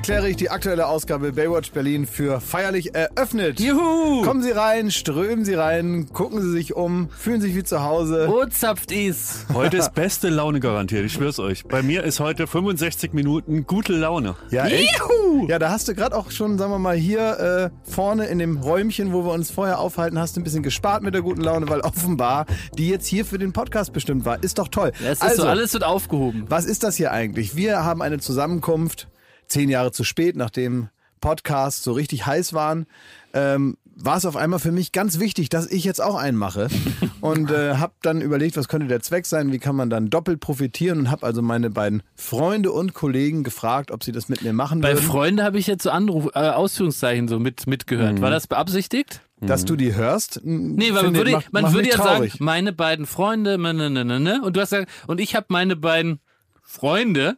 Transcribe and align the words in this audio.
Erkläre 0.00 0.30
ich 0.30 0.36
die 0.36 0.48
aktuelle 0.48 0.86
Ausgabe 0.86 1.32
Baywatch 1.32 1.72
Berlin 1.72 2.06
für 2.06 2.40
feierlich 2.40 2.94
eröffnet. 2.94 3.60
Juhu! 3.60 4.22
Kommen 4.22 4.42
Sie 4.42 4.50
rein, 4.50 4.90
strömen 4.90 5.44
Sie 5.44 5.52
rein, 5.52 6.08
gucken 6.10 6.40
Sie 6.40 6.50
sich 6.50 6.74
um, 6.74 7.10
fühlen 7.10 7.42
sich 7.42 7.54
wie 7.54 7.64
zu 7.64 7.82
Hause. 7.82 8.26
Wo 8.26 8.46
zapft 8.46 8.92
is? 8.92 9.44
Heute 9.52 9.76
ist 9.76 9.92
beste 9.92 10.30
Laune 10.30 10.58
garantiert, 10.58 11.04
ich 11.04 11.12
schwör's 11.12 11.38
euch. 11.38 11.64
Bei 11.64 11.82
mir 11.82 12.02
ist 12.02 12.18
heute 12.18 12.46
65 12.46 13.12
Minuten 13.12 13.66
gute 13.66 13.92
Laune. 13.92 14.36
Ja, 14.50 14.64
echt? 14.68 14.98
Juhu! 14.98 15.46
Ja, 15.48 15.58
da 15.58 15.68
hast 15.68 15.86
du 15.86 15.94
gerade 15.94 16.16
auch 16.16 16.30
schon, 16.30 16.56
sagen 16.56 16.72
wir 16.72 16.78
mal, 16.78 16.96
hier 16.96 17.70
äh, 17.84 17.90
vorne 17.90 18.24
in 18.24 18.38
dem 18.38 18.56
Räumchen, 18.56 19.12
wo 19.12 19.26
wir 19.26 19.32
uns 19.32 19.50
vorher 19.50 19.80
aufhalten, 19.80 20.18
hast 20.18 20.34
du 20.34 20.40
ein 20.40 20.44
bisschen 20.44 20.62
gespart 20.62 21.02
mit 21.02 21.12
der 21.12 21.20
guten 21.20 21.42
Laune, 21.42 21.68
weil 21.68 21.82
offenbar 21.82 22.46
die 22.78 22.88
jetzt 22.88 23.06
hier 23.06 23.26
für 23.26 23.36
den 23.36 23.52
Podcast 23.52 23.92
bestimmt 23.92 24.24
war. 24.24 24.42
Ist 24.42 24.56
doch 24.56 24.68
toll. 24.68 24.92
Es 25.04 25.18
ist 25.18 25.22
also, 25.22 25.42
so, 25.42 25.48
alles 25.48 25.74
wird 25.74 25.84
aufgehoben. 25.84 26.46
was 26.48 26.64
ist 26.64 26.84
das 26.84 26.96
hier 26.96 27.12
eigentlich? 27.12 27.54
Wir 27.54 27.84
haben 27.84 28.00
eine 28.00 28.18
Zusammenkunft, 28.18 29.10
zehn 29.50 29.68
Jahre 29.68 29.92
zu 29.92 30.04
spät, 30.04 30.36
nachdem 30.36 30.88
Podcasts 31.20 31.84
so 31.84 31.92
richtig 31.92 32.26
heiß 32.26 32.54
waren. 32.54 32.86
Ähm, 33.34 33.76
war 34.02 34.16
es 34.16 34.24
auf 34.24 34.36
einmal 34.36 34.58
für 34.58 34.72
mich 34.72 34.92
ganz 34.92 35.20
wichtig, 35.20 35.50
dass 35.50 35.66
ich 35.66 35.84
jetzt 35.84 36.00
auch 36.00 36.14
einen 36.14 36.38
mache 36.38 36.68
und 37.20 37.50
äh, 37.50 37.74
habe 37.74 37.92
dann 38.02 38.22
überlegt, 38.22 38.56
was 38.56 38.68
könnte 38.68 38.86
der 38.86 39.00
Zweck 39.00 39.26
sein, 39.26 39.52
wie 39.52 39.58
kann 39.58 39.76
man 39.76 39.90
dann 39.90 40.08
doppelt 40.08 40.40
profitieren 40.40 41.00
und 41.00 41.10
habe 41.10 41.26
also 41.26 41.42
meine 41.42 41.70
beiden 41.70 42.02
Freunde 42.14 42.72
und 42.72 42.94
Kollegen 42.94 43.44
gefragt, 43.44 43.90
ob 43.90 44.02
sie 44.02 44.12
das 44.12 44.28
mit 44.28 44.42
mir 44.42 44.52
machen 44.54 44.80
Bei 44.80 44.94
würden. 44.94 45.04
Freunde 45.04 45.44
habe 45.44 45.58
ich 45.58 45.66
jetzt 45.66 45.82
so 45.82 45.90
Anruf, 45.90 46.30
äh, 46.34 46.38
Ausführungszeichen 46.38 47.28
so 47.28 47.38
mit, 47.38 47.66
mitgehört. 47.66 48.20
War 48.20 48.30
das 48.30 48.46
beabsichtigt? 48.46 49.20
Dass 49.42 49.64
du 49.64 49.74
die 49.74 49.94
hörst? 49.94 50.40
Nee, 50.44 50.92
weil 50.92 51.04
man 51.04 51.14
würde, 51.14 51.30
macht, 51.32 51.52
man 51.52 51.62
macht 51.62 51.74
würde 51.74 51.88
ja 51.88 51.96
traurig. 51.96 52.32
sagen, 52.32 52.44
meine 52.44 52.72
beiden 52.74 53.06
Freunde, 53.06 53.56
ne, 53.56 53.72
ne, 53.72 53.90
ne, 53.90 54.20
ne, 54.20 54.42
und 54.42 54.54
du 54.54 54.60
hast 54.60 54.70
gesagt, 54.70 54.90
und 55.06 55.18
ich 55.18 55.34
habe 55.34 55.46
meine 55.48 55.76
beiden 55.76 56.20
Freunde. 56.62 57.36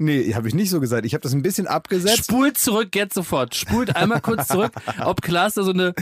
Nee, 0.00 0.32
habe 0.34 0.46
ich 0.46 0.54
nicht 0.54 0.70
so 0.70 0.78
gesagt. 0.78 1.04
Ich 1.04 1.12
habe 1.14 1.22
das 1.22 1.32
ein 1.32 1.42
bisschen 1.42 1.66
abgesetzt. 1.66 2.24
Spult 2.24 2.56
zurück, 2.56 2.94
jetzt 2.94 3.14
sofort. 3.14 3.56
Spult 3.56 3.96
einmal 3.96 4.20
kurz 4.20 4.46
zurück, 4.46 4.72
ob 5.04 5.22
Klaas 5.22 5.54
da 5.54 5.64
so 5.64 5.72
eine 5.72 5.92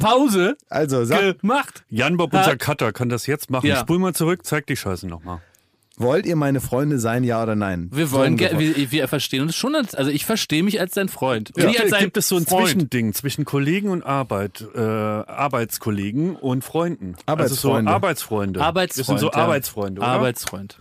Pause 0.00 0.56
Also, 0.70 1.04
sag, 1.04 1.40
gemacht. 1.40 1.84
Jan 1.90 2.16
Bob, 2.16 2.32
unser 2.32 2.56
Cutter, 2.56 2.92
kann 2.92 3.08
das 3.10 3.26
jetzt 3.26 3.50
machen. 3.50 3.66
Ja. 3.66 3.80
Spul 3.80 3.98
mal 3.98 4.14
zurück, 4.14 4.44
zeig 4.44 4.66
die 4.66 4.76
Scheiße 4.76 5.06
nochmal. 5.06 5.40
wollt 5.98 6.26
ihr 6.26 6.36
meine 6.36 6.60
Freunde 6.60 6.98
sein, 6.98 7.24
ja 7.24 7.42
oder 7.42 7.56
nein? 7.56 7.90
Wir 7.92 8.10
wollen, 8.10 8.38
wir, 8.38 8.90
wir 8.90 9.08
verstehen 9.08 9.42
uns 9.42 9.54
schon 9.54 9.74
als, 9.74 9.94
also 9.94 10.10
ich 10.10 10.24
verstehe 10.24 10.62
mich 10.62 10.80
als 10.80 10.92
dein 10.94 11.08
Freund. 11.08 11.52
Ja. 11.56 11.68
Als 11.68 11.90
dein 11.90 12.04
Gibt 12.04 12.16
es 12.16 12.28
so 12.28 12.36
ein 12.36 12.46
Freund. 12.46 12.68
Zwischending 12.68 13.12
zwischen 13.14 13.44
Kollegen 13.44 13.90
und 13.90 14.02
Arbeit, 14.02 14.66
äh, 14.74 14.80
Arbeitskollegen 14.80 16.36
und 16.36 16.64
Freunden? 16.64 17.16
Arbeitsfreunde. 17.26 17.42
Also 17.42 17.54
so 17.54 17.94
Arbeitsfreunde. 17.94 18.60
Arbeitsfreund. 18.62 18.98
Das 18.98 19.06
sind 19.06 19.18
so 19.20 19.26
ja. 19.26 19.44
Arbeitsfreunde, 19.44 20.00
oder? 20.00 20.08
Arbeitsfreund. 20.08 20.78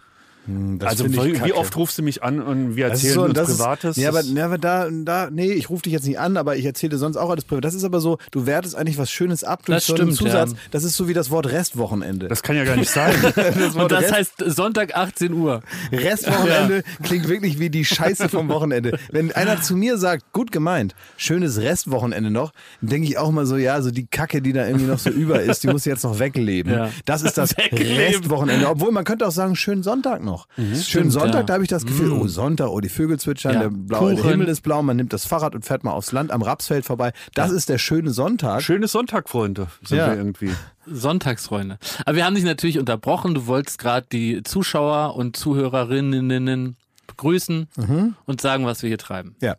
Das 0.47 0.89
also 0.91 1.11
wie, 1.11 1.43
wie 1.43 1.53
oft 1.53 1.75
rufst 1.75 1.97
du 1.97 2.03
mich 2.03 2.21
an 2.21 2.39
und 2.41 2.75
wir 2.75 2.87
erzählen 2.87 3.13
so, 3.13 3.23
uns 3.23 3.33
das 3.33 3.57
Privates? 3.57 3.97
Ist, 3.97 4.03
ja, 4.03 4.09
aber, 4.09 4.21
ja, 4.21 4.45
aber 4.45 4.57
da, 4.57 4.89
da, 4.91 5.29
nee, 5.31 5.51
ich 5.51 5.69
rufe 5.69 5.83
dich 5.83 5.93
jetzt 5.93 6.05
nicht 6.05 6.19
an, 6.19 6.37
aber 6.37 6.55
ich 6.55 6.65
erzähle 6.65 6.97
sonst 6.97 7.17
auch 7.17 7.29
alles 7.31 7.45
privat. 7.45 7.63
Das 7.63 7.73
ist 7.73 7.83
aber 7.83 7.99
so, 7.99 8.19
du 8.31 8.45
wertest 8.45 8.75
eigentlich 8.75 8.97
was 8.97 9.09
Schönes 9.09 9.43
ab 9.43 9.65
durch 9.65 9.77
Das 9.77 9.87
so 9.87 9.95
einen 9.95 10.13
stimmt, 10.13 10.31
Zusatz. 10.31 10.51
ja. 10.51 10.57
Das 10.71 10.83
ist 10.83 10.95
so 10.95 11.07
wie 11.07 11.13
das 11.13 11.31
Wort 11.31 11.47
Restwochenende. 11.47 12.27
das 12.27 12.43
kann 12.43 12.55
ja 12.55 12.63
gar 12.63 12.75
nicht 12.75 12.89
sein. 12.91 13.15
das 13.35 13.75
Und 13.75 13.91
das 13.91 14.11
heißt 14.11 14.33
Sonntag 14.45 14.95
18 14.95 15.33
Uhr. 15.33 15.61
Restwochenende 15.91 16.83
klingt 17.03 17.27
wirklich 17.27 17.59
wie 17.59 17.69
die 17.69 17.85
Scheiße 17.85 18.29
vom 18.29 18.47
Wochenende. 18.49 18.99
Wenn 19.11 19.31
einer 19.31 19.61
zu 19.61 19.75
mir 19.75 19.97
sagt, 19.97 20.31
gut 20.31 20.51
gemeint, 20.51 20.93
schönes 21.17 21.59
Restwochenende 21.59 22.29
noch, 22.29 22.51
dann 22.81 22.89
denke 22.91 23.07
ich 23.07 23.17
auch 23.17 23.31
mal 23.31 23.45
so, 23.45 23.57
ja, 23.57 23.81
so 23.81 23.89
die 23.91 24.05
Kacke, 24.05 24.41
die 24.41 24.53
da 24.53 24.67
irgendwie 24.67 24.85
noch 24.85 24.99
so 24.99 25.09
über 25.09 25.41
ist, 25.41 25.63
die 25.63 25.67
muss 25.67 25.85
jetzt 25.85 26.03
noch 26.03 26.19
wegleben. 26.19 26.71
Ja. 26.71 26.89
Das 27.05 27.23
ist 27.23 27.37
das 27.37 27.57
Wegleben. 27.57 27.95
Restwochenende. 27.97 28.69
Obwohl 28.69 28.91
man 28.91 29.03
könnte 29.03 29.27
auch 29.27 29.31
sagen, 29.31 29.55
schönen 29.55 29.81
Sonntag 29.83 30.23
noch. 30.23 30.34
Schönen 30.55 30.75
Stimmt, 30.75 31.11
Sonntag, 31.13 31.33
ja. 31.33 31.43
da 31.43 31.53
habe 31.53 31.63
ich 31.63 31.69
das 31.69 31.85
Gefühl, 31.85 32.11
oh 32.11 32.27
Sonntag, 32.27 32.69
oh 32.69 32.79
die 32.79 32.89
Vögel 32.89 33.19
zwitschern, 33.19 33.53
Ja. 33.53 33.59
der, 33.61 33.69
blaue, 33.69 34.09
der 34.13 34.17
Kuchen. 34.21 34.29
Himmel 34.31 34.47
ist 34.49 34.61
blau, 34.61 34.81
man 34.83 34.97
nimmt 34.97 35.13
das 35.13 35.25
Fahrrad 35.25 35.55
und 35.55 35.65
fährt 35.65 35.83
mal 35.83 35.91
aufs 35.93 36.11
Land 36.11 36.31
am 36.31 36.41
Rapsfeld 36.41 36.85
vorbei. 36.85 37.11
Das 37.33 37.51
ist 37.51 37.69
der 37.69 37.77
schöne 37.77 38.11
Sonntag. 38.11 38.61
Schönes 38.61 38.91
Sonntag, 38.91 39.29
Freunde, 39.29 39.67
sind 39.83 39.97
Ja. 39.97 40.07
wir 40.07 40.17
irgendwie. 40.17 40.51
Sonntagsfreunde. 40.87 41.77
Aber 42.05 42.15
wir 42.15 42.25
haben 42.25 42.35
dich 42.35 42.43
natürlich 42.43 42.77
unterbrochen. 42.79 43.33
Du 43.33 43.47
wolltest 43.47 43.79
gerade 43.79 44.05
die 44.11 44.43
Zuschauer 44.43 45.15
und 45.15 45.35
Zuhörerinnen 45.35 46.75
begrüßen 47.07 47.67
Mhm. 47.77 48.15
und 48.25 48.41
sagen, 48.41 48.65
was 48.65 48.81
wir 48.81 48.87
hier 48.89 48.97
treiben. 48.97 49.35
Ja. 49.41 49.55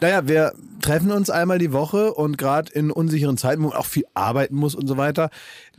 Naja, 0.00 0.28
wir 0.28 0.52
treffen 0.82 1.10
uns 1.10 1.30
einmal 1.30 1.58
die 1.58 1.72
Woche 1.72 2.12
und 2.14 2.36
gerade 2.38 2.70
in 2.72 2.90
unsicheren 2.90 3.36
Zeiten, 3.38 3.62
wo 3.62 3.68
man 3.68 3.76
auch 3.78 3.86
viel 3.86 4.04
arbeiten 4.14 4.54
muss 4.56 4.74
und 4.74 4.86
so 4.86 4.96
weiter, 4.96 5.30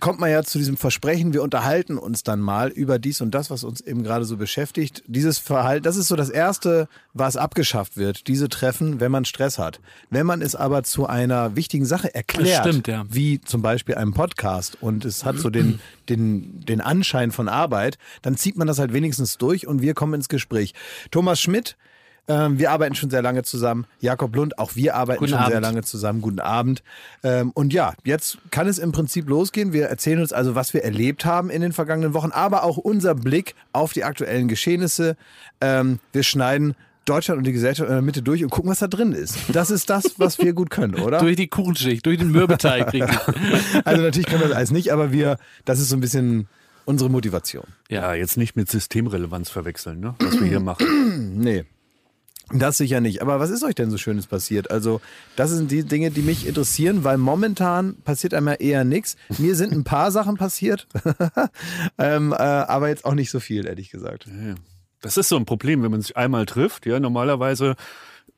kommt 0.03 0.19
man 0.19 0.29
ja 0.29 0.43
zu 0.43 0.57
diesem 0.57 0.75
Versprechen, 0.75 1.31
wir 1.31 1.41
unterhalten 1.41 1.97
uns 1.97 2.23
dann 2.23 2.41
mal 2.41 2.67
über 2.67 2.99
dies 2.99 3.21
und 3.21 3.31
das, 3.31 3.49
was 3.49 3.63
uns 3.63 3.79
eben 3.79 4.03
gerade 4.03 4.25
so 4.25 4.35
beschäftigt. 4.35 5.01
Dieses 5.07 5.39
Verhalten, 5.39 5.83
das 5.83 5.95
ist 5.95 6.09
so 6.09 6.17
das 6.17 6.29
Erste, 6.29 6.89
was 7.13 7.37
abgeschafft 7.37 7.95
wird, 7.95 8.27
diese 8.27 8.49
Treffen, 8.49 8.99
wenn 8.99 9.13
man 9.13 9.23
Stress 9.23 9.57
hat. 9.57 9.79
Wenn 10.09 10.25
man 10.25 10.41
es 10.41 10.55
aber 10.55 10.83
zu 10.83 11.07
einer 11.07 11.55
wichtigen 11.55 11.85
Sache 11.85 12.13
erklärt, 12.13 12.67
stimmt, 12.67 12.89
ja. 12.89 13.05
wie 13.09 13.39
zum 13.39 13.61
Beispiel 13.61 13.95
einem 13.95 14.13
Podcast 14.13 14.77
und 14.81 15.05
es 15.05 15.23
hat 15.23 15.37
so 15.37 15.49
den, 15.49 15.79
den, 16.09 16.59
den 16.65 16.81
Anschein 16.81 17.31
von 17.31 17.47
Arbeit, 17.47 17.97
dann 18.23 18.35
zieht 18.35 18.57
man 18.57 18.67
das 18.67 18.79
halt 18.79 18.91
wenigstens 18.91 19.37
durch 19.37 19.67
und 19.67 19.81
wir 19.81 19.93
kommen 19.93 20.15
ins 20.15 20.27
Gespräch. 20.27 20.73
Thomas 21.11 21.39
Schmidt, 21.39 21.77
ähm, 22.27 22.57
wir 22.57 22.71
arbeiten 22.71 22.95
schon 22.95 23.09
sehr 23.09 23.21
lange 23.21 23.43
zusammen. 23.43 23.85
Jakob 23.99 24.35
Lund, 24.35 24.57
auch 24.57 24.75
wir 24.75 24.95
arbeiten 24.95 25.19
Guten 25.19 25.31
schon 25.31 25.39
sehr 25.39 25.57
Abend. 25.57 25.61
lange 25.61 25.83
zusammen. 25.83 26.21
Guten 26.21 26.39
Abend. 26.39 26.83
Ähm, 27.23 27.51
und 27.53 27.73
ja, 27.73 27.93
jetzt 28.05 28.37
kann 28.49 28.67
es 28.67 28.77
im 28.77 28.91
Prinzip 28.91 29.27
losgehen. 29.27 29.73
Wir 29.73 29.87
erzählen 29.87 30.19
uns 30.21 30.31
also, 30.31 30.55
was 30.55 30.73
wir 30.73 30.83
erlebt 30.83 31.25
haben 31.25 31.49
in 31.49 31.61
den 31.61 31.73
vergangenen 31.73 32.13
Wochen, 32.13 32.31
aber 32.31 32.63
auch 32.63 32.77
unser 32.77 33.13
Blick 33.15 33.55
auf 33.73 33.91
die 33.93 34.03
aktuellen 34.05 34.47
Geschehnisse. 34.47 35.17
Ähm, 35.59 35.99
wir 36.13 36.23
schneiden 36.23 36.75
Deutschland 37.05 37.39
und 37.39 37.43
die 37.43 37.51
Gesellschaft 37.51 37.89
in 37.89 37.95
der 37.95 38.01
Mitte 38.01 38.21
durch 38.21 38.41
und 38.43 38.49
gucken, 38.49 38.71
was 38.71 38.79
da 38.79 38.87
drin 38.87 39.11
ist. 39.11 39.37
Das 39.51 39.69
ist 39.69 39.89
das, 39.89 40.17
was 40.17 40.39
wir 40.39 40.53
gut 40.53 40.69
können, 40.69 40.95
oder? 40.95 41.17
Durch 41.19 41.35
die 41.35 41.47
Kuchenschicht, 41.47 42.05
durch 42.05 42.17
den 42.17 42.31
Mürbeteig. 42.31 42.93
richtig. 42.93 43.19
Also 43.83 44.01
natürlich 44.01 44.27
können 44.27 44.39
wir 44.39 44.47
das 44.47 44.55
alles 44.57 44.71
nicht, 44.71 44.93
aber 44.93 45.11
wir, 45.11 45.37
das 45.65 45.79
ist 45.79 45.89
so 45.89 45.97
ein 45.97 45.99
bisschen 45.99 46.47
unsere 46.85 47.09
Motivation. 47.09 47.65
Ja, 47.89 48.13
jetzt 48.13 48.37
nicht 48.37 48.55
mit 48.55 48.69
Systemrelevanz 48.69 49.49
verwechseln, 49.49 49.99
ne? 49.99 50.15
was 50.19 50.39
wir 50.39 50.47
hier 50.47 50.59
machen. 50.61 51.37
Nee. 51.37 51.65
Das 52.51 52.77
sicher 52.77 53.01
nicht. 53.01 53.21
Aber 53.21 53.39
was 53.39 53.49
ist 53.49 53.63
euch 53.63 53.75
denn 53.75 53.89
so 53.89 53.97
Schönes 53.97 54.27
passiert? 54.27 54.69
Also, 54.69 55.01
das 55.35 55.49
sind 55.49 55.71
die 55.71 55.83
Dinge, 55.83 56.11
die 56.11 56.21
mich 56.21 56.45
interessieren, 56.45 57.03
weil 57.03 57.17
momentan 57.17 57.95
passiert 58.03 58.33
einem 58.33 58.47
ja 58.47 58.53
eher 58.53 58.83
nichts. 58.83 59.15
Mir 59.37 59.55
sind 59.55 59.71
ein 59.71 59.83
paar 59.83 60.11
Sachen 60.11 60.35
passiert, 60.37 60.87
ähm, 61.97 62.31
äh, 62.31 62.35
aber 62.35 62.89
jetzt 62.89 63.05
auch 63.05 63.15
nicht 63.15 63.31
so 63.31 63.39
viel, 63.39 63.65
ehrlich 63.65 63.89
gesagt. 63.89 64.27
Das 65.01 65.17
ist 65.17 65.29
so 65.29 65.35
ein 65.35 65.45
Problem, 65.45 65.83
wenn 65.83 65.91
man 65.91 66.01
sich 66.01 66.15
einmal 66.15 66.45
trifft. 66.45 66.85
Ja, 66.85 66.99
normalerweise 66.99 67.75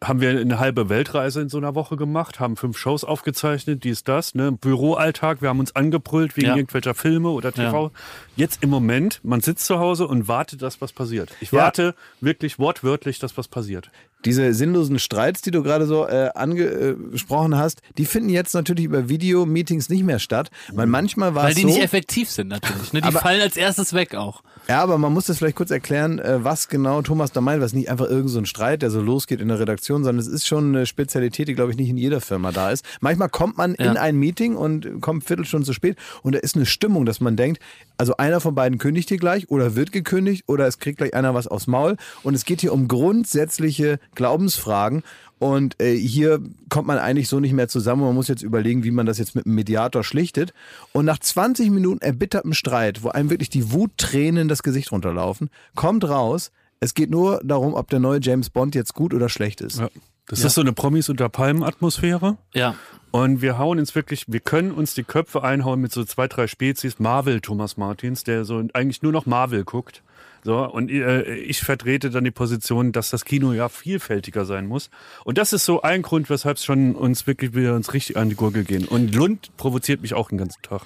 haben 0.03 0.21
wir 0.21 0.29
eine 0.31 0.59
halbe 0.59 0.89
Weltreise 0.89 1.41
in 1.41 1.49
so 1.49 1.57
einer 1.57 1.73
Woche 1.73 1.95
gemacht, 1.97 2.39
haben 2.39 2.57
fünf 2.57 2.77
Shows 2.77 3.03
aufgezeichnet, 3.03 3.83
dies, 3.83 4.03
das, 4.03 4.35
ne? 4.35 4.51
Büroalltag, 4.51 5.41
wir 5.41 5.49
haben 5.49 5.59
uns 5.59 5.75
angebrüllt 5.75 6.35
wegen 6.37 6.47
Ja. 6.47 6.55
irgendwelcher 6.55 6.93
Filme 6.93 7.29
oder 7.29 7.51
TV. 7.51 7.91
Jetzt 8.35 8.61
im 8.61 8.69
Moment, 8.69 9.19
man 9.23 9.41
sitzt 9.41 9.65
zu 9.65 9.79
Hause 9.79 10.07
und 10.07 10.27
wartet, 10.27 10.61
dass 10.61 10.81
was 10.81 10.91
passiert. 10.91 11.31
Ich 11.39 11.51
Ja. 11.51 11.59
warte 11.63 11.95
wirklich 12.21 12.59
wortwörtlich, 12.59 13.19
dass 13.19 13.37
was 13.37 13.47
passiert. 13.47 13.89
Diese 14.25 14.53
sinnlosen 14.53 14.97
Streits, 14.97 15.41
die 15.43 15.51
du 15.51 15.61
gerade 15.61 15.85
so 15.85 16.07
äh, 16.07 16.29
angesprochen 16.33 17.55
hast, 17.57 17.81
die 17.97 18.05
finden 18.05 18.29
jetzt 18.29 18.53
natürlich 18.55 18.85
über 18.85 19.07
Video-Meetings 19.09 19.89
nicht 19.89 20.03
mehr 20.03 20.19
statt, 20.19 20.49
weil 20.73 20.87
manchmal 20.87 21.35
war 21.35 21.43
Weil 21.43 21.49
es 21.51 21.55
die 21.55 21.61
so, 21.61 21.67
nicht 21.67 21.81
effektiv 21.81 22.29
sind 22.31 22.47
natürlich. 22.47 22.91
Ne? 22.93 23.01
Die 23.01 23.07
Aber- 23.09 23.19
fallen 23.19 23.41
als 23.41 23.55
erstes 23.57 23.93
weg 23.93 24.15
auch. 24.15 24.41
Ja, 24.67 24.81
aber 24.81 24.97
man 24.97 25.13
muss 25.13 25.25
das 25.27 25.37
vielleicht 25.37 25.57
kurz 25.57 25.69
erklären, 25.69 26.17
äh, 26.17 26.43
was 26.43 26.69
genau 26.69 26.99
Thomas 27.03 27.31
da 27.31 27.39
meint, 27.39 27.61
was 27.61 27.73
nicht 27.73 27.87
einfach 27.91 28.07
irgend 28.09 28.31
so 28.31 28.39
ein 28.39 28.47
Streit, 28.47 28.81
der 28.81 28.89
so 28.89 28.99
losgeht 28.99 29.39
in 29.39 29.47
der 29.47 29.59
Redaktion, 29.59 29.84
sondern 29.93 30.19
es 30.19 30.27
ist 30.27 30.47
schon 30.47 30.69
eine 30.75 30.85
Spezialität, 30.85 31.47
die, 31.47 31.53
glaube 31.55 31.71
ich, 31.71 31.77
nicht 31.77 31.89
in 31.89 31.97
jeder 31.97 32.21
Firma 32.21 32.51
da 32.51 32.71
ist. 32.71 32.83
Manchmal 33.01 33.29
kommt 33.29 33.57
man 33.57 33.75
in 33.75 33.85
Ja. 33.85 33.91
ein 33.93 34.17
Meeting 34.17 34.55
und 34.55 35.01
kommt 35.01 35.23
Viertelstunde 35.25 35.65
zu 35.65 35.73
spät 35.73 35.97
und 36.23 36.33
da 36.35 36.39
ist 36.39 36.55
eine 36.55 36.65
Stimmung, 36.65 37.05
dass 37.05 37.19
man 37.21 37.35
denkt, 37.35 37.61
also 37.97 38.17
einer 38.17 38.39
von 38.41 38.55
beiden 38.55 38.77
kündigt 38.77 39.09
hier 39.09 39.17
gleich 39.17 39.49
oder 39.49 39.75
wird 39.75 39.91
gekündigt 39.91 40.43
oder 40.47 40.67
es 40.67 40.79
kriegt 40.79 40.97
gleich 40.97 41.13
einer 41.13 41.33
was 41.33 41.47
aufs 41.47 41.67
Maul 41.67 41.95
und 42.23 42.33
es 42.33 42.45
geht 42.45 42.61
hier 42.61 42.73
um 42.73 42.87
grundsätzliche 42.87 43.99
Glaubensfragen 44.15 45.03
und 45.39 45.81
äh, 45.81 45.95
hier 45.95 46.41
kommt 46.69 46.87
man 46.87 46.97
eigentlich 46.97 47.27
so 47.27 47.39
nicht 47.39 47.53
mehr 47.53 47.67
zusammen. 47.67 48.03
Man 48.03 48.15
muss 48.15 48.27
jetzt 48.29 48.41
überlegen, 48.41 48.83
wie 48.83 48.91
man 48.91 49.05
das 49.05 49.17
jetzt 49.17 49.35
mit 49.35 49.45
einem 49.45 49.55
Mediator 49.55 50.03
schlichtet. 50.03 50.53
Und 50.93 51.03
nach 51.05 51.19
20 51.19 51.71
Minuten 51.71 52.01
erbittertem 52.01 52.53
Streit, 52.53 53.03
wo 53.03 53.09
einem 53.09 53.29
wirklich 53.29 53.49
die 53.49 53.71
Wuttränen 53.73 54.47
das 54.47 54.63
Gesicht 54.63 54.91
runterlaufen, 54.93 55.49
kommt 55.75 56.05
raus, 56.07 56.51
es 56.79 56.93
geht 56.93 57.09
nur 57.09 57.41
darum, 57.43 57.73
ob 57.73 57.89
der 57.89 57.99
neue 57.99 58.19
James 58.21 58.49
Bond 58.49 58.75
jetzt 58.75 58.93
gut 58.93 59.13
oder 59.13 59.29
schlecht 59.29 59.61
ist. 59.61 59.79
Ja. 59.79 59.89
Das 60.27 60.43
ist 60.43 60.55
so 60.55 60.61
eine 60.61 60.73
Promis 60.73 61.09
unter 61.09 61.29
Palmen-Atmosphäre. 61.29 62.37
Ja. 62.53 62.75
Und 63.11 63.41
wir 63.41 63.57
hauen 63.57 63.79
uns 63.79 63.93
wirklich, 63.93 64.25
wir 64.27 64.39
können 64.39 64.71
uns 64.71 64.93
die 64.95 65.03
Köpfe 65.03 65.43
einhauen 65.43 65.79
mit 65.79 65.91
so 65.91 66.03
zwei, 66.03 66.27
drei 66.27 66.47
Spezies. 66.47 66.99
Marvel 66.99 67.41
Thomas 67.41 67.77
Martins, 67.77 68.23
der 68.23 68.43
so 68.43 68.61
eigentlich 68.73 69.03
nur 69.03 69.11
noch 69.11 69.25
Marvel 69.25 69.63
guckt. 69.63 70.01
So, 70.45 70.59
und 70.59 70.91
äh, 70.91 71.23
ich 71.37 71.61
vertrete 71.61 72.11
dann 72.11 72.23
die 72.23 72.29
Position, 72.29 72.91
dass 72.91 73.09
das 73.09 73.25
Kino 73.25 73.51
ja 73.51 73.67
vielfältiger 73.67 74.45
sein 74.45 74.67
muss. 74.67 74.91
Und 75.23 75.39
das 75.39 75.53
ist 75.53 75.65
so 75.65 75.81
ein 75.81 76.03
Grund, 76.03 76.29
weshalb 76.29 76.57
es 76.57 76.63
schon 76.63 76.93
uns 76.93 77.25
wirklich 77.25 77.55
wieder 77.55 77.73
uns 77.73 77.93
richtig 77.93 78.15
an 78.15 78.29
die 78.29 78.35
Gurgel 78.35 78.63
gehen. 78.63 78.85
Und 78.85 79.15
Lund 79.15 79.49
provoziert 79.57 80.03
mich 80.03 80.13
auch 80.13 80.29
den 80.29 80.37
ganzen 80.37 80.61
Tag. 80.61 80.83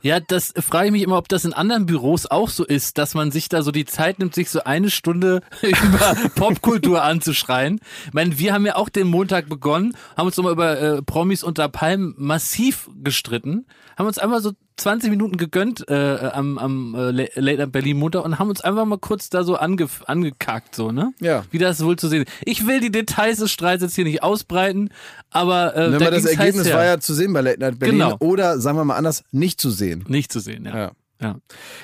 Ja, 0.00 0.18
das 0.18 0.54
frage 0.58 0.86
ich 0.86 0.92
mich 0.92 1.02
immer, 1.02 1.18
ob 1.18 1.28
das 1.28 1.44
in 1.44 1.52
anderen 1.52 1.84
Büros 1.84 2.24
auch 2.24 2.48
so 2.48 2.64
ist, 2.64 2.96
dass 2.96 3.12
man 3.12 3.30
sich 3.30 3.50
da 3.50 3.60
so 3.60 3.70
die 3.70 3.84
Zeit 3.84 4.18
nimmt, 4.18 4.34
sich 4.34 4.48
so 4.48 4.64
eine 4.64 4.88
Stunde 4.88 5.42
über 5.60 6.16
Popkultur 6.34 7.02
anzuschreien. 7.02 7.80
Ich 8.06 8.14
meine, 8.14 8.38
wir 8.38 8.54
haben 8.54 8.64
ja 8.64 8.76
auch 8.76 8.88
den 8.88 9.08
Montag 9.08 9.50
begonnen, 9.50 9.94
haben 10.16 10.24
uns 10.24 10.38
nochmal 10.38 10.54
über 10.54 10.80
äh, 10.80 11.02
Promis 11.02 11.42
unter 11.42 11.68
Palmen 11.68 12.14
massiv 12.16 12.88
gestritten, 13.02 13.66
haben 13.98 14.06
uns 14.06 14.16
einmal 14.16 14.40
so 14.40 14.52
20 14.82 15.10
Minuten 15.10 15.36
gegönnt 15.36 15.88
äh, 15.88 16.30
am, 16.32 16.58
am 16.58 16.94
äh, 16.94 17.10
Late 17.10 17.40
Night 17.40 17.72
Berlin 17.72 17.98
Montag 17.98 18.24
und 18.24 18.38
haben 18.38 18.48
uns 18.48 18.60
einfach 18.60 18.84
mal 18.84 18.98
kurz 18.98 19.30
da 19.30 19.44
so 19.44 19.56
ange, 19.56 19.86
angekackt, 20.06 20.74
so, 20.74 20.90
ne? 20.90 21.14
Ja. 21.20 21.44
Wie 21.50 21.58
das 21.58 21.82
wohl 21.84 21.96
zu 21.96 22.08
sehen 22.08 22.22
ist. 22.22 22.32
Ich 22.44 22.66
will 22.66 22.80
die 22.80 22.90
Details 22.90 23.38
des 23.38 23.50
Streits 23.50 23.82
jetzt 23.82 23.94
hier 23.94 24.04
nicht 24.04 24.22
ausbreiten, 24.22 24.90
aber 25.30 25.76
äh, 25.76 25.98
da 25.98 26.10
das 26.10 26.24
Ergebnis 26.24 26.72
war 26.72 26.84
ja 26.84 26.98
zu 26.98 27.14
sehen 27.14 27.32
bei 27.32 27.40
Late 27.40 27.60
Night 27.60 27.78
Berlin. 27.78 27.98
Genau. 27.98 28.16
Oder 28.18 28.58
sagen 28.58 28.76
wir 28.76 28.84
mal 28.84 28.96
anders, 28.96 29.24
nicht 29.30 29.60
zu 29.60 29.70
sehen. 29.70 30.04
nicht 30.08 30.32
zu 30.32 30.40
sehen, 30.40 30.64
ja. 30.64 30.76
Ja. 30.76 30.92
Ja. 31.22 31.36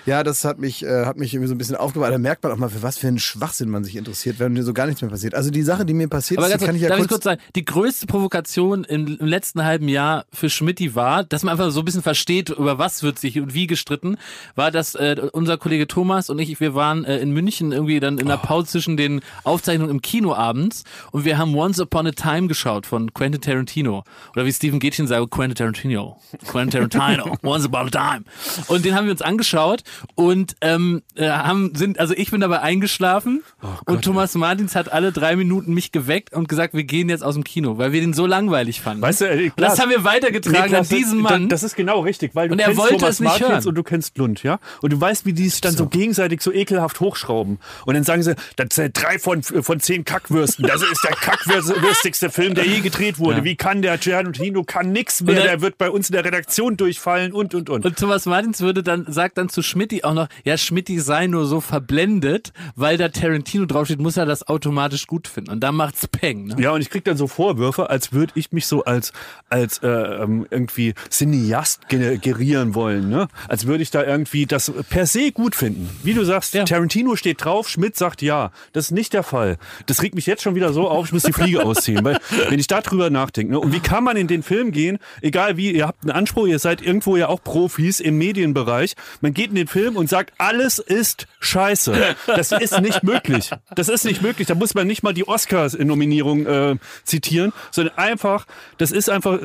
Ja, 0.07 0.23
das 0.23 0.45
hat 0.45 0.59
mich, 0.59 0.85
äh, 0.85 1.07
hat 1.07 1.17
mich 1.17 1.35
irgendwie 1.35 1.49
so 1.49 1.55
ein 1.55 1.59
bisschen 1.59 1.77
aufgebaut. 1.77 2.11
Da 2.11 2.19
merkt 2.19 2.43
man 2.43 2.53
auch 2.53 2.57
mal, 2.57 2.69
für 2.69 2.83
was 2.83 2.99
für 2.99 3.09
einen 3.09 3.19
Schwachsinn 3.19 3.69
man 3.69 3.85
sich 3.85 3.97
interessiert, 3.97 4.39
wenn 4.39 4.55
dir 4.55 4.63
so 4.63 4.73
gar 4.73 4.87
nichts 4.87 5.01
mehr 5.03 5.11
passiert. 5.11 5.35
Also 5.35 5.51
die 5.51 5.63
Sache, 5.63 5.85
die 5.85 5.95
mir 5.95 6.09
passiert 6.09 6.39
Aber 6.39 6.53
ist, 6.53 6.65
kann 6.65 6.75
ich 6.75 6.83
ja 6.83 6.89
darf 6.89 6.99
kurz, 6.99 7.07
ich 7.07 7.11
kurz 7.11 7.25
sagen, 7.25 7.41
die 7.55 7.65
größte 7.65 8.07
Provokation 8.07 8.85
im, 8.85 9.19
im 9.19 9.27
letzten 9.27 9.65
halben 9.65 9.89
Jahr 9.89 10.27
für 10.33 10.51
Schmidti 10.51 10.95
war, 10.95 11.25
dass 11.25 11.43
man 11.43 11.53
einfach 11.53 11.71
so 11.71 11.81
ein 11.81 11.85
bisschen 11.85 12.03
versteht, 12.03 12.51
über 12.51 12.79
was 12.79 13.03
wird 13.03 13.19
sich 13.19 13.41
und 13.41 13.55
wie 13.55 13.67
gestritten, 13.67 14.17
war, 14.55 14.71
dass 14.71 14.95
äh, 14.95 15.17
unser 15.33 15.59
Kollege 15.59 15.87
Thomas 15.87 16.31
und 16.31 16.39
ich, 16.39 16.61
wir 16.61 16.75
waren 16.75 17.05
äh, 17.05 17.19
in 17.19 17.31
München 17.31 17.73
irgendwie 17.73 18.01
dann 18.01 18.19
in 18.19 18.29
der 18.29 18.37
Pause 18.37 18.69
zwischen 18.69 18.97
den 18.97 19.21
Aufzeichnungen 19.45 19.91
im 19.91 20.03
Kino 20.03 20.35
abends 20.35 20.85
und 21.13 21.25
wir 21.25 21.39
haben 21.39 21.55
Once 21.55 21.81
Upon 21.81 22.07
a 22.07 22.11
Time 22.13 22.49
geschaut 22.49 22.87
von 22.87 23.13
Quentin 23.15 23.41
Tarantino. 23.41 24.05
Oder 24.35 24.45
wie 24.45 24.53
Stephen 24.53 24.81
Gätchen 24.81 25.07
sagt, 25.07 25.31
Quentin 25.31 25.55
Tarantino. 25.55 26.19
Quentin 26.47 26.89
Tarantino. 26.89 27.37
Once 27.43 27.67
Upon 27.67 27.89
a 27.89 27.91
Time. 27.91 28.25
Und 28.69 28.85
den 28.85 28.95
haben 28.95 29.05
wir 29.07 29.13
uns 29.13 29.23
angeschaut 29.29 29.83
und 30.15 30.57
ähm, 30.61 31.03
äh, 31.15 31.29
haben 31.29 31.75
sind, 31.75 32.01
also 32.01 32.15
ich 32.17 32.31
bin 32.31 32.41
dabei 32.41 32.61
eingeschlafen 32.61 33.43
und 33.87 34.03
Thomas 34.03 34.35
Martins 34.35 34.75
hat 34.75 34.91
alle 34.93 35.13
drei 35.13 35.37
Minuten 35.37 35.75
mich 35.75 35.93
geweckt 35.93 36.33
und 36.35 36.49
gesagt, 36.49 36.75
wir 36.75 36.85
gehen 36.85 37.09
jetzt 37.09 37.23
aus 37.23 37.35
dem 37.35 37.45
Kino, 37.45 37.79
weil 37.79 37.93
wir 37.93 38.01
den 38.01 38.13
so 38.15 38.27
langweilig 38.27 38.81
fanden. 38.81 39.03
Weißt 39.03 39.21
du, 39.21 39.25
äh, 39.27 39.45
Und 39.45 39.53
das 39.61 39.79
haben 39.79 39.91
wir 39.91 40.05
weitergetragen 40.05 40.63
Niklas, 40.63 40.91
an 40.91 40.97
diesen 40.97 41.19
Mann. 41.21 41.49
Das 41.49 41.63
ist 41.63 41.77
genau 41.77 42.01
richtig, 42.01 42.35
weil 42.35 42.49
du 42.49 42.53
Und 42.55 42.59
er 42.61 42.67
kennst 42.67 42.81
wollte 42.81 42.95
Thomas 42.97 43.11
es 43.15 43.21
nicht 43.21 43.29
Martins 43.31 43.49
hören. 43.51 43.67
und 43.67 43.75
du 43.75 43.83
kennst 43.83 44.19
Lund, 44.19 44.43
ja? 44.43 44.59
Und 44.83 44.93
du 44.93 45.01
weißt, 45.01 45.27
wie 45.27 45.33
die 45.33 45.47
es 45.47 45.61
dann 45.61 45.77
so. 45.77 45.87
gegenseitig 45.87 46.41
so 46.43 46.53
ekelhaft 46.53 47.01
hochschrauben. 47.01 47.59
Und 47.87 47.95
dann 47.95 48.05
sagen 48.05 48.23
sie, 48.23 48.35
das 48.57 48.69
sind 48.73 49.01
drei 49.01 49.19
von, 49.19 49.43
von 49.43 49.81
zehn 49.81 50.05
Kackwürsten. 50.05 50.67
Das 50.67 50.83
ist 50.83 51.05
der 51.05 51.13
kackwürstigste 51.17 52.31
Film, 52.31 52.55
der 52.55 52.67
je 52.67 52.81
gedreht 52.81 53.19
wurde. 53.19 53.39
Ja. 53.39 53.45
Wie 53.45 53.57
kann 53.57 53.83
der 53.83 53.99
Tarantino 54.01 54.63
kann 54.65 54.93
nix 54.93 55.21
mehr, 55.23 55.35
dann- 55.37 55.45
der 55.45 55.61
wird 55.61 55.79
bei 55.79 55.91
uns 55.91 56.09
in 56.09 56.15
der 56.15 56.25
Redaktion 56.25 56.77
durchfallen 56.77 57.33
und 57.33 57.55
und 57.55 57.71
und. 57.71 57.85
Und 57.85 57.97
Thomas 57.99 58.27
Martins 58.27 58.61
würde 58.61 58.83
dann, 58.83 59.07
sagt 59.19 59.37
dann 59.37 59.49
zu 59.49 59.63
Schmidti 59.63 60.05
auch 60.05 60.15
noch, 60.15 60.29
ja, 60.45 60.57
Schmidti 60.57 61.01
sei 61.01 61.27
nur 61.27 61.45
so 61.47 61.61
verblendet, 61.61 62.53
weil 62.77 62.97
da 62.97 63.09
Tarantino 63.09 63.67
draufsteht, 63.67 63.99
muss 63.99 64.17
er 64.17 64.27
das 64.27 64.47
automatisch 64.47 65.09
gut 65.09 65.27
finden. 65.27 65.51
Und 65.51 65.59
da 65.59 65.73
macht's 65.73 66.07
Peng, 66.07 66.45
ne? 66.45 66.57
Ja, 66.61 66.71
und 66.71 66.83
ich 66.83 66.89
krieg 66.89 67.03
dann 67.03 67.17
so 67.17 67.27
Vorwürfe, 67.27 67.91
als 67.91 68.13
würde 68.13 68.33
ich 68.37 68.53
mich 68.53 68.67
so 68.69 68.85
als, 68.85 69.13
als 69.49 69.79
äh, 69.79 69.89
ähm, 69.89 70.47
irgendwie 70.51 70.95
Cineast 71.11 71.89
generieren 71.89 72.77
wollen, 72.77 73.09
ne? 73.09 73.27
Als 73.49 73.67
würde 73.67 73.83
ich 73.83 73.91
da 73.91 74.05
irgendwie 74.05 74.47
das 74.47 74.73
per 74.89 75.05
se 75.07 75.33
gut 75.33 75.57
finden. 75.57 75.91
Wie 76.05 76.15
du 76.15 76.23
sagst, 76.25 76.55
Ja. 76.55 76.63
Tarantino 76.65 77.17
steht 77.17 77.45
drauf, 77.45 77.69
Schmidt 77.69 77.97
sagt 77.97 78.23
ja. 78.23 78.53
Das 78.73 78.85
ist 78.85 78.91
nicht 78.93 79.15
der 79.15 79.25
Fall. 79.25 79.59
Das 79.87 80.01
regt 80.01 80.15
mich 80.15 80.27
jetzt 80.27 80.45
schon 80.45 80.55
wieder 80.55 80.73
so 80.73 80.89
auf, 80.89 81.07
ich 81.07 81.13
muss 81.13 81.25
die 81.25 81.33
Fliege 81.33 81.63
ausziehen. 81.67 82.05
Weil, 82.05 82.21
wenn 82.51 82.61
ich 82.61 82.69
darüber 82.69 83.11
nachdenke, 83.11 83.53
ne? 83.55 83.59
Und 83.59 83.73
wie 83.73 83.81
kann 83.81 84.05
man 84.05 84.17
in 84.17 84.29
den 84.29 84.45
Film 84.45 84.71
gehen, 84.71 84.99
egal 85.23 85.57
wie, 85.57 85.73
ihr 85.73 85.89
habt 85.89 86.05
einen 86.05 86.13
Anspruch, 86.13 86.47
ihr 86.47 86.61
seid 86.61 86.83
irgendwo 86.83 87.17
ja 87.17 87.29
auch 87.29 87.43
Profis 87.43 87.99
im 87.99 88.17
Medienbereich, 88.17 88.95
man 89.21 89.35
geht 89.35 89.51
in 89.51 89.57
den 89.57 89.67
Film 89.67 89.97
und 89.97 90.09
sagt, 90.09 90.33
alles 90.39 90.79
ist 90.79 91.27
scheiße. 91.41 92.17
Das 92.27 92.53
ist 92.53 92.81
nicht 92.81 93.03
möglich. 93.03 93.51
Das 93.75 93.89
ist 93.89 94.05
nicht 94.05 94.23
möglich. 94.23 94.49
Da 94.49 94.55
muss 94.55 94.75
man 94.75 94.87
nicht 94.87 95.03
mal 95.03 95.15
die 95.15 95.27
Oscars-Nominierung 95.27 96.47
äh, 96.47 96.77
zitieren, 97.05 97.53
sondern 97.71 97.97
einfach, 97.97 98.47
das 98.79 98.93
ist 98.93 99.11
einfach 99.11 99.41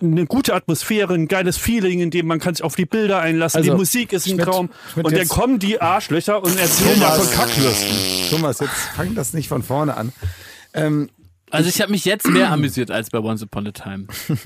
eine 0.00 0.26
gute 0.26 0.54
Atmosphäre, 0.54 1.14
ein 1.14 1.28
geiles 1.28 1.56
Feeling, 1.56 2.00
in 2.00 2.10
dem 2.10 2.26
man 2.26 2.40
kann 2.40 2.54
sich 2.54 2.64
auf 2.64 2.74
die 2.74 2.86
Bilder 2.86 3.20
einlassen. 3.20 3.58
Also, 3.58 3.72
die 3.72 3.76
Musik 3.76 4.12
ist 4.12 4.26
ein 4.26 4.38
Traum. 4.38 4.70
Und 4.96 5.14
dann 5.14 5.28
kommen 5.28 5.58
die 5.58 5.80
Arschlöcher 5.80 6.42
und 6.42 6.58
erzählen 6.58 7.00
da 7.00 7.10
Thomas. 7.10 7.28
von 7.28 7.36
Kackwürsten. 7.36 7.96
Thomas, 8.30 8.60
jetzt 8.60 8.74
fang 8.96 9.14
das 9.14 9.32
nicht 9.34 9.48
von 9.48 9.62
vorne 9.62 9.96
an. 9.96 10.12
Ähm, 10.72 11.10
Also 11.54 11.68
ich 11.68 11.80
habe 11.80 11.92
mich 11.92 12.04
jetzt 12.04 12.28
mehr 12.28 12.50
amüsiert 12.50 12.90
als 12.90 13.10
bei 13.10 13.20
Once 13.20 13.42
Upon 13.42 13.68
a 13.68 13.70
Time. 13.70 14.06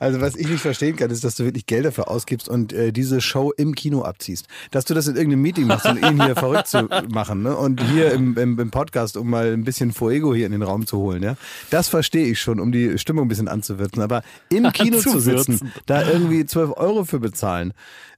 Also 0.00 0.20
was 0.20 0.36
ich 0.36 0.48
nicht 0.48 0.60
verstehen 0.60 0.96
kann, 0.96 1.10
ist, 1.10 1.24
dass 1.24 1.36
du 1.36 1.44
wirklich 1.44 1.64
Geld 1.64 1.86
dafür 1.86 2.08
ausgibst 2.08 2.48
und 2.48 2.74
äh, 2.74 2.92
diese 2.92 3.22
Show 3.22 3.52
im 3.56 3.74
Kino 3.74 4.02
abziehst. 4.02 4.48
Dass 4.70 4.84
du 4.84 4.92
das 4.92 5.06
in 5.06 5.16
irgendeinem 5.16 5.40
Meeting 5.40 5.66
machst, 5.66 5.86
um 5.86 5.96
ihn 5.96 6.22
hier 6.22 6.34
verrückt 6.36 6.66
zu 6.66 6.88
machen 7.08 7.42
ne? 7.42 7.56
und 7.56 7.82
hier 7.82 8.12
im, 8.12 8.36
im, 8.36 8.58
im 8.58 8.70
Podcast, 8.70 9.16
um 9.16 9.30
mal 9.30 9.52
ein 9.52 9.64
bisschen 9.64 9.92
Fuego 9.92 10.34
hier 10.34 10.44
in 10.44 10.52
den 10.52 10.62
Raum 10.62 10.86
zu 10.86 10.98
holen. 10.98 11.22
Ja? 11.22 11.36
Das 11.70 11.88
verstehe 11.88 12.26
ich 12.26 12.40
schon, 12.40 12.60
um 12.60 12.70
die 12.70 12.98
Stimmung 12.98 13.24
ein 13.24 13.28
bisschen 13.28 13.48
anzuwürzen. 13.48 14.02
Aber 14.02 14.22
im 14.50 14.70
Kino 14.72 14.98
zu 14.98 15.20
sitzen, 15.20 15.72
da 15.86 16.06
irgendwie 16.06 16.44
12 16.44 16.72
Euro 16.76 17.04
für 17.04 17.20
bezahlen 17.20 17.72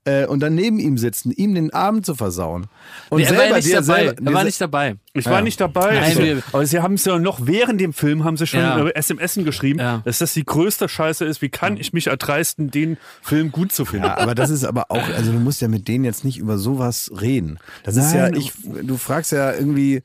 äh, 0.06 0.25
und 0.26 0.41
dann 0.41 0.55
neben 0.55 0.79
ihm 0.79 0.97
sitzen, 0.99 1.31
ihm 1.32 1.55
den 1.55 1.73
Abend 1.75 2.06
zu 2.06 2.14
versauen. 2.14 2.67
Und 3.11 3.19
Nee, 3.20 3.25
er 3.26 3.37
war 3.37 3.37
ja 3.37 3.41
selber 3.43 3.56
nicht 3.56 3.69
dir 3.69 3.75
dabei. 3.82 4.05
selber, 4.05 4.23
er 4.31 4.32
war 4.35 4.44
nicht 4.44 4.61
dabei. 4.61 4.97
Ich 5.12 5.26
war 5.26 5.43
nicht 5.43 5.61
dabei. 5.61 5.94
Nein, 5.94 6.03
Also, 6.05 6.43
aber 6.53 6.67
sie 6.67 6.81
haben 6.81 6.94
es 6.94 7.05
ja 7.05 7.19
noch 7.19 7.47
während 7.47 7.81
dem 7.81 7.93
Film 7.93 8.25
haben 8.25 8.37
sie 8.37 8.47
schon 8.47 8.61
Ja. 8.61 8.87
SMS 8.88 9.35
geschrieben, 9.35 9.81
Ja. 9.81 10.03
dass 10.05 10.19
das 10.19 10.32
die 10.32 10.44
größte 10.44 10.88
Scheiße 10.88 11.25
ist. 11.25 11.43
Wie 11.43 11.49
kann 11.49 11.76
ich 11.76 11.93
mich 11.93 12.06
erdreisten, 12.06 12.70
den 12.70 12.97
Film 13.23 13.50
gut 13.53 13.73
zu 13.73 13.85
finden? 13.85 14.06
Ja, 14.06 14.19
aber 14.19 14.35
das 14.35 14.50
ist 14.50 14.64
aber 14.64 14.91
auch, 14.91 15.08
also 15.17 15.32
du 15.32 15.38
musst 15.38 15.61
ja 15.61 15.69
mit 15.69 15.88
denen 15.88 16.05
jetzt 16.05 16.25
nicht 16.25 16.38
über 16.38 16.56
sowas 16.58 17.11
reden. 17.20 17.58
Das 17.82 17.97
ist 17.97 18.12
ja, 18.14 18.23
Nein. 18.31 18.37
ich, 18.41 18.53
du 18.82 18.97
fragst 18.97 19.32
ja 19.32 19.53
irgendwie 19.53 20.03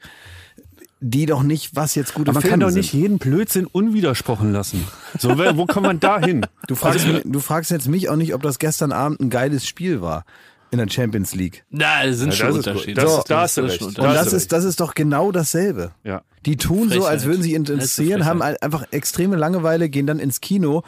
die 1.03 1.25
doch 1.25 1.41
nicht, 1.43 1.75
was 1.75 1.95
jetzt 1.95 2.13
gute 2.13 2.29
Aber 2.29 2.35
man 2.35 2.41
Filme 2.41 2.51
kann 2.51 2.59
doch 2.61 2.69
sind. 2.69 2.77
nicht 2.77 2.93
jeden 2.93 3.17
Blödsinn 3.17 3.65
unwidersprochen 3.65 4.53
lassen. 4.53 4.87
So, 5.17 5.37
wo 5.37 5.65
kommt 5.65 5.87
man 5.87 5.99
da 5.99 6.19
hin? 6.19 6.45
Du 6.67 6.75
fragst, 6.75 7.07
mi- 7.07 7.21
du 7.25 7.39
fragst 7.39 7.71
jetzt 7.71 7.87
mich 7.87 8.07
auch 8.09 8.15
nicht, 8.15 8.33
ob 8.35 8.43
das 8.43 8.59
gestern 8.59 8.91
Abend 8.91 9.19
ein 9.19 9.29
geiles 9.31 9.67
Spiel 9.67 10.01
war 10.01 10.25
in 10.71 10.77
der 10.77 10.89
Champions 10.89 11.35
League. 11.35 11.63
Na, 11.69 12.03
es 12.05 12.17
sind 12.19 12.29
Ja, 12.29 12.35
schon 12.35 12.47
das. 12.47 12.67
Unterschiede. 12.67 13.01
Das- 13.01 13.13
So, 13.15 13.23
da 13.27 13.41
hast 13.41 13.57
du 13.57 13.61
recht. 13.61 13.81
Und 13.81 13.97
das 13.97 14.33
ist, 14.33 14.51
das 14.51 14.63
ist 14.63 14.79
doch 14.79 14.93
genau 14.95 15.31
dasselbe. 15.31 15.91
Ja. 16.03 16.21
Die 16.45 16.57
tun 16.57 16.89
so, 16.89 17.05
als 17.05 17.23
Frechheit. 17.23 17.25
würden 17.25 17.41
sie 17.43 17.51
Das 17.51 17.57
interessieren, 17.59 18.07
Frechheit. 18.21 18.25
haben 18.25 18.41
ein- 18.41 18.55
einfach 18.61 18.85
extreme 18.91 19.35
Langeweile, 19.35 19.89
gehen 19.89 20.07
dann 20.07 20.19
ins 20.19 20.41
Kino. 20.41 20.81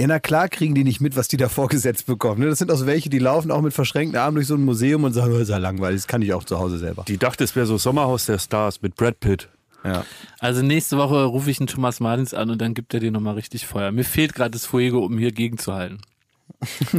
Ja, 0.00 0.06
na 0.06 0.18
klar 0.20 0.48
kriegen 0.48 0.74
die 0.74 0.84
nicht 0.84 1.00
mit, 1.00 1.16
was 1.16 1.28
die 1.28 1.36
da 1.36 1.48
vorgesetzt 1.48 2.06
bekommen. 2.06 2.40
ne? 2.40 2.46
Das 2.48 2.58
sind 2.58 2.70
auch 2.70 2.76
so 2.76 2.86
welche, 2.86 3.10
die 3.10 3.18
laufen 3.18 3.50
auch 3.50 3.60
mit 3.60 3.74
verschränkten 3.74 4.18
Armen 4.18 4.36
durch 4.36 4.46
so 4.46 4.54
ein 4.54 4.64
Museum 4.64 5.04
und 5.04 5.12
sagen, 5.12 5.32
oh, 5.34 5.38
ist 5.38 5.48
ja 5.50 5.58
langweilig, 5.58 6.00
das 6.02 6.06
kann 6.06 6.22
ich 6.22 6.32
auch 6.32 6.44
zu 6.44 6.58
Hause 6.58 6.78
selber. 6.78 7.04
Die 7.08 7.18
dachte, 7.18 7.44
es 7.44 7.54
wäre 7.56 7.66
so 7.66 7.76
Sommerhaus 7.76 8.26
der 8.26 8.38
Stars 8.38 8.80
mit 8.80 8.94
Brad 8.94 9.20
Pitt. 9.20 9.48
Ja. 9.84 10.04
Also 10.40 10.62
nächste 10.62 10.96
Woche 10.96 11.24
rufe 11.24 11.50
ich 11.50 11.60
einen 11.60 11.66
Thomas 11.68 12.00
Martins 12.00 12.34
an 12.34 12.50
und 12.50 12.60
dann 12.60 12.74
gibt 12.74 12.94
er 12.94 13.00
dir 13.00 13.10
nochmal 13.12 13.34
richtig 13.34 13.66
Feuer. 13.66 13.92
Mir 13.92 14.04
fehlt 14.04 14.34
gerade 14.34 14.50
das 14.52 14.64
Fuego, 14.66 15.04
um 15.04 15.18
hier 15.18 15.32
gegenzuhalten. 15.32 15.98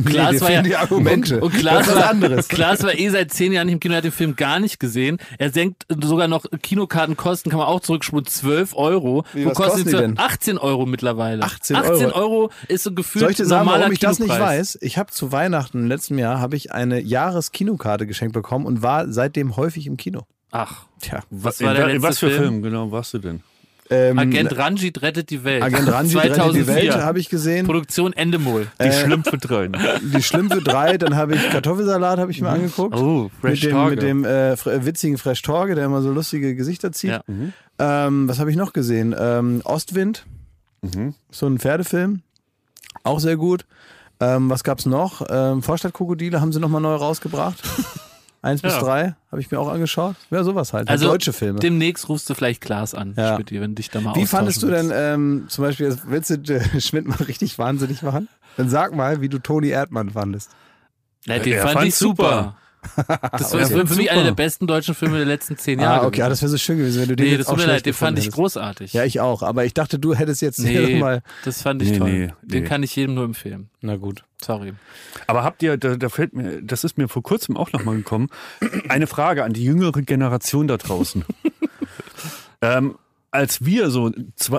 Klaas 0.05 0.31
dir 0.35 0.41
war 0.41 0.51
ja 0.51 0.61
die 0.61 0.75
Argumente. 0.75 1.35
Und, 1.41 1.53
und 1.53 1.53
Klaas, 1.59 1.79
Das 1.79 1.87
ist 1.87 1.95
was 1.95 2.03
war, 2.03 2.09
anderes. 2.09 2.47
Klaas 2.47 2.83
war 2.83 2.97
eh 2.97 3.09
seit 3.09 3.33
zehn 3.33 3.51
Jahren 3.51 3.65
nicht 3.67 3.73
im 3.73 3.79
Kino, 3.79 3.93
hat 3.95 4.03
den 4.05 4.11
Film 4.11 4.35
gar 4.35 4.59
nicht 4.59 4.79
gesehen. 4.79 5.17
Er 5.37 5.49
senkt 5.51 5.85
sogar 6.01 6.27
noch 6.27 6.45
Kinokartenkosten, 6.61 7.49
kann 7.49 7.59
man 7.59 7.67
auch 7.67 7.81
zurückspulen, 7.81 8.25
12 8.25 8.75
Euro. 8.75 9.25
Wie, 9.33 9.43
Wo 9.45 9.49
was 9.49 9.57
kosten 9.57 9.83
kosten 9.83 9.89
die 9.89 9.95
denn? 9.97 10.19
18 10.19 10.57
Euro 10.57 10.85
mittlerweile. 10.85 11.43
18 11.43 11.75
18 11.75 12.11
Euro. 12.11 12.19
Euro 12.19 12.51
ist 12.67 12.83
so 12.83 12.93
gefühlt 12.93 13.21
Soll 13.23 13.31
ich 13.31 13.37
dir 13.37 13.45
sagen, 13.45 13.65
normaler 13.65 13.81
warum 13.81 13.93
ich 13.93 13.99
das 13.99 14.19
nicht 14.19 14.29
Kinopreis. 14.29 14.75
weiß? 14.75 14.79
Ich 14.81 14.97
habe 14.97 15.11
zu 15.11 15.31
Weihnachten 15.31 15.87
letzten 15.87 16.17
Jahr 16.17 16.39
habe 16.39 16.55
ich 16.55 16.71
eine 16.71 16.99
Jahreskinonkarte 17.01 18.07
geschenkt 18.07 18.33
bekommen 18.33 18.65
und 18.65 18.81
war 18.81 19.11
seitdem 19.11 19.55
häufig 19.57 19.87
im 19.87 19.97
Kino. 19.97 20.21
Ach, 20.51 20.85
Tja. 21.01 21.19
was 21.29 21.59
In 21.59 21.67
war 21.67 21.73
der 21.73 21.87
letzte 21.87 22.03
was 22.03 22.19
für 22.19 22.29
Film? 22.29 22.41
Film 22.41 22.61
genau 22.63 22.91
warst 22.91 23.13
du 23.13 23.19
denn? 23.19 23.41
Ähm, 23.91 24.19
Agent 24.19 24.55
Ranjit 24.57 25.01
rettet 25.01 25.29
die 25.31 25.43
Welt. 25.43 25.63
Agent 25.63 25.91
Ranjit 25.91 26.17
rettet 26.17 26.35
die 26.35 26.63
2004. 26.63 26.67
Welt 26.75 26.95
habe 26.97 27.19
ich 27.19 27.29
gesehen. 27.29 27.65
Produktion 27.65 28.13
Endemol. 28.13 28.67
Die 28.81 28.91
Schlümpfe 28.91 29.37
drin. 29.37 29.75
Die 30.13 30.21
Schlümpfe 30.21 30.61
3, 30.61 30.97
dann 30.99 31.15
habe 31.15 31.35
ich 31.35 31.49
Kartoffelsalat 31.49 32.19
habe 32.19 32.31
ich 32.31 32.41
mir 32.41 32.49
angeguckt. 32.49 32.95
Oh, 32.95 33.31
mit 33.41 33.63
dem, 33.63 33.89
mit 33.89 34.01
dem 34.01 34.25
äh, 34.25 34.53
fr- 34.53 34.85
witzigen 34.85 35.17
Fresh 35.17 35.41
Torge, 35.41 35.73
der 35.75 35.85
immer 35.85 36.01
so 36.01 36.11
lustige 36.11 36.55
Gesichter 36.55 36.91
zieht. 36.91 37.11
Ja. 37.11 37.23
Ähm, 38.07 38.27
was 38.29 38.39
habe 38.39 38.51
ich 38.51 38.57
noch 38.57 38.73
gesehen? 38.73 39.15
Ähm, 39.17 39.61
Ostwind, 39.63 40.25
Mhm. 40.81 41.13
so 41.31 41.45
ein 41.47 41.57
Pferdefilm, 41.59 42.21
auch 43.03 43.19
sehr 43.19 43.35
gut. 43.37 43.65
Ähm, 44.21 44.49
was 44.49 44.63
gab's 44.63 44.85
noch? 44.85 45.21
Ähm, 45.29 45.61
Vorstadtkrokodile 45.63 46.39
haben 46.41 46.51
sie 46.53 46.59
nochmal 46.59 46.81
neu 46.81 46.93
rausgebracht. 46.95 47.57
Eins 48.41 48.61
bis 48.61 48.73
Ja. 48.73 48.79
drei 48.79 49.15
habe 49.31 49.41
ich 49.41 49.51
mir 49.51 49.59
auch 49.59 49.67
angeschaut. 49.67 50.15
Ja, 50.29 50.43
sowas 50.43 50.71
halt. 50.71 50.89
Also 50.89 51.07
deutsche 51.07 51.33
Filme. 51.33 51.59
Demnächst 51.59 52.07
rufst 52.07 52.29
du 52.29 52.33
vielleicht 52.33 52.61
Klaas 52.61 52.93
an, 52.95 53.13
Ja. 53.17 53.33
Spitti, 53.33 53.59
wenn 53.59 53.75
dich 53.75 53.89
da 53.89 53.99
mal 53.99 54.15
Wie 54.15 54.25
fandest 54.25 54.63
du 54.63 54.67
denn 54.67 54.91
ähm, 54.93 55.45
zum 55.49 55.65
Beispiel, 55.65 55.97
willst 56.05 56.29
du 56.29 56.53
äh, 56.53 56.79
Schmidt 56.81 57.05
mal 57.05 57.15
richtig 57.15 57.59
wahnsinnig 57.59 58.01
machen? 58.01 58.29
Dann 58.55 58.69
sag 58.69 58.95
mal, 58.95 59.21
wie 59.21 59.27
du 59.29 59.39
Toni 59.39 59.69
Erdmann 59.69 60.11
fandest. 60.11 60.51
Ja, 61.25 61.37
den 61.39 61.59
fand 61.59 61.73
fand's 61.73 61.87
ich 61.87 61.95
super. 61.95 62.55
Das 63.31 63.53
war 63.73 63.85
für 63.87 63.95
mich 63.95 64.11
einer 64.11 64.23
der 64.23 64.31
besten 64.31 64.67
deutschen 64.67 64.95
Filme 64.95 65.17
der 65.17 65.25
letzten 65.25 65.57
zehn 65.57 65.79
Jahre. 65.79 66.01
Ah, 66.01 66.07
okay, 66.07 66.09
gewesen. 66.11 66.23
ah, 66.25 66.29
das 66.29 66.41
wäre 66.41 66.49
so 66.49 66.57
schön 66.57 66.77
gewesen, 66.77 67.01
wenn 67.01 67.09
du 67.09 67.15
den 67.15 67.25
nee, 67.25 67.31
jetzt 67.31 67.39
das 67.41 67.47
auch 67.47 67.51
tut 67.51 67.57
mir 67.59 67.63
schlecht 67.63 67.77
leid, 67.77 67.85
den 67.87 67.93
fand 67.93 68.17
ich 68.17 68.25
hättest. 68.25 68.35
großartig. 68.37 68.93
Ja, 68.93 69.03
ich 69.03 69.19
auch, 69.19 69.43
aber 69.43 69.65
ich 69.65 69.73
dachte, 69.73 69.99
du 69.99 70.13
hättest 70.15 70.41
jetzt 70.41 70.59
nee, 70.59 70.97
mal. 70.99 71.21
das 71.45 71.61
fand 71.61 71.81
ich 71.81 71.91
Nee, 71.91 71.97
toll. 71.97 72.09
nee, 72.11 72.33
Den 72.41 72.63
nee. 72.63 72.69
kann 72.69 72.83
ich 72.83 72.95
jedem 72.95 73.15
nur 73.15 73.25
empfehlen. 73.25 73.69
Na 73.81 73.95
gut. 73.97 74.23
Sorry. 74.41 74.73
Aber 75.27 75.43
habt 75.43 75.61
ihr, 75.63 75.77
da, 75.77 75.97
da 75.97 76.09
fällt 76.09 76.33
mir, 76.33 76.61
das 76.61 76.83
ist 76.85 76.97
mir 76.97 77.09
vor 77.09 77.23
kurzem 77.23 77.57
auch 77.57 77.71
nochmal 77.73 77.97
gekommen, 77.97 78.29
eine 78.87 79.07
Frage 79.07 79.43
an 79.43 79.51
die 79.53 79.63
jüngere 79.65 80.01
Generation 80.01 80.67
da 80.67 80.77
draußen. 80.77 81.25
ähm, 82.61 82.95
als 83.31 83.63
wir 83.65 83.89
so 83.91 84.11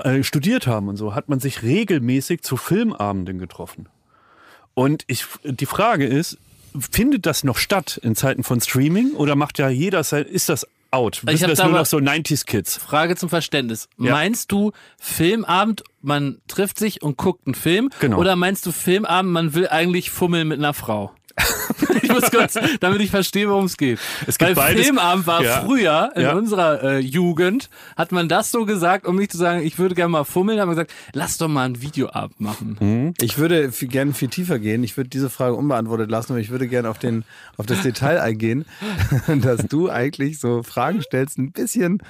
äh, 0.03 0.23
studiert 0.23 0.67
haben 0.67 0.87
und 0.87 0.95
so, 0.97 1.13
hat 1.15 1.27
man 1.29 1.39
sich 1.39 1.61
regelmäßig 1.63 2.41
zu 2.41 2.55
Filmabenden 2.57 3.37
getroffen. 3.39 3.89
Und 4.73 5.03
ich, 5.07 5.25
die 5.43 5.65
Frage 5.65 6.05
ist, 6.05 6.37
findet 6.77 7.25
das 7.25 7.43
noch 7.43 7.57
statt 7.57 7.99
in 8.01 8.15
Zeiten 8.15 8.43
von 8.43 8.61
Streaming 8.61 9.13
oder 9.13 9.35
macht 9.35 9.59
ja 9.59 9.69
jeder 9.69 10.03
sein, 10.03 10.25
ist 10.25 10.49
das 10.49 10.67
out? 10.91 11.17
Ich 11.17 11.27
Wissen 11.27 11.43
hab 11.43 11.49
das 11.49 11.59
da 11.59 11.67
nur 11.67 11.79
noch 11.79 11.85
so 11.85 11.97
90s 11.97 12.45
Kids? 12.45 12.77
Frage 12.77 13.15
zum 13.15 13.29
Verständnis. 13.29 13.87
Ja. 13.97 14.11
Meinst 14.11 14.51
du 14.51 14.71
Filmabend, 14.99 15.83
man 16.01 16.39
trifft 16.47 16.77
sich 16.77 17.01
und 17.01 17.17
guckt 17.17 17.47
einen 17.47 17.55
Film? 17.55 17.89
Genau. 17.99 18.19
Oder 18.19 18.35
meinst 18.35 18.65
du 18.65 18.71
Filmabend, 18.71 19.31
man 19.31 19.53
will 19.53 19.67
eigentlich 19.67 20.11
fummeln 20.11 20.47
mit 20.47 20.59
einer 20.59 20.73
Frau? 20.73 21.11
ich 22.01 22.09
muss 22.09 22.29
kurz, 22.31 22.57
damit 22.79 23.01
ich 23.01 23.09
verstehe, 23.11 23.49
worum 23.49 23.65
es 23.65 23.77
geht. 23.77 23.99
Es 24.27 24.37
gibt 24.37 24.49
Weil 24.49 24.55
beides. 24.55 24.85
Filmabend 24.85 25.27
war 25.27 25.43
Ja. 25.43 25.61
früher, 25.61 26.11
in 26.15 26.21
Ja. 26.23 26.33
unserer 26.33 26.83
äh, 26.83 26.99
Jugend, 26.99 27.69
hat 27.95 28.11
man 28.11 28.27
das 28.29 28.51
so 28.51 28.65
gesagt, 28.65 29.05
um 29.07 29.15
nicht 29.15 29.31
zu 29.31 29.37
sagen, 29.37 29.61
ich 29.65 29.79
würde 29.79 29.95
gerne 29.95 30.09
mal 30.09 30.23
fummeln, 30.23 30.59
haben 30.59 30.69
wir 30.69 30.75
gesagt, 30.75 30.93
lass 31.13 31.37
doch 31.37 31.47
mal 31.47 31.65
einen 31.65 31.81
Videoabend 31.81 32.39
machen. 32.41 33.13
Ich 33.21 33.37
würde 33.37 33.69
gerne 33.69 34.13
viel 34.13 34.27
tiefer 34.29 34.59
gehen. 34.59 34.83
Ich 34.83 34.97
würde 34.97 35.09
diese 35.09 35.29
Frage 35.29 35.55
unbeantwortet 35.55 36.09
lassen, 36.09 36.33
aber 36.33 36.39
ich 36.41 36.49
würde 36.49 36.67
gerne 36.67 36.89
auf, 36.89 36.99
den, 36.99 37.23
auf 37.57 37.65
das 37.65 37.81
Detail 37.81 38.19
eingehen, 38.21 38.65
dass 39.41 39.65
du 39.67 39.89
eigentlich 39.89 40.39
so 40.39 40.63
Fragen 40.63 41.01
stellst, 41.01 41.37
ein 41.37 41.51
bisschen 41.51 42.01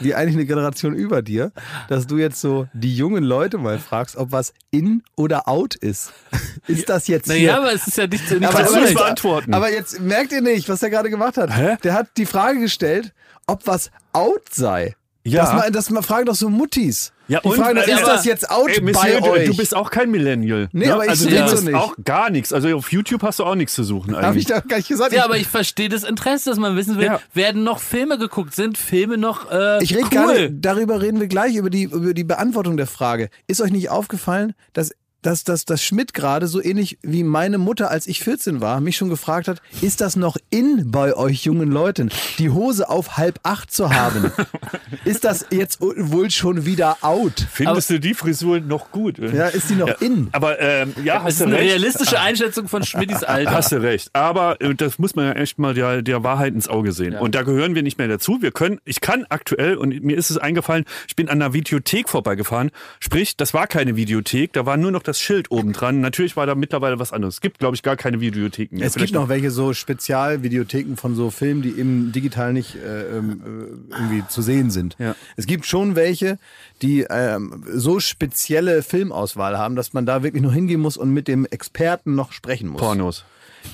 wie 0.00 0.14
eigentlich 0.14 0.34
eine 0.36 0.46
Generation 0.46 0.94
über 0.94 1.22
dir, 1.22 1.52
dass 1.88 2.06
du 2.06 2.16
jetzt 2.18 2.40
so 2.40 2.66
die 2.72 2.94
jungen 2.96 3.24
Leute 3.24 3.58
mal 3.58 3.78
fragst, 3.78 4.16
ob 4.16 4.32
was 4.32 4.52
in 4.70 5.02
oder 5.16 5.48
out 5.48 5.74
ist. 5.74 6.12
Ist 6.66 6.88
das 6.88 7.06
jetzt 7.06 7.28
Naja, 7.28 7.38
hier? 7.40 7.56
aber 7.56 7.72
es 7.72 7.86
ist 7.86 7.98
ja 7.98 8.06
nicht, 8.06 8.30
nicht 8.30 8.44
aber, 8.46 8.62
muss 8.62 8.74
jetzt, 8.74 8.94
beantworten. 8.94 9.52
aber 9.54 9.70
jetzt 9.70 10.00
merkt 10.00 10.32
ihr 10.32 10.40
nicht, 10.40 10.68
was 10.68 10.82
er 10.82 10.90
gerade 10.90 11.10
gemacht 11.10 11.36
hat. 11.36 11.54
Hä? 11.54 11.76
Der 11.84 11.92
hat 11.94 12.08
die 12.16 12.26
Frage 12.26 12.58
gestellt, 12.60 13.12
ob 13.46 13.66
was 13.66 13.90
out 14.12 14.42
sei. 14.50 14.94
Ja. 15.24 15.42
Das, 15.44 15.52
mal, 15.54 15.70
das 15.70 15.90
mal 15.90 16.02
fragen 16.02 16.26
doch 16.26 16.34
so 16.34 16.48
Muttis. 16.50 17.12
Ja, 17.26 17.40
die 17.40 17.48
und- 17.48 17.56
fragen, 17.56 17.76
Ja, 17.78 17.82
ist 17.84 18.02
aber- 18.02 18.12
das 18.12 18.24
jetzt 18.24 18.50
out 18.50 18.68
Ey, 18.68 18.80
bei 18.80 18.92
Monsieur, 18.92 19.20
du, 19.20 19.30
euch? 19.30 19.46
du 19.48 19.56
bist 19.56 19.74
auch 19.74 19.90
kein 19.90 20.10
Millennial. 20.10 20.68
Nee, 20.72 20.88
aber 20.90 21.04
ich 21.04 21.10
also 21.10 21.28
sehe 21.28 21.48
so 21.48 21.62
nicht. 21.64 21.74
auch 21.74 21.94
gar 22.04 22.28
nichts. 22.30 22.52
Also 22.52 22.68
auf 22.76 22.92
YouTube 22.92 23.22
hast 23.22 23.38
du 23.38 23.44
auch 23.44 23.54
nichts 23.54 23.72
zu 23.74 23.82
suchen 23.84 24.14
Habe 24.14 24.20
ich 24.20 24.26
eigentlich. 24.26 24.46
doch 24.62 24.68
gar 24.68 24.76
nicht 24.76 24.88
gesagt. 24.88 25.12
Ja, 25.12 25.24
aber 25.24 25.36
ich 25.38 25.46
verstehe 25.46 25.88
das 25.88 26.04
Interesse, 26.04 26.50
dass 26.50 26.58
man 26.58 26.76
wissen 26.76 26.98
will, 26.98 27.06
Ja. 27.06 27.20
werden 27.32 27.64
noch 27.64 27.78
Filme 27.78 28.18
geguckt? 28.18 28.54
Sind 28.54 28.76
Filme 28.76 29.16
noch 29.16 29.50
äh, 29.50 29.82
Ich 29.82 29.92
rede 29.94 30.04
cool? 30.04 30.10
gar 30.10 30.32
nicht, 30.34 30.52
darüber 30.60 31.00
reden 31.00 31.20
wir 31.20 31.28
gleich, 31.28 31.56
über 31.56 31.70
die, 31.70 31.84
über 31.84 32.12
die 32.14 32.24
Beantwortung 32.24 32.76
der 32.76 32.86
Frage. 32.86 33.30
Ist 33.46 33.60
euch 33.60 33.70
nicht 33.72 33.88
aufgefallen, 33.90 34.54
dass 34.74 34.90
dass, 35.24 35.42
dass, 35.42 35.64
dass 35.64 35.82
Schmidt 35.82 36.12
gerade 36.14 36.46
so 36.46 36.62
ähnlich 36.62 36.98
wie 37.02 37.24
meine 37.24 37.58
Mutter, 37.58 37.90
als 37.90 38.06
ich 38.06 38.20
14 38.20 38.60
war, 38.60 38.80
mich 38.80 38.96
schon 38.96 39.08
gefragt 39.08 39.48
hat, 39.48 39.62
ist 39.80 40.00
das 40.00 40.16
noch 40.16 40.36
in 40.50 40.90
bei 40.90 41.16
euch 41.16 41.44
jungen 41.44 41.70
Leuten, 41.70 42.10
die 42.38 42.50
Hose 42.50 42.88
auf 42.88 43.16
halb 43.16 43.40
acht 43.42 43.72
zu 43.72 43.92
haben? 43.92 44.30
ist 45.04 45.24
das 45.24 45.46
jetzt 45.50 45.80
wohl 45.80 46.30
schon 46.30 46.66
wieder 46.66 46.98
out? 47.00 47.46
Findest 47.50 47.90
du 47.90 47.98
die 48.00 48.14
Frisur 48.14 48.60
noch 48.60 48.90
gut? 48.90 49.18
Ja, 49.18 49.48
ist 49.48 49.70
die 49.70 49.76
noch 49.76 50.00
in? 50.00 50.28
Aber 50.32 50.60
ähm, 50.60 50.92
ja, 51.02 51.14
Das 51.14 51.24
hast 51.24 51.32
ist 51.34 51.40
du 51.40 51.44
eine 51.46 51.54
recht. 51.56 51.70
realistische 51.70 52.20
Einschätzung 52.20 52.68
von 52.68 52.82
Schmidtis 52.84 53.22
Alter. 53.24 53.50
Hast 53.50 53.72
du 53.72 53.80
recht. 53.82 54.10
Aber 54.12 54.60
äh, 54.60 54.74
das 54.74 54.98
muss 54.98 55.14
man 55.14 55.26
ja 55.26 55.32
echt 55.32 55.58
mal 55.58 55.72
der, 55.72 56.02
der 56.02 56.22
Wahrheit 56.22 56.52
ins 56.54 56.68
Auge 56.68 56.92
sehen. 56.92 57.14
Und 57.14 57.34
da 57.34 57.42
gehören 57.42 57.74
wir 57.74 57.82
nicht 57.82 57.96
mehr 57.98 58.08
dazu. 58.08 58.42
Wir 58.42 58.52
können, 58.52 58.78
ich 58.84 59.00
kann 59.00 59.24
aktuell, 59.30 59.76
und 59.76 60.02
mir 60.04 60.16
ist 60.18 60.30
es 60.30 60.36
eingefallen, 60.36 60.84
ich 61.08 61.16
bin 61.16 61.28
an 61.28 61.40
einer 61.40 61.54
Videothek 61.54 62.08
vorbeigefahren. 62.10 62.70
Sprich, 63.00 63.36
das 63.36 63.54
war 63.54 63.66
keine 63.66 63.96
Videothek, 63.96 64.52
da 64.52 64.66
war 64.66 64.76
nur 64.76 64.90
noch 64.90 65.02
das 65.02 65.13
Schild 65.20 65.50
oben 65.50 65.72
dran. 65.72 66.00
Natürlich 66.00 66.36
war 66.36 66.46
da 66.46 66.54
mittlerweile 66.54 66.98
was 66.98 67.12
anderes. 67.12 67.34
Es 67.34 67.40
gibt, 67.40 67.58
glaube 67.58 67.76
ich, 67.76 67.82
gar 67.82 67.96
keine 67.96 68.20
Videotheken 68.20 68.76
mehr. 68.76 68.86
Es 68.86 68.94
gibt 68.94 69.12
noch 69.12 69.28
welche 69.28 69.50
so 69.50 69.72
Spezialvideotheken 69.72 70.96
von 70.96 71.14
so 71.14 71.30
Filmen, 71.30 71.62
die 71.62 71.70
im 71.70 72.12
digital 72.12 72.52
nicht 72.52 72.76
äh, 72.76 73.18
ähm, 73.18 73.42
äh, 73.90 73.94
irgendwie 73.94 74.24
zu 74.28 74.42
sehen 74.42 74.70
sind. 74.70 74.96
Ja. 74.98 75.14
Es 75.36 75.46
gibt 75.46 75.66
schon 75.66 75.96
welche, 75.96 76.38
die 76.82 77.06
ähm, 77.08 77.64
so 77.72 78.00
spezielle 78.00 78.82
Filmauswahl 78.82 79.58
haben, 79.58 79.76
dass 79.76 79.92
man 79.92 80.06
da 80.06 80.22
wirklich 80.22 80.42
nur 80.42 80.52
hingehen 80.52 80.80
muss 80.80 80.96
und 80.96 81.10
mit 81.10 81.28
dem 81.28 81.46
Experten 81.46 82.14
noch 82.14 82.32
sprechen 82.32 82.68
muss. 82.68 82.80
Pornos. 82.80 83.24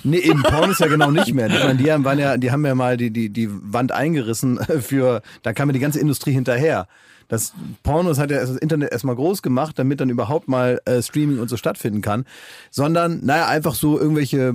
Nee, 0.04 0.18
eben 0.18 0.42
Pornos 0.42 0.78
ja 0.78 0.86
genau 0.86 1.10
nicht 1.10 1.34
mehr. 1.34 1.48
Meine, 1.48 1.76
die 1.76 1.90
haben, 1.90 2.18
ja, 2.18 2.36
die 2.36 2.50
haben 2.50 2.64
ja 2.64 2.74
mal 2.74 2.96
die, 2.96 3.10
die, 3.10 3.28
die 3.28 3.48
Wand 3.50 3.92
eingerissen 3.92 4.58
für, 4.80 5.22
da 5.42 5.52
kam 5.52 5.68
ja 5.68 5.72
die 5.72 5.80
ganze 5.80 6.00
Industrie 6.00 6.32
hinterher. 6.32 6.86
Das 7.30 7.54
Pornos 7.84 8.18
hat 8.18 8.30
ja 8.30 8.40
das 8.40 8.56
Internet 8.56 8.90
erstmal 8.92 9.14
groß 9.14 9.40
gemacht, 9.40 9.78
damit 9.78 10.00
dann 10.00 10.10
überhaupt 10.10 10.48
mal 10.48 10.80
äh, 10.84 11.00
Streaming 11.00 11.38
und 11.38 11.48
so 11.48 11.56
stattfinden 11.56 12.02
kann. 12.02 12.26
Sondern, 12.70 13.24
naja, 13.24 13.46
einfach 13.46 13.74
so 13.74 13.98
irgendwelche 13.98 14.52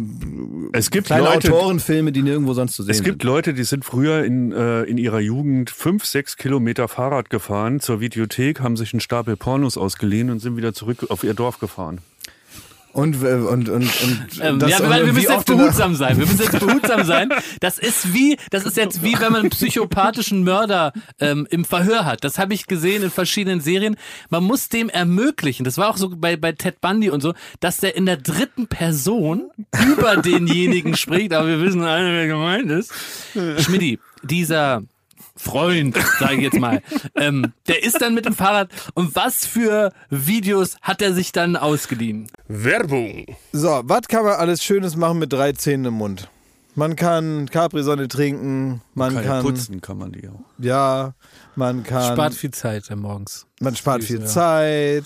Es 0.73 0.91
gibt 0.91 1.07
kleine 1.07 1.23
Leute, 1.23 1.53
Autorenfilme, 1.53 2.11
die 2.11 2.21
nirgendwo 2.21 2.53
sonst 2.53 2.75
zu 2.75 2.83
sehen 2.83 2.91
Es 2.91 3.01
gibt 3.01 3.21
sind. 3.21 3.23
Leute, 3.23 3.53
die 3.53 3.63
sind 3.63 3.85
früher 3.85 4.23
in, 4.25 4.51
äh, 4.51 4.83
in 4.83 4.97
ihrer 4.97 5.21
Jugend 5.21 5.69
fünf, 5.69 6.05
sechs 6.05 6.35
Kilometer 6.35 6.87
Fahrrad 6.87 7.29
gefahren 7.29 7.79
zur 7.79 8.01
Videothek, 8.01 8.59
haben 8.59 8.75
sich 8.75 8.93
einen 8.93 8.99
Stapel 8.99 9.37
Pornos 9.37 9.77
ausgeliehen 9.77 10.29
und 10.29 10.39
sind 10.39 10.57
wieder 10.57 10.73
zurück 10.73 11.05
auf 11.09 11.23
ihr 11.23 11.33
Dorf 11.33 11.59
gefahren. 11.59 12.01
Und, 12.95 13.21
äh, 13.23 13.33
und, 13.33 13.67
und, 13.67 13.83
und 13.83 14.25
Ähm, 14.41 14.57
das- 14.59 14.69
ja, 14.71 14.79
wir, 14.79 15.05
wir 15.05 15.11
müssen 15.13 15.29
jetzt 15.29 15.45
behutsam 15.45 15.95
sein. 15.95 16.17
Wir 16.17 16.25
müssen 16.25 16.41
jetzt 16.41 16.59
behutsam 16.59 17.03
sein. 17.03 17.29
Das 17.59 17.77
ist 17.77 18.13
wie, 18.13 18.37
das 18.51 18.65
ist 18.65 18.77
jetzt 18.77 19.03
wie, 19.03 19.13
wenn 19.19 19.33
man 19.33 19.41
einen 19.41 19.49
psychopathischen 19.49 20.45
Mörder 20.45 20.93
ähm, 21.19 21.45
im 21.49 21.65
Verhör 21.65 22.05
hat. 22.05 22.23
Das 22.23 22.39
habe 22.39 22.53
ich 22.53 22.67
gesehen 22.67 23.03
in 23.03 23.11
verschiedenen 23.11 23.59
Serien. 23.59 23.97
Man 24.29 24.45
muss 24.45 24.69
dem 24.69 24.87
ermöglichen. 24.87 25.65
Das 25.65 25.77
war 25.77 25.89
auch 25.89 25.97
so 25.97 26.09
bei, 26.09 26.37
bei 26.37 26.53
Ted 26.53 26.79
Bundy 26.79 27.09
und 27.09 27.19
so, 27.19 27.33
dass 27.59 27.77
der 27.77 27.97
in 27.97 28.05
der 28.05 28.15
dritten 28.15 28.67
Person 28.67 29.49
über 29.91 30.15
denjenigen 30.15 30.95
spricht. 30.95 31.33
Aber 31.33 31.47
wir 31.49 31.61
wissen 31.61 31.83
alle, 31.83 32.13
wer 32.13 32.27
gemeint 32.27 32.71
ist. 32.71 32.93
Schmidti, 33.59 33.99
dieser 34.23 34.83
Freund, 35.45 35.95
sage 36.19 36.35
ich 36.35 36.41
jetzt 36.41 36.59
mal, 36.59 36.81
ähm, 37.15 37.53
der 37.67 37.83
ist 37.83 38.01
dann 38.01 38.13
mit 38.13 38.25
dem 38.25 38.33
Fahrrad. 38.33 38.69
Und 38.95 39.15
was 39.15 39.45
für 39.45 39.93
Videos 40.09 40.75
hat 40.81 41.01
er 41.01 41.13
sich 41.13 41.31
dann 41.31 41.55
ausgeliehen? 41.55 42.27
Werbung. 42.47 43.25
So, 43.53 43.81
was 43.85 44.07
kann 44.07 44.23
man 44.25 44.33
alles 44.33 44.63
Schönes 44.63 44.95
machen 44.95 45.19
mit 45.19 45.31
drei 45.31 45.51
Zähnen 45.53 45.85
im 45.85 45.93
Mund? 45.93 46.29
Man 46.77 46.97
kann 46.97 47.49
Capri-Sonne 47.49 48.09
trinken, 48.09 48.81
man 48.95 49.23
kann, 49.23 49.43
putzen 49.43 49.79
kann 49.79 49.97
man 49.97 50.11
die 50.11 50.27
auch. 50.27 50.41
ja, 50.57 51.13
man 51.55 51.83
kann, 51.83 52.11
Spart 52.13 52.33
viel 52.33 52.51
Zeit 52.51 52.93
morgens. 52.93 53.47
man 53.61 53.77
spart 53.77 54.03
viel 54.03 54.19
ja. 54.19 54.25
Zeit. 54.25 55.05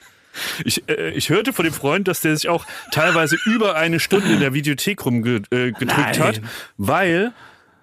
Ich, 0.63 0.87
äh, 0.89 1.11
ich 1.11 1.29
hörte 1.29 1.53
von 1.53 1.65
dem 1.65 1.73
Freund, 1.73 2.07
dass 2.07 2.21
der 2.21 2.35
sich 2.35 2.49
auch 2.49 2.65
teilweise 2.91 3.37
über 3.45 3.75
eine 3.75 3.99
Stunde 3.99 4.31
in 4.31 4.39
der 4.39 4.53
Videothek 4.53 5.05
rumgedrückt 5.05 5.81
äh, 5.81 6.19
hat, 6.19 6.41
weil 6.77 7.33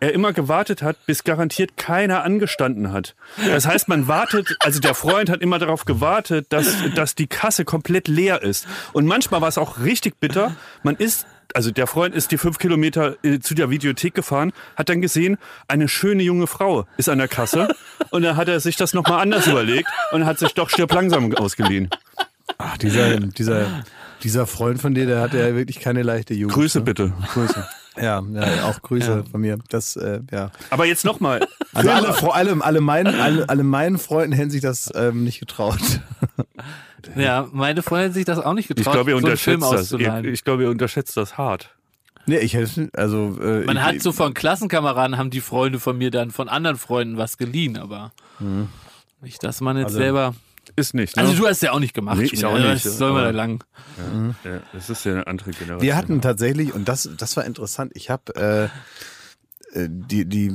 er 0.01 0.13
immer 0.13 0.33
gewartet 0.33 0.83
hat, 0.83 1.07
bis 1.07 1.25
garantiert 1.25 1.77
keiner 1.77 2.23
angestanden 2.23 2.93
hat. 2.93 3.15
Das 3.45 3.67
heißt, 3.67 3.89
man 3.89 4.07
wartet, 4.07 4.57
also 4.61 4.81
der 4.81 4.95
Freund 4.95 5.29
hat 5.31 5.41
immer 5.41 5.59
darauf 5.59 5.85
gewartet, 5.85 6.47
dass, 6.51 6.77
dass 6.95 7.15
die 7.15 7.27
Kasse 7.27 7.65
komplett 7.65 8.09
leer 8.09 8.43
ist. 8.43 8.67
Und 8.93 9.07
manchmal 9.07 9.41
war 9.41 9.49
es 9.49 9.59
auch 9.59 9.81
richtig 9.81 10.21
bitter. 10.21 10.55
Man 10.83 10.97
ist, 10.97 11.27
also 11.55 11.71
der 11.71 11.87
Freund 11.87 12.15
ist 12.15 12.31
die 12.31 12.39
fünf 12.39 12.59
Kilometer 12.59 13.17
äh, 13.25 13.41
zu 13.41 13.55
der 13.55 13.71
Videothek 13.71 14.15
gefahren, 14.15 14.53
hat 14.77 14.89
dann 14.89 15.01
gesehen, 15.01 15.39
eine 15.67 15.89
schöne 15.89 16.23
junge 16.23 16.47
Frau 16.47 16.87
ist 16.97 17.09
an 17.09 17.19
der 17.19 17.29
Kasse. 17.29 17.69
Und 18.11 18.23
dann 18.23 18.37
hat 18.37 18.49
er 18.49 18.61
sich 18.61 18.77
das 18.77 18.95
nochmal 18.95 19.21
anders 19.21 19.47
überlegt 19.47 19.89
und 20.13 20.27
hat 20.27 20.39
sich 20.39 20.55
doch 20.55 20.71
stirb 20.71 20.93
langsam 20.93 21.35
ausgeliehen. 21.35 21.91
Ach, 22.59 22.77
dieser, 22.77 23.21
dieser, 23.21 23.85
dieser 24.23 24.47
Freund 24.47 24.81
von 24.81 24.93
dir, 24.95 25.07
der 25.07 25.21
hatte 25.21 25.39
ja 25.39 25.55
wirklich 25.55 25.81
keine 25.81 26.03
leichte 26.03 26.35
Jugend. 26.35 26.55
Grüße 26.55 26.79
ne? 26.79 26.85
bitte. 26.85 27.13
Grüße. 27.33 27.67
Ja, 27.97 28.21
ja 28.33 28.65
auch 28.65 28.81
Grüße 28.83 29.25
von 29.31 29.41
mir. 29.41 29.59
Das, 29.71 29.97
äh, 29.97 30.21
ja. 30.31 30.51
Aber 30.71 30.85
jetzt 30.87 31.05
nochmal. 31.05 31.47
Also 31.73 31.91
alle, 31.91 32.13
vor 32.15 32.35
allem 32.35 32.63
alle 32.63 32.81
meinen, 32.81 33.21
alle, 33.21 33.49
alle 33.49 33.63
meinen 33.65 33.99
Freunden 33.99 34.33
hätten 34.33 34.51
sich 34.51 34.61
das 34.61 34.91
ähm, 34.95 35.25
nicht 35.25 35.41
getraut. 35.41 35.79
Ja, 37.17 37.49
meine 37.53 37.83
Freundin 37.83 38.09
hat 38.09 38.15
sich 38.15 38.25
das 38.25 38.39
auch 38.39 38.53
nicht 38.55 38.69
getraut, 38.69 38.87
Ich 38.87 38.93
glaube, 38.93 39.11
ihr 39.11 39.17
so 39.19 39.25
unterschätzt 39.25 39.63
das. 39.63 39.71
Ihr, 39.73 39.79
auszuleihen. 39.79 40.25
ich 40.33 40.45
glaube, 40.45 40.63
ihr 40.65 40.71
unterschätzt 40.71 41.17
das 41.17 41.39
hart. 41.39 41.75
Nee, 42.27 42.39
ich 42.39 42.55
hätte, 42.55 42.91
also. 42.93 43.39
Äh, 43.41 43.65
Man 43.65 43.77
ich, 43.77 43.83
hat 43.83 44.01
so 44.03 44.13
von 44.13 44.35
Klassenkameraden, 44.35 45.17
haben 45.17 45.31
die 45.31 45.41
Freunde 45.41 45.81
von 45.81 45.97
mir 45.97 46.11
dann 46.11 46.31
von 46.31 46.49
anderen 46.49 46.77
Freunden 46.77 47.17
was 47.17 47.39
geliehen, 47.39 47.79
aber 47.79 48.13
nicht, 49.23 49.43
dass 49.43 49.61
man 49.61 49.77
jetzt 49.77 49.87
Also- 49.87 49.99
selber. 49.99 50.35
Ist 50.79 50.95
nicht, 50.95 51.17
ne? 51.17 51.23
Also 51.23 51.35
du 51.35 51.47
hast 51.47 51.61
ja 51.63 51.73
auch 51.73 51.81
nicht 51.81 51.95
gemacht. 51.95 52.19
Nee, 52.19 52.29
ich 52.33 52.45
auch 52.45 52.57
nicht, 52.57 52.85
Was 52.87 52.99
soll 52.99 53.13
man 53.13 53.25
da 53.25 53.31
lang? 53.31 53.65
ja, 54.45 54.61
das 54.73 54.89
ist 54.91 55.05
ja 55.05 55.13
eine 55.13 55.27
andere 55.27 55.51
Generation. 55.51 55.83
Wir 55.83 55.97
hatten 55.97 56.21
tatsächlich, 56.21 56.73
und 56.73 56.89
das, 56.89 57.11
das 57.17 57.37
war 57.37 57.45
interessant, 57.45 57.93
ich 57.95 58.11
habe 58.11 58.71
äh, 59.75 59.79
äh, 59.79 59.89
die, 59.91 60.25
die 60.25 60.47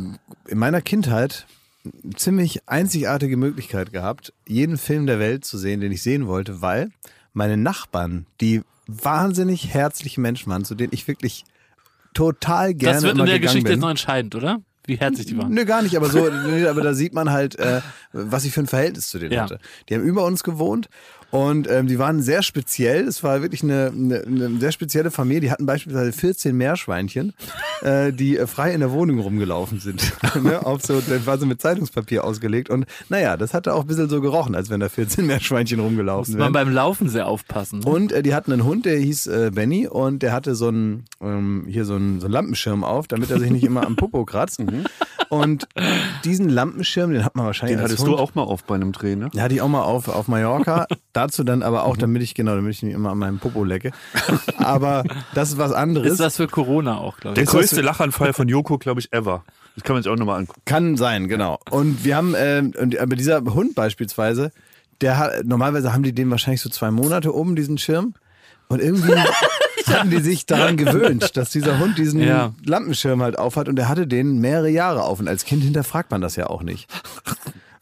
in 0.48 0.58
meiner 0.58 0.82
Kindheit 0.82 1.46
eine 1.86 2.14
ziemlich 2.16 2.68
einzigartige 2.68 3.36
Möglichkeit 3.36 3.92
gehabt, 3.92 4.34
jeden 4.48 4.78
Film 4.78 5.06
der 5.06 5.20
Welt 5.20 5.44
zu 5.44 5.58
sehen, 5.58 5.82
den 5.82 5.92
ich 5.92 6.02
sehen 6.02 6.28
wollte, 6.28 6.62
weil 6.62 6.92
meine 7.34 7.58
Nachbarn, 7.58 8.26
die 8.40 8.62
wahnsinnig 8.88 9.74
herzliche 9.74 10.22
Menschen 10.22 10.52
waren, 10.52 10.64
zu 10.64 10.76
denen 10.76 10.94
ich 10.94 11.08
wirklich 11.08 11.44
total 12.14 12.74
gerne 12.74 12.96
Das 12.96 13.04
wird 13.04 13.16
immer 13.16 13.24
in 13.26 13.30
der 13.30 13.40
Geschichte 13.40 13.64
bin. 13.64 13.72
jetzt 13.74 13.82
noch 13.82 13.90
entscheidend, 13.90 14.36
oder? 14.36 14.62
Wie 14.86 14.96
herzlich 14.98 15.28
die 15.28 15.38
waren. 15.38 15.54
Nö, 15.54 15.64
gar 15.66 15.82
nicht, 15.82 15.96
aber 15.96 16.10
so, 16.10 16.26
aber 16.28 16.82
da 16.82 16.94
sieht 16.94 17.14
man 17.14 17.32
halt, 17.32 17.58
äh, 17.58 17.82
was 18.12 18.44
ich 18.46 18.54
für 18.54 18.60
ein 18.62 18.68
Verhältnis 18.68 19.08
zu 19.08 19.18
denen 19.20 19.32
Ja. 19.34 19.44
hatte. 19.44 19.60
Die 19.88 19.96
haben 19.96 20.04
über 20.04 20.26
uns 20.26 20.44
gewohnt 20.44 20.90
und 21.34 21.68
ähm, 21.68 21.88
die 21.88 21.98
waren 21.98 22.22
sehr 22.22 22.44
speziell. 22.44 23.08
Es 23.08 23.24
war 23.24 23.42
wirklich 23.42 23.64
eine, 23.64 23.92
eine, 23.92 24.22
eine 24.22 24.60
sehr 24.60 24.72
spezielle 24.72 25.10
Familie. 25.10 25.42
Die 25.42 25.52
hatten 25.52 25.66
beispielsweise 25.66 26.12
14 26.12 26.56
Meerschweinchen, 26.56 27.34
äh, 27.82 28.14
die 28.14 28.38
äh, 28.38 28.46
frei 28.46 28.72
in 28.72 28.82
der 28.82 28.92
Wohnung 28.92 29.18
rumgelaufen 29.18 29.80
sind. 29.80 30.14
ne? 30.44 30.64
Auf 30.64 30.84
so, 30.84 31.02
das 31.02 31.26
war 31.26 31.40
so 31.40 31.48
mit 31.48 31.60
Zeitungspapier 31.60 32.24
ausgelegt 32.24 32.70
und 32.70 32.86
naja, 33.10 33.36
das 33.36 33.56
hatte 33.56 33.74
auch 33.74 33.82
ein 33.82 33.88
bisschen 33.88 34.10
so 34.10 34.22
gerochen, 34.22 34.54
als 34.54 34.70
wenn 34.70 34.80
da 34.80 34.90
14 34.90 35.26
Meerschweinchen 35.26 35.80
rumgelaufen 35.80 36.34
Muss 36.34 36.40
man 36.40 36.54
wären. 36.54 36.68
beim 36.68 36.72
Laufen 36.72 37.10
sehr 37.10 37.26
aufpassen. 37.26 37.80
ne? 37.80 37.86
Und 37.88 38.12
äh, 38.12 38.22
die 38.22 38.36
hatten 38.36 38.52
einen 38.52 38.64
Hund, 38.64 38.86
der 38.86 38.98
hieß 39.00 39.26
äh, 39.26 39.52
Benny 39.52 39.88
und 39.88 40.22
der 40.22 40.34
hatte 40.34 40.54
so 40.54 40.68
einen 40.68 41.06
ähm, 41.20 41.66
hier 41.68 41.86
so 41.86 41.96
einen, 41.96 42.20
so 42.20 42.28
einen 42.28 42.34
Lampenschirm 42.34 42.84
auf, 42.84 43.08
damit 43.08 43.32
er 43.32 43.40
sich 43.40 43.50
nicht 43.50 43.64
immer 43.64 43.88
am 43.88 43.96
Popo 43.96 44.24
kratzt. 44.24 44.62
Und 45.30 45.68
diesen 46.24 46.50
Lampenschirm, 46.50 47.12
den 47.12 47.24
hat 47.26 47.36
man 47.36 47.46
wahrscheinlich 47.46 47.78
Den 47.78 47.82
als 47.84 47.92
hattest 47.92 48.08
Hund. 48.08 48.18
du 48.20 48.22
auch 48.22 48.36
mal 48.36 48.44
auf 48.44 48.64
bei 48.64 48.76
einem 48.76 48.92
Dreh, 48.92 49.16
ne? 49.16 49.30
Den 49.30 49.42
hatte 49.42 49.56
ich 49.56 49.62
auch 49.62 49.68
mal 49.68 49.82
auf, 49.84 50.08
auf 50.08 50.28
Mallorca. 50.28 50.86
Dazu 51.14 51.44
dann 51.44 51.64
aber 51.64 51.84
auch, 51.86 51.98
damit 51.98 52.22
ich, 52.22 52.36
genau, 52.36 52.56
damit 52.56 52.74
ich 52.74 52.84
nicht 52.84 52.94
immer 52.94 53.12
an 53.12 53.18
meinem 53.18 53.40
Popo 53.40 53.64
lecke. 53.64 53.92
Aber 54.58 55.04
das 55.34 55.50
ist 55.50 55.58
was 55.58 55.72
anderes. 55.72 56.12
ist 56.14 56.20
das 56.20 56.38
für 56.38 56.48
Corona 56.48 56.98
auch, 56.98 57.18
glaube 57.18 57.36
Der 57.36 57.44
ich. 57.44 57.48
Ist 57.50 57.54
das- 57.54 57.62
größte 57.62 57.82
Lachanfall 57.82 58.34
von 58.34 58.48
Joko, 58.48 58.78
glaube 58.78 59.00
ich, 59.00 59.12
ever. 59.14 59.44
Das 59.76 59.84
kann 59.84 59.96
man 59.96 60.04
sich 60.04 60.12
auch 60.12 60.16
nochmal 60.18 60.40
angucken. 60.40 60.62
Kann 60.66 60.98
sein, 60.98 61.28
genau. 61.28 61.58
Und 61.72 62.04
wir 62.06 62.16
haben, 62.16 62.36
ähm, 62.38 62.74
und, 62.80 62.98
aber 63.00 63.16
dieser 63.16 63.42
Hund 63.42 63.74
beispielsweise, 63.76 64.52
der 65.02 65.18
hat, 65.18 65.44
normalerweise 65.46 65.94
haben 65.94 66.04
die 66.04 66.14
den 66.14 66.30
wahrscheinlich 66.30 66.62
so 66.62 66.70
zwei 66.70 66.92
Monate 66.92 67.34
oben, 67.34 67.56
diesen 67.56 67.78
Schirm. 67.78 68.14
Und 68.70 68.82
irgendwie 68.82 69.12
hatten 69.88 70.10
die 70.10 70.20
sich 70.22 70.46
daran 70.46 70.78
gewöhnt, 70.78 71.36
dass 71.38 71.50
dieser 71.52 71.80
Hund 71.80 71.98
diesen 71.98 72.22
Ja. 72.22 72.54
Lampenschirm 72.66 73.22
halt 73.22 73.38
aufhat 73.38 73.68
und 73.70 73.76
der 73.76 73.90
hatte 73.90 74.08
den 74.08 74.40
mehrere 74.40 74.70
Jahre 74.70 75.04
auf. 75.04 75.20
Und 75.20 75.28
als 75.28 75.46
Kind 75.46 75.64
hinterfragt 75.64 76.12
man 76.12 76.22
das 76.22 76.36
ja 76.36 76.48
auch 76.48 76.62
nicht. 76.64 76.90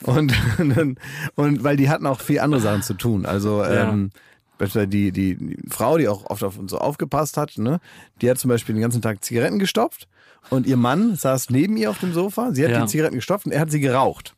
Und, 0.03 0.33
und, 0.57 0.97
und 1.35 1.63
weil 1.63 1.77
die 1.77 1.89
hatten 1.89 2.05
auch 2.07 2.21
viel 2.21 2.39
andere 2.39 2.61
Sachen 2.61 2.81
zu 2.81 2.93
tun. 2.95 3.25
Also 3.25 3.61
Ja. 3.63 3.89
ähm, 3.89 4.11
beispielsweise 4.57 4.87
die, 4.87 5.11
die, 5.11 5.35
die 5.35 5.57
Frau, 5.69 5.97
die 5.97 6.07
auch 6.07 6.25
oft 6.29 6.43
auf 6.43 6.57
uns 6.57 6.71
so 6.71 6.77
aufgepasst 6.77 7.37
hat, 7.37 7.57
ne, 7.57 7.79
die 8.21 8.29
hat 8.29 8.37
zum 8.39 8.49
Beispiel 8.49 8.75
den 8.75 8.81
ganzen 8.81 9.01
Tag 9.01 9.23
Zigaretten 9.23 9.59
gestopft 9.59 10.07
und 10.49 10.65
ihr 10.67 10.77
Mann 10.77 11.15
saß 11.15 11.49
neben 11.49 11.77
ihr 11.77 11.89
auf 11.89 11.99
dem 11.99 12.13
Sofa. 12.13 12.51
Sie 12.53 12.63
hat 12.63 12.71
Ja. 12.71 12.81
die 12.81 12.87
Zigaretten 12.87 13.15
gestopft 13.15 13.45
und 13.45 13.51
er 13.51 13.59
hat 13.61 13.71
sie 13.71 13.79
geraucht. 13.79 14.35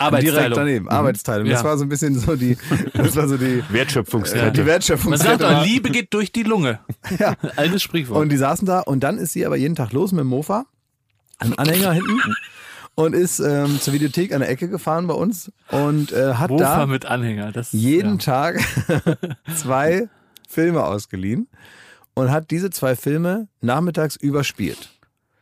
Direkt 0.00 0.14
Arbeitsteilung. 0.14 0.58
daneben. 0.58 0.88
Arbeitsteilung. 0.88 1.48
Das 1.48 1.60
Ja. 1.60 1.64
war 1.68 1.76
so 1.78 1.84
ein 1.84 1.88
bisschen 1.88 2.18
so 2.18 2.36
die, 2.36 2.56
das 2.94 3.16
war 3.16 3.26
so 3.28 3.36
die, 3.36 3.62
Wertschöpfungskette. 3.68 4.52
die 4.52 4.66
Wertschöpfung. 4.66 5.10
Man 5.10 5.18
sagt 5.18 5.40
doch, 5.42 5.64
Liebe 5.64 5.90
geht 5.90 6.14
durch 6.14 6.30
die 6.32 6.44
Lunge. 6.44 6.78
Ja. 7.18 7.34
Altes 7.56 7.82
Sprichwort. 7.82 8.20
Und 8.20 8.28
die 8.30 8.36
saßen 8.36 8.66
da 8.66 8.80
und 8.80 9.00
dann 9.00 9.18
ist 9.18 9.32
sie 9.32 9.44
aber 9.44 9.56
jeden 9.56 9.74
Tag 9.74 9.92
los 9.92 10.12
mit 10.12 10.20
dem 10.20 10.28
Mofa, 10.28 10.66
ein 11.38 11.58
Anhänger 11.58 11.92
hinten 11.92 12.20
und 12.94 13.14
ist 13.14 13.40
ähm, 13.40 13.80
zur 13.80 13.92
Videothek 13.94 14.32
an 14.32 14.40
der 14.40 14.50
Ecke 14.50 14.68
gefahren 14.68 15.06
bei 15.06 15.14
uns 15.14 15.50
und 15.70 16.12
äh, 16.12 16.34
hat 16.34 16.50
Mofa 16.50 16.78
da 16.78 16.86
mit 16.86 17.06
Anhänger. 17.06 17.50
Das, 17.52 17.72
jeden 17.72 18.18
ja. 18.18 18.24
Tag 18.24 18.60
zwei 19.56 20.08
Filme 20.48 20.84
ausgeliehen 20.84 21.48
und 22.14 22.30
hat 22.30 22.50
diese 22.50 22.70
zwei 22.70 22.96
Filme 22.96 23.48
nachmittags 23.60 24.16
überspielt. 24.16 24.90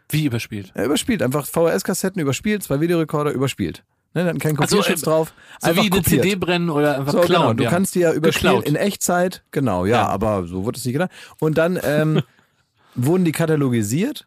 Wie 0.08 0.24
überspielt. 0.26 0.70
Er 0.74 0.84
überspielt, 0.84 1.20
einfach 1.22 1.46
VHS-Kassetten 1.46 2.20
überspielt, 2.20 2.62
zwei 2.62 2.80
Videorekorder 2.80 3.32
überspielt. 3.32 3.84
Ne, 4.16 4.22
da 4.22 4.29
hatten 4.31 4.38
keinen 4.38 4.57
Ach 4.59 4.66
so, 4.68 4.79
Kopierschutz 4.79 5.02
äh, 5.02 5.05
drauf. 5.05 5.33
So 5.61 5.68
einfach 5.68 5.83
wie 5.83 5.92
eine 5.92 6.00
kopiert. 6.02 6.22
CD 6.22 6.35
brennen 6.37 6.70
oder 6.70 6.96
einfach 6.98 7.12
So, 7.12 7.20
klauen. 7.20 7.42
genau. 7.42 7.52
Du 7.52 7.64
ja. 7.64 7.70
kannst 7.70 7.94
die 7.94 8.00
ja 8.00 8.12
überspielen 8.12 8.55
Geklaut. 8.57 8.68
in 8.68 8.74
Echtzeit. 8.76 9.42
Genau, 9.50 9.85
ja, 9.85 9.96
Ja. 9.96 10.07
aber 10.09 10.46
so 10.46 10.64
wurde 10.64 10.79
es 10.79 10.85
nicht 10.87 10.94
gedacht. 10.94 11.11
Und 11.38 11.59
dann 11.59 11.79
ähm, 11.85 12.22
wurden 12.94 13.24
die 13.26 13.33
katalogisiert 13.33 14.26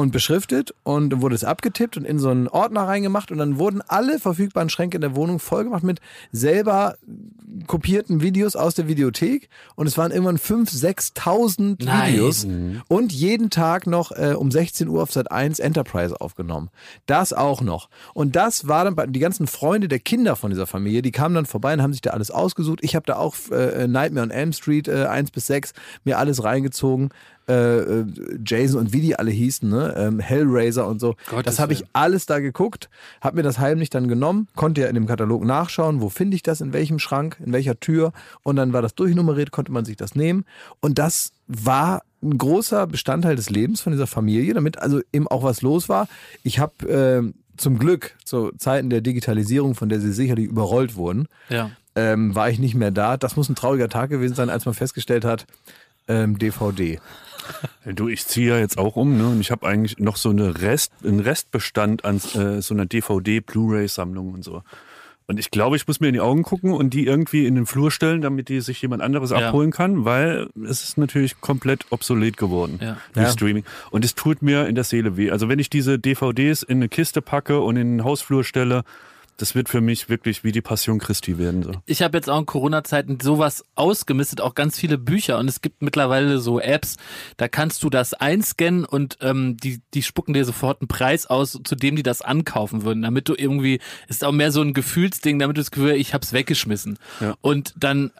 und 0.00 0.12
beschriftet 0.12 0.74
und 0.82 1.10
dann 1.10 1.22
wurde 1.22 1.34
es 1.34 1.44
abgetippt 1.44 1.96
und 1.96 2.04
in 2.04 2.18
so 2.18 2.30
einen 2.30 2.48
Ordner 2.48 2.82
reingemacht 2.82 3.30
und 3.30 3.38
dann 3.38 3.58
wurden 3.58 3.82
alle 3.86 4.18
verfügbaren 4.18 4.70
Schränke 4.70 4.96
in 4.96 5.00
der 5.00 5.14
Wohnung 5.14 5.38
vollgemacht 5.38 5.82
mit 5.82 6.00
selber 6.32 6.96
kopierten 7.66 8.22
Videos 8.22 8.56
aus 8.56 8.74
der 8.74 8.88
Videothek 8.88 9.48
und 9.76 9.86
es 9.86 9.98
waren 9.98 10.12
irgendwann 10.12 10.38
5.000, 10.38 11.14
6.000 11.14 11.84
Nein. 11.84 12.12
Videos 12.12 12.46
und 12.88 13.12
jeden 13.12 13.50
Tag 13.50 13.86
noch 13.86 14.12
äh, 14.12 14.34
um 14.36 14.50
16 14.50 14.88
Uhr 14.88 15.02
auf 15.02 15.12
Sat 15.12 15.30
1 15.30 15.58
Enterprise 15.58 16.20
aufgenommen. 16.20 16.70
Das 17.06 17.32
auch 17.32 17.60
noch. 17.60 17.88
Und 18.14 18.36
das 18.36 18.68
war 18.68 18.84
dann 18.84 18.94
bei, 18.94 19.06
die 19.06 19.20
ganzen 19.20 19.46
Freunde 19.46 19.88
der 19.88 19.98
Kinder 19.98 20.36
von 20.36 20.50
dieser 20.50 20.66
Familie, 20.66 21.02
die 21.02 21.12
kamen 21.12 21.34
dann 21.34 21.46
vorbei 21.46 21.74
und 21.74 21.82
haben 21.82 21.92
sich 21.92 22.02
da 22.02 22.10
alles 22.10 22.30
ausgesucht. 22.30 22.80
Ich 22.82 22.94
habe 22.94 23.06
da 23.06 23.16
auch 23.16 23.34
äh, 23.50 23.86
Nightmare 23.86 24.24
on 24.24 24.30
Elm 24.30 24.52
Street 24.52 24.88
äh, 24.88 25.06
1 25.06 25.30
bis 25.30 25.46
6 25.46 25.72
mir 26.04 26.18
alles 26.18 26.42
reingezogen. 26.44 27.10
Äh, 27.48 27.52
äh, 27.80 28.06
Jason 28.46 28.78
und 28.80 28.92
wie 28.92 29.00
die 29.00 29.16
alle 29.18 29.30
hießen, 29.32 29.68
ne? 29.68 29.94
ähm, 29.96 30.20
Hellraiser 30.20 30.86
und 30.86 31.00
so. 31.00 31.16
Gottes 31.28 31.44
das 31.46 31.58
habe 31.58 31.72
ich 31.72 31.84
alles 31.92 32.26
da 32.26 32.38
geguckt, 32.38 32.88
habe 33.20 33.36
mir 33.36 33.42
das 33.42 33.58
heimlich 33.58 33.90
dann 33.90 34.06
genommen, 34.06 34.46
konnte 34.54 34.82
ja 34.82 34.86
in 34.86 34.94
dem 34.94 35.06
Katalog 35.06 35.44
nachschauen, 35.44 36.00
wo 36.00 36.08
finde 36.10 36.36
ich 36.36 36.44
das, 36.44 36.60
in 36.60 36.72
welchem 36.72 37.00
Schrank, 37.00 37.38
in 37.44 37.52
welcher 37.52 37.80
Tür 37.80 38.12
und 38.44 38.54
dann 38.54 38.72
war 38.72 38.82
das 38.82 38.94
durchnummeriert, 38.94 39.50
konnte 39.50 39.72
man 39.72 39.84
sich 39.84 39.96
das 39.96 40.14
nehmen 40.14 40.44
und 40.80 40.98
das 40.98 41.32
war 41.48 42.02
ein 42.22 42.38
großer 42.38 42.86
Bestandteil 42.86 43.34
des 43.34 43.50
Lebens 43.50 43.80
von 43.80 43.92
dieser 43.92 44.06
Familie, 44.06 44.54
damit 44.54 44.78
also 44.78 45.00
eben 45.12 45.26
auch 45.26 45.42
was 45.42 45.62
los 45.62 45.88
war. 45.88 46.06
Ich 46.44 46.60
habe 46.60 46.88
äh, 46.88 47.32
zum 47.56 47.78
Glück 47.78 48.14
zu 48.24 48.52
Zeiten 48.58 48.90
der 48.90 49.00
Digitalisierung, 49.00 49.74
von 49.74 49.88
der 49.88 50.00
sie 50.00 50.12
sicherlich 50.12 50.46
überrollt 50.46 50.94
wurden, 50.94 51.26
Ja. 51.48 51.70
ähm, 51.96 52.34
war 52.34 52.48
ich 52.48 52.58
nicht 52.60 52.74
mehr 52.76 52.90
da. 52.92 53.16
Das 53.16 53.34
muss 53.36 53.48
ein 53.48 53.54
trauriger 53.56 53.88
Tag 53.88 54.10
gewesen 54.10 54.34
sein, 54.34 54.50
als 54.50 54.66
man 54.66 54.74
festgestellt 54.74 55.24
hat, 55.24 55.46
ähm, 56.08 56.38
DVD. 56.38 56.98
Du, 57.86 58.08
ich 58.08 58.26
ziehe 58.26 58.50
ja 58.50 58.58
jetzt 58.58 58.78
auch 58.78 58.96
um, 58.96 59.16
ne? 59.16 59.28
Und 59.28 59.40
ich 59.40 59.50
habe 59.50 59.66
eigentlich 59.66 59.98
noch 59.98 60.16
so 60.16 60.30
eine 60.30 60.60
Rest, 60.60 60.92
einen 61.04 61.20
Restbestand 61.20 62.04
an 62.04 62.16
äh, 62.34 62.60
so 62.60 62.74
einer 62.74 62.86
DVD-Blu-ray-Sammlung 62.86 64.32
und 64.34 64.44
so. 64.44 64.62
Und 65.26 65.38
ich 65.38 65.52
glaube, 65.52 65.76
ich 65.76 65.86
muss 65.86 66.00
mir 66.00 66.08
in 66.08 66.14
die 66.14 66.20
Augen 66.20 66.42
gucken 66.42 66.72
und 66.72 66.90
die 66.92 67.06
irgendwie 67.06 67.46
in 67.46 67.54
den 67.54 67.64
Flur 67.64 67.92
stellen, 67.92 68.20
damit 68.20 68.48
die 68.48 68.60
sich 68.60 68.82
jemand 68.82 69.00
anderes 69.00 69.30
Ja. 69.30 69.36
abholen 69.48 69.70
kann, 69.70 70.04
weil 70.04 70.48
es 70.68 70.82
ist 70.82 70.98
natürlich 70.98 71.40
komplett 71.40 71.86
obsolet 71.90 72.36
geworden 72.36 72.80
Ja. 72.82 72.96
durch 73.12 73.26
Ja. 73.26 73.32
Streaming. 73.32 73.64
Und 73.92 74.04
es 74.04 74.16
tut 74.16 74.42
mir 74.42 74.66
in 74.66 74.74
der 74.74 74.82
Seele 74.82 75.16
weh. 75.16 75.30
Also 75.30 75.48
wenn 75.48 75.60
ich 75.60 75.70
diese 75.70 76.00
DVDs 76.00 76.64
in 76.64 76.78
eine 76.78 76.88
Kiste 76.88 77.22
packe 77.22 77.60
und 77.60 77.76
in 77.76 77.98
den 77.98 78.04
Hausflur 78.04 78.42
stelle, 78.42 78.82
das 79.40 79.54
wird 79.54 79.70
für 79.70 79.80
mich 79.80 80.08
wirklich 80.10 80.44
wie 80.44 80.52
die 80.52 80.60
Passion 80.60 80.98
Christi 80.98 81.38
werden. 81.38 81.62
So. 81.62 81.72
Ich 81.86 82.02
habe 82.02 82.18
jetzt 82.18 82.28
auch 82.28 82.38
in 82.38 82.46
Corona-Zeiten 82.46 83.18
sowas 83.20 83.64
ausgemistet, 83.74 84.40
auch 84.40 84.54
ganz 84.54 84.78
viele 84.78 84.98
Bücher 84.98 85.38
und 85.38 85.48
es 85.48 85.62
gibt 85.62 85.80
mittlerweile 85.80 86.38
so 86.38 86.60
Apps, 86.60 86.96
da 87.38 87.48
kannst 87.48 87.82
du 87.82 87.88
das 87.88 88.12
einscannen 88.12 88.84
und 88.84 89.16
ähm, 89.22 89.56
die, 89.56 89.80
die 89.94 90.02
spucken 90.02 90.34
dir 90.34 90.44
sofort 90.44 90.82
einen 90.82 90.88
Preis 90.88 91.26
aus, 91.26 91.58
zu 91.64 91.74
dem 91.74 91.96
die 91.96 92.02
das 92.02 92.20
ankaufen 92.20 92.82
würden, 92.82 93.02
damit 93.02 93.28
du 93.28 93.34
irgendwie, 93.34 93.80
ist 94.08 94.24
auch 94.24 94.32
mehr 94.32 94.52
so 94.52 94.60
ein 94.60 94.74
Gefühlsding, 94.74 95.38
damit 95.38 95.56
du 95.56 95.60
das 95.62 95.70
Gefühl, 95.70 95.92
ich 95.92 96.12
hab's 96.12 96.34
weggeschmissen. 96.34 96.98
Ja. 97.20 97.34
Und 97.40 97.74
dann 97.78 98.10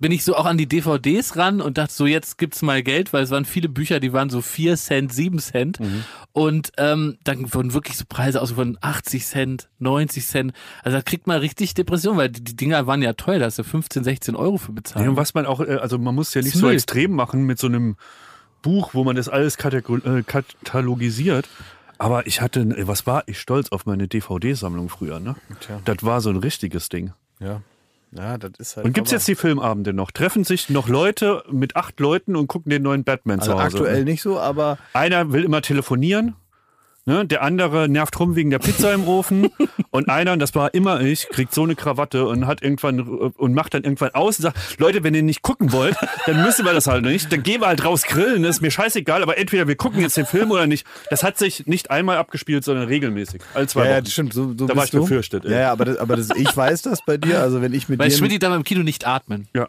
bin 0.00 0.12
ich 0.12 0.24
so 0.24 0.36
auch 0.36 0.46
an 0.46 0.58
die 0.58 0.66
DVDs 0.66 1.36
ran 1.36 1.60
und 1.60 1.78
dachte 1.78 1.92
so, 1.92 2.06
jetzt 2.06 2.38
gibt's 2.38 2.62
mal 2.62 2.82
Geld, 2.82 3.12
weil 3.12 3.22
es 3.22 3.30
waren 3.30 3.44
viele 3.44 3.68
Bücher, 3.68 4.00
die 4.00 4.12
waren 4.12 4.30
so 4.30 4.40
4 4.40 4.76
Cent, 4.76 5.12
7 5.12 5.38
Cent. 5.38 5.78
Und 6.32 6.72
ähm, 6.76 7.18
dann 7.24 7.52
wurden 7.52 7.74
wirklich 7.74 7.96
so 7.96 8.04
Preise 8.08 8.40
ausgefunden, 8.40 8.78
80 8.80 9.26
Cent, 9.26 9.68
90 9.78 10.26
Cent. 10.26 10.52
Also 10.82 10.98
da 10.98 11.02
kriegt 11.02 11.26
man 11.26 11.40
richtig 11.40 11.74
Depression, 11.74 12.16
weil 12.16 12.28
die, 12.28 12.42
die 12.42 12.56
Dinger 12.56 12.86
waren 12.86 13.02
ja 13.02 13.12
teuer, 13.14 13.38
da 13.38 13.46
hast 13.46 13.58
du 13.58 13.64
15, 13.64 14.04
16 14.04 14.36
Euro 14.36 14.56
für 14.56 14.72
bezahlt. 14.72 15.04
Ja, 15.04 15.10
und 15.10 15.16
was 15.16 15.34
man 15.34 15.46
auch, 15.46 15.60
äh, 15.60 15.76
also 15.76 15.98
man 15.98 16.14
muss 16.14 16.32
ja 16.34 16.42
nicht 16.42 16.54
Ist 16.54 16.60
so 16.60 16.70
extrem 16.70 17.12
machen 17.12 17.44
mit 17.44 17.58
so 17.58 17.66
einem 17.66 17.96
Buch, 18.62 18.94
wo 18.94 19.04
man 19.04 19.16
das 19.16 19.28
alles 19.28 19.56
äh, 19.56 20.22
katalogisiert. 20.22 21.48
Aber 21.98 22.26
ich 22.26 22.40
hatte, 22.40 22.60
äh, 22.60 22.86
was 22.86 23.06
war 23.06 23.24
ich 23.26 23.40
stolz 23.40 23.70
auf 23.70 23.86
meine 23.86 24.08
DVD-Sammlung 24.08 24.88
früher, 24.88 25.20
ne? 25.20 25.34
Tja. 25.60 25.80
Das 25.84 25.98
war 26.02 26.20
so 26.20 26.30
ein 26.30 26.36
richtiges 26.36 26.88
Ding. 26.88 27.12
Ja. 27.40 27.62
Ja, 28.12 28.38
das 28.38 28.52
ist 28.58 28.76
halt. 28.76 28.86
Und 28.86 28.92
gibt's 28.94 29.10
jetzt 29.10 29.28
die 29.28 29.34
Filmabende 29.34 29.92
noch? 29.92 30.10
Treffen 30.10 30.44
sich 30.44 30.70
noch 30.70 30.88
Leute 30.88 31.44
mit 31.50 31.76
acht 31.76 32.00
Leuten 32.00 32.36
und 32.36 32.46
gucken 32.46 32.70
den 32.70 32.82
neuen 32.82 33.04
Batman 33.04 33.40
also 33.40 33.52
zu 33.52 33.58
Hause? 33.58 33.76
aktuell 33.76 34.04
nicht 34.04 34.22
so, 34.22 34.38
aber 34.38 34.78
Einer 34.94 35.32
will 35.32 35.44
immer 35.44 35.62
telefonieren. 35.62 36.34
Ne, 37.08 37.24
der 37.24 37.40
andere 37.40 37.88
nervt 37.88 38.20
rum 38.20 38.36
wegen 38.36 38.50
der 38.50 38.58
Pizza 38.58 38.92
im 38.92 39.08
Ofen 39.08 39.48
und 39.90 40.10
einer, 40.10 40.34
und 40.34 40.40
das 40.40 40.54
war 40.54 40.74
immer 40.74 41.00
ich, 41.00 41.26
kriegt 41.30 41.54
so 41.54 41.62
eine 41.62 41.74
Krawatte 41.74 42.26
und 42.26 42.46
hat 42.46 42.60
irgendwann 42.60 43.00
und 43.00 43.54
macht 43.54 43.72
dann 43.72 43.84
irgendwann 43.84 44.10
aus 44.10 44.38
und 44.38 44.42
sagt, 44.42 44.78
Leute, 44.78 45.02
wenn 45.04 45.14
ihr 45.14 45.22
nicht 45.22 45.40
gucken 45.40 45.72
wollt, 45.72 45.96
dann 46.26 46.42
müssen 46.42 46.66
wir 46.66 46.74
das 46.74 46.86
halt 46.86 47.06
nicht. 47.06 47.32
Dann 47.32 47.42
gehen 47.42 47.62
wir 47.62 47.68
halt 47.68 47.82
raus 47.82 48.02
grillen, 48.02 48.42
das 48.42 48.56
ist 48.56 48.60
mir 48.60 48.70
scheißegal, 48.70 49.22
aber 49.22 49.38
entweder 49.38 49.66
wir 49.66 49.76
gucken 49.76 50.02
jetzt 50.02 50.18
den 50.18 50.26
Film 50.26 50.50
oder 50.50 50.66
nicht. 50.66 50.86
Das 51.08 51.22
hat 51.22 51.38
sich 51.38 51.66
nicht 51.66 51.90
einmal 51.90 52.18
abgespielt, 52.18 52.62
sondern 52.62 52.88
regelmäßig. 52.88 53.40
Alle 53.54 53.66
zwei 53.68 53.84
ja, 53.84 53.86
ja, 53.86 53.94
Wochen. 53.94 54.04
das 54.04 54.12
stimmt. 54.12 54.34
So, 54.34 54.54
so 54.54 54.66
Da 54.66 54.76
war 54.76 54.84
ich 54.84 54.90
du. 54.90 55.00
befürchtet. 55.00 55.44
Ja, 55.46 55.60
ja, 55.60 55.72
aber, 55.72 55.86
das, 55.86 55.96
aber 55.96 56.14
das, 56.14 56.28
ich 56.36 56.54
weiß 56.54 56.82
das 56.82 57.02
bei 57.06 57.16
dir. 57.16 57.40
Also 57.40 57.62
wenn 57.62 57.72
ich 57.72 57.88
mit 57.88 58.00
weil 58.00 58.10
dir. 58.10 58.16
Schmidt 58.18 58.42
darf 58.42 58.54
im 58.54 58.64
Kino 58.64 58.82
nicht 58.82 59.06
atmen. 59.06 59.48
Ja. 59.54 59.68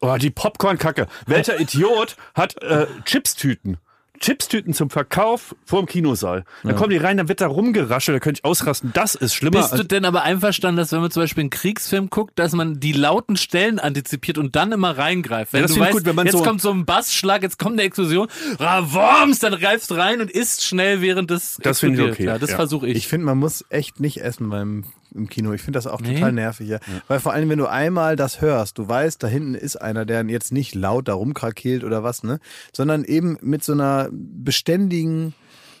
Oh, 0.00 0.16
die 0.18 0.30
Popcorn-Kacke. 0.30 1.08
Welcher 1.26 1.60
Idiot 1.60 2.16
hat 2.34 2.62
äh, 2.62 2.86
Chipstüten? 3.04 3.76
Chipstüten 4.20 4.74
zum 4.74 4.90
Verkauf 4.90 5.54
vorm 5.64 5.86
Kinosaal. 5.86 6.44
Dann 6.62 6.76
kommen 6.76 6.90
die 6.90 6.98
rein, 6.98 7.16
dann 7.16 7.28
wird 7.28 7.40
da 7.40 7.46
rumgeraschelt, 7.46 8.16
da 8.16 8.20
könnte 8.20 8.40
ich 8.40 8.44
ausrasten. 8.44 8.90
Das 8.92 9.14
ist 9.14 9.34
schlimmer. 9.34 9.60
Bist 9.60 9.72
du 9.78 9.82
denn 9.82 10.04
aber 10.04 10.22
einverstanden, 10.22 10.76
dass 10.76 10.92
wenn 10.92 11.00
man 11.00 11.10
zum 11.10 11.22
Beispiel 11.22 11.40
einen 11.42 11.50
Kriegsfilm 11.50 12.10
guckt, 12.10 12.38
dass 12.38 12.52
man 12.52 12.80
die 12.80 12.92
lauten 12.92 13.36
Stellen 13.36 13.78
antizipiert 13.78 14.36
und 14.36 14.54
dann 14.56 14.72
immer 14.72 14.96
reingreift? 14.98 15.52
Wenn 15.54 15.60
Ja, 15.60 15.62
das 15.66 15.70
du 15.70 15.74
finde 15.76 15.88
ich 15.88 15.94
weißt, 15.94 16.04
gut, 16.04 16.08
wenn 16.08 16.16
man 16.16 16.26
jetzt 16.26 16.36
so- 16.38 16.42
kommt 16.44 16.60
so 16.60 16.70
ein 16.70 16.84
Bassschlag, 16.84 17.42
jetzt 17.42 17.58
kommt 17.58 17.72
eine 17.74 17.82
Explosion, 17.82 18.28
Ravoms, 18.58 19.38
dann 19.38 19.54
greifst 19.58 19.90
du 19.90 19.94
rein 19.94 20.20
und 20.20 20.30
isst 20.30 20.64
schnell, 20.64 21.00
während 21.00 21.30
das 21.30 21.58
Das 21.62 21.80
finde 21.80 22.04
ich 22.04 22.12
okay, 22.12 22.24
Ja, 22.26 22.38
das 22.38 22.50
ja. 22.50 22.56
versuche 22.56 22.86
ich. 22.88 22.96
Ich 22.98 23.08
finde, 23.08 23.26
man 23.26 23.38
muss 23.38 23.64
echt 23.70 24.00
nicht 24.00 24.18
essen 24.22 24.50
beim 24.50 24.84
im 25.14 25.28
Kino. 25.28 25.52
Ich 25.52 25.62
finde 25.62 25.78
das 25.78 25.86
auch 25.86 26.00
Nee? 26.00 26.14
total 26.14 26.32
nervig. 26.32 26.68
Ja. 26.68 26.78
Weil 27.08 27.20
vor 27.20 27.32
allem, 27.32 27.48
wenn 27.48 27.58
du 27.58 27.66
einmal 27.66 28.16
das 28.16 28.40
hörst, 28.40 28.78
du 28.78 28.88
weißt, 28.88 29.22
da 29.22 29.26
hinten 29.26 29.54
ist 29.54 29.76
einer, 29.76 30.04
der 30.04 30.24
jetzt 30.24 30.52
nicht 30.52 30.74
laut 30.74 31.08
da 31.08 31.14
rumkrakeelt 31.14 31.84
oder 31.84 32.02
was, 32.02 32.22
ne? 32.22 32.38
Sondern 32.74 33.04
eben 33.04 33.38
mit 33.40 33.64
so 33.64 33.72
einer 33.72 34.08
beständigen, 34.12 35.34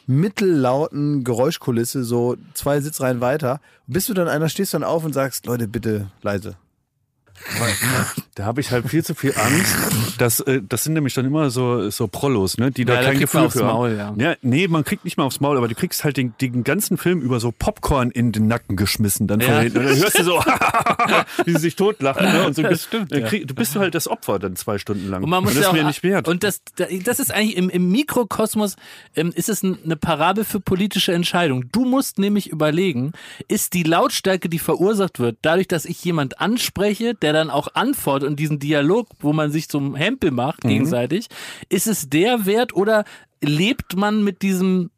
mittellauten 0.06 1.24
Geräuschkulisse, 1.24 2.04
so 2.04 2.36
zwei 2.54 2.80
Sitzreihen 2.80 3.20
weiter. 3.20 3.60
Bist 3.86 4.08
du 4.08 4.14
dann 4.14 4.28
einer, 4.28 4.48
stehst 4.48 4.74
dann 4.74 4.84
auf 4.84 5.04
und 5.04 5.12
sagst, 5.12 5.46
Leute, 5.46 5.68
bitte 5.68 6.10
leise. 6.22 6.56
Da 8.34 8.44
habe 8.44 8.60
ich 8.60 8.70
halt 8.70 8.88
viel 8.88 9.04
zu 9.04 9.14
viel 9.14 9.34
Angst. 9.36 9.76
Das, 10.18 10.40
äh, 10.40 10.60
das 10.66 10.84
sind 10.84 10.92
nämlich 10.94 11.14
dann 11.14 11.24
immer 11.24 11.50
so, 11.50 11.90
so 11.90 12.06
Prollos, 12.06 12.58
ne? 12.58 12.70
die 12.70 12.84
da 12.84 12.94
Ja, 12.94 13.00
da 13.00 13.06
kein 13.06 13.18
kriegt 13.18 13.32
Gefühl 13.32 13.50
für 13.50 13.64
Maul, 13.64 13.98
haben. 13.98 14.20
ja. 14.20 14.30
ja. 14.30 14.36
Nee, 14.42 14.68
man 14.68 14.84
kriegt 14.84 15.04
nicht 15.04 15.16
mal 15.16 15.24
aufs 15.24 15.40
Maul, 15.40 15.56
aber 15.56 15.68
du 15.68 15.74
kriegst 15.74 16.04
halt 16.04 16.16
den, 16.16 16.34
den 16.40 16.64
ganzen 16.64 16.96
Film 16.96 17.20
über 17.20 17.40
so 17.40 17.52
Popcorn 17.52 18.10
in 18.10 18.32
den 18.32 18.46
Nacken 18.46 18.76
geschmissen 18.76 19.26
dann 19.26 19.40
von 19.40 19.52
Ja. 19.52 19.60
hinten. 19.60 19.78
Und 19.78 19.84
dann 19.86 19.96
hörst 19.96 20.18
du 20.18 20.24
so, 20.24 20.38
wie 21.44 21.52
sie 21.52 21.58
sich 21.58 21.76
totlachen. 21.76 22.24
Ne? 22.32 22.46
Und 22.46 22.54
so 22.54 22.62
Das 22.62 22.84
stimmt, 22.84 23.10
krieg, 23.10 23.46
du 23.48 23.54
bist 23.54 23.74
halt 23.76 23.94
das 23.94 24.06
Opfer 24.08 24.38
dann 24.38 24.56
zwei 24.56 24.78
Stunden 24.78 25.08
lang. 25.08 25.22
Und 25.22 25.30
man 25.30 25.42
muss 25.42 25.52
das 25.54 25.62
ja 25.62 25.68
ist 25.68 25.68
auch, 25.68 25.72
mir 25.74 25.84
nicht 25.84 26.02
wert. 26.02 26.28
Und 26.28 26.44
das, 26.44 26.62
das 26.76 27.20
ist 27.20 27.32
eigentlich 27.32 27.56
im, 27.56 27.68
im 27.70 27.90
Mikrokosmos, 27.90 28.76
ähm, 29.16 29.32
ist 29.34 29.48
es 29.48 29.62
ein- 29.62 29.78
eine 29.84 29.96
Parabel 29.96 30.44
für 30.44 30.60
politische 30.60 31.12
Entscheidungen. 31.12 31.68
Du 31.72 31.84
musst 31.84 32.18
nämlich 32.18 32.48
überlegen, 32.50 33.12
ist 33.48 33.74
die 33.74 33.82
Lautstärke, 33.82 34.48
die 34.48 34.58
verursacht 34.58 35.18
wird, 35.18 35.38
dadurch, 35.42 35.68
dass 35.68 35.84
ich 35.84 36.02
jemand 36.04 36.40
anspreche, 36.40 37.14
der 37.14 37.29
dann 37.32 37.50
auch 37.50 37.68
antwortet 37.74 38.28
und 38.28 38.36
diesen 38.36 38.58
Dialog, 38.58 39.08
wo 39.20 39.32
man 39.32 39.50
sich 39.50 39.68
zum 39.68 39.94
Hempel 39.94 40.30
macht 40.30 40.62
gegenseitig, 40.62 41.28
ist 41.68 41.86
es 41.86 42.08
der 42.08 42.46
Wert 42.46 42.74
oder 42.74 43.04
lebt 43.40 43.96
man 43.96 44.22
mit 44.22 44.42
diesem 44.42 44.90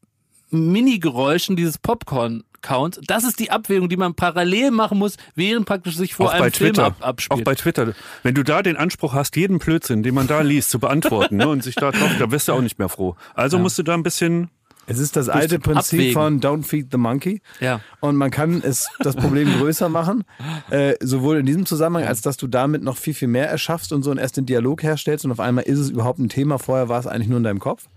Mini-Geräuschen 0.50 1.56
dieses 1.56 1.78
Popcorn 1.78 2.44
Count. 2.62 3.00
Das 3.06 3.24
ist 3.24 3.40
die 3.40 3.50
Abwägung, 3.50 3.88
die 3.88 3.96
man 3.96 4.14
parallel 4.14 4.70
machen 4.70 4.98
muss, 4.98 5.16
während 5.34 5.66
praktisch 5.66 5.96
sich 5.96 6.14
vor 6.14 6.26
auch 6.26 6.32
einem 6.32 6.44
bei 6.44 6.50
Film 6.50 6.74
Twitter. 6.74 6.86
ab, 6.86 6.96
abspielt. 7.00 7.40
Auch 7.40 7.44
bei 7.44 7.54
Twitter. 7.54 7.92
Wenn 8.22 8.34
du 8.34 8.42
da 8.42 8.62
den 8.62 8.76
Anspruch 8.76 9.12
hast, 9.12 9.36
jeden 9.36 9.58
Blödsinn, 9.58 10.02
den 10.02 10.14
man 10.14 10.28
da 10.28 10.40
liest, 10.40 10.70
zu 10.70 10.78
beantworten 10.78 11.36
ne, 11.36 11.48
und 11.48 11.62
sich 11.62 11.74
da 11.74 11.90
drauf, 11.90 12.10
da 12.18 12.30
wirst 12.30 12.48
du 12.48 12.52
auch 12.52 12.60
nicht 12.60 12.78
mehr 12.78 12.88
froh. 12.88 13.16
Also 13.34 13.58
musst 13.58 13.78
du 13.78 13.82
da 13.82 13.94
ein 13.94 14.02
bisschen 14.02 14.48
Es 14.86 14.98
ist 14.98 15.16
das 15.16 15.28
alte 15.28 15.58
Prinzip 15.58 15.98
Abwägen. 15.98 16.12
von 16.12 16.40
Don't 16.40 16.64
Feed 16.64 16.88
the 16.90 16.98
Monkey. 16.98 17.40
Ja. 17.60 17.80
Und 18.00 18.16
man 18.16 18.30
kann 18.30 18.62
es 18.64 18.88
das 18.98 19.14
Problem 19.14 19.48
größer 19.58 19.88
machen, 19.88 20.24
äh, 20.70 20.94
sowohl 21.00 21.38
in 21.38 21.46
diesem 21.46 21.66
Zusammenhang, 21.66 22.08
als 22.08 22.20
dass 22.20 22.36
du 22.36 22.46
damit 22.46 22.82
noch 22.82 22.96
viel, 22.96 23.14
viel 23.14 23.28
mehr 23.28 23.48
erschaffst 23.48 23.92
und 23.92 24.02
so 24.02 24.10
und 24.10 24.18
erst 24.18 24.36
den 24.36 24.46
Dialog 24.46 24.82
herstellst 24.82 25.24
und 25.24 25.30
auf 25.30 25.40
einmal 25.40 25.64
ist 25.64 25.78
es 25.78 25.90
überhaupt 25.90 26.18
ein 26.18 26.28
Thema. 26.28 26.58
Vorher 26.58 26.88
war 26.88 26.98
es 26.98 27.06
eigentlich 27.06 27.28
nur 27.28 27.38
in 27.38 27.44
deinem 27.44 27.60
Kopf. 27.60 27.88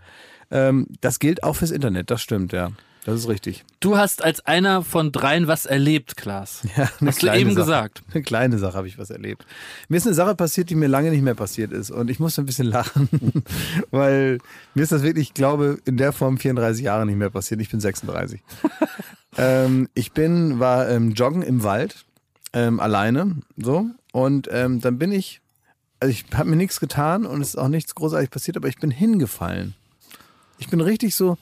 Ähm, 0.52 0.88
das 1.02 1.20
gilt 1.20 1.44
auch 1.44 1.56
fürs 1.56 1.72
Internet, 1.72 2.12
das 2.12 2.22
stimmt, 2.22 2.54
ja. 2.54 2.70
Das 3.06 3.20
ist 3.20 3.28
richtig. 3.28 3.64
Du 3.82 3.98
hast 3.98 4.24
als 4.24 4.44
einer 4.48 4.82
von 4.84 5.12
dreien 5.12 5.46
was 5.46 5.68
erlebt, 5.68 6.18
Klaas. 6.18 6.64
Ja, 6.76 6.90
eine 7.00 7.12
Hast 7.12 7.22
du 7.22 7.32
eben 7.32 7.52
Sache. 7.52 7.62
gesagt. 7.62 8.02
Eine 8.12 8.24
kleine 8.24 8.58
Sache 8.58 8.74
habe 8.76 8.88
ich 8.88 8.98
was 8.98 9.12
erlebt. 9.12 9.46
Mir 9.90 9.98
ist 9.98 10.08
eine 10.08 10.16
Sache 10.16 10.34
passiert, 10.34 10.72
die 10.72 10.76
mir 10.76 10.88
lange 10.88 11.12
nicht 11.12 11.22
mehr 11.22 11.36
passiert 11.36 11.72
ist. 11.72 11.92
Und 11.92 12.10
ich 12.10 12.20
musste 12.20 12.42
ein 12.42 12.48
bisschen 12.48 12.66
lachen, 12.66 13.08
weil 13.92 14.40
mir 14.74 14.82
ist 14.82 14.92
das 14.92 15.04
wirklich, 15.04 15.28
ich 15.30 15.34
glaube, 15.36 15.78
in 15.86 15.98
der 15.98 16.14
Form 16.14 16.40
34 16.40 16.84
Jahre 16.84 17.06
nicht 17.06 17.18
mehr 17.18 17.30
passiert. 17.30 17.62
Ich 17.62 17.70
bin 17.70 17.80
36. 17.80 18.42
ähm, 19.38 19.88
ich 19.94 20.12
bin, 20.12 20.60
war 20.60 20.90
ähm, 20.90 21.12
joggen 21.12 21.44
im 21.44 21.62
Wald, 21.62 22.06
ähm, 22.54 22.80
alleine, 22.80 23.36
so. 23.56 23.86
Und 24.14 24.50
ähm, 24.52 24.82
dann 24.82 24.98
bin 24.98 25.12
ich, 25.12 25.42
also 26.00 26.12
ich 26.12 26.26
habe 26.34 26.50
mir 26.50 26.56
nichts 26.56 26.80
getan 26.80 27.28
und 27.28 27.42
es 27.42 27.50
ist 27.50 27.58
auch 27.58 27.68
nichts 27.68 27.94
großartig 27.94 28.32
passiert, 28.32 28.58
aber 28.58 28.68
ich 28.68 28.78
bin 28.80 28.90
hingefallen. 28.90 29.76
Ich 30.58 30.70
bin 30.70 30.82
richtig 30.82 31.14
so 31.14 31.38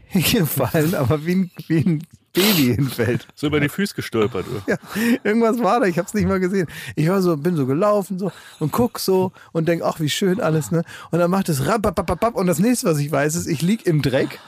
hingefallen, 0.06 0.94
aber 0.94 1.24
wie 1.26 1.34
ein, 1.34 1.50
wie 1.68 1.78
ein 1.78 2.02
Baby 2.34 2.74
hinfällt. 2.74 3.28
So 3.36 3.46
über 3.46 3.60
die 3.60 3.68
Füße 3.68 3.94
gestolpert. 3.94 4.44
Oder? 4.48 4.62
Ja, 4.66 4.76
irgendwas 5.22 5.60
war 5.60 5.80
da, 5.80 5.86
ich 5.86 5.98
habe 5.98 6.06
es 6.06 6.14
nicht 6.14 6.26
mal 6.26 6.40
gesehen. 6.40 6.66
Ich 6.96 7.08
war 7.08 7.22
so, 7.22 7.36
bin 7.36 7.54
so 7.56 7.64
gelaufen 7.64 8.18
so 8.18 8.32
und 8.58 8.72
guck 8.72 8.98
so 8.98 9.32
und 9.52 9.68
denk, 9.68 9.82
ach 9.82 10.00
wie 10.00 10.10
schön 10.10 10.40
alles, 10.40 10.72
ne? 10.72 10.82
Und 11.12 11.20
dann 11.20 11.30
macht 11.30 11.48
es 11.48 11.66
rap, 11.66 11.86
rap, 11.86 11.96
rap, 11.96 12.22
rap, 12.22 12.34
und 12.34 12.48
das 12.48 12.58
nächste, 12.58 12.88
was 12.88 12.98
ich 12.98 13.10
weiß, 13.10 13.36
ist, 13.36 13.46
ich 13.46 13.62
lieg 13.62 13.86
im 13.86 14.02
Dreck. 14.02 14.40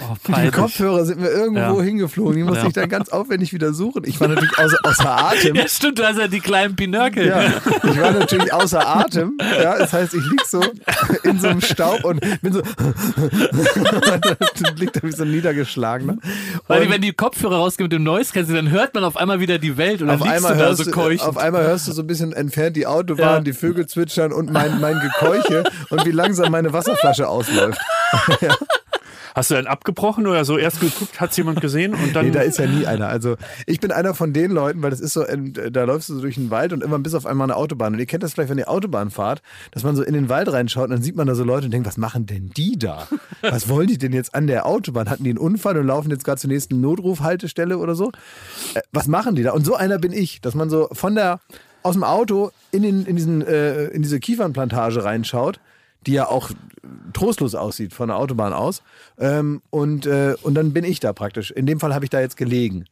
Oh, 0.00 0.14
Die. 0.26 0.50
Kopfhörer 0.50 1.04
sind 1.04 1.20
mir 1.20 1.28
irgendwo 1.28 1.78
Ja. 1.78 1.82
hingeflogen. 1.82 2.34
Die 2.36 2.42
musste 2.44 2.62
Ja. 2.62 2.66
ich 2.68 2.72
dann 2.72 2.88
ganz 2.88 3.10
aufwendig 3.10 3.52
wieder 3.52 3.72
suchen. 3.72 4.02
Ich 4.06 4.20
war 4.20 4.28
natürlich 4.28 4.58
außer, 4.58 4.78
außer 4.84 5.10
Atem. 5.10 5.54
Ja, 5.62 5.68
stimmt, 5.68 5.98
du 5.98 6.04
hast 6.06 6.18
ja 6.18 6.28
die 6.28 6.40
kleinen 6.40 6.76
Pinöckel. 6.76 7.26
Ja, 7.28 7.42
ich 7.44 8.00
war 8.00 8.12
natürlich 8.12 8.52
außer 8.52 8.86
Atem. 8.86 9.36
Ja, 9.62 9.78
das 9.78 9.92
heißt, 9.92 10.14
ich 10.14 10.24
lieg 10.30 10.44
so 10.46 10.62
in 11.24 11.38
so 11.40 11.48
einem 11.48 11.60
Staub 11.60 12.04
und 12.04 12.20
bin 12.40 12.52
so 12.52 12.60
und 14.66 14.78
liegt 14.78 14.96
da 14.96 15.02
wie 15.02 15.12
so 15.12 15.22
ein 15.24 15.30
niedergeschlagener. 15.30 16.16
Weil 16.68 16.88
wenn 16.90 17.00
die 17.02 17.12
Kopfhörer 17.12 17.56
rausgehen 17.56 17.84
mit 17.86 17.92
dem 17.92 18.02
Noise 18.04 18.32
Cancelling, 18.32 18.64
dann 18.66 18.70
hört 18.72 18.94
man 18.94 19.04
auf 19.04 19.16
einmal 19.16 19.40
wieder 19.40 19.58
die 19.58 19.76
Welt 19.76 20.00
und 20.02 20.08
dann 20.08 20.20
auf 20.20 20.26
einmal, 20.28 20.54
du 20.54 20.58
da 20.60 20.74
so 20.74 20.84
du, 20.84 20.90
keuchend. 20.90 21.28
auf 21.28 21.36
einmal 21.36 21.62
hörst 21.64 21.88
du 21.88 21.92
so 21.92 22.02
ein 22.02 22.06
bisschen 22.06 22.32
entfernt 22.32 22.76
die 22.76 22.86
Autobahn, 22.86 23.26
Ja. 23.26 23.40
die 23.40 23.52
Vögel 23.52 23.86
zwitschern 23.86 24.32
und 24.32 24.50
mein, 24.52 24.80
mein 24.80 25.00
Gekeuche 25.00 25.64
und 25.90 26.04
wie 26.06 26.10
langsam 26.12 26.50
meine 26.50 26.72
Wasserflasche 26.72 27.28
ausläuft. 27.28 27.80
Hast 29.34 29.50
du 29.50 29.54
dann 29.54 29.66
abgebrochen 29.66 30.26
oder 30.26 30.44
so 30.44 30.58
erst 30.58 30.80
geguckt, 30.80 31.20
hat 31.20 31.36
jemand 31.36 31.60
gesehen 31.60 31.94
und 31.94 32.14
dann. 32.14 32.26
Nee, 32.26 32.32
da 32.32 32.40
ist 32.40 32.58
ja 32.58 32.66
nie 32.66 32.86
einer. 32.86 33.08
Also 33.08 33.36
ich 33.66 33.80
bin 33.80 33.90
einer 33.90 34.14
von 34.14 34.32
den 34.32 34.50
Leuten, 34.50 34.82
weil 34.82 34.90
das 34.90 35.00
ist 35.00 35.14
so, 35.14 35.26
ähm, 35.26 35.52
da 35.52 35.84
läufst 35.84 36.08
du 36.08 36.14
so 36.14 36.20
durch 36.20 36.34
den 36.34 36.50
Wald 36.50 36.72
und 36.72 36.82
immer 36.82 36.98
bis 36.98 37.14
auf 37.14 37.26
einmal 37.26 37.46
eine 37.46 37.56
Autobahn. 37.56 37.94
Und 37.94 37.98
ihr 37.98 38.06
kennt 38.06 38.22
das 38.22 38.34
vielleicht, 38.34 38.50
wenn 38.50 38.58
ihr 38.58 38.68
Autobahn 38.68 39.10
fahrt, 39.10 39.42
dass 39.70 39.84
man 39.84 39.96
so 39.96 40.02
in 40.02 40.14
den 40.14 40.28
Wald 40.28 40.52
reinschaut 40.52 40.84
und 40.84 40.90
dann 40.90 41.02
sieht 41.02 41.16
man 41.16 41.26
da 41.26 41.34
so 41.34 41.44
Leute 41.44 41.66
und 41.66 41.72
denkt, 41.72 41.86
was 41.86 41.96
machen 41.96 42.26
denn 42.26 42.50
die 42.56 42.78
da? 42.78 43.08
Was 43.42 43.68
wollen 43.68 43.88
die 43.88 43.98
denn 43.98 44.12
jetzt 44.12 44.34
an 44.34 44.46
der 44.46 44.66
Autobahn? 44.66 45.08
Hatten 45.10 45.24
die 45.24 45.30
einen 45.30 45.38
Unfall 45.38 45.76
und 45.76 45.86
laufen 45.86 46.10
jetzt 46.10 46.24
gerade 46.24 46.40
zur 46.40 46.48
nächsten 46.48 46.80
Notrufhaltestelle 46.80 47.78
oder 47.78 47.94
so? 47.94 48.12
Äh, 48.74 48.80
was 48.92 49.06
machen 49.08 49.34
die 49.34 49.42
da? 49.42 49.52
Und 49.52 49.64
so 49.64 49.74
einer 49.74 49.98
bin 49.98 50.12
ich, 50.12 50.40
dass 50.40 50.54
man 50.54 50.70
so 50.70 50.88
von 50.92 51.14
der 51.14 51.40
aus 51.82 51.94
dem 51.94 52.04
Auto 52.04 52.50
in, 52.70 52.82
den, 52.82 53.06
in, 53.06 53.16
diesen, 53.16 53.42
äh, 53.42 53.86
in 53.86 54.02
diese 54.02 54.20
Kiefernplantage 54.20 55.04
reinschaut, 55.04 55.60
die 56.06 56.12
ja 56.12 56.28
auch 56.28 56.50
trostlos 57.12 57.54
aussieht 57.54 57.92
von 57.92 58.08
der 58.08 58.16
Autobahn 58.16 58.52
aus. 58.52 58.82
Ähm, 59.18 59.62
und, 59.70 60.06
äh, 60.06 60.34
und 60.42 60.54
dann 60.54 60.72
bin 60.72 60.84
ich 60.84 61.00
da 61.00 61.12
praktisch. 61.12 61.50
In 61.50 61.66
dem 61.66 61.80
Fall 61.80 61.94
habe 61.94 62.04
ich 62.04 62.10
da 62.10 62.20
jetzt 62.20 62.36
gelegen. 62.36 62.86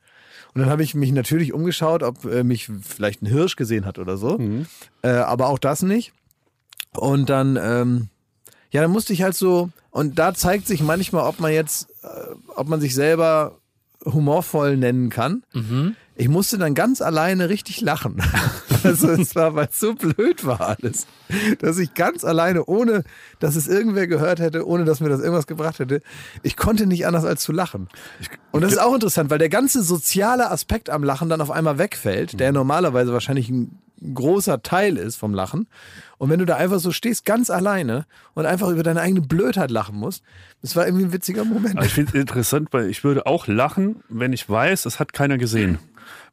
Und 0.54 0.62
dann 0.62 0.70
habe 0.70 0.82
ich 0.82 0.94
mich 0.94 1.12
natürlich 1.12 1.52
umgeschaut, 1.52 2.02
ob 2.02 2.24
äh, 2.24 2.42
mich 2.42 2.70
vielleicht 2.82 3.22
ein 3.22 3.26
Hirsch 3.26 3.56
gesehen 3.56 3.86
hat 3.86 3.98
oder 3.98 4.16
so. 4.16 4.38
Äh, 5.02 5.10
aber 5.10 5.48
auch 5.48 5.58
das 5.58 5.82
nicht. 5.82 6.12
Und 6.96 7.30
dann, 7.30 7.56
ähm, 7.56 8.08
ja, 8.72 8.82
dann 8.82 8.90
musste 8.90 9.12
ich 9.12 9.22
halt 9.22 9.36
so, 9.36 9.70
und 9.90 10.18
da 10.18 10.34
zeigt 10.34 10.66
sich 10.66 10.82
manchmal, 10.82 11.24
ob 11.24 11.40
man 11.40 11.52
jetzt, 11.52 11.88
äh, 12.02 12.06
ob 12.56 12.68
man 12.68 12.80
sich 12.80 12.94
selber 12.94 13.59
humorvoll 14.04 14.76
nennen 14.76 15.10
kann. 15.10 15.42
Ich 16.16 16.28
musste 16.28 16.58
dann 16.58 16.74
ganz 16.74 17.00
alleine 17.00 17.48
richtig 17.48 17.80
lachen. 17.80 18.22
Also 18.82 19.10
es 19.10 19.34
war, 19.36 19.54
weil 19.54 19.68
es 19.70 19.78
so 19.78 19.92
blöd 19.92 20.46
war 20.46 20.78
alles, 20.78 21.06
dass 21.58 21.76
ich 21.76 21.92
ganz 21.92 22.24
alleine, 22.24 22.64
ohne 22.64 23.04
dass 23.38 23.54
es 23.54 23.68
irgendwer 23.68 24.06
gehört 24.06 24.40
hätte, 24.40 24.66
ohne 24.66 24.86
dass 24.86 25.00
mir 25.00 25.10
das 25.10 25.20
irgendwas 25.20 25.46
gebracht 25.46 25.80
hätte, 25.80 26.00
ich 26.42 26.56
konnte 26.56 26.86
nicht 26.86 27.06
anders 27.06 27.26
als 27.26 27.42
zu 27.42 27.52
lachen. 27.52 27.90
Und 28.52 28.62
das 28.62 28.72
ist 28.72 28.78
auch 28.78 28.94
interessant, 28.94 29.28
weil 29.28 29.38
der 29.38 29.50
ganze 29.50 29.82
soziale 29.82 30.50
Aspekt 30.50 30.88
am 30.88 31.04
Lachen 31.04 31.28
dann 31.28 31.42
auf 31.42 31.50
einmal 31.50 31.76
wegfällt, 31.76 32.40
der 32.40 32.52
normalerweise 32.52 33.12
wahrscheinlich 33.12 33.50
ein 33.50 33.78
großer 34.14 34.62
Teil 34.62 34.96
ist 34.96 35.16
vom 35.16 35.34
Lachen. 35.34 35.66
Und 36.20 36.28
wenn 36.28 36.38
du 36.38 36.44
da 36.44 36.56
einfach 36.56 36.80
so 36.80 36.92
stehst, 36.92 37.24
ganz 37.24 37.48
alleine 37.48 38.04
und 38.34 38.44
einfach 38.44 38.68
über 38.68 38.82
deine 38.82 39.00
eigene 39.00 39.22
Blödheit 39.22 39.70
lachen 39.70 39.96
musst, 39.96 40.22
das 40.60 40.76
war 40.76 40.84
irgendwie 40.86 41.06
ein 41.06 41.12
witziger 41.14 41.46
Moment. 41.46 41.78
Aber 41.78 41.86
ich 41.86 41.94
finde 41.94 42.10
es 42.12 42.20
interessant, 42.20 42.68
weil 42.72 42.90
ich 42.90 43.04
würde 43.04 43.24
auch 43.24 43.46
lachen, 43.46 43.96
wenn 44.10 44.34
ich 44.34 44.46
weiß, 44.46 44.84
es 44.84 45.00
hat 45.00 45.14
keiner 45.14 45.38
gesehen. 45.38 45.78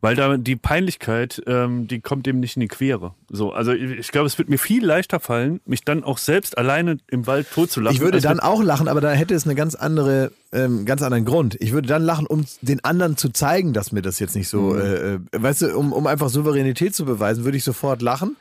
Weil 0.01 0.15
da 0.17 0.35
die 0.35 0.57
Peinlichkeit, 0.57 1.41
ähm, 1.47 1.87
die 1.87 2.01
kommt 2.01 2.25
dem 2.25 2.41
nicht 2.41 2.57
in 2.57 2.59
die 2.59 2.67
Quere. 2.67 3.13
So, 3.29 3.53
also 3.53 3.71
ich, 3.71 3.91
ich 3.91 4.11
glaube, 4.11 4.27
es 4.27 4.37
wird 4.37 4.49
mir 4.49 4.59
viel 4.59 4.85
leichter 4.85 5.21
fallen, 5.21 5.61
mich 5.65 5.85
dann 5.85 6.03
auch 6.03 6.17
selbst 6.17 6.57
alleine 6.57 6.97
im 7.07 7.25
Wald 7.25 7.49
totzulachen. 7.49 7.95
Ich 7.95 8.01
würde 8.01 8.19
dann 8.19 8.41
auch 8.41 8.61
lachen, 8.61 8.89
aber 8.89 8.99
da 8.99 9.11
hätte 9.11 9.35
es 9.35 9.45
eine 9.45 9.55
ganz 9.55 9.73
andere, 9.73 10.33
ähm, 10.51 10.85
ganz 10.85 11.01
anderen 11.01 11.23
Grund. 11.23 11.55
Ich 11.61 11.71
würde 11.71 11.87
dann 11.87 12.03
lachen, 12.03 12.27
um 12.27 12.43
den 12.61 12.83
anderen 12.83 13.15
zu 13.15 13.29
zeigen, 13.29 13.71
dass 13.71 13.93
mir 13.93 14.01
das 14.01 14.19
jetzt 14.19 14.35
nicht 14.35 14.49
so, 14.49 14.73
Mhm. 14.73 14.79
äh, 14.81 15.13
äh, 15.13 15.19
weißt 15.31 15.61
du, 15.61 15.77
um, 15.77 15.93
um 15.93 16.05
einfach 16.07 16.27
Souveränität 16.27 16.93
zu 16.93 17.05
beweisen, 17.05 17.45
würde 17.45 17.57
ich 17.57 17.63
sofort 17.63 18.01
lachen, 18.01 18.35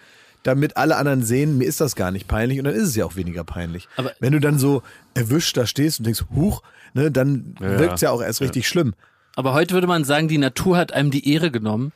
damit 0.47 0.77
alle 0.77 0.97
anderen 0.97 1.23
sehen, 1.23 1.59
mir 1.59 1.65
ist 1.67 1.81
das 1.81 1.97
gar 1.97 2.11
nicht 2.11 2.29
peinlich 2.29 2.59
und 2.59 2.65
dann 2.65 2.75
ist 2.75 2.89
es 2.89 2.97
ja 2.97 3.05
auch 3.05 3.17
weniger 3.17 3.45
peinlich. 3.45 3.89
Aber- 3.97 4.13
Wenn 4.21 4.33
du 4.33 4.41
dann 4.41 4.59
so 4.59 4.83
erwischt 5.15 5.57
da 5.57 5.67
stehst 5.67 5.99
und 6.01 6.05
denkst, 6.07 6.25
huch, 6.35 6.63
ne, 6.95 7.11
dann 7.11 7.55
Ja. 7.61 7.79
wirkt 7.79 7.95
es 7.97 8.01
ja 8.03 8.11
auch 8.11 8.23
erst 8.23 8.41
richtig 8.41 8.69
schlimm. 8.69 8.95
Aber 9.35 9.53
heute 9.53 9.75
würde 9.75 9.87
man 9.87 10.05
sagen, 10.05 10.29
die 10.29 10.39
Natur 10.39 10.77
hat 10.79 10.93
einem 10.93 11.11
die 11.11 11.31
Ehre 11.31 11.51
genommen. 11.51 11.93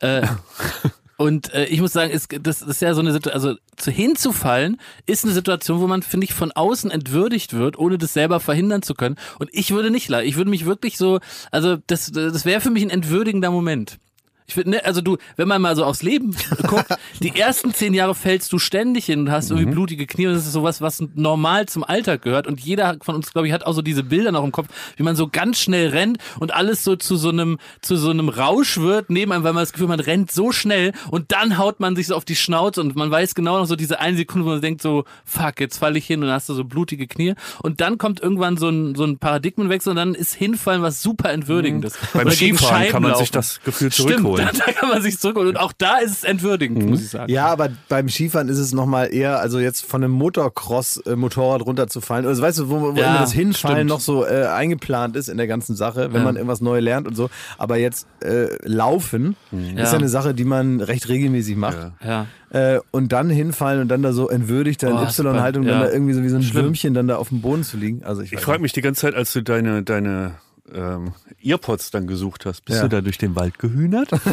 Äh, 0.00 0.26
und 1.16 1.52
äh, 1.54 1.64
ich 1.66 1.80
muss 1.80 1.92
sagen, 1.92 2.10
es, 2.12 2.28
das 2.28 2.62
ist 2.62 2.80
ja 2.82 2.94
so 2.94 3.00
eine 3.00 3.12
Situation, 3.12 3.34
also 3.42 3.58
zu 3.76 3.90
hinzufallen 3.90 4.80
ist 5.06 5.24
eine 5.24 5.32
Situation, 5.32 5.80
wo 5.80 5.86
man, 5.86 6.02
finde 6.02 6.24
ich, 6.24 6.34
von 6.34 6.52
außen 6.52 6.90
entwürdigt 6.90 7.52
wird, 7.52 7.78
ohne 7.78 7.98
das 7.98 8.12
selber 8.12 8.38
verhindern 8.40 8.82
zu 8.82 8.94
können. 8.94 9.16
Und 9.38 9.48
ich 9.52 9.70
würde 9.72 9.90
nicht 9.90 10.08
leiden. 10.08 10.28
Ich 10.28 10.36
würde 10.36 10.50
mich 10.50 10.64
wirklich 10.66 10.96
so, 10.98 11.18
also 11.50 11.76
das, 11.86 12.12
das 12.12 12.44
wäre 12.44 12.60
für 12.60 12.70
mich 12.70 12.82
ein 12.84 12.90
entwürdigender 12.90 13.50
Moment. 13.50 13.98
Ich 14.46 14.54
finde, 14.54 14.70
ne, 14.70 14.84
also 14.84 15.00
du, 15.00 15.16
wenn 15.36 15.48
man 15.48 15.62
mal 15.62 15.74
so 15.74 15.84
aufs 15.84 16.02
Leben 16.02 16.36
guckt, 16.66 16.86
die 17.20 17.38
ersten 17.38 17.72
zehn 17.72 17.94
Jahre 17.94 18.14
fällst 18.14 18.52
du 18.52 18.58
ständig 18.58 19.06
hin 19.06 19.20
und 19.20 19.30
hast 19.30 19.50
irgendwie 19.50 19.70
blutige 19.70 20.06
Knie 20.06 20.26
und 20.26 20.34
das 20.34 20.44
ist 20.44 20.52
sowas, 20.52 20.82
was 20.82 21.02
normal 21.14 21.66
zum 21.66 21.82
Alltag 21.82 22.22
gehört. 22.22 22.46
Und 22.46 22.60
jeder 22.60 22.98
von 23.00 23.14
uns, 23.14 23.32
glaube 23.32 23.48
ich, 23.48 23.54
hat 23.54 23.64
auch 23.64 23.72
so 23.72 23.80
diese 23.80 24.02
Bilder 24.02 24.32
noch 24.32 24.44
im 24.44 24.52
Kopf, 24.52 24.68
wie 24.96 25.02
man 25.02 25.16
so 25.16 25.28
ganz 25.28 25.58
schnell 25.58 25.88
rennt 25.88 26.18
und 26.40 26.52
alles 26.52 26.84
so 26.84 26.94
zu 26.94 27.16
so 27.16 27.30
einem, 27.30 27.58
zu 27.80 27.96
so 27.96 28.10
einem 28.10 28.28
Rausch 28.28 28.76
wird 28.76 29.08
neben 29.08 29.32
einem, 29.32 29.44
weil 29.44 29.54
man 29.54 29.62
das 29.62 29.72
Gefühl, 29.72 29.88
man 29.88 30.00
rennt 30.00 30.30
so 30.30 30.52
schnell 30.52 30.92
und 31.10 31.32
dann 31.32 31.56
haut 31.56 31.80
man 31.80 31.96
sich 31.96 32.08
so 32.08 32.14
auf 32.14 32.26
die 32.26 32.36
Schnauze 32.36 32.82
und 32.82 32.96
man 32.96 33.10
weiß 33.10 33.34
genau 33.34 33.58
noch 33.58 33.66
so 33.66 33.76
diese 33.76 33.98
eine 33.98 34.16
Sekunde, 34.18 34.46
wo 34.46 34.50
man 34.50 34.60
denkt 34.60 34.82
so, 34.82 35.04
fuck, 35.24 35.58
jetzt 35.58 35.78
falle 35.78 35.98
ich 35.98 36.06
hin 36.06 36.20
und 36.20 36.26
dann 36.26 36.34
hast 36.34 36.50
du 36.50 36.54
so 36.54 36.64
blutige 36.64 37.06
Knie. 37.06 37.34
Und 37.62 37.80
dann 37.80 37.96
kommt 37.96 38.20
irgendwann 38.20 38.58
so 38.58 38.68
ein, 38.68 38.94
so 38.94 39.04
ein 39.04 39.16
Paradigmenwechsel 39.16 39.90
und 39.90 39.96
dann 39.96 40.14
ist 40.14 40.34
hinfallen 40.34 40.82
was 40.82 41.00
super 41.00 41.30
entwürdigendes. 41.30 41.96
Beim 42.12 42.26
Oder 42.26 42.36
gegen 42.36 42.58
Skifahren 42.58 42.88
kann 42.88 43.02
man 43.02 43.14
sich 43.16 43.30
das 43.30 43.60
Gefühl 43.62 43.90
Stimmt, 43.90 44.33
zurückholen. 44.36 44.58
da, 44.58 44.64
da 44.66 44.72
kann 44.72 44.88
man 44.88 45.02
sich 45.02 45.18
zurückholen. 45.18 45.48
Und 45.50 45.56
auch 45.58 45.72
da 45.72 45.98
ist 45.98 46.10
es 46.12 46.24
entwürdigend, 46.24 46.84
muss 46.88 47.00
ich 47.02 47.10
sagen. 47.10 47.32
Ja, 47.32 47.46
aber 47.46 47.70
beim 47.88 48.08
Skifahren 48.08 48.48
ist 48.48 48.58
es 48.58 48.72
nochmal 48.72 49.12
eher, 49.14 49.40
also 49.40 49.58
jetzt 49.58 49.84
von 49.86 50.02
einem 50.04 50.12
Motocross-Motorrad 50.12 51.62
runterzufallen. 51.62 52.26
Also 52.26 52.42
weißt 52.42 52.58
du, 52.58 52.70
wo, 52.70 52.80
wo 52.80 52.92
Ja, 52.98 53.10
immer 53.10 53.18
das 53.20 53.32
Hinfallen 53.32 53.76
stimmt. 53.78 53.90
noch 53.90 54.00
so 54.00 54.24
äh, 54.26 54.46
eingeplant 54.46 55.16
ist 55.16 55.28
in 55.28 55.36
der 55.36 55.46
ganzen 55.46 55.76
Sache, 55.76 56.08
wenn 56.12 56.20
Ja. 56.20 56.24
man 56.24 56.36
irgendwas 56.36 56.60
neu 56.60 56.80
lernt 56.80 57.06
und 57.06 57.14
so. 57.16 57.30
Aber 57.58 57.76
jetzt 57.76 58.06
äh, 58.22 58.48
Laufen 58.66 59.36
ist 59.52 59.92
ja 59.92 59.98
eine 59.98 60.08
Sache, 60.08 60.34
die 60.34 60.44
man 60.44 60.80
recht 60.80 61.08
regelmäßig 61.08 61.56
macht. 61.56 61.78
Ja. 62.04 62.26
Ja. 62.52 62.74
Äh, 62.76 62.80
und 62.92 63.12
dann 63.12 63.30
hinfallen 63.30 63.80
und 63.82 63.88
dann 63.88 64.02
da 64.02 64.12
so 64.12 64.28
entwürdigt, 64.28 64.82
da 64.82 64.88
in 64.88 64.94
Oh, 64.96 65.02
Y-Haltung, 65.02 65.64
dann 65.64 65.80
Ja. 65.80 65.86
da 65.86 65.92
irgendwie 65.92 66.12
so 66.14 66.22
wie 66.22 66.28
so 66.28 66.36
ein 66.36 66.42
Schlimm. 66.42 66.64
Würmchen 66.64 66.94
dann 66.94 67.08
da 67.08 67.16
auf 67.16 67.28
dem 67.30 67.40
Boden 67.40 67.64
zu 67.64 67.76
liegen. 67.76 68.04
Also 68.04 68.22
ich, 68.22 68.32
Ich 68.32 68.40
frage 68.40 68.62
mich 68.62 68.72
die 68.72 68.80
ganze 68.80 69.02
Zeit, 69.02 69.14
als 69.14 69.32
du 69.32 69.42
deine, 69.42 69.82
deine 69.82 70.32
ähm, 70.74 71.12
Earpods 71.42 71.90
dann 71.90 72.06
gesucht 72.06 72.46
hast, 72.46 72.64
bist 72.64 72.78
Ja. 72.78 72.82
du 72.84 72.88
da 72.96 73.00
durch 73.00 73.18
den 73.18 73.36
Wald 73.36 73.58
gehühnert? 73.58 74.10
nicht. 74.12 74.24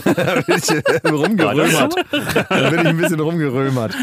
bin 0.48 0.56
ich 0.58 0.70
äh, 0.72 1.08
rumgerömert. 1.08 1.96
da 2.50 2.70
bin 2.70 2.80
ich 2.82 2.88
ein 2.88 2.98
bisschen 2.98 3.20
rumgerömert. 3.20 3.94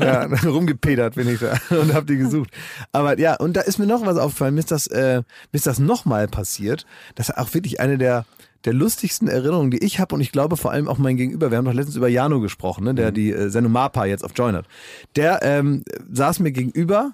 Ja, 0.00 0.24
rumgepedert 0.46 1.14
bin 1.14 1.28
ich 1.28 1.40
da 1.40 1.58
und 1.76 1.94
hab 1.94 2.06
die 2.06 2.16
gesucht. 2.16 2.50
Aber 2.92 3.18
ja, 3.18 3.34
und 3.36 3.56
da 3.56 3.62
ist 3.62 3.78
mir 3.78 3.86
noch 3.86 4.04
was 4.04 4.16
aufgefallen. 4.18 4.54
Mir 4.54 4.60
ist 4.60 4.70
das, 4.70 4.86
äh, 4.88 5.16
mir 5.18 5.24
ist 5.52 5.66
das 5.66 5.78
nochmal 5.78 6.28
passiert. 6.28 6.86
Das 7.14 7.28
ist 7.30 7.36
auch 7.38 7.54
wirklich 7.54 7.80
eine 7.80 7.98
der 7.98 8.24
der 8.64 8.72
lustigsten 8.72 9.28
Erinnerungen, 9.28 9.70
die 9.70 9.84
ich 9.84 10.00
habe 10.00 10.16
und 10.16 10.20
ich 10.20 10.32
glaube 10.32 10.56
vor 10.56 10.72
allem 10.72 10.88
auch 10.88 10.98
mein 10.98 11.16
Gegenüber. 11.16 11.50
Wir 11.52 11.58
haben 11.58 11.64
doch 11.64 11.72
letztens 11.72 11.94
über 11.96 12.08
Jano 12.08 12.40
gesprochen, 12.40 12.84
ne, 12.84 12.92
der 12.94 13.12
die 13.12 13.30
äh, 13.32 13.50
Sendung 13.50 13.72
Mapa 13.72 14.04
jetzt 14.04 14.24
auf 14.24 14.32
Join 14.34 14.56
hat. 14.56 14.66
Der 15.14 15.38
ähm, 15.42 15.84
saß 16.12 16.40
mir 16.40 16.50
gegenüber 16.50 17.12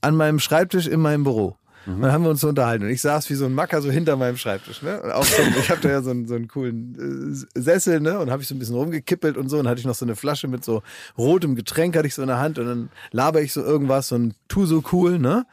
an 0.00 0.16
meinem 0.16 0.38
Schreibtisch 0.38 0.86
in 0.86 1.00
meinem 1.00 1.22
Büro. 1.22 1.56
Und 1.86 2.02
dann 2.02 2.12
haben 2.12 2.24
wir 2.24 2.30
uns 2.30 2.40
so 2.40 2.48
unterhalten 2.48 2.84
und 2.84 2.90
ich 2.90 3.00
saß 3.00 3.30
wie 3.30 3.34
so 3.34 3.46
ein 3.46 3.54
Macker 3.54 3.80
so 3.80 3.90
hinter 3.90 4.16
meinem 4.16 4.36
Schreibtisch. 4.36 4.82
Ne? 4.82 5.00
Und 5.00 5.12
auch 5.12 5.24
so, 5.24 5.40
ich 5.60 5.70
habe 5.70 5.80
da 5.80 5.88
ja 5.88 6.02
so 6.02 6.10
einen, 6.10 6.26
so 6.26 6.34
einen 6.34 6.48
coolen 6.48 7.36
äh, 7.54 7.60
Sessel 7.60 8.00
ne? 8.00 8.18
und 8.18 8.30
habe 8.30 8.42
ich 8.42 8.48
so 8.48 8.54
ein 8.54 8.58
bisschen 8.58 8.74
rumgekippelt 8.74 9.36
und 9.36 9.48
so 9.48 9.58
und 9.58 9.68
hatte 9.68 9.78
ich 9.78 9.86
noch 9.86 9.94
so 9.94 10.04
eine 10.04 10.16
Flasche 10.16 10.48
mit 10.48 10.64
so 10.64 10.82
rotem 11.16 11.54
Getränk 11.54 11.96
hatte 11.96 12.08
ich 12.08 12.14
so 12.14 12.22
in 12.22 12.28
der 12.28 12.38
Hand 12.38 12.58
und 12.58 12.66
dann 12.66 12.88
laber 13.12 13.40
ich 13.40 13.52
so 13.52 13.62
irgendwas 13.62 14.10
und 14.10 14.34
tu 14.48 14.66
so 14.66 14.82
cool, 14.92 15.18
ne? 15.18 15.46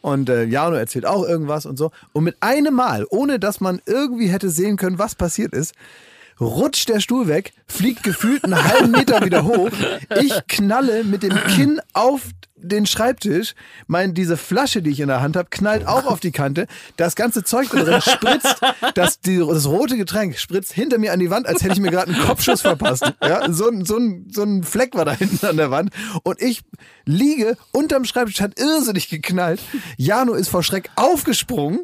Und 0.00 0.30
äh, 0.30 0.44
Jano 0.44 0.76
erzählt 0.76 1.04
auch 1.04 1.28
irgendwas 1.28 1.66
und 1.66 1.76
so. 1.76 1.90
Und 2.12 2.24
mit 2.24 2.36
einem 2.40 2.74
Mal, 2.74 3.06
ohne 3.10 3.38
dass 3.38 3.60
man 3.60 3.82
irgendwie 3.84 4.28
hätte 4.28 4.48
sehen 4.48 4.76
können, 4.76 4.98
was 4.98 5.14
passiert 5.14 5.52
ist, 5.52 5.74
rutscht 6.40 6.88
der 6.88 7.00
Stuhl 7.00 7.28
weg, 7.28 7.52
fliegt 7.66 8.02
gefühlt 8.02 8.44
einen 8.44 8.62
halben 8.62 8.90
Meter 8.90 9.24
wieder 9.24 9.44
hoch. 9.44 9.70
Ich 10.20 10.32
knalle 10.48 11.04
mit 11.04 11.22
dem 11.22 11.36
Kinn 11.54 11.80
auf 11.92 12.22
den 12.62 12.86
Schreibtisch. 12.86 13.54
Mein, 13.86 14.14
diese 14.14 14.36
Flasche, 14.36 14.82
die 14.82 14.90
ich 14.90 15.00
in 15.00 15.08
der 15.08 15.22
Hand 15.22 15.36
habe, 15.36 15.48
knallt 15.50 15.86
auch 15.86 16.06
auf 16.06 16.20
die 16.20 16.30
Kante. 16.30 16.66
Das 16.96 17.16
ganze 17.16 17.44
Zeug 17.44 17.68
da 17.72 17.82
drin 17.82 18.00
spritzt, 18.00 18.60
das, 18.94 19.20
die, 19.20 19.38
das 19.38 19.66
rote 19.66 19.96
Getränk 19.96 20.38
spritzt 20.38 20.72
hinter 20.72 20.98
mir 20.98 21.12
an 21.12 21.20
die 21.20 21.30
Wand, 21.30 21.46
als 21.46 21.62
hätte 21.62 21.74
ich 21.74 21.80
mir 21.80 21.90
gerade 21.90 22.12
einen 22.12 22.22
Kopfschuss 22.22 22.62
verpasst. 22.62 23.12
Ja, 23.22 23.50
so, 23.52 23.70
so, 23.84 23.96
ein, 23.96 24.28
so 24.30 24.42
ein 24.42 24.62
Fleck 24.62 24.94
war 24.94 25.04
da 25.04 25.12
hinten 25.12 25.44
an 25.46 25.56
der 25.56 25.70
Wand. 25.70 25.90
Und 26.22 26.40
ich 26.40 26.62
liege 27.04 27.56
unterm 27.72 28.04
Schreibtisch, 28.04 28.40
hat 28.40 28.58
irrsinnig 28.58 29.08
geknallt. 29.08 29.60
Jano 29.96 30.34
ist 30.34 30.48
vor 30.48 30.62
Schreck 30.62 30.90
aufgesprungen 30.96 31.80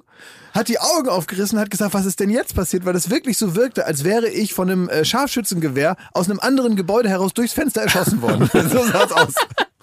hat 0.56 0.68
die 0.68 0.80
Augen 0.80 1.08
aufgerissen, 1.08 1.58
hat 1.58 1.70
gesagt, 1.70 1.94
was 1.94 2.06
ist 2.06 2.18
denn 2.18 2.30
jetzt 2.30 2.54
passiert, 2.54 2.84
weil 2.84 2.96
es 2.96 3.10
wirklich 3.10 3.36
so 3.38 3.54
wirkte, 3.54 3.86
als 3.86 4.04
wäre 4.04 4.28
ich 4.28 4.54
von 4.54 4.70
einem 4.70 4.88
äh, 4.88 5.04
Scharfschützengewehr 5.04 5.96
aus 6.12 6.28
einem 6.28 6.40
anderen 6.40 6.76
Gebäude 6.76 7.08
heraus 7.08 7.34
durchs 7.34 7.52
Fenster 7.52 7.82
erschossen 7.82 8.22
worden. 8.22 8.48
so 8.52 8.84
sah's 8.84 9.12
aus. 9.12 9.34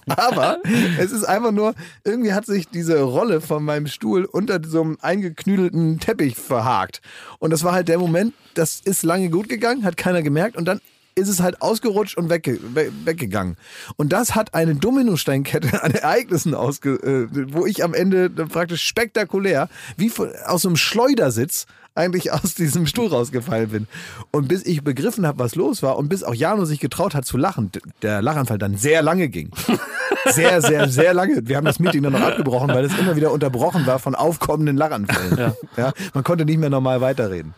Aber 0.07 0.57
es 0.99 1.11
ist 1.11 1.23
einfach 1.23 1.51
nur, 1.51 1.75
irgendwie 2.03 2.33
hat 2.33 2.45
sich 2.45 2.67
diese 2.67 3.01
Rolle 3.01 3.39
von 3.39 3.63
meinem 3.63 3.87
Stuhl 3.87 4.25
unter 4.25 4.59
so 4.65 4.81
einem 4.81 4.97
eingeknüdelten 5.01 5.99
Teppich 5.99 6.35
verhakt. 6.35 7.01
Und 7.39 7.51
das 7.51 7.63
war 7.63 7.71
halt 7.71 7.87
der 7.87 7.99
Moment, 7.99 8.33
das 8.53 8.81
ist 8.83 9.03
lange 9.03 9.29
gut 9.29 9.47
gegangen, 9.47 9.85
hat 9.85 9.95
keiner 9.95 10.21
gemerkt 10.21 10.57
und 10.57 10.65
dann 10.65 10.81
ist 11.15 11.27
es 11.27 11.41
halt 11.41 11.61
ausgerutscht 11.61 12.17
und 12.17 12.29
wegge 12.29 12.59
we 12.73 12.91
weggegangen. 13.05 13.57
Und 13.97 14.13
das 14.13 14.35
hat 14.35 14.53
eine 14.53 14.75
Dominosteinkette 14.75 15.83
an 15.83 15.91
Ereignissen 15.91 16.53
ausge, 16.55 16.93
äh, 16.93 17.27
wo 17.53 17.65
ich 17.65 17.83
am 17.83 17.93
Ende 17.93 18.29
praktisch 18.29 18.83
spektakulär, 18.83 19.69
wie 19.97 20.09
von, 20.09 20.29
aus 20.45 20.65
einem 20.65 20.75
Schleudersitz, 20.75 21.65
eigentlich 21.95 22.31
aus 22.31 22.55
diesem 22.55 22.87
Stuhl 22.87 23.07
rausgefallen 23.07 23.69
bin. 23.69 23.87
Und 24.31 24.47
bis 24.47 24.65
ich 24.65 24.83
begriffen 24.83 25.27
habe, 25.27 25.39
was 25.39 25.55
los 25.55 25.83
war 25.83 25.97
und 25.97 26.09
bis 26.09 26.23
auch 26.23 26.33
Jano 26.33 26.65
sich 26.65 26.79
getraut 26.79 27.15
hat 27.15 27.25
zu 27.25 27.37
lachen, 27.37 27.71
der 28.01 28.21
Lachanfall 28.21 28.57
dann 28.57 28.77
sehr 28.77 29.01
lange 29.01 29.29
ging. 29.29 29.51
Sehr, 30.25 30.61
sehr, 30.61 30.87
sehr 30.87 31.13
lange. 31.13 31.45
Wir 31.49 31.57
haben 31.57 31.65
das 31.65 31.79
Meeting 31.79 32.01
dann 32.01 32.13
noch 32.13 32.21
abgebrochen, 32.21 32.69
weil 32.69 32.85
es 32.85 32.97
immer 32.97 33.17
wieder 33.17 33.33
unterbrochen 33.33 33.85
war 33.85 33.99
von 33.99 34.15
aufkommenden 34.15 34.77
Lachanfällen. 34.77 35.53
Ja. 35.75 35.91
man 36.13 36.23
konnte 36.23 36.45
nicht 36.45 36.59
mehr 36.59 36.69
normal 36.69 37.01
weiterreden. 37.01 37.53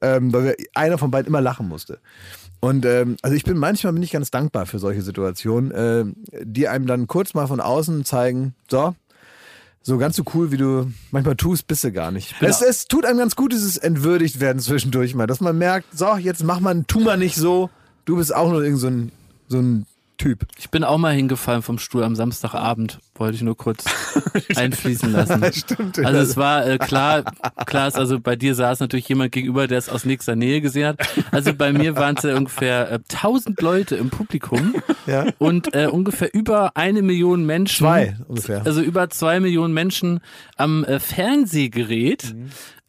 Ähm, 0.00 0.32
weil 0.32 0.44
wir, 0.44 0.56
einer 0.74 0.98
von 0.98 1.12
beiden 1.12 1.28
immer 1.28 1.40
lachen 1.40 1.68
musste. 1.68 2.00
Und 2.64 2.86
ähm, 2.86 3.16
also 3.22 3.36
ich 3.36 3.42
bin 3.42 3.58
manchmal 3.58 3.92
bin 3.92 4.04
ich 4.04 4.12
ganz 4.12 4.30
dankbar 4.30 4.66
für 4.66 4.78
solche 4.78 5.02
Situationen, 5.02 5.72
ähm, 5.74 6.14
die 6.44 6.68
einem 6.68 6.86
dann 6.86 7.08
kurz 7.08 7.34
mal 7.34 7.48
von 7.48 7.60
außen 7.60 8.04
zeigen, 8.04 8.54
so, 8.70 8.94
so 9.82 9.98
ganz 9.98 10.14
so 10.14 10.22
cool, 10.32 10.52
wie 10.52 10.58
du 10.58 10.92
manchmal 11.10 11.34
tust, 11.34 11.66
bist 11.66 11.82
du 11.82 11.90
gar 11.90 12.12
nicht. 12.12 12.36
Es, 12.40 12.62
es 12.62 12.86
tut 12.86 13.04
einem 13.04 13.18
ganz 13.18 13.34
gut, 13.34 13.52
dieses 13.52 13.78
entwürdigt 13.78 14.38
werden 14.38 14.60
zwischendurch 14.60 15.16
mal, 15.16 15.26
dass 15.26 15.40
man 15.40 15.58
merkt, 15.58 15.88
so, 15.98 16.14
jetzt 16.14 16.44
mach 16.44 16.60
mal, 16.60 16.84
tu 16.86 17.00
mal 17.00 17.18
nicht 17.18 17.34
so, 17.34 17.68
du 18.04 18.16
bist 18.16 18.32
auch 18.32 18.48
nur 18.48 18.62
irgend 18.62 18.78
so 18.78 18.86
ein, 18.86 19.12
so 19.48 19.58
ein 19.58 19.86
Typ. 20.16 20.46
Ich 20.56 20.70
bin 20.70 20.84
auch 20.84 20.98
mal 20.98 21.12
hingefallen 21.12 21.62
vom 21.62 21.78
Stuhl 21.78 22.04
am 22.04 22.14
Samstagabend, 22.14 23.00
wollte 23.22 23.36
ich 23.36 23.42
nur 23.42 23.56
kurz 23.56 23.84
einfließen 24.56 25.12
lassen. 25.12 25.42
Stimmt. 25.52 25.98
Also 26.04 26.20
es 26.20 26.36
war 26.36 26.66
äh, 26.66 26.76
klar, 26.78 27.22
klar 27.66 27.88
ist, 27.88 27.96
also 27.96 28.18
bei 28.20 28.36
dir 28.36 28.54
saß 28.54 28.80
natürlich 28.80 29.08
jemand 29.08 29.32
gegenüber, 29.32 29.66
der 29.68 29.78
es 29.78 29.88
aus 29.88 30.04
nächster 30.04 30.34
Nähe 30.36 30.60
gesehen 30.60 30.88
hat. 30.88 30.98
Also 31.30 31.54
bei 31.54 31.72
mir 31.72 31.96
waren 31.96 32.16
es 32.16 32.24
ja 32.24 32.36
ungefähr 32.36 32.90
äh, 32.92 32.98
1000 33.14 33.60
Leute 33.62 33.94
im 33.96 34.10
Publikum 34.10 34.74
Ja. 35.06 35.26
und 35.38 35.74
äh, 35.74 35.86
ungefähr 35.86 36.34
über 36.34 36.76
eine 36.76 37.00
Million 37.02 37.46
Menschen. 37.46 37.78
Zwei 37.86 38.16
ungefähr. 38.28 38.62
Also 38.66 38.82
über 38.82 39.08
zwei 39.08 39.38
Millionen 39.40 39.72
Menschen 39.72 40.20
am 40.56 40.84
äh, 40.84 40.98
Fernsehgerät. 41.00 42.34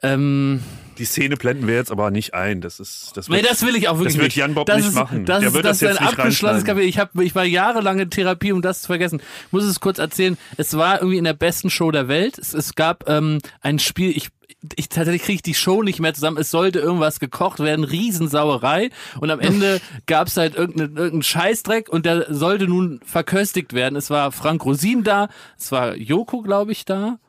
Ähm, 0.02 0.62
Die 0.98 1.06
Szene 1.06 1.38
blenden 1.38 1.66
wir 1.68 1.76
jetzt 1.76 1.92
aber 1.92 2.12
nicht 2.12 2.34
ein. 2.34 2.62
Das 2.62 2.80
ist, 2.80 3.12
das 3.16 3.28
Nee, 3.30 3.38
wird, 3.38 3.50
das 3.50 3.66
will 3.66 3.76
ich 3.76 3.88
auch 3.88 3.98
wirklich 3.98 4.16
Das 4.16 4.22
wird. 4.22 4.36
Jan 4.36 4.54
Bob 4.54 4.68
das 4.68 4.78
nicht 4.78 4.88
ist, 4.90 4.96
machen. 4.96 5.26
Das 5.26 5.40
Der 5.40 5.48
ist, 5.50 5.54
wird 5.56 5.66
das 5.66 5.80
das 5.80 5.82
ist 5.82 5.90
jetzt 5.90 6.00
ein 6.02 6.06
nicht 6.08 6.20
abgeschlossenes. 6.20 6.66
Kapitel. 6.66 6.88
Ich, 6.90 7.00
hab, 7.00 7.20
ich 7.20 7.34
war 7.36 7.46
jahrelang 7.46 8.00
in 8.00 8.10
Therapie, 8.10 8.52
um 8.52 8.62
das 8.62 8.82
zu 8.82 8.88
vergessen. 8.88 9.20
Ich 9.48 9.52
muss 9.52 9.64
es 9.64 9.80
kurz 9.80 9.98
erzählen. 9.98 10.23
Es 10.58 10.76
war 10.78 11.00
irgendwie 11.00 11.18
in 11.18 11.24
der 11.24 11.34
besten 11.34 11.70
Show 11.70 11.92
der 11.92 12.08
Welt. 12.08 12.38
Es, 12.38 12.54
es 12.54 12.76
gab 12.76 13.10
ähm, 13.10 13.40
ein 13.62 13.80
Spiel, 13.80 14.16
ich 14.16 14.30
ich 14.76 14.88
tatsächlich 14.90 15.24
kriege 15.24 15.36
ich 15.36 15.42
die 15.42 15.54
Show 15.54 15.84
nicht 15.84 16.00
mehr 16.00 16.14
zusammen. 16.14 16.38
Es 16.38 16.50
sollte 16.50 16.80
irgendwas 16.80 17.20
gekocht 17.20 17.60
werden, 17.60 17.84
Riesensauerei. 17.84 18.90
Und 19.20 19.30
am 19.30 19.40
Ende 19.40 19.82
gab 20.06 20.28
es 20.28 20.38
halt 20.38 20.56
irgendeinen 20.56 20.96
irgendeinen 20.96 21.24
Scheißdreck 21.24 21.90
und 21.90 22.06
der 22.06 22.34
sollte 22.34 22.66
nun 22.68 23.02
verköstigt 23.06 23.74
werden. 23.74 23.96
Es 23.96 24.10
war 24.10 24.32
Frank 24.32 24.64
Rosin 24.66 25.04
da, 25.04 25.28
es 25.58 25.72
war 25.72 25.96
Joko, 25.96 26.42
glaube 26.42 26.72
ich, 26.72 26.86
da. 26.86 27.20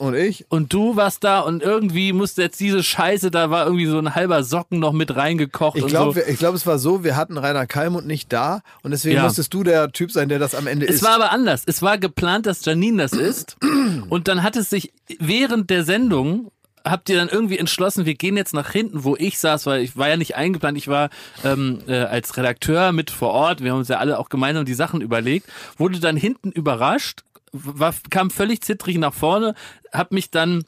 Und 0.00 0.14
ich? 0.14 0.46
Und 0.48 0.72
du 0.72 0.94
warst 0.94 1.24
da 1.24 1.40
und 1.40 1.60
irgendwie 1.62 2.12
musste 2.12 2.42
jetzt 2.42 2.60
diese 2.60 2.84
Scheiße, 2.84 3.32
da 3.32 3.50
war 3.50 3.66
irgendwie 3.66 3.86
so 3.86 3.98
ein 3.98 4.14
halber 4.14 4.44
Socken 4.44 4.78
noch 4.78 4.92
mit 4.92 5.16
reingekocht 5.16 5.76
Ich 5.76 5.86
glaube, 5.86 6.20
so. 6.20 6.26
ich 6.30 6.38
glaub, 6.38 6.54
es 6.54 6.66
war 6.66 6.78
so, 6.78 7.02
wir 7.02 7.16
hatten 7.16 7.36
Rainer 7.36 7.66
Kalmund 7.66 8.06
nicht 8.06 8.32
da 8.32 8.62
und 8.82 8.92
deswegen 8.92 9.16
Ja. 9.16 9.24
musstest 9.24 9.52
du 9.54 9.64
der 9.64 9.90
Typ 9.90 10.12
sein, 10.12 10.28
der 10.28 10.38
das 10.38 10.54
am 10.54 10.68
Ende 10.68 10.86
Es 10.86 10.96
ist. 10.96 11.02
war 11.02 11.16
aber 11.16 11.32
anders. 11.32 11.62
Es 11.66 11.82
war 11.82 11.98
geplant, 11.98 12.46
dass 12.46 12.64
Janine 12.64 13.02
das 13.02 13.12
ist. 13.12 13.56
Und 14.08 14.28
dann 14.28 14.42
hat 14.44 14.54
es 14.56 14.70
sich 14.70 14.92
während 15.18 15.68
der 15.70 15.82
Sendung 15.84 16.50
habt 16.84 17.10
ihr 17.10 17.16
dann 17.16 17.28
irgendwie 17.28 17.58
entschlossen, 17.58 18.06
wir 18.06 18.14
gehen 18.14 18.36
jetzt 18.38 18.54
nach 18.54 18.70
hinten, 18.70 19.04
wo 19.04 19.14
ich 19.18 19.38
saß, 19.38 19.66
weil 19.66 19.82
ich 19.82 19.96
war 19.98 20.08
ja 20.08 20.16
nicht 20.16 20.36
eingeplant, 20.36 20.78
ich 20.78 20.88
war 20.88 21.10
ähm, 21.44 21.80
äh, 21.86 21.96
als 21.98 22.34
Redakteur 22.38 22.92
mit 22.92 23.10
vor 23.10 23.30
Ort, 23.30 23.62
wir 23.62 23.72
haben 23.72 23.78
uns 23.80 23.88
ja 23.88 23.98
alle 23.98 24.18
auch 24.18 24.30
gemeinsam 24.30 24.64
die 24.64 24.72
Sachen 24.74 25.02
überlegt, 25.02 25.46
wurde 25.76 26.00
dann 26.00 26.16
hinten 26.16 26.50
überrascht, 26.50 27.24
war, 27.52 27.94
kam 28.10 28.30
völlig 28.30 28.62
zittrig 28.62 28.98
nach 28.98 29.14
vorne, 29.14 29.54
hab 29.92 30.12
mich 30.12 30.30
dann 30.30 30.64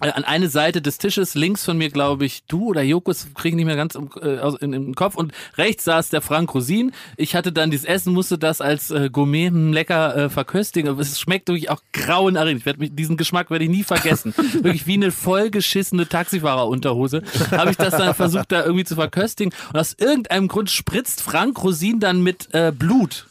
äh, 0.00 0.10
an 0.10 0.24
eine 0.24 0.48
Seite 0.48 0.80
des 0.80 0.98
Tisches, 0.98 1.34
links 1.34 1.64
von 1.64 1.76
mir, 1.76 1.90
glaube 1.90 2.24
ich, 2.24 2.44
du 2.46 2.66
oder 2.68 2.82
Jokos, 2.82 3.28
kriege 3.34 3.50
ich 3.50 3.54
nicht 3.56 3.66
mehr 3.66 3.76
ganz 3.76 3.94
im, 3.94 4.10
äh, 4.22 4.38
in, 4.60 4.72
im 4.72 4.94
Kopf. 4.94 5.16
Und 5.16 5.32
rechts 5.56 5.84
saß 5.84 6.10
der 6.10 6.20
Frank 6.20 6.54
Rosin. 6.54 6.92
Ich 7.16 7.34
hatte 7.34 7.52
dann 7.52 7.70
dieses 7.70 7.86
Essen, 7.86 8.12
musste 8.12 8.38
das 8.38 8.60
als 8.60 8.90
äh, 8.90 9.10
Gourmet 9.10 9.48
hm, 9.48 9.72
lecker 9.72 10.16
äh, 10.16 10.30
verköstigen. 10.30 10.90
Aber 10.90 11.00
es 11.00 11.18
schmeckt 11.18 11.48
wirklich 11.48 11.70
auch 11.70 11.82
grauenerregend. 11.92 12.60
Ich 12.60 12.66
werd 12.66 12.78
mich, 12.78 12.94
diesen 12.94 13.16
Geschmack 13.16 13.50
werde 13.50 13.64
ich 13.64 13.70
nie 13.70 13.84
vergessen. 13.84 14.34
wirklich 14.54 14.86
wie 14.86 14.94
eine 14.94 15.10
vollgeschissene 15.10 16.08
Taxifahrerunterhose. 16.08 17.22
Habe 17.50 17.70
ich 17.72 17.76
das 17.76 17.96
dann 17.96 18.14
versucht, 18.14 18.52
da 18.52 18.64
irgendwie 18.64 18.84
zu 18.84 18.94
verköstigen. 18.94 19.52
Und 19.72 19.80
aus 19.80 19.96
irgendeinem 19.98 20.48
Grund 20.48 20.70
spritzt 20.70 21.22
Frank 21.22 21.62
Rosin 21.62 21.98
dann 21.98 22.22
mit 22.22 22.54
äh, 22.54 22.72
Blut 22.72 23.26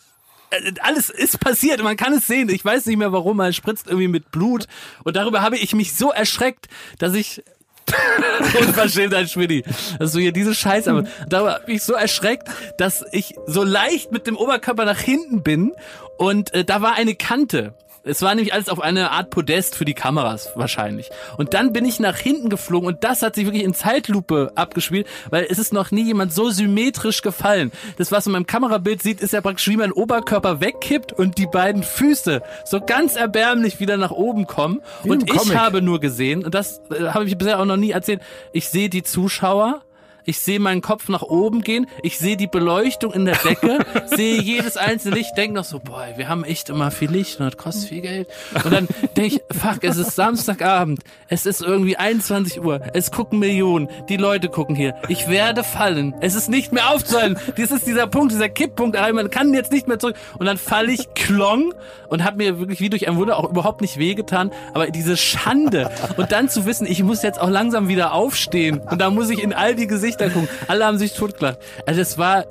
alles 0.82 1.10
ist 1.10 1.40
passiert, 1.40 1.82
man 1.84 1.98
kann 1.98 2.14
es 2.14 2.28
sehen. 2.28 2.50
Ich 2.50 2.64
weiß 2.64 2.86
nicht 2.86 2.98
mehr 2.98 3.12
warum, 3.12 3.40
er 3.40 3.54
spritzt 3.54 3.88
irgendwie 3.88 4.08
mit 4.08 4.32
Blut. 4.32 4.68
Und 5.04 5.16
darüber 5.16 5.42
habe 5.42 5.58
ich 5.58 5.74
mich 5.74 5.94
so 5.94 6.12
erschreckt, 6.12 6.68
dass 7.00 7.14
ich. 7.14 7.44
Unverschämtheit, 8.60 9.30
Schmidti. 9.30 9.64
Dass 9.98 10.12
du 10.12 10.20
hier 10.20 10.34
diese 10.34 10.54
Scheiße 10.54 10.90
aber 10.92 11.06
darüber 11.30 11.54
habe 11.54 11.72
ich 11.72 11.84
so 11.84 11.94
erschreckt, 11.94 12.50
dass 12.78 13.06
ich 13.14 13.36
so 13.46 13.64
leicht 13.64 14.12
mit 14.12 14.28
dem 14.28 14.36
Oberkörper 14.36 14.84
nach 14.84 15.00
hinten 15.00 15.42
bin 15.42 15.72
und 16.18 16.54
äh, 16.54 16.66
da 16.66 16.82
war 16.82 16.96
eine 16.96 17.16
Kante. 17.16 17.76
Es 18.08 18.22
war 18.22 18.34
nämlich 18.36 18.54
alles 18.54 18.70
auf 18.70 18.82
eine 18.82 19.12
Art 19.12 19.30
Podest 19.30 19.76
für 19.76 19.86
die 19.86 19.93
Kameras 19.93 20.50
wahrscheinlich. 20.56 21.10
Und 21.38 21.54
dann 21.54 21.74
bin 21.74 21.86
ich 21.86 22.00
nach 22.00 22.17
hinten 22.17 22.50
geflogen 22.50 22.88
und 22.88 23.04
das 23.04 23.22
hat 23.22 23.36
sich 23.36 23.46
wirklich 23.46 23.63
in 23.63 23.74
Zeitlupe 23.74 24.52
abgespielt, 24.56 25.08
weil 25.30 25.48
es 25.50 25.60
ist 25.60 25.74
noch 25.74 25.91
nie 25.91 26.04
jemand 26.04 26.34
so 26.34 26.50
symmetrisch 26.50 27.22
gefallen. 27.22 27.72
Das, 27.98 28.12
was 28.12 28.26
man 28.26 28.34
beim 28.34 28.48
Kamerabild 28.48 29.02
sieht, 29.02 29.22
ist 29.22 29.34
ja 29.34 29.41
praktisch, 29.41 29.67
wie 29.67 29.78
mein 29.78 29.91
Oberkörper 29.91 30.62
wegkippt 30.62 31.13
und 31.13 31.38
die 31.38 31.48
beiden 31.48 31.84
Füße 31.84 32.41
so 32.65 32.82
ganz 32.82 33.15
erbärmlich 33.15 33.80
wieder 33.80 33.98
nach 33.98 34.12
oben 34.12 34.48
kommen. 34.48 34.82
Wie 35.04 35.10
und 35.10 35.30
im 35.30 35.36
ich 35.36 35.56
habe 35.56 35.82
nur 35.82 36.00
gesehen, 36.00 36.46
und 36.46 36.54
das 36.54 36.82
äh, 36.91 37.10
habe 37.10 37.26
ich 37.26 37.38
bisher 37.38 37.60
auch 37.60 37.65
noch 37.65 37.78
nie 37.78 37.91
erzählt, 37.91 38.22
ich 38.54 38.70
sehe 38.70 38.89
die 38.89 39.04
Zuschauer, 39.04 39.82
ich 40.28 40.40
sehe 40.40 40.60
meinen 40.60 40.82
Kopf 40.82 41.08
nach 41.08 41.24
oben 41.24 41.62
gehen, 41.62 41.88
ich 42.04 42.20
sehe 42.20 42.36
die 42.36 42.48
Beleuchtung 42.48 43.13
in 43.13 43.26
der 43.26 43.38
Decke, 43.38 43.80
sehe 44.06 44.40
jedes 44.42 44.76
einzelne 44.76 45.16
Licht, 45.16 45.38
denke 45.38 45.56
noch 45.56 45.63
so, 45.63 45.80
boah, 45.80 46.06
wir 46.18 46.28
haben 46.28 46.44
echt 46.44 46.70
immer 46.70 46.92
viel 46.92 47.10
Licht 47.10 47.40
und 47.40 47.46
das 47.46 47.58
kostet 47.58 47.90
viel 47.90 48.02
Geld. 48.02 48.28
Und 48.63 48.72
dann 48.72 48.88
denke 49.16 49.38
ich, 49.38 49.58
fuck, 49.58 49.84
es 49.84 49.96
ist 49.96 50.16
Samstagabend, 50.16 51.00
es 51.30 51.46
ist 51.46 51.62
irgendwie 51.62 51.96
21 51.96 52.62
Uhr, 52.62 52.82
es 52.94 53.12
gucken 53.12 53.40
Millionen, 53.40 53.88
die 54.10 54.18
Leute 54.18 54.50
gucken 54.50 54.76
hier, 54.76 54.96
ich 55.08 55.30
werde 55.30 55.63
fallen, 55.63 56.13
es 56.20 56.36
ist 56.36 56.50
nicht 56.50 56.74
mehr 56.74 56.92
aufzuhalten, 56.92 57.40
das 57.56 57.72
ist 57.72 57.88
dieser 57.88 58.08
Punkt, 58.08 58.34
dieser 58.34 58.50
Kipppunkt, 58.50 58.98
man 59.13 59.30
kann 59.30 59.54
jetzt 59.54 59.72
nicht 59.72 59.88
mehr 59.88 59.98
zurück. 59.98 60.18
Und 60.38 60.46
dann 60.46 60.58
falle 60.58 60.92
ich 60.92 61.13
klong 61.13 61.74
und 62.10 62.26
habe 62.26 62.38
mir 62.38 62.60
wirklich 62.60 62.82
wie 62.82 62.90
durch 62.90 63.08
ein 63.08 63.16
Wunder 63.16 63.38
auch 63.38 63.50
überhaupt 63.50 63.80
nicht 63.80 63.98
wehgetan, 63.98 64.52
aber 64.74 64.88
diese 64.88 65.16
Schande. 65.16 65.90
Und 66.18 66.34
dann 66.34 66.50
zu 66.50 66.66
wissen, 66.66 66.86
ich 66.86 67.02
muss 67.02 67.24
jetzt 67.24 67.40
auch 67.40 67.50
langsam 67.50 67.88
wieder 67.88 68.13
aufstehen. 68.13 68.82
Und 68.92 69.00
da 69.00 69.10
muss 69.10 69.30
ich 69.30 69.42
in 69.42 69.54
all 69.54 69.76
die 69.76 69.88
Gesichter 69.88 70.16
gucken. 70.25 70.47
Alle 70.67 70.86
haben 70.86 70.97
sich 70.97 71.13
totgelacht. 71.13 71.60
Also 71.86 71.99
das 71.99 72.17
war 72.17 72.45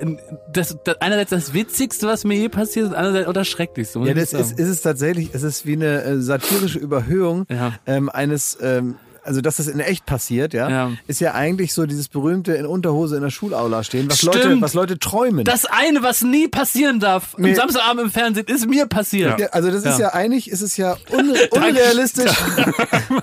das, 0.51 0.77
das 0.83 0.99
einerseits 1.01 1.29
das 1.31 1.53
Witzigste, 1.53 2.07
was 2.07 2.23
mir 2.23 2.35
je 2.37 2.49
passiert 2.49 2.87
ist, 2.87 2.93
andererseits 2.93 3.27
auch 3.27 3.33
das 3.33 3.47
Schrecklichste. 3.47 3.99
Ja, 3.99 4.13
das 4.13 4.33
ist, 4.33 4.59
ist 4.59 4.67
es 4.67 4.81
tatsächlich, 4.81 5.29
es 5.33 5.43
ist 5.43 5.65
wie 5.65 5.73
eine 5.73 6.01
äh, 6.03 6.21
satirische 6.21 6.79
Überhöhung 6.79 7.45
Ja. 7.49 7.73
ähm, 7.85 8.09
eines, 8.09 8.57
ähm, 8.61 8.95
also 9.27 9.41
dass 9.41 9.57
das 9.57 9.67
in 9.67 9.79
echt 9.79 10.05
passiert, 10.05 10.53
ja, 10.53 10.69
Ja. 10.69 10.91
ist 11.07 11.19
ja 11.19 11.33
eigentlich 11.33 11.73
so 11.73 11.85
dieses 11.85 12.07
berühmte 12.07 12.53
in 12.53 12.65
Unterhose 12.65 13.15
in 13.17 13.21
der 13.21 13.29
Schulaula 13.29 13.83
stehen, 13.83 14.09
was 14.09 14.23
Leute, 14.23 14.59
was 14.61 14.73
Leute 14.73 14.97
träumen. 14.97 15.43
das 15.45 15.65
eine, 15.65 16.01
was 16.01 16.21
nie 16.23 16.47
passieren 16.47 16.99
darf, 16.99 17.37
Nee. 17.37 17.49
am 17.49 17.55
Samstagabend 17.55 18.03
im 18.05 18.11
Fernsehen, 18.11 18.45
ist 18.47 18.67
mir 18.67 18.85
passiert. 18.87 19.39
ja, 19.39 19.47
also 19.47 19.69
das 19.69 19.83
ist 19.85 19.99
Ja. 19.99 20.13
eigentlich, 20.13 20.49
ist 20.49 20.61
es 20.61 20.77
ja 20.77 20.97
un 21.11 21.31
unrealistisch, 21.51 22.31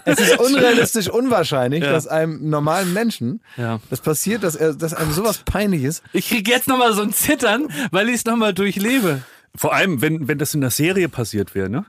es 0.05 0.21
ist 0.21 0.39
unrealistisch 0.39 1.09
unwahrscheinlich, 1.09 1.83
dass 1.83 2.07
einem 2.07 2.49
normalen 2.51 2.93
Menschen 2.93 3.41
Ja. 3.57 3.81
das 3.91 4.01
passiert, 4.01 4.43
dass 4.45 4.55
er, 4.57 4.75
dass 4.75 4.95
einem 4.95 5.13
sowas 5.13 5.39
peinlich 5.45 5.83
ist. 5.85 6.03
Ich 6.13 6.29
krieg 6.29 6.47
jetzt 6.49 6.69
nochmal 6.69 6.93
so 6.93 7.03
ein 7.03 7.13
Zittern, 7.13 7.69
weil 7.91 8.09
ich 8.09 8.17
es 8.17 8.25
nochmal 8.25 8.53
durchlebe. 8.55 9.23
vor 9.57 9.73
allem, 9.73 10.03
wenn, 10.03 10.27
wenn 10.29 10.39
das 10.39 10.53
in 10.55 10.61
der 10.61 10.71
Serie 10.71 11.09
passiert 11.09 11.55
wäre, 11.55 11.69
ne? 11.71 11.87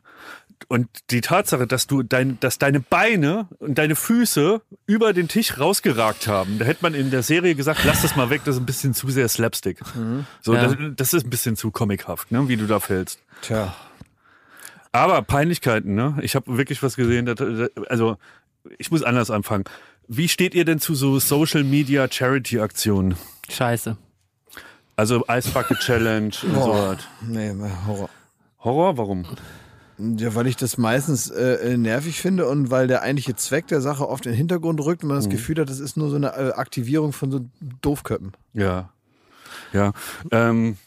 Und 0.68 0.88
die 1.12 1.22
Tatsache, 1.22 1.68
dass 1.68 1.86
du 1.88 2.02
dein, 2.04 2.40
dass 2.40 2.58
deine 2.58 2.80
Beine 2.80 3.48
und 3.60 3.78
deine 3.78 3.96
Füße 3.96 4.62
über 4.88 5.14
den 5.14 5.28
Tisch 5.28 5.60
rausgeragt 5.60 6.28
haben, 6.28 6.58
da 6.60 6.66
hätte 6.66 6.80
man 6.82 6.94
in 6.96 7.12
der 7.12 7.22
Serie 7.24 7.56
gesagt, 7.56 7.82
lass 7.86 8.02
das 8.02 8.16
mal 8.16 8.30
weg, 8.30 8.42
das 8.46 8.56
ist 8.56 8.62
ein 8.62 8.66
bisschen 8.66 8.94
zu 8.94 9.10
sehr 9.10 9.28
Slapstick. 9.30 9.80
So, 10.42 10.56
Ja. 10.56 10.64
das, 10.68 10.76
das 10.96 11.14
ist 11.14 11.26
ein 11.26 11.30
bisschen 11.30 11.56
zu 11.56 11.72
comichaft, 11.72 12.32
ne, 12.32 12.48
wie 12.48 12.58
du 12.58 12.66
da 12.66 12.80
fällst. 12.80 13.20
Tja. 13.42 13.76
Aber 14.92 15.22
Peinlichkeiten, 15.22 15.94
ne? 15.94 16.18
Ich 16.22 16.36
habe 16.36 16.58
wirklich 16.58 16.82
was 16.82 16.96
gesehen. 16.96 17.26
Das, 17.26 17.36
das, 17.36 17.70
also, 17.90 18.18
ich 18.78 18.90
muss 18.92 19.04
anders 19.04 19.30
anfangen. 19.30 19.66
Wie 20.08 20.30
steht 20.30 20.56
ihr 20.56 20.66
denn 20.66 20.80
zu 20.80 20.96
so 20.96 21.20
Social 21.20 21.64
Media 21.64 22.08
Charity 22.10 22.60
Aktionen? 22.60 23.16
Scheiße. 23.50 23.98
Also 24.96 25.26
Ice 25.30 25.50
Bucket 25.50 25.80
Challenge 25.80 26.32
und 26.44 26.54
so 26.54 26.74
was. 26.74 26.98
Nee, 27.22 27.54
Horror. 27.86 28.10
Horror? 28.60 28.98
Warum? 28.98 29.26
Ja, 29.98 30.36
weil 30.36 30.48
ich 30.48 30.58
das 30.58 30.78
meistens 30.78 31.30
äh, 31.30 31.74
äh, 31.74 31.78
nervig 31.78 32.20
finde 32.20 32.48
und 32.48 32.70
weil 32.70 32.88
der 32.88 33.02
eigentliche 33.02 33.36
Zweck 33.36 33.68
der 33.68 33.80
Sache 33.80 34.10
oft 34.10 34.26
in 34.26 34.34
den 34.34 34.38
Hintergrund 34.38 34.82
rückt 34.82 35.04
und 35.04 35.10
man 35.10 35.18
das 35.18 35.30
Gefühl 35.30 35.60
hat, 35.60 35.70
das 35.70 35.80
ist 35.80 35.96
nur 35.96 36.10
so 36.10 36.18
eine 36.18 36.36
äh, 36.36 36.52
Aktivierung 36.54 37.14
von 37.14 37.32
so 37.32 37.46
Doofköppen. 37.82 38.34
Ja. 38.54 38.90
Ja. 39.72 39.94
Ähm, 40.32 40.78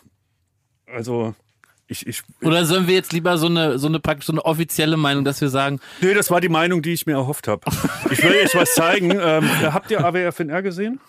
also, 0.86 1.34
ich, 1.86 2.06
ich, 2.06 2.22
Oder 2.42 2.66
sollen 2.66 2.86
wir 2.86 2.94
jetzt 2.94 3.14
lieber 3.14 3.38
so 3.38 3.46
eine, 3.46 3.78
so 3.78 3.86
eine 3.86 3.98
praktisch 3.98 4.26
so 4.26 4.32
eine 4.32 4.44
offizielle 4.44 4.98
Meinung, 4.98 5.24
dass 5.24 5.40
wir 5.40 5.48
sagen, 5.48 5.80
nee, 6.02 6.12
das 6.12 6.30
war 6.30 6.42
die 6.42 6.50
Meinung, 6.50 6.82
die 6.82 6.92
ich 6.92 7.06
mir 7.06 7.14
erhofft 7.14 7.48
habe. 7.48 7.62
Ich 8.10 8.22
will 8.22 8.34
euch 8.44 8.54
was 8.54 8.74
zeigen. 8.74 9.10
Ähm, 9.10 9.48
habt 9.72 9.90
ihr 9.90 10.04
AWFNR 10.04 10.62
gesehen? 10.62 11.00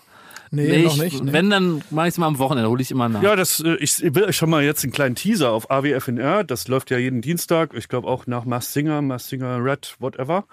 Nee, 0.52 0.66
nee, 0.66 0.82
noch 0.82 0.96
ich, 0.96 1.00
nicht. 1.00 1.24
Nee. 1.24 1.32
wenn, 1.32 1.48
dann 1.48 1.82
mache 1.90 2.08
ich 2.08 2.14
es 2.14 2.18
mal 2.18 2.26
am 2.26 2.38
Wochenende, 2.38 2.68
hole 2.68 2.82
ich 2.82 2.90
immer 2.90 3.08
nach. 3.08 3.22
Ja, 3.22 3.36
das, 3.36 3.60
äh, 3.60 3.76
ich 3.76 4.00
will 4.02 4.24
euch 4.24 4.36
schon 4.36 4.50
mal 4.50 4.64
jetzt 4.64 4.82
einen 4.82 4.92
kleinen 4.92 5.14
Teaser 5.14 5.52
auf 5.52 5.70
AWFNR. 5.70 6.42
Das 6.42 6.66
läuft 6.66 6.90
ja 6.90 6.98
jeden 6.98 7.22
Dienstag. 7.22 7.72
Ich 7.74 7.88
glaube 7.88 8.08
auch 8.08 8.26
nach 8.26 8.44
Mars 8.44 8.72
Singer, 8.72 9.00
Mars 9.00 9.28
Singer 9.28 9.62
Red, 9.62 9.94
whatever. 10.00 10.44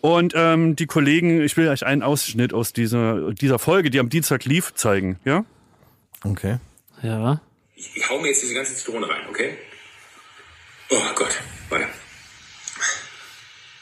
Und 0.00 0.32
ähm, 0.34 0.74
die 0.76 0.86
Kollegen, 0.86 1.42
ich 1.42 1.56
will 1.56 1.68
euch 1.68 1.86
einen 1.86 2.02
Ausschnitt 2.02 2.52
aus 2.52 2.72
dieser, 2.72 3.32
dieser 3.32 3.58
Folge, 3.58 3.90
die 3.90 4.00
am 4.00 4.08
Dienstag 4.08 4.44
lief, 4.46 4.74
zeigen. 4.74 5.20
Ja? 5.24 5.44
Okay. 6.24 6.56
Ja. 7.02 7.40
Ich, 7.76 7.96
ich 7.96 8.10
hau 8.10 8.18
mir 8.18 8.28
jetzt 8.28 8.42
diese 8.42 8.54
ganze 8.54 8.74
Zitrone 8.74 9.08
rein, 9.08 9.22
okay? 9.28 9.56
Oh 10.90 10.96
Gott, 11.14 11.40
warte. 11.68 11.86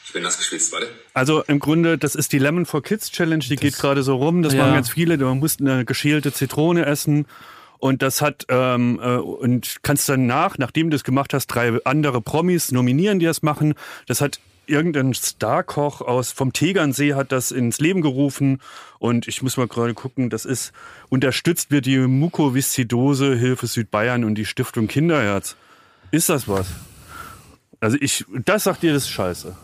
Ich 0.09 0.13
bin 0.13 0.23
nass 0.23 0.39
geschwitzt, 0.39 0.71
warte. 0.73 0.87
Also 1.13 1.43
im 1.43 1.59
Grunde, 1.59 1.99
das 1.99 2.15
ist 2.15 2.31
die 2.33 2.39
Lemon 2.39 2.65
for 2.65 2.81
Kids 2.81 3.11
Challenge, 3.11 3.43
die 3.47 3.57
geht 3.57 3.77
gerade 3.77 4.01
so 4.01 4.15
rum. 4.15 4.41
Das 4.41 4.53
Ja. 4.55 4.63
machen 4.63 4.73
ganz 4.73 4.89
viele. 4.89 5.15
Man 5.19 5.37
muss 5.37 5.59
eine 5.59 5.85
geschälte 5.85 6.33
Zitrone 6.33 6.87
essen. 6.87 7.27
Und 7.77 8.01
das 8.01 8.19
hat, 8.19 8.47
ähm, 8.49 8.99
äh, 9.03 9.17
und 9.17 9.77
kannst 9.83 10.09
dann 10.09 10.25
nach, 10.25 10.57
nachdem 10.57 10.89
du 10.89 10.95
das 10.95 11.03
gemacht 11.03 11.31
hast, 11.35 11.45
drei 11.45 11.77
andere 11.85 12.21
Promis 12.21 12.71
nominieren, 12.71 13.19
die 13.19 13.27
das 13.27 13.43
machen. 13.43 13.75
Das 14.07 14.19
hat 14.19 14.39
irgendein 14.65 15.13
Starkoch 15.13 16.01
aus 16.01 16.31
vom 16.31 16.53
Tegernsee 16.53 17.13
hat 17.13 17.31
das 17.31 17.51
ins 17.51 17.79
Leben 17.79 18.01
gerufen. 18.01 18.61
Und 18.97 19.27
ich 19.27 19.43
muss 19.43 19.57
mal 19.57 19.67
gerade 19.67 19.93
gucken, 19.93 20.31
das 20.31 20.43
ist, 20.43 20.71
unterstützt 21.09 21.69
wird 21.69 21.85
die 21.85 21.99
Mukoviszidose 21.99 23.35
Hilfe 23.35 23.67
Südbayern 23.67 24.23
und 24.23 24.33
die 24.33 24.45
Stiftung 24.47 24.87
Kinderherz. 24.87 25.55
Ist 26.09 26.29
das 26.29 26.47
was? 26.47 26.65
Also 27.79 27.95
ich, 28.01 28.25
das 28.43 28.63
sagt 28.63 28.81
ihr, 28.81 28.93
das 28.93 29.03
ist 29.03 29.09
scheiße. 29.09 29.55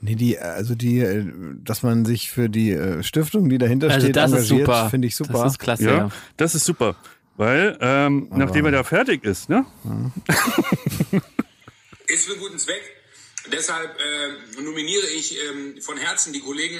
Nee, 0.00 0.14
die, 0.14 0.38
also 0.38 0.74
die, 0.74 1.00
äh, 1.00 1.24
dass 1.64 1.82
man 1.82 2.04
sich 2.04 2.30
für 2.30 2.48
die 2.48 2.70
äh, 2.70 3.02
Stiftung, 3.02 3.48
die 3.48 3.58
dahinter 3.58 3.88
Also 3.90 4.06
steht, 4.06 4.16
das 4.16 4.32
ist 4.32 4.50
engagiert, 4.50 4.90
finde 4.90 5.08
ich 5.08 5.16
super. 5.16 5.32
Das 5.44 5.52
ist 5.52 5.58
klasse, 5.58 5.84
Ja, 5.84 5.96
ja. 5.96 6.08
das 6.36 6.54
ist 6.54 6.64
super. 6.64 6.96
Weil, 7.36 7.76
ähm, 7.80 8.28
nachdem 8.30 8.66
er 8.66 8.70
da 8.72 8.84
fertig 8.84 9.24
ist, 9.24 9.48
ne? 9.48 9.66
Ist 12.06 12.26
für 12.26 12.32
einen 12.32 12.40
guten 12.40 12.58
Zweck. 12.58 12.82
Deshalb 13.52 13.90
äh, 13.98 14.62
nominiere 14.62 15.06
ich 15.18 15.36
ähm, 15.50 15.80
von 15.82 15.96
Herzen 15.98 16.32
die 16.32 16.40
Kollegen 16.40 16.78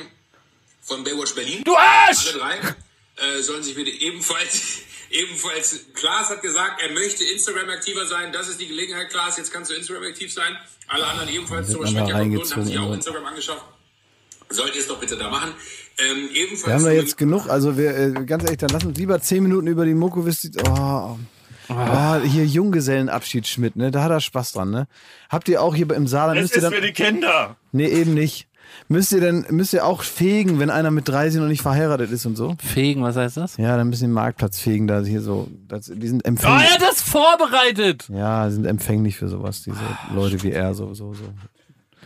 von 0.81 1.03
Baywatch 1.03 1.35
Berlin. 1.35 1.63
Du 1.65 1.75
Arsch! 1.77 2.33
Alle 2.35 2.39
drei 2.39 2.75
äh, 3.17 3.43
sollen 3.43 3.63
sich 3.63 3.75
bitte 3.75 3.91
ebenfalls, 3.91 4.79
ebenfalls, 5.11 5.87
Klaas 5.95 6.31
hat 6.31 6.43
gesagt, 6.43 6.83
er 6.83 6.93
möchte 6.93 7.25
Instagram 7.25 7.69
aktiver 7.71 8.07
sein. 8.07 8.33
Das 8.33 8.49
ist 8.49 8.61
die 8.61 8.69
Gelegenheit, 8.69 9.11
Klaas. 9.11 9.37
Jetzt 9.37 9.53
kannst 9.53 9.71
du 9.71 9.75
Instagram 9.75 10.05
aktiv 10.05 10.33
sein. 10.33 10.57
Alle 10.89 11.07
anderen 11.07 11.29
ebenfalls. 11.29 11.69
Wird 11.69 11.77
Thomas 11.79 11.93
man 11.93 12.01
da 12.03 12.07
Schwedjak 12.09 12.23
und 12.23 12.33
Lohn 12.35 12.51
haben 12.57 12.67
sich 12.67 12.79
auch? 12.79 12.93
Instagram 12.93 13.27
angeschafft. 13.27 13.65
Sollt 14.51 14.75
ihr 14.75 14.81
es 14.81 14.89
doch 14.89 15.01
bitte 15.01 15.17
da 15.17 15.31
machen. 15.31 15.55
Ähm, 15.99 16.29
ebenfalls 16.35 16.67
Wir 16.67 16.75
haben 16.75 16.85
da 16.85 16.91
jetzt 16.91 17.17
genug, 17.17 17.49
also 17.49 17.79
wir, 17.79 17.97
äh, 17.97 18.13
ganz 18.27 18.45
ehrlich, 18.45 18.59
dann 18.59 18.71
lass 18.71 18.85
uns 18.85 18.99
lieber 18.99 19.21
zehn 19.21 19.43
Minuten 19.43 19.67
über 19.69 19.85
die 19.85 19.95
Mokovic. 19.95 20.37
Oh, 20.69 21.17
Ah, 21.69 22.21
hier 22.21 22.45
Junggesellenabschied 22.45 23.47
Schmidt, 23.47 23.77
ne? 23.77 23.91
Da 23.91 24.03
hat 24.03 24.11
er 24.11 24.21
Spaß 24.21 24.53
dran, 24.53 24.71
ne? 24.71 24.87
Habt 25.31 25.49
ihr 25.49 25.63
auch 25.63 25.75
hier 25.75 25.91
im 25.93 26.07
Saarland, 26.07 26.41
müsst 26.41 26.55
ihr 26.57 26.63
dann, 26.63 26.75
die 26.83 26.93
Kinder. 26.93 27.57
nee, 27.73 27.89
eben 27.89 28.13
nicht. 28.15 28.49
Müsst 28.89 29.13
ihr 29.13 29.21
denn, 29.21 29.47
müsst 29.51 29.73
ihr 29.73 29.85
auch 29.87 30.03
fegen, 30.03 30.59
wenn 30.59 30.69
einer 30.71 30.91
mit 30.91 31.09
30 31.09 31.41
noch 31.41 31.49
nicht 31.49 31.63
verheiratet 31.63 32.11
ist 32.11 32.27
und 32.27 32.37
so? 32.37 32.57
Fegen, 32.63 33.03
was 33.03 33.17
heißt 33.17 33.37
das? 33.39 33.57
Ja, 33.57 33.77
dann 33.77 33.89
müssen 33.89 34.03
die 34.05 34.07
den 34.09 34.13
Marktplatz 34.13 34.59
fegen, 34.59 34.87
da 34.87 35.01
hier 35.01 35.23
so, 35.23 35.49
das, 35.69 35.87
die 35.95 36.07
sind 36.09 36.23
Oh, 36.25 36.29
empfänglich. 36.29 36.69
er 36.69 36.75
hat 36.75 36.83
das 36.83 37.01
vorbereitet! 37.01 38.09
Ja, 38.11 38.51
sind 38.51 38.67
empfänglich 38.67 39.17
für 39.17 39.29
sowas, 39.29 39.63
diese 39.63 39.79
Leute 40.15 40.43
wie 40.43 40.51
er, 40.53 40.75
so, 40.75 40.93
so, 40.95 41.15
so. 41.15 41.25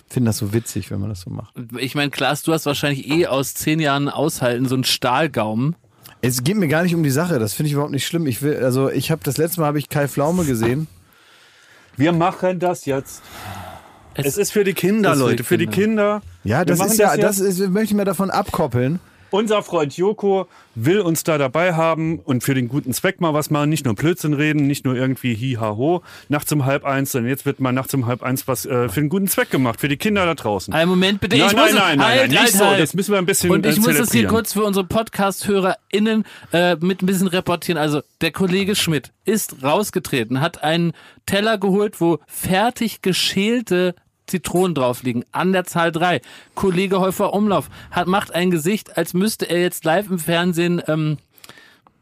Finden 0.08 0.26
das 0.26 0.38
so 0.38 0.52
witzig, 0.54 0.90
wenn 0.90 1.00
man 1.00 1.10
das 1.10 1.20
so 1.22 1.30
macht. 1.30 1.52
Ich 1.78 1.94
meine, 1.94 2.10
Klaas, 2.10 2.42
du 2.42 2.52
hast 2.52 2.64
wahrscheinlich 2.64 3.08
eh 3.10 3.26
aus 3.26 3.54
zehn 3.54 3.78
Jahren 3.80 4.08
aushalten 4.08 4.66
so 4.66 4.74
einen 4.74 4.84
Stahlgaumen. 4.84 5.74
Es 6.22 6.42
geht 6.44 6.56
mir 6.56 6.68
gar 6.68 6.82
nicht 6.82 6.94
um 6.94 7.02
die 7.02 7.10
Sache, 7.10 7.38
das 7.38 7.52
finde 7.54 7.68
ich 7.68 7.72
überhaupt 7.74 7.92
nicht 7.92 8.06
schlimm. 8.06 8.26
Ich 8.26 8.40
will, 8.40 8.56
also 8.64 8.88
ich 8.90 9.10
habe 9.10 9.20
das 9.24 9.36
letzte 9.36 9.60
Mal 9.60 9.66
habe 9.66 9.78
ich 9.78 9.88
Kai 9.88 10.08
Pflaume 10.08 10.44
gesehen. 10.44 10.86
Wir 11.96 12.12
machen 12.12 12.58
das 12.58 12.86
jetzt. 12.86 13.22
Es 14.26 14.36
ist 14.36 14.52
für 14.52 14.64
die 14.64 14.74
Kinder, 14.74 15.14
für 15.14 15.18
Leute, 15.18 15.44
für 15.44 15.58
die 15.58 15.66
Kinder. 15.66 16.20
Kinder. 16.20 16.22
Ja, 16.44 16.58
Wir 16.60 16.64
das 16.64 16.80
ist 16.80 16.98
ja, 16.98 17.16
das 17.16 17.38
das 17.38 17.40
ist, 17.40 17.70
möchte 17.70 17.92
ich 17.92 17.94
mir 17.94 18.04
davon 18.04 18.30
abkoppeln. 18.30 19.00
Unser 19.30 19.62
Freund 19.62 19.94
Joko 19.94 20.48
will 20.74 21.00
uns 21.00 21.22
da 21.22 21.36
dabei 21.36 21.74
haben 21.74 22.18
und 22.18 22.42
für 22.42 22.54
den 22.54 22.68
guten 22.68 22.94
Zweck 22.94 23.20
mal 23.20 23.34
was 23.34 23.50
machen. 23.50 23.68
Nicht 23.68 23.84
nur 23.84 23.94
Blödsinn 23.94 24.32
reden, 24.32 24.66
nicht 24.66 24.86
nur 24.86 24.94
irgendwie 24.94 25.36
hi, 25.36 25.58
ha, 25.60 25.76
ho, 25.76 26.02
nachts 26.28 26.50
um 26.52 26.64
halb 26.64 26.84
eins, 26.84 27.12
sondern 27.12 27.28
jetzt 27.28 27.44
wird 27.44 27.60
mal 27.60 27.72
nachts 27.72 27.92
um 27.92 28.06
halb 28.06 28.22
eins 28.22 28.48
was 28.48 28.64
äh, 28.64 28.88
für 28.88 29.00
den 29.00 29.10
guten 29.10 29.28
Zweck 29.28 29.50
gemacht, 29.50 29.80
für 29.80 29.88
die 29.88 29.98
Kinder 29.98 30.24
da 30.24 30.34
draußen. 30.34 30.72
Einen 30.72 30.88
Moment 30.88 31.20
bitte. 31.20 31.36
Nein, 31.36 31.48
ich 31.48 31.52
nein, 31.52 31.64
muss, 31.66 31.74
nein, 31.74 31.98
nein, 31.98 32.08
halt, 32.08 32.20
nein, 32.20 32.30
nicht 32.30 32.40
halt, 32.40 32.52
so. 32.52 32.64
halt. 32.64 32.80
Das 32.80 32.94
müssen 32.94 33.12
wir 33.12 33.18
ein 33.18 33.26
bisschen, 33.26 33.50
Und 33.50 33.66
ich 33.66 33.76
äh, 33.76 33.80
muss 33.80 33.98
das 33.98 34.12
hier 34.12 34.28
kurz 34.28 34.54
für 34.54 34.64
unsere 34.64 34.86
Podcast-HörerInnen 34.86 36.24
äh, 36.52 36.76
mit 36.76 37.02
ein 37.02 37.06
bisschen 37.06 37.28
reportieren. 37.28 37.78
Also 37.78 38.00
der 38.22 38.32
Kollege 38.32 38.74
Schmidt 38.76 39.12
ist 39.26 39.62
rausgetreten, 39.62 40.40
hat 40.40 40.62
einen 40.62 40.92
Teller 41.26 41.58
geholt, 41.58 42.00
wo 42.00 42.18
fertig 42.26 43.02
geschälte 43.02 43.94
Zitronen 44.28 44.74
drauf 44.74 45.02
liegen, 45.02 45.24
an 45.32 45.52
der 45.52 45.64
Zahl 45.64 45.90
drei. 45.92 46.20
Kollege 46.54 47.00
Häufer 47.00 47.32
Umlauf 47.34 47.68
hat, 47.90 48.06
macht 48.06 48.34
ein 48.34 48.50
Gesicht, 48.50 48.96
als 48.96 49.14
müsste 49.14 49.46
er 49.50 49.60
jetzt 49.60 49.84
live 49.84 50.08
im 50.10 50.18
Fernsehen 50.18 50.80
ähm, 50.86 51.16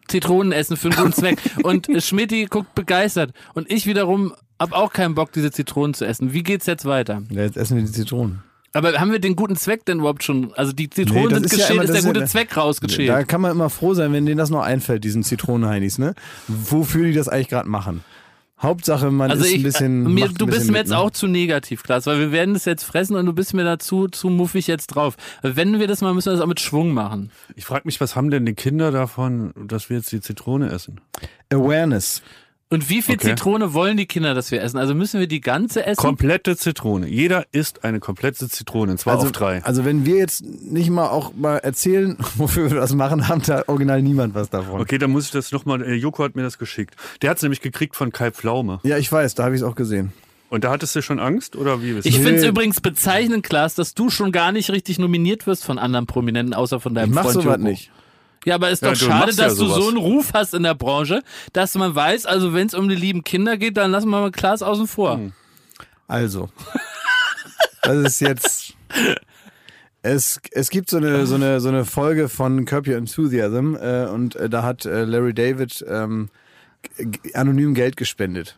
Zitronen 0.08 0.52
essen 0.52 0.76
für 0.76 0.88
einen 0.88 0.96
guten 0.96 1.12
Zweck. 1.12 1.38
Und 1.62 1.88
Schmidti 2.02 2.46
guckt 2.46 2.74
begeistert. 2.74 3.32
Und 3.54 3.70
ich 3.70 3.86
wiederum 3.86 4.34
hab 4.58 4.72
auch 4.72 4.92
keinen 4.92 5.14
Bock, 5.14 5.32
diese 5.32 5.50
Zitronen 5.50 5.94
zu 5.94 6.06
essen. 6.06 6.32
Wie 6.32 6.42
geht's 6.42 6.66
jetzt 6.66 6.84
weiter? 6.84 7.22
Ja, 7.30 7.42
jetzt 7.42 7.56
essen 7.56 7.76
wir 7.76 7.84
die 7.84 7.90
Zitronen. 7.92 8.42
Aber 8.72 8.92
haben 9.00 9.10
wir 9.10 9.18
den 9.20 9.36
guten 9.36 9.56
Zweck 9.56 9.84
denn 9.86 10.00
überhaupt 10.00 10.22
schon? 10.22 10.52
Also 10.54 10.72
die 10.72 10.90
Zitronen 10.90 11.28
Nee, 11.28 11.34
sind 11.34 11.44
ist 11.46 11.52
ja 11.52 11.56
geschält, 11.58 11.70
immer- 11.72 11.82
ist 11.84 11.88
der 11.92 11.98
ist 11.98 12.04
ja- 12.04 12.12
gute 12.12 12.24
Zweck 12.26 12.56
rausgeschält. 12.56 13.08
Da 13.08 13.24
kann 13.24 13.40
man 13.40 13.50
immer 13.52 13.70
froh 13.70 13.94
sein, 13.94 14.12
wenn 14.12 14.26
denen 14.26 14.36
das 14.38 14.50
noch 14.50 14.62
einfällt, 14.62 15.02
diesen 15.02 15.22
Zitronenheinis, 15.22 15.98
ne? 15.98 16.14
Wofür 16.46 17.06
die 17.06 17.14
das 17.14 17.28
eigentlich 17.28 17.48
gerade 17.48 17.68
machen. 17.68 18.04
Hauptsache, 18.60 19.10
man 19.10 19.30
also 19.30 19.44
ist 19.44 19.50
ich, 19.50 19.56
ein 19.58 19.62
bisschen. 19.62 20.06
äh, 20.06 20.08
mir, 20.08 20.24
macht 20.26 20.34
ein 20.34 20.38
du 20.38 20.46
bist 20.46 20.58
bisschen 20.58 20.72
mir 20.72 20.78
mit, 20.78 20.86
jetzt 20.86 20.90
ne? 20.90 20.98
auch 20.98 21.10
zu 21.10 21.26
negativ, 21.26 21.82
Klaas, 21.82 22.06
weil 22.06 22.18
wir 22.18 22.32
werden 22.32 22.54
das 22.54 22.64
jetzt 22.64 22.84
fressen 22.84 23.14
und 23.16 23.26
du 23.26 23.32
bist 23.34 23.52
mir 23.52 23.64
dazu 23.64 24.08
zu 24.08 24.30
muffig 24.30 24.66
jetzt 24.66 24.88
drauf. 24.88 25.16
Wenn 25.42 25.78
wir 25.78 25.86
das 25.86 26.00
mal, 26.00 26.14
müssen 26.14 26.30
wir 26.30 26.32
das 26.32 26.40
auch 26.40 26.48
mit 26.48 26.60
Schwung 26.60 26.92
machen. 26.92 27.30
Ich 27.54 27.66
frage 27.66 27.82
mich, 27.84 28.00
was 28.00 28.16
haben 28.16 28.30
denn 28.30 28.46
die 28.46 28.54
Kinder 28.54 28.90
davon, 28.90 29.52
dass 29.66 29.90
wir 29.90 29.98
jetzt 29.98 30.10
die 30.10 30.20
Zitrone 30.20 30.70
essen? 30.70 31.00
Awareness. 31.52 32.22
Und 32.68 32.90
wie 32.90 33.00
viel 33.00 33.14
Okay. 33.14 33.28
Zitrone 33.28 33.74
wollen 33.74 33.96
die 33.96 34.06
Kinder, 34.06 34.34
dass 34.34 34.50
wir 34.50 34.60
essen? 34.60 34.76
Also 34.76 34.92
müssen 34.92 35.20
wir 35.20 35.28
die 35.28 35.40
ganze 35.40 35.86
essen? 35.86 36.00
Komplette 36.00 36.56
Zitrone. 36.56 37.06
Jeder 37.06 37.44
isst 37.52 37.84
eine 37.84 38.00
komplette 38.00 38.48
Zitrone, 38.48 38.90
und 38.92 38.98
zwar 38.98 39.14
Also, 39.14 39.26
auf 39.26 39.32
drei. 39.32 39.62
also 39.62 39.84
wenn 39.84 40.04
wir 40.04 40.16
jetzt 40.16 40.42
nicht 40.44 40.90
mal 40.90 41.08
auch 41.08 41.32
mal 41.34 41.58
erzählen, 41.58 42.16
wofür 42.36 42.68
wir 42.70 42.80
das 42.80 42.92
machen, 42.94 43.28
haben 43.28 43.40
da 43.46 43.62
original 43.68 44.02
niemand 44.02 44.34
was 44.34 44.50
davon. 44.50 44.80
Okay, 44.80 44.98
dann 44.98 45.12
muss 45.12 45.26
ich 45.26 45.30
das 45.30 45.52
nochmal, 45.52 45.80
äh, 45.82 45.94
Joko 45.94 46.24
hat 46.24 46.34
mir 46.34 46.42
das 46.42 46.58
geschickt. 46.58 46.96
Der 47.22 47.30
hat 47.30 47.36
es 47.36 47.42
nämlich 47.44 47.60
gekriegt 47.60 47.94
von 47.94 48.10
Kai 48.10 48.32
Pflaume. 48.32 48.80
Ja, 48.82 48.98
ich 48.98 49.12
weiß, 49.12 49.36
da 49.36 49.44
habe 49.44 49.54
ich 49.54 49.60
es 49.60 49.66
auch 49.66 49.76
gesehen. 49.76 50.12
Und 50.48 50.64
da 50.64 50.70
hattest 50.70 50.94
du 50.96 51.02
schon 51.02 51.20
Angst, 51.20 51.54
oder 51.54 51.82
wie? 51.82 51.98
Ich 52.02 52.16
finde 52.16 52.34
es 52.36 52.42
Nee. 52.42 52.48
übrigens 52.48 52.80
bezeichnend, 52.80 53.44
Klaas, 53.44 53.76
dass 53.76 53.94
du 53.94 54.10
schon 54.10 54.32
gar 54.32 54.50
nicht 54.50 54.70
richtig 54.70 54.98
nominiert 54.98 55.46
wirst 55.46 55.64
von 55.64 55.78
anderen 55.78 56.06
Prominenten, 56.06 56.52
außer 56.54 56.80
von 56.80 56.94
deinem 56.94 57.10
Ich 57.10 57.14
mach 57.14 57.22
Freund 57.22 57.34
sowas 57.42 57.58
nicht. 57.58 57.90
Ja, 58.46 58.54
aber 58.54 58.70
ist 58.70 58.84
doch 58.84 58.94
schade, 58.94 59.26
machst 59.26 59.38
ja 59.40 59.48
dass 59.48 59.56
du 59.56 59.66
so 59.66 59.88
einen 59.88 59.96
Ruf 59.96 60.30
hast 60.32 60.54
in 60.54 60.62
der 60.62 60.76
Branche, 60.76 61.22
dass 61.52 61.74
man 61.74 61.96
weiß, 61.96 62.26
also 62.26 62.54
wenn 62.54 62.68
es 62.68 62.74
um 62.74 62.88
die 62.88 62.94
lieben 62.94 63.24
Kinder 63.24 63.56
geht, 63.56 63.76
dann 63.76 63.90
lassen 63.90 64.08
wir 64.08 64.20
mal 64.20 64.30
Klaas 64.30 64.62
außen 64.62 64.86
vor. 64.86 65.16
Hm. 65.16 65.32
Also, 66.06 66.48
das 67.82 67.96
ist 67.96 68.20
jetzt. 68.20 68.74
Es, 70.02 70.40
es 70.52 70.70
gibt 70.70 70.88
so 70.88 70.98
eine, 70.98 71.26
so, 71.26 71.34
eine, 71.34 71.58
so 71.58 71.68
eine 71.68 71.84
Folge 71.84 72.28
von 72.28 72.64
Curb 72.64 72.86
Your 72.86 72.94
Enthusiasm 72.94 73.74
äh, 73.74 74.06
und 74.06 74.36
äh, 74.36 74.48
da 74.48 74.62
hat 74.62 74.84
äh, 74.84 75.02
Larry 75.02 75.34
David 75.34 75.84
ähm, 75.88 76.28
anonym 77.34 77.74
Geld 77.74 77.96
gespendet. 77.96 78.56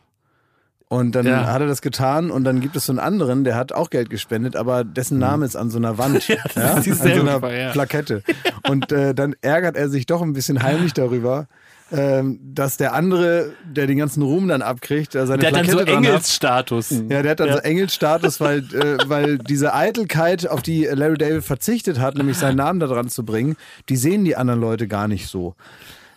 Und 0.91 1.12
dann 1.14 1.26
Ja. 1.26 1.47
hat 1.53 1.61
er 1.61 1.66
das 1.66 1.82
getan 1.82 2.30
und 2.30 2.45
dann 2.45 2.61
gibt 2.61 2.74
es 2.74 2.86
so 2.86 2.93
einen 2.93 2.99
anderen, 2.99 3.45
der 3.45 3.57
hat 3.57 3.72
auch 3.72 3.91
Geld 3.91 4.09
gespendet, 4.09 4.57
aber 4.57 4.84
dessen 4.84 5.18
Name 5.18 5.45
ist 5.45 5.55
an 5.55 5.68
so 5.70 5.76
einer 5.76 5.99
Wand, 5.99 6.26
Ja, 6.28 6.36
das 6.55 6.86
ist 6.86 7.03
an 7.03 7.14
so 7.14 7.20
einer 7.20 7.41
Fall, 7.41 7.59
ja. 7.59 7.70
Plakette. 7.72 8.22
Und 8.68 8.91
äh, 8.91 9.14
dann 9.14 9.34
ärgert 9.43 9.76
er 9.76 9.91
sich 9.91 10.07
doch 10.07 10.22
ein 10.22 10.32
bisschen 10.32 10.62
heimlich 10.62 10.95
darüber, 10.95 11.47
ähm, 11.93 12.39
dass 12.43 12.78
der 12.78 12.95
andere, 12.95 13.53
der 13.70 13.86
den 13.86 13.99
ganzen 13.99 14.22
Ruhm 14.22 14.49
dann 14.49 14.62
abkriegt, 14.62 15.14
da 15.14 15.26
seine 15.26 15.41
Der 15.41 15.51
hat 15.51 15.57
dann 15.59 15.66
Plakette 15.66 15.91
so. 15.91 15.97
Engelsstatus. 15.99 16.91
Ja, 16.91 17.22
der 17.22 17.30
hat 17.32 17.41
dann 17.41 17.53
so 17.53 17.59
Engelsstatus, 17.59 18.41
weil, 18.41 18.59
äh, 18.74 18.97
weil 19.07 19.36
diese 19.39 19.74
Eitelkeit, 19.74 20.49
auf 20.49 20.62
die 20.62 20.84
Larry 20.84 21.18
David 21.18 21.45
verzichtet 21.45 21.99
hat, 21.99 22.16
nämlich 22.16 22.39
seinen 22.39 22.57
Namen 22.57 22.80
da 22.80 22.86
dran 22.86 23.09
zu 23.11 23.24
bringen, 23.26 23.57
die 23.91 23.97
sehen 23.97 24.24
die 24.24 24.36
anderen 24.36 24.61
Leute 24.61 24.86
gar 24.89 25.07
nicht 25.09 25.28
so. 25.28 25.55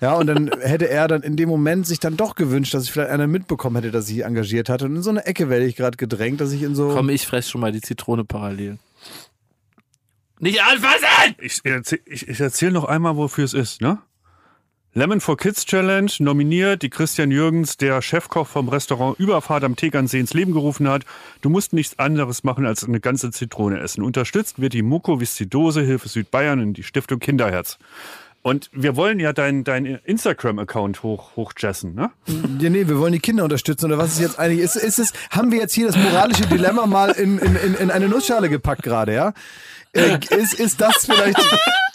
Ja, 0.02 0.14
und 0.16 0.26
dann 0.26 0.49
hätte 0.62 0.89
er 0.89 1.08
dann 1.08 1.22
in 1.22 1.36
dem 1.36 1.47
Moment 1.47 1.86
sich 1.86 1.99
dann 1.99 2.18
doch 2.18 2.34
gewünscht, 2.34 2.74
dass 2.74 2.84
sich 2.84 2.91
vielleicht 2.91 3.12
einer 3.12 3.28
mitbekommen 3.28 3.76
hätte, 3.76 3.91
dass 3.91 4.10
ich 4.10 4.16
sich 4.16 4.26
engagiert 4.26 4.68
hatte. 4.68 4.86
Und 4.86 4.95
in 4.95 5.04
so 5.04 5.12
eine 5.12 5.26
Ecke 5.28 5.47
werde 5.47 5.66
ich 5.66 5.76
gerade 5.76 5.95
gedrängt, 5.95 6.41
dass 6.41 6.52
ich 6.52 6.64
in 6.64 6.74
so. 6.74 6.89
Komm, 6.89 7.10
ich 7.10 7.28
fress 7.28 7.47
schon 7.47 7.62
mal 7.62 7.72
die 7.72 7.82
Zitrone 7.82 8.26
parallel. 8.26 8.80
Nicht 10.39 10.60
anfassen! 10.64 11.36
Ich, 11.39 11.62
ich, 12.06 12.28
ich 12.28 12.39
erzähle 12.39 12.72
noch 12.72 12.86
einmal, 12.86 13.16
wofür 13.16 13.45
es 13.45 13.54
ist, 13.54 13.82
ne? 13.82 13.99
Lemon 14.93 15.22
for 15.22 15.38
Kids 15.38 15.66
Challenge 15.66 16.12
nominiert, 16.20 16.82
die 16.82 16.89
Christian 16.89 17.32
Jürgens, 17.32 17.78
der 17.78 18.02
Chefkoch 18.02 18.47
vom 18.47 18.68
Restaurant 18.68 19.18
Überfahrt 19.20 19.64
am 19.64 19.76
Tegernsee 19.76 20.20
ins 20.20 20.34
Leben 20.34 20.52
gerufen 20.52 20.89
hat. 20.89 21.06
Du 21.41 21.49
musst 21.49 21.74
nichts 21.74 21.97
anderes 21.99 22.43
machen 22.43 22.66
als 22.66 22.84
eine 22.84 22.99
ganze 22.99 23.32
Zitrone 23.32 23.80
essen. 23.80 24.04
Unterstützt 24.04 24.60
wird 24.60 24.74
die 24.74 24.82
Mukoviszidose 24.82 25.82
Hilfe 25.84 26.10
Südbayern 26.10 26.60
und 26.60 26.74
die 26.74 26.84
Stiftung 26.84 27.20
Kinderherz. 27.20 27.78
Und 28.43 28.69
wir 28.73 28.95
wollen 28.95 29.19
ja 29.19 29.33
dein, 29.33 29.63
dein 29.63 29.85
Instagram-Account 29.85 31.03
hoch, 31.03 31.35
hochjessen, 31.35 31.93
ne? 31.93 32.11
Ja, 32.59 32.69
nee, 32.69 32.87
wir 32.87 32.97
wollen 32.97 33.13
die 33.13 33.19
Kinder 33.19 33.43
unterstützen. 33.43 33.85
Oder 33.85 33.99
was 33.99 34.13
ist 34.13 34.19
jetzt 34.19 34.39
eigentlich? 34.39 34.61
Ist, 34.61 34.75
ist 34.75 34.97
es, 34.97 35.13
haben 35.29 35.51
wir 35.51 35.59
jetzt 35.59 35.73
hier 35.73 35.87
das 35.87 35.95
moralische 35.97 36.47
Dilemma 36.47 36.87
mal 36.87 37.11
in, 37.11 37.37
in, 37.37 37.75
in 37.75 37.91
eine 37.91 38.09
Nussschale 38.09 38.49
gepackt 38.49 38.81
gerade, 38.81 39.13
ja? 39.13 39.33
Äh, 39.93 40.19
ist, 40.37 40.53
ist 40.53 40.79
das 40.79 41.05
vielleicht, 41.05 41.37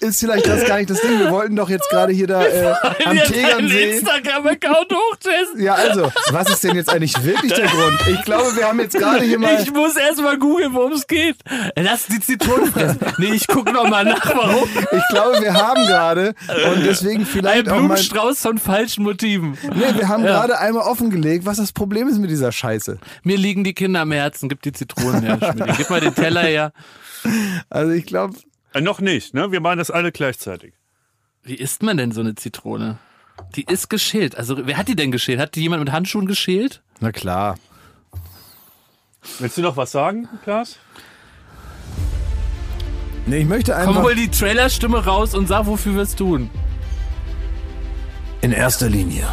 ist 0.01 0.21
vielleicht 0.21 0.47
das 0.47 0.67
gar 0.67 0.77
nicht 0.77 0.91
das 0.91 1.01
Ding? 1.01 1.19
Wir 1.19 1.31
wollten 1.31 1.57
doch 1.57 1.71
jetzt 1.71 1.89
gerade 1.89 2.13
hier 2.13 2.27
da 2.27 2.45
äh, 2.45 2.75
am 3.07 3.17
Tegernsee. 3.17 3.97
Instagram-Account 3.97 4.93
hochchessen. 4.93 5.63
Ja, 5.63 5.75
also, 5.75 6.13
was 6.31 6.51
ist 6.51 6.63
denn 6.63 6.77
jetzt 6.77 6.91
eigentlich 6.93 7.15
wirklich 7.25 7.55
der 7.55 7.67
Grund? 7.69 7.99
Ich 8.09 8.23
glaube, 8.23 8.55
wir 8.55 8.69
haben 8.69 8.81
jetzt 8.81 8.99
gerade 8.99 9.25
hier 9.25 9.39
mal. 9.39 9.63
Ich 9.63 9.73
muss 9.73 9.97
erst 9.97 10.21
mal 10.21 10.39
googeln, 10.39 10.75
worum 10.75 10.93
es 10.93 11.07
geht. 11.07 11.37
Lass 11.75 12.07
die 12.07 12.21
Zitronen 12.21 12.71
fressen. 12.71 12.99
Nee, 13.17 13.33
ich 13.33 13.47
guck 13.47 13.73
noch 13.73 13.89
mal 13.89 14.05
nach, 14.05 14.27
warum. 14.27 14.69
Ich 14.93 15.09
glaube, 15.09 15.41
wir 15.41 15.55
haben 15.55 15.87
gerade 15.87 16.35
und 16.73 16.85
deswegen 16.85 17.21
Ein 17.21 17.27
vielleicht 17.27 17.69
auch 17.69 17.77
mal. 17.77 17.79
Blumenstrauß 17.79 18.41
von 18.41 18.59
falschen 18.59 19.05
Motiven. 19.05 19.57
Nee, 19.75 19.97
wir 19.97 20.09
haben 20.09 20.23
gerade 20.23 20.59
einmal 20.59 20.83
offengelegt, 20.83 21.47
was 21.47 21.57
das 21.57 21.73
Problem 21.73 22.09
ist 22.09 22.19
mit 22.19 22.29
dieser 22.29 22.53
Scheiße. 22.53 22.99
Mir 23.23 23.39
liegen 23.39 23.65
die 23.65 23.73
Kinder 23.73 24.01
am 24.01 24.13
Herzen. 24.13 24.51
Gib 24.51 24.61
die 24.61 24.73
Zitronen 24.73 25.23
her, 25.23 25.39
Schmidt. 25.41 25.77
Gib 25.79 25.89
mal 25.89 26.01
den 26.01 26.15
Teller 26.15 26.43
her. 26.43 26.73
Also 27.71 27.93
ich 27.93 28.07
glaube, 28.07 28.37
Äh, 28.75 28.81
noch 28.81 29.01
nicht, 29.01 29.35
ne? 29.35 29.53
Wir 29.53 29.61
machen 29.61 29.79
das 29.79 29.91
alle 29.91 30.13
gleichzeitig. 30.13 30.75
Wie 31.43 31.55
isst 31.55 31.83
man 31.83 31.97
denn 31.97 32.13
so 32.13 32.21
eine 32.21 32.35
Zitrone? 32.35 32.99
Die 33.55 33.65
ist 33.65 33.89
geschält. 33.91 34.37
Also, 34.37 34.67
wer 34.67 34.77
hat 34.79 34.89
die 34.89 34.97
denn 34.97 35.13
geschält? 35.13 35.39
Hat 35.39 35.55
die 35.55 35.61
jemand 35.63 35.85
mit 35.85 35.93
Handschuhen 35.93 36.27
geschält? 36.27 36.83
na 37.01 37.13
klar. 37.13 37.57
Willst 39.39 39.59
du 39.59 39.63
noch 39.63 39.77
was 39.77 39.93
sagen, 39.93 40.29
Klaas? 40.45 40.79
Nee, 43.27 43.39
ich 43.39 43.47
möchte 43.47 43.73
Komm, 43.73 43.89
einfach 43.89 44.03
hol 44.05 44.15
die 44.15 44.31
Trailerstimme 44.31 45.05
raus 45.05 45.35
und 45.35 45.49
sag, 45.49 45.67
wofür 45.67 45.95
wir 45.95 46.03
es 46.03 46.15
tun. 46.17 46.49
in 48.41 48.53
erster 48.53 48.89
Linie 48.89 49.27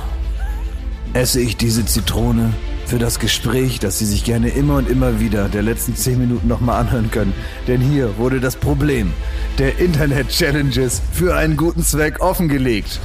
esse 1.14 1.40
ich 1.40 1.58
diese 1.58 1.86
Zitrone 1.86 2.54
für 2.86 3.00
das 3.00 3.20
Gespräch, 3.20 3.80
das 3.80 4.00
Sie 4.00 4.06
sich 4.06 4.24
gerne 4.24 4.50
immer 4.50 4.76
und 4.78 4.90
immer 4.90 5.20
wieder 5.20 5.48
der 5.48 5.62
letzten 5.62 5.96
zehn 5.96 6.20
Minuten 6.20 6.48
nochmal 6.48 6.82
anhören 6.82 7.12
können. 7.12 7.34
Denn 7.68 7.82
hier 7.82 8.18
wurde 8.18 8.40
das 8.40 8.56
Problem 8.56 9.14
der 9.58 9.80
Internet-Challenges 9.80 11.02
für 11.12 11.36
einen 11.36 11.56
guten 11.56 11.84
Zweck 11.84 12.20
offengelegt. 12.20 13.00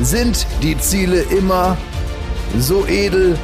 Sind 0.00 0.46
die 0.62 0.78
Ziele 0.78 1.22
immer 1.22 1.76
so 2.58 2.86
edel, 2.86 3.36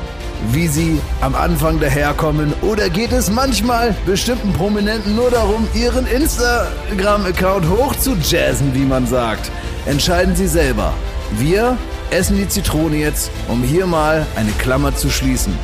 wie 0.53 0.69
sie 0.69 0.99
am 1.21 1.35
Anfang 1.35 1.81
daherkommen? 1.81 2.53
Oder 2.63 2.91
geht 2.91 3.13
es 3.13 3.31
manchmal 3.31 3.95
bestimmten 4.07 4.53
Prominenten 4.53 5.17
nur 5.17 5.31
darum, 5.31 5.67
ihren 5.75 6.07
Instagram-Account 6.07 7.69
hochzujazzen, 7.69 8.75
wie 8.75 8.85
man 8.85 9.07
sagt? 9.07 9.51
Entscheiden 9.87 10.37
Sie 10.37 10.47
selber. 10.47 10.93
Wir 11.39 11.77
essen 12.13 12.37
die 12.37 12.49
Zitrone 12.49 12.97
jetzt, 12.97 13.31
um 13.49 13.63
hier 13.63 13.87
mal 13.87 14.27
eine 14.37 14.53
Klammer 14.53 14.95
zu 14.95 15.11
schließen. 15.11 15.59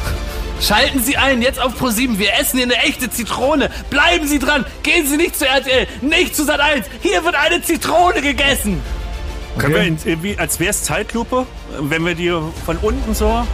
Schalten 0.61 1.01
Sie 1.01 1.16
ein, 1.16 1.40
jetzt 1.40 1.61
auf 1.61 1.80
Pro7. 1.80 2.18
Wir 2.18 2.34
essen 2.34 2.57
hier 2.57 2.66
eine 2.66 2.76
echte 2.78 3.11
Zitrone. 3.11 3.70
Bleiben 3.90 4.26
Sie 4.26 4.40
dran. 4.40 4.64
Gehen 4.82 5.07
Sie 5.07 5.16
nicht 5.16 5.36
zu 5.36 5.46
RTL, 5.46 5.86
nicht 6.01 6.34
zu 6.34 6.42
Sat1. 6.42 6.84
Hier 7.01 7.24
wird 7.24 7.36
eine 7.36 7.62
Zitrone 7.62 8.20
gegessen. 8.22 8.80
Können 9.57 9.74
wir 9.74 9.82
in, 9.82 9.99
irgendwie, 10.05 10.36
als 10.38 10.59
wäre 10.59 10.70
es 10.70 10.82
Zeitlupe, 10.82 11.46
wenn 11.80 12.05
wir 12.05 12.14
die 12.14 12.30
von 12.64 12.76
unten 12.78 13.14
so. 13.14 13.46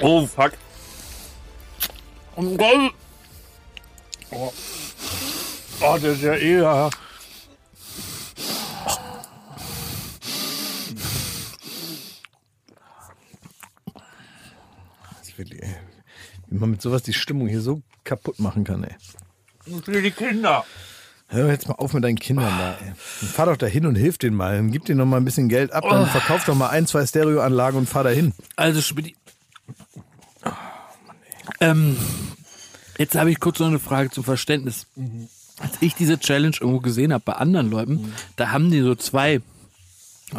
Oh, 0.00 0.26
fuck. 0.26 0.52
Oh, 4.30 4.52
oh 5.80 5.98
das 6.00 6.04
ist 6.04 6.22
ja 6.22 6.34
eher. 6.34 6.90
Wie 16.46 16.58
man 16.58 16.70
mit 16.70 16.82
sowas 16.82 17.02
die 17.02 17.14
Stimmung 17.14 17.48
hier 17.48 17.60
so 17.60 17.82
kaputt 18.04 18.38
machen 18.38 18.64
kann, 18.64 18.84
ey. 18.84 18.94
Für 19.84 20.02
die 20.02 20.10
Kinder. 20.10 20.64
Hör 21.28 21.48
jetzt 21.50 21.66
mal 21.66 21.76
auf 21.76 21.94
mit 21.94 22.04
deinen 22.04 22.18
Kindern 22.18 22.52
da, 22.58 22.72
ey. 22.72 22.92
Dann 23.20 23.28
fahr 23.30 23.46
doch 23.46 23.56
da 23.56 23.66
hin 23.66 23.86
und 23.86 23.94
hilf 23.94 24.18
denen 24.18 24.36
mal. 24.36 24.56
Dann 24.56 24.70
gib 24.70 24.84
denen 24.84 24.98
noch 24.98 25.06
mal 25.06 25.16
ein 25.16 25.24
bisschen 25.24 25.48
Geld 25.48 25.72
ab, 25.72 25.84
dann 25.88 26.06
verkauf 26.06 26.44
doch 26.44 26.54
mal 26.54 26.68
ein, 26.68 26.86
zwei 26.86 27.06
Stereoanlagen 27.06 27.78
und 27.78 27.88
fahr 27.88 28.04
da 28.04 28.10
hin. 28.10 28.34
Also, 28.56 28.82
Schmidt. 28.82 29.16
Ähm, 31.62 31.96
jetzt 32.98 33.14
habe 33.14 33.30
ich 33.30 33.38
kurz 33.38 33.60
noch 33.60 33.68
eine 33.68 33.78
Frage 33.78 34.10
zum 34.10 34.24
Verständnis. 34.24 34.88
Als 35.58 35.74
ich 35.80 35.94
diese 35.94 36.18
Challenge 36.18 36.56
irgendwo 36.60 36.80
gesehen 36.80 37.12
habe 37.12 37.22
bei 37.24 37.34
anderen 37.34 37.70
Leuten, 37.70 38.12
da 38.34 38.50
haben 38.50 38.72
die 38.72 38.80
so 38.80 38.96
zwei, 38.96 39.40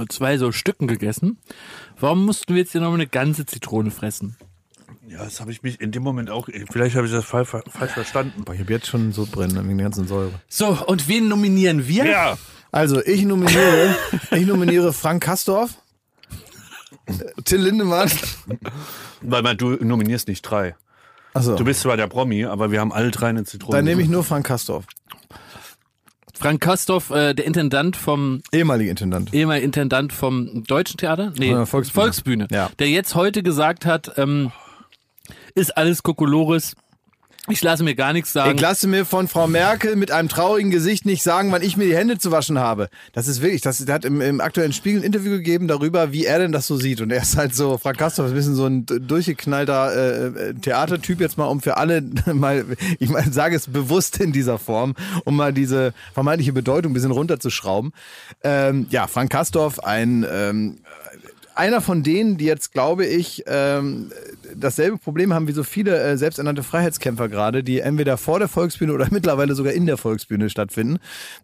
zwei 0.10 0.38
so 0.38 0.52
Stücken 0.52 0.88
gegessen. 0.88 1.38
Warum 1.98 2.26
mussten 2.26 2.54
wir 2.54 2.62
jetzt 2.62 2.74
hier 2.74 2.82
noch 2.82 2.94
eine 2.94 3.08
ganze 3.08 3.46
Zitrone 3.46 3.90
fressen? 3.90 4.36
Ja, 5.08 5.24
das 5.24 5.40
habe 5.40 5.52
ich 5.52 5.64
mich 5.64 5.80
in 5.80 5.94
dem 5.94 6.04
Moment 6.04 6.30
auch. 6.30 6.50
Vielleicht 6.72 6.98
habe 6.98 7.08
ich 7.08 7.14
das 7.14 7.24
falsch, 7.24 7.50
falsch 7.50 7.92
verstanden. 7.94 8.44
Boah, 8.44 8.54
ich 8.54 8.60
habe 8.60 8.74
jetzt 8.74 8.88
schon 8.88 9.14
so 9.14 9.26
brennen 9.26 9.56
wegen 9.66 9.78
der 9.78 9.86
ganzen 9.86 10.08
Säure. 10.08 10.32
So, 10.50 10.78
und 10.88 11.08
wen 11.08 11.30
nominieren 11.30 11.88
wir? 11.88 12.06
Ja. 12.06 12.38
Also, 12.72 13.02
ich 13.02 13.24
nominiere, 13.24 13.96
ich 14.32 14.46
nominiere 14.46 14.92
Frank 14.92 15.24
Kastorf, 15.24 15.78
äh, 17.06 17.42
Till 17.44 17.62
Lindemann. 17.62 18.12
Weil 19.22 19.42
man, 19.42 19.58
du 19.58 19.72
nominierst 19.76 20.28
nicht 20.28 20.42
drei. 20.42 20.76
Achso, 21.34 21.56
Du 21.56 21.64
bist 21.66 21.82
zwar 21.82 21.98
der 21.98 22.08
Promi, 22.08 22.46
aber 22.46 22.72
wir 22.72 22.80
haben 22.80 22.92
alle 22.94 23.12
drei 23.12 23.30
eine 23.30 23.44
Zitrone. 23.44 23.76
dann 23.78 23.86
nehme 23.86 24.02
ich 24.02 24.10
nur 24.10 24.24
Frank 24.24 24.46
Kastorf, 24.46 24.86
Frank 26.36 26.62
Kastorf, 26.62 27.10
äh, 27.12 27.34
der 27.34 27.46
Intendant 27.46 27.96
vom 27.96 28.42
ehemaliger 28.52 28.92
Intendant. 28.92 29.34
ehemaliger 29.34 29.64
Intendant 29.66 30.12
vom 30.14 30.64
Deutschen 30.66 30.98
Theater, 30.98 31.32
nee, 31.38 31.48
Von 31.50 31.58
der 31.58 31.66
Volksbühne. 31.66 32.04
Volksbühne, 32.04 32.48
Ja. 32.52 32.70
der 32.80 32.90
jetzt 32.90 33.16
heute 33.16 33.44
gesagt 33.44 33.86
hat, 33.86 34.14
ähm, 34.18 34.52
ist 35.56 35.78
alles 35.78 36.04
Kokolores. 36.04 36.76
Ich 37.50 37.62
lasse 37.62 37.84
mir 37.84 37.94
gar 37.94 38.14
nichts 38.14 38.32
sagen. 38.32 38.56
Ich 38.56 38.62
lasse 38.62 38.88
mir 38.88 39.06
von 39.06 39.28
Frau 39.28 39.48
Merkel 39.48 39.98
mit 39.98 40.12
einem 40.12 40.30
traurigen 40.30 40.72
Gesicht 40.72 41.06
nicht 41.06 41.24
sagen, 41.24 41.52
wann 41.52 41.62
ich 41.62 41.76
mir 41.76 41.84
die 41.86 41.96
Hände 41.96 42.18
zu 42.18 42.32
waschen 42.32 42.58
habe. 42.58 42.88
Das 43.12 43.28
ist 43.28 43.42
wirklich, 43.42 43.60
das, 43.60 43.86
hat 43.90 44.06
im, 44.06 44.22
im 44.22 44.40
aktuellen 44.40 44.72
Spiegel 44.72 45.02
ein 45.02 45.04
Interview 45.04 45.32
gegeben 45.32 45.68
darüber, 45.68 46.14
wie 46.14 46.24
er 46.26 46.40
denn 46.40 46.54
das 46.54 46.68
so 46.68 46.78
sieht. 46.78 47.02
Und 47.02 47.12
er 47.12 47.22
ist 47.22 47.36
halt 47.36 47.54
so, 47.54 47.78
Frank 47.78 47.98
Kastorf 47.98 48.28
ist 48.28 48.32
ein 48.32 48.36
bisschen 48.36 48.56
so 48.56 48.66
ein 48.66 48.86
durchgeknallter 48.86 49.94
äh, 49.94 50.28
äh, 50.28 50.54
Theatertyp 50.54 51.20
jetzt 51.20 51.38
mal, 51.38 51.48
um 51.48 51.60
für 51.60 51.76
alle 51.76 52.02
mal, 52.34 52.66
ich 53.00 53.10
meine, 53.10 53.34
sage 53.34 53.58
es 53.58 53.68
bewusst 53.68 54.22
in 54.22 54.32
dieser 54.32 54.58
Form, 54.58 54.96
um 55.26 55.36
mal 55.36 55.52
diese 55.52 55.94
vermeintliche 56.14 56.54
Bedeutung 56.54 56.92
ein 56.92 56.94
bisschen 56.94 57.12
runterzuschrauben. 57.12 57.92
Ähm, 58.44 58.88
ja, 58.90 59.08
Frank 59.08 59.32
Kastorf, 59.32 59.80
ein 59.80 60.26
ähm, 60.32 60.78
einer 61.56 61.82
von 61.82 62.04
denen, 62.04 62.38
die 62.38 62.46
jetzt, 62.46 62.74
glaube 62.74 63.06
ich, 63.06 63.44
ähm, 63.48 64.12
dasselbe 64.56 64.98
Problem 64.98 65.34
haben 65.34 65.48
wie 65.48 65.54
so 65.54 65.64
viele 65.64 66.00
äh, 66.02 66.18
selbsternannte 66.18 66.64
Freiheitskämpfer 66.64 67.30
gerade, 67.30 67.64
die 67.64 67.80
entweder 67.80 68.18
vor 68.18 68.40
der 68.40 68.48
Volksbühne 68.48 68.94
oder 68.94 69.08
mittlerweile 69.12 69.56
sogar 69.56 69.74
in 69.74 69.86
der 69.86 69.98
Volksbühne 69.98 70.50
stattfinden, 70.50 71.00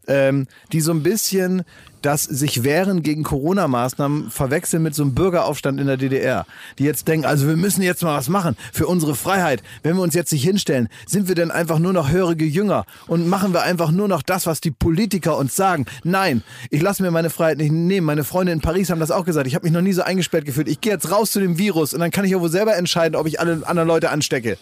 ähm, 0.07 0.47
die 0.72 0.82
so 0.82 0.91
ein 0.91 1.03
bisschen 1.03 1.64
das 2.01 2.24
sich 2.24 2.64
wehren 2.64 3.03
gegen 3.03 3.24
Corona-Maßnahmen 3.24 4.32
verwechseln 4.32 4.84
mit 4.84 4.95
so 4.95 5.03
einem 5.03 5.16
Bürgeraufstand 5.16 5.80
in 5.80 5.88
der 5.88 5.97
DDR. 5.97 6.45
Die 6.78 6.84
jetzt 6.84 7.07
denken, 7.07 7.26
also 7.26 7.47
wir 7.47 7.57
müssen 7.57 7.82
jetzt 7.82 8.03
mal 8.03 8.18
was 8.18 8.30
machen 8.30 8.55
für 8.72 8.88
unsere 8.88 9.16
Freiheit. 9.16 9.62
Wenn 9.84 9.95
wir 9.95 10.03
uns 10.03 10.14
jetzt 10.14 10.32
nicht 10.32 10.43
hinstellen, 10.43 10.88
sind 11.05 11.28
wir 11.28 11.36
denn 11.36 11.51
einfach 11.51 11.80
nur 11.80 11.93
noch 11.93 12.10
hörige 12.10 12.45
Jünger 12.45 12.86
und 13.07 13.28
machen 13.28 13.53
wir 13.53 13.64
einfach 13.64 13.91
nur 13.91 14.07
noch 14.07 14.22
das, 14.22 14.45
was 14.45 14.62
die 14.62 14.72
Politiker 14.72 15.38
uns 15.38 15.55
sagen. 15.55 15.86
Nein, 16.03 16.43
ich 16.70 16.82
lasse 16.82 17.03
mir 17.03 17.12
meine 17.12 17.30
Freiheit 17.30 17.57
nicht 17.57 17.72
nehmen. 17.72 18.05
Meine 18.05 18.24
Freunde 18.24 18.51
in 18.51 18.62
Paris 18.62 18.89
haben 18.89 18.99
das 18.99 19.12
auch 19.12 19.26
gesagt. 19.26 19.47
Ich 19.47 19.55
habe 19.55 19.66
mich 19.66 19.74
noch 19.74 19.82
nie 19.82 19.93
so 19.93 20.01
eingesperrt 20.01 20.45
gefühlt. 20.45 20.68
Ich 20.68 20.82
gehe 20.82 20.93
jetzt 20.93 21.12
raus 21.12 21.32
zu 21.32 21.39
dem 21.39 21.57
Virus 21.57 21.93
und 21.93 21.99
dann 21.99 22.12
kann 22.12 22.26
ich 22.26 22.32
ja 22.32 22.39
wohl 22.39 22.49
selber 22.49 22.76
entscheiden, 22.76 22.99
ob 23.16 23.28
ich 23.28 23.39
alle 23.39 23.62
anderen 23.66 23.88
Leute 23.88 24.10
anstecke. 24.10 24.58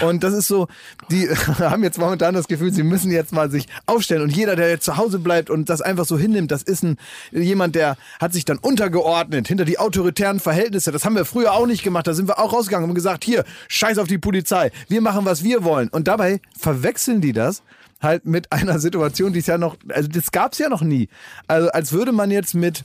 Und 0.00 0.22
das 0.22 0.34
ist 0.34 0.48
so, 0.48 0.68
die 1.10 1.28
haben 1.58 1.82
jetzt 1.82 1.98
momentan 1.98 2.34
das 2.34 2.48
Gefühl, 2.48 2.72
sie 2.72 2.82
müssen 2.82 3.10
jetzt 3.10 3.32
mal 3.32 3.50
sich 3.50 3.66
aufstellen. 3.86 4.22
Und 4.22 4.34
jeder, 4.34 4.56
der 4.56 4.68
jetzt 4.70 4.84
zu 4.84 4.96
Hause 4.96 5.18
bleibt 5.18 5.50
und 5.50 5.68
das 5.68 5.80
einfach 5.80 6.04
so 6.04 6.18
hinnimmt, 6.18 6.50
das 6.50 6.62
ist 6.62 6.82
ein, 6.82 6.98
jemand, 7.30 7.74
der 7.74 7.96
hat 8.20 8.32
sich 8.32 8.44
dann 8.44 8.58
untergeordnet 8.58 9.48
hinter 9.48 9.64
die 9.64 9.78
autoritären 9.78 10.40
Verhältnisse. 10.40 10.92
Das 10.92 11.04
haben 11.04 11.16
wir 11.16 11.24
früher 11.24 11.52
auch 11.52 11.66
nicht 11.66 11.82
gemacht. 11.82 12.06
Da 12.06 12.14
sind 12.14 12.28
wir 12.28 12.38
auch 12.38 12.52
rausgegangen 12.52 12.88
und 12.88 12.94
gesagt, 12.94 13.24
hier, 13.24 13.44
scheiß 13.68 13.98
auf 13.98 14.08
die 14.08 14.18
Polizei. 14.18 14.70
Wir 14.88 15.00
machen, 15.00 15.24
was 15.24 15.42
wir 15.42 15.64
wollen. 15.64 15.88
Und 15.88 16.08
dabei 16.08 16.40
verwechseln 16.58 17.20
die 17.20 17.32
das 17.32 17.62
halt 18.00 18.26
mit 18.26 18.50
einer 18.50 18.80
Situation, 18.80 19.32
die 19.32 19.38
es 19.38 19.46
ja 19.46 19.58
noch, 19.58 19.76
also 19.88 20.08
das 20.08 20.32
gab 20.32 20.52
es 20.52 20.58
ja 20.58 20.68
noch 20.68 20.82
nie. 20.82 21.08
Also 21.46 21.70
als 21.70 21.92
würde 21.92 22.10
man 22.10 22.32
jetzt 22.32 22.52
mit 22.54 22.84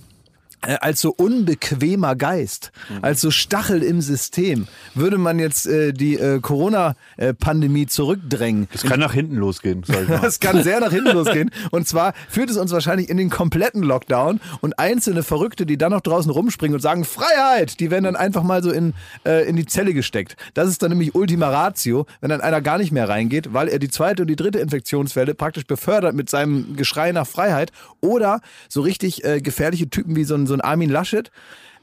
als 0.61 1.01
so 1.01 1.13
unbequemer 1.15 2.15
Geist, 2.15 2.71
mhm. 2.89 3.03
als 3.03 3.21
so 3.21 3.31
Stachel 3.31 3.83
im 3.83 4.01
System, 4.01 4.67
würde 4.95 5.17
man 5.17 5.39
jetzt 5.39 5.67
äh, 5.67 5.93
die 5.93 6.15
äh, 6.15 6.39
Corona-Pandemie 6.39 7.85
zurückdrängen. 7.85 8.67
Das 8.71 8.83
kann 8.83 8.99
nach 8.99 9.13
hinten 9.13 9.35
losgehen, 9.35 9.83
sag 9.85 10.03
ich 10.03 10.09
mal. 10.09 10.19
Das 10.27 10.39
kann 10.39 10.61
sehr 10.63 10.79
nach 10.79 10.91
hinten 10.91 11.11
losgehen. 11.11 11.51
Und 11.71 11.87
zwar 11.87 12.13
führt 12.27 12.49
es 12.49 12.57
uns 12.57 12.71
wahrscheinlich 12.71 13.09
in 13.09 13.17
den 13.17 13.29
kompletten 13.29 13.81
Lockdown 13.81 14.41
und 14.61 14.77
einzelne 14.77 15.23
Verrückte, 15.23 15.65
die 15.65 15.77
dann 15.77 15.91
noch 15.91 16.01
draußen 16.01 16.31
rumspringen 16.31 16.75
und 16.75 16.81
sagen 16.81 17.05
Freiheit, 17.05 17.79
die 17.79 17.91
werden 17.91 18.03
dann 18.03 18.15
einfach 18.15 18.43
mal 18.43 18.61
so 18.63 18.71
in, 18.71 18.93
äh, 19.25 19.47
in 19.47 19.55
die 19.55 19.65
Zelle 19.65 19.93
gesteckt. 19.93 20.35
Das 20.53 20.67
ist 20.67 20.81
dann 20.81 20.89
nämlich 20.89 21.15
Ultima 21.15 21.49
Ratio, 21.49 22.07
wenn 22.19 22.29
dann 22.29 22.41
einer 22.41 22.61
gar 22.61 22.77
nicht 22.77 22.91
mehr 22.91 23.07
reingeht, 23.07 23.53
weil 23.53 23.67
er 23.67 23.79
die 23.79 23.89
zweite 23.89 24.23
und 24.23 24.27
die 24.27 24.35
dritte 24.35 24.59
Infektionswelle 24.59 25.35
praktisch 25.35 25.65
befördert 25.65 26.15
mit 26.15 26.29
seinem 26.29 26.75
Geschrei 26.75 27.11
nach 27.11 27.27
Freiheit 27.27 27.71
oder 28.01 28.41
so 28.67 28.81
richtig 28.81 29.23
äh, 29.23 29.39
gefährliche 29.39 29.89
Typen 29.89 30.15
wie 30.15 30.23
so 30.23 30.35
ein 30.35 30.46
so 30.47 30.53
ein 30.53 30.61
Armin 30.61 30.89
Laschet. 30.89 31.31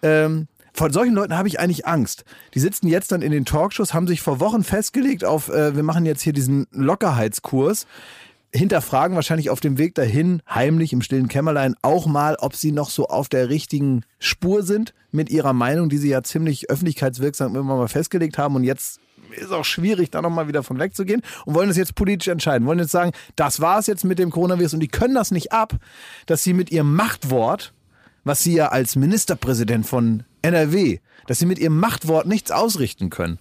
Ähm, 0.02 0.48
von 0.72 0.92
solchen 0.92 1.14
Leuten 1.14 1.36
habe 1.36 1.46
ich 1.46 1.60
eigentlich 1.60 1.86
Angst. 1.86 2.24
Die 2.54 2.58
sitzen 2.58 2.88
jetzt 2.88 3.12
dann 3.12 3.22
in 3.22 3.30
den 3.30 3.44
Talkshows, 3.44 3.94
haben 3.94 4.08
sich 4.08 4.20
vor 4.20 4.40
Wochen 4.40 4.64
festgelegt 4.64 5.24
auf, 5.24 5.48
äh, 5.48 5.76
wir 5.76 5.84
machen 5.84 6.04
jetzt 6.04 6.22
hier 6.22 6.32
diesen 6.32 6.66
Lockerheitskurs 6.72 7.86
hinterfragen 8.54 9.16
wahrscheinlich 9.16 9.50
auf 9.50 9.60
dem 9.60 9.78
Weg 9.78 9.94
dahin, 9.96 10.40
heimlich 10.48 10.92
im 10.92 11.02
stillen 11.02 11.28
Kämmerlein, 11.28 11.74
auch 11.82 12.06
mal, 12.06 12.36
ob 12.36 12.54
sie 12.54 12.70
noch 12.70 12.88
so 12.88 13.08
auf 13.08 13.28
der 13.28 13.48
richtigen 13.48 14.04
Spur 14.20 14.62
sind 14.62 14.94
mit 15.10 15.28
ihrer 15.28 15.52
Meinung, 15.52 15.88
die 15.88 15.98
sie 15.98 16.10
ja 16.10 16.22
ziemlich 16.22 16.70
öffentlichkeitswirksam 16.70 17.56
immer 17.56 17.76
mal 17.76 17.88
festgelegt 17.88 18.38
haben 18.38 18.54
und 18.54 18.62
jetzt 18.62 19.00
ist 19.36 19.52
auch 19.52 19.64
schwierig, 19.64 20.10
da 20.10 20.22
nochmal 20.22 20.46
wieder 20.46 20.62
von 20.62 20.78
wegzugehen 20.78 21.22
und 21.44 21.54
wollen 21.54 21.66
das 21.66 21.76
jetzt 21.76 21.96
politisch 21.96 22.28
entscheiden. 22.28 22.66
Wollen 22.68 22.78
jetzt 22.78 22.92
sagen, 22.92 23.10
das 23.34 23.60
war 23.60 23.80
es 23.80 23.88
jetzt 23.88 24.04
mit 24.04 24.20
dem 24.20 24.30
Coronavirus 24.30 24.74
und 24.74 24.80
die 24.80 24.88
können 24.88 25.14
das 25.14 25.32
nicht 25.32 25.50
ab, 25.50 25.74
dass 26.26 26.44
sie 26.44 26.54
mit 26.54 26.70
ihrem 26.70 26.94
Machtwort 26.94 27.73
was 28.24 28.42
sie 28.42 28.54
ja 28.54 28.68
als 28.68 28.96
Ministerpräsident 28.96 29.86
von 29.86 30.24
NRW, 30.42 30.98
dass 31.26 31.38
sie 31.38 31.46
mit 31.46 31.58
ihrem 31.58 31.78
Machtwort 31.78 32.26
nichts 32.26 32.50
ausrichten 32.50 33.10
können. 33.10 33.38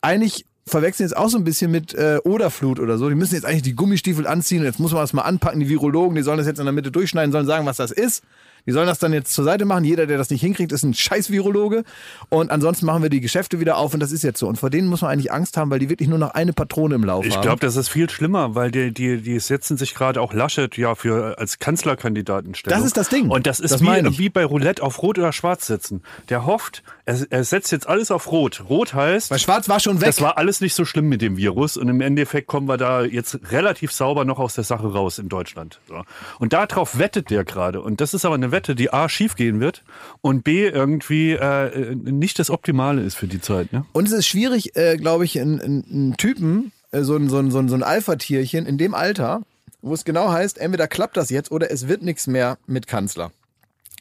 Eigentlich 0.00 0.44
verwechseln 0.66 1.08
jetzt 1.08 1.16
auch 1.16 1.28
so 1.28 1.38
ein 1.38 1.44
bisschen 1.44 1.70
mit 1.70 1.94
äh, 1.94 2.18
Oderflut 2.24 2.78
oder 2.78 2.98
so. 2.98 3.08
Die 3.08 3.14
müssen 3.14 3.34
jetzt 3.34 3.44
eigentlich 3.44 3.62
die 3.62 3.74
Gummistiefel 3.74 4.26
anziehen 4.26 4.60
und 4.60 4.66
jetzt 4.66 4.78
muss 4.78 4.92
man 4.92 5.00
das 5.00 5.12
mal 5.12 5.22
anpacken. 5.22 5.60
Die 5.60 5.68
Virologen, 5.68 6.14
die 6.14 6.22
sollen 6.22 6.38
das 6.38 6.46
jetzt 6.46 6.58
in 6.58 6.66
der 6.66 6.72
Mitte 6.72 6.92
durchschneiden, 6.92 7.32
sollen 7.32 7.46
sagen, 7.46 7.66
was 7.66 7.78
das 7.78 7.90
ist. 7.90 8.22
Die 8.66 8.72
sollen 8.72 8.86
das 8.86 8.98
dann 8.98 9.12
jetzt 9.12 9.32
zur 9.32 9.44
Seite 9.44 9.64
machen. 9.64 9.84
Jeder, 9.84 10.06
der 10.06 10.18
das 10.18 10.30
nicht 10.30 10.40
hinkriegt, 10.40 10.72
ist 10.72 10.82
ein 10.82 10.94
Scheiß-Virologe. 10.94 11.84
Und 12.28 12.50
ansonsten 12.50 12.86
machen 12.86 13.02
wir 13.02 13.10
die 13.10 13.20
Geschäfte 13.20 13.60
wieder 13.60 13.76
auf 13.76 13.94
und 13.94 14.00
das 14.00 14.12
ist 14.12 14.22
jetzt 14.22 14.38
so. 14.38 14.48
Und 14.48 14.56
vor 14.56 14.70
denen 14.70 14.88
muss 14.88 15.02
man 15.02 15.10
eigentlich 15.10 15.32
Angst 15.32 15.56
haben, 15.56 15.70
weil 15.70 15.78
die 15.78 15.88
wirklich 15.88 16.08
nur 16.08 16.18
noch 16.18 16.30
eine 16.30 16.52
Patrone 16.52 16.94
im 16.94 17.04
Lauf 17.04 17.24
ich 17.24 17.32
haben. 17.32 17.40
Ich 17.40 17.42
glaube, 17.42 17.60
das 17.60 17.76
ist 17.76 17.88
viel 17.88 18.10
schlimmer, 18.10 18.54
weil 18.54 18.70
die, 18.70 18.92
die, 18.92 19.20
die 19.20 19.38
setzen 19.38 19.76
sich 19.76 19.94
gerade 19.94 20.20
auch 20.20 20.32
Laschet 20.32 20.76
ja 20.76 20.94
für 20.94 21.38
als 21.38 21.58
Kanzlerkandidaten 21.58 22.54
stellen. 22.54 22.76
Das 22.76 22.84
ist 22.84 22.96
das 22.96 23.08
Ding. 23.08 23.30
Und 23.30 23.46
das 23.46 23.60
ist 23.60 23.72
das 23.72 23.80
wie, 23.80 24.18
wie 24.18 24.28
bei 24.28 24.44
Roulette 24.44 24.82
auf 24.82 25.02
Rot 25.02 25.18
oder 25.18 25.32
Schwarz 25.32 25.66
setzen. 25.66 26.02
Der 26.28 26.46
hofft, 26.46 26.82
er, 27.08 27.26
er 27.30 27.44
setzt 27.44 27.72
jetzt 27.72 27.88
alles 27.88 28.10
auf 28.10 28.30
Rot. 28.30 28.64
Rot 28.68 28.92
heißt. 28.92 29.30
Weil 29.30 29.38
Schwarz 29.38 29.66
war 29.70 29.80
schon 29.80 30.02
weg. 30.02 30.08
Das 30.08 30.20
war 30.20 30.36
alles 30.36 30.60
nicht 30.60 30.74
so 30.74 30.84
schlimm 30.84 31.08
mit 31.08 31.22
dem 31.22 31.38
Virus. 31.38 31.78
Und 31.78 31.88
im 31.88 32.02
Endeffekt 32.02 32.48
kommen 32.48 32.68
wir 32.68 32.76
da 32.76 33.02
jetzt 33.02 33.50
relativ 33.50 33.92
sauber 33.92 34.26
noch 34.26 34.38
aus 34.38 34.54
der 34.54 34.64
Sache 34.64 34.92
raus 34.92 35.18
in 35.18 35.30
Deutschland. 35.30 35.80
So. 35.88 36.02
Und 36.38 36.52
darauf 36.52 36.98
wettet 36.98 37.30
der 37.30 37.44
gerade. 37.44 37.80
Und 37.80 38.02
das 38.02 38.12
ist 38.12 38.26
aber 38.26 38.34
eine 38.34 38.52
Wette, 38.52 38.74
die 38.74 38.92
A 38.92 39.08
schief 39.08 39.36
gehen 39.36 39.58
wird 39.58 39.84
und 40.20 40.44
B 40.44 40.66
irgendwie 40.68 41.32
äh, 41.32 41.94
nicht 41.94 42.38
das 42.38 42.50
Optimale 42.50 43.00
ist 43.00 43.14
für 43.14 43.26
die 43.26 43.40
Zeit. 43.40 43.72
Ne? 43.72 43.86
Und 43.92 44.06
es 44.06 44.12
ist 44.12 44.26
schwierig, 44.26 44.76
äh, 44.76 44.98
glaube 44.98 45.24
ich, 45.24 45.40
einen 45.40 46.14
Typen, 46.18 46.72
äh, 46.90 47.04
so 47.04 47.16
ein, 47.16 47.30
so 47.30 47.38
ein, 47.38 47.50
so 47.50 47.58
ein, 47.58 47.70
so 47.70 47.74
ein 47.74 47.82
Alpha-Tierchen 47.82 48.66
in 48.66 48.76
dem 48.76 48.92
Alter, 48.92 49.40
wo 49.80 49.94
es 49.94 50.04
genau 50.04 50.30
heißt, 50.30 50.58
entweder 50.58 50.86
klappt 50.86 51.16
das 51.16 51.30
jetzt 51.30 51.52
oder 51.52 51.70
es 51.70 51.88
wird 51.88 52.02
nichts 52.02 52.26
mehr 52.26 52.58
mit 52.66 52.86
Kanzler. 52.86 53.32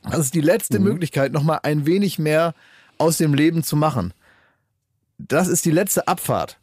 Das 0.03 0.19
ist 0.19 0.33
die 0.33 0.41
letzte 0.41 0.79
mhm. 0.79 0.85
Möglichkeit, 0.85 1.31
nochmal 1.31 1.59
ein 1.63 1.85
wenig 1.85 2.19
mehr 2.19 2.53
aus 2.97 3.17
dem 3.17 3.33
Leben 3.33 3.63
zu 3.63 3.75
machen. 3.75 4.13
Das 5.17 5.47
ist 5.47 5.65
die 5.65 5.71
letzte 5.71 6.07
Abfahrt. 6.07 6.59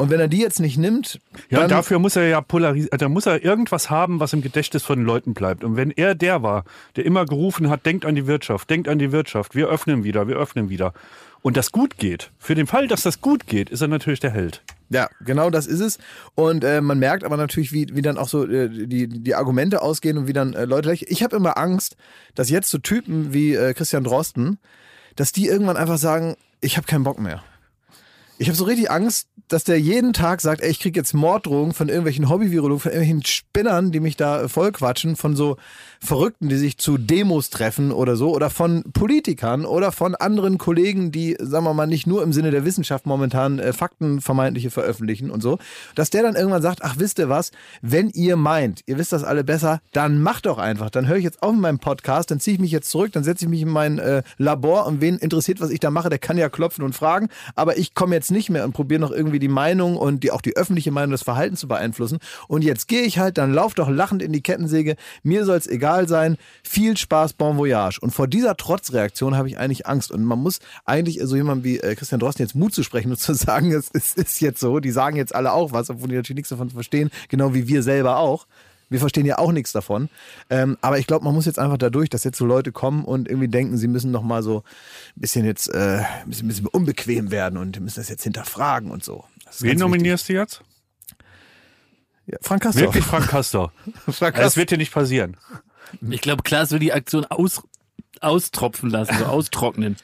Und 0.00 0.08
wenn 0.08 0.18
er 0.18 0.28
die 0.28 0.38
jetzt 0.38 0.60
nicht 0.60 0.78
nimmt. 0.78 1.20
Ja, 1.50 1.68
dafür 1.68 1.98
muss 1.98 2.16
er 2.16 2.26
ja 2.26 2.40
polarisieren. 2.40 2.98
Da 2.98 3.10
muss 3.10 3.26
er 3.26 3.44
irgendwas 3.44 3.90
haben, 3.90 4.18
was 4.18 4.32
im 4.32 4.40
Gedächtnis 4.40 4.82
von 4.82 4.98
den 4.98 5.04
Leuten 5.04 5.34
bleibt. 5.34 5.62
Und 5.62 5.76
wenn 5.76 5.90
er 5.90 6.14
der 6.14 6.42
war, 6.42 6.64
der 6.96 7.04
immer 7.04 7.26
gerufen 7.26 7.68
hat, 7.68 7.84
denkt 7.84 8.06
an 8.06 8.14
die 8.14 8.26
Wirtschaft, 8.26 8.70
denkt 8.70 8.88
an 8.88 8.98
die 8.98 9.12
Wirtschaft, 9.12 9.54
wir 9.54 9.68
öffnen 9.68 10.02
wieder, 10.02 10.26
wir 10.26 10.36
öffnen 10.36 10.70
wieder. 10.70 10.94
Und 11.42 11.58
das 11.58 11.70
gut 11.70 11.98
geht. 11.98 12.30
Für 12.38 12.54
den 12.54 12.66
Fall, 12.66 12.88
dass 12.88 13.02
das 13.02 13.20
gut 13.20 13.46
geht, 13.46 13.68
ist 13.68 13.82
er 13.82 13.88
natürlich 13.88 14.20
der 14.20 14.30
Held. 14.30 14.62
Ja, 14.88 15.10
genau 15.20 15.50
das 15.50 15.66
ist 15.66 15.80
es. 15.80 15.98
Und 16.34 16.64
äh, 16.64 16.80
man 16.80 16.98
merkt 16.98 17.22
aber 17.22 17.36
natürlich, 17.36 17.72
wie, 17.72 17.86
wie 17.92 18.00
dann 18.00 18.16
auch 18.16 18.28
so 18.28 18.46
äh, 18.46 18.70
die, 18.86 19.06
die 19.06 19.34
Argumente 19.34 19.82
ausgehen 19.82 20.16
und 20.16 20.26
wie 20.26 20.32
dann 20.32 20.54
äh, 20.54 20.64
Leute. 20.64 20.92
Ich 20.94 21.22
habe 21.22 21.36
immer 21.36 21.58
Angst, 21.58 21.96
dass 22.34 22.48
jetzt 22.48 22.70
so 22.70 22.78
Typen 22.78 23.34
wie 23.34 23.54
äh, 23.54 23.74
Christian 23.74 24.04
Drosten, 24.04 24.58
dass 25.16 25.32
die 25.32 25.46
irgendwann 25.46 25.76
einfach 25.76 25.98
sagen, 25.98 26.36
ich 26.60 26.76
habe 26.76 26.86
keinen 26.86 27.04
Bock 27.04 27.18
mehr. 27.18 27.42
Ich 28.40 28.48
habe 28.48 28.56
so 28.56 28.64
richtig 28.64 28.90
Angst, 28.90 29.28
dass 29.48 29.64
der 29.64 29.78
jeden 29.78 30.14
Tag 30.14 30.40
sagt, 30.40 30.62
ey, 30.62 30.70
ich 30.70 30.80
krieg 30.80 30.96
jetzt 30.96 31.12
Morddrohungen 31.12 31.74
von 31.74 31.88
irgendwelchen 31.88 32.30
Hobby-Virologen, 32.30 32.80
von 32.80 32.92
irgendwelchen 32.92 33.26
Spinnern, 33.26 33.92
die 33.92 34.00
mich 34.00 34.16
da 34.16 34.48
vollquatschen, 34.48 35.16
von 35.16 35.36
so 35.36 35.58
Verrückten, 36.00 36.48
die 36.48 36.56
sich 36.56 36.78
zu 36.78 36.96
Demos 36.96 37.50
treffen 37.50 37.92
oder 37.92 38.16
so, 38.16 38.34
oder 38.34 38.48
von 38.48 38.82
Politikern 38.94 39.66
oder 39.66 39.92
von 39.92 40.14
anderen 40.14 40.56
Kollegen, 40.56 41.12
die, 41.12 41.36
sagen 41.38 41.66
wir 41.66 41.74
mal, 41.74 41.86
nicht 41.86 42.06
nur 42.06 42.22
im 42.22 42.32
Sinne 42.32 42.50
der 42.50 42.64
Wissenschaft 42.64 43.04
momentan 43.04 43.58
äh, 43.58 43.74
Fakten 43.74 44.22
vermeintliche 44.22 44.70
veröffentlichen 44.70 45.30
und 45.30 45.42
so, 45.42 45.58
dass 45.94 46.08
der 46.08 46.22
dann 46.22 46.34
irgendwann 46.34 46.62
sagt, 46.62 46.80
ach, 46.82 46.94
wisst 46.96 47.18
ihr 47.18 47.28
was, 47.28 47.50
wenn 47.82 48.08
ihr 48.08 48.36
meint, 48.36 48.80
ihr 48.86 48.96
wisst 48.96 49.12
das 49.12 49.22
alle 49.22 49.44
besser, 49.44 49.82
dann 49.92 50.22
macht 50.22 50.46
doch 50.46 50.56
einfach, 50.56 50.88
dann 50.88 51.08
höre 51.08 51.18
ich 51.18 51.24
jetzt 51.24 51.42
auf 51.42 51.52
in 51.52 51.60
meinem 51.60 51.78
Podcast, 51.78 52.30
dann 52.30 52.40
ziehe 52.40 52.54
ich 52.54 52.60
mich 52.60 52.72
jetzt 52.72 52.88
zurück, 52.88 53.12
dann 53.12 53.24
setze 53.24 53.44
ich 53.44 53.50
mich 53.50 53.60
in 53.60 53.68
mein 53.68 53.98
äh, 53.98 54.22
Labor 54.38 54.86
und 54.86 55.02
wen 55.02 55.18
interessiert, 55.18 55.60
was 55.60 55.68
ich 55.68 55.80
da 55.80 55.90
mache, 55.90 56.08
der 56.08 56.18
kann 56.18 56.38
ja 56.38 56.48
klopfen 56.48 56.84
und 56.84 56.94
fragen, 56.94 57.28
aber 57.54 57.76
ich 57.76 57.92
komme 57.92 58.14
jetzt 58.14 58.29
nicht 58.30 58.50
mehr 58.50 58.64
und 58.64 58.72
probiere 58.72 59.00
noch 59.00 59.10
irgendwie 59.10 59.38
die 59.38 59.48
Meinung 59.48 59.96
und 59.96 60.22
die, 60.22 60.30
auch 60.30 60.42
die 60.42 60.56
öffentliche 60.56 60.90
Meinung 60.90 61.12
des 61.12 61.22
Verhaltens 61.22 61.60
zu 61.60 61.68
beeinflussen 61.68 62.18
und 62.48 62.62
jetzt 62.62 62.88
gehe 62.88 63.02
ich 63.02 63.18
halt, 63.18 63.38
dann 63.38 63.52
lauf 63.52 63.74
doch 63.74 63.88
lachend 63.88 64.22
in 64.22 64.32
die 64.32 64.42
Kettensäge, 64.42 64.96
mir 65.22 65.44
soll 65.44 65.56
es 65.56 65.66
egal 65.66 66.08
sein. 66.08 66.36
Viel 66.62 66.96
Spaß, 66.96 67.34
bon 67.34 67.56
voyage. 67.56 67.98
Und 68.00 68.12
vor 68.12 68.26
dieser 68.26 68.56
Trotzreaktion 68.56 69.36
habe 69.36 69.48
ich 69.48 69.58
eigentlich 69.58 69.86
Angst. 69.86 70.10
Und 70.10 70.24
man 70.24 70.38
muss 70.38 70.60
eigentlich 70.84 71.20
so 71.22 71.36
jemand 71.36 71.64
wie 71.64 71.78
äh, 71.78 71.94
Christian 71.94 72.20
Drosten 72.20 72.44
jetzt 72.44 72.54
Mut 72.54 72.74
zu 72.74 72.82
sprechen 72.82 73.10
und 73.10 73.18
zu 73.18 73.34
sagen, 73.34 73.72
es 73.72 73.90
ist 73.90 74.40
jetzt 74.40 74.60
so. 74.60 74.80
Die 74.80 74.90
sagen 74.90 75.16
jetzt 75.16 75.34
alle 75.34 75.52
auch 75.52 75.72
was, 75.72 75.90
obwohl 75.90 76.08
die 76.08 76.16
natürlich 76.16 76.36
nichts 76.36 76.50
davon 76.50 76.70
verstehen. 76.70 77.10
Genau 77.28 77.54
wie 77.54 77.68
wir 77.68 77.82
selber 77.82 78.18
auch. 78.18 78.46
Wir 78.90 78.98
verstehen 78.98 79.24
ja 79.24 79.38
auch 79.38 79.52
nichts 79.52 79.72
davon. 79.72 80.10
Ähm, 80.50 80.76
aber 80.80 80.98
ich 80.98 81.06
glaube, 81.06 81.24
man 81.24 81.32
muss 81.32 81.46
jetzt 81.46 81.58
einfach 81.58 81.78
dadurch, 81.78 82.10
dass 82.10 82.24
jetzt 82.24 82.36
so 82.36 82.44
Leute 82.44 82.72
kommen 82.72 83.04
und 83.04 83.28
irgendwie 83.28 83.48
denken, 83.48 83.78
sie 83.78 83.88
müssen 83.88 84.10
noch 84.10 84.22
mal 84.22 84.42
so 84.42 84.64
ein 85.16 85.20
bisschen 85.20 85.46
jetzt 85.46 85.72
äh, 85.72 86.02
ein 86.02 86.28
bisschen, 86.28 86.46
ein 86.46 86.48
bisschen 86.48 86.66
unbequem 86.66 87.30
werden 87.30 87.56
und 87.56 87.80
müssen 87.80 88.00
das 88.00 88.08
jetzt 88.08 88.24
hinterfragen 88.24 88.90
und 88.90 89.04
so. 89.04 89.24
Wen 89.60 89.78
nominierst 89.78 90.28
wichtig. 90.28 90.36
du 90.36 90.40
jetzt? 90.40 90.62
Ja, 92.26 92.38
Frank 92.42 92.62
Castor. 92.62 92.82
Wirklich 92.82 93.04
Frank 93.04 93.28
Castor. 93.28 93.72
Frank 94.06 94.18
Castor. 94.18 94.42
Das 94.42 94.56
wird 94.56 94.70
dir 94.70 94.78
nicht 94.78 94.92
passieren. 94.92 95.36
Ich 96.08 96.20
glaube, 96.20 96.42
Klaas 96.42 96.70
will 96.70 96.78
die 96.78 96.92
Aktion 96.92 97.24
aus, 97.24 97.62
austropfen 98.20 98.90
lassen, 98.90 99.16
so 99.18 99.24
austrocknen. 99.26 99.96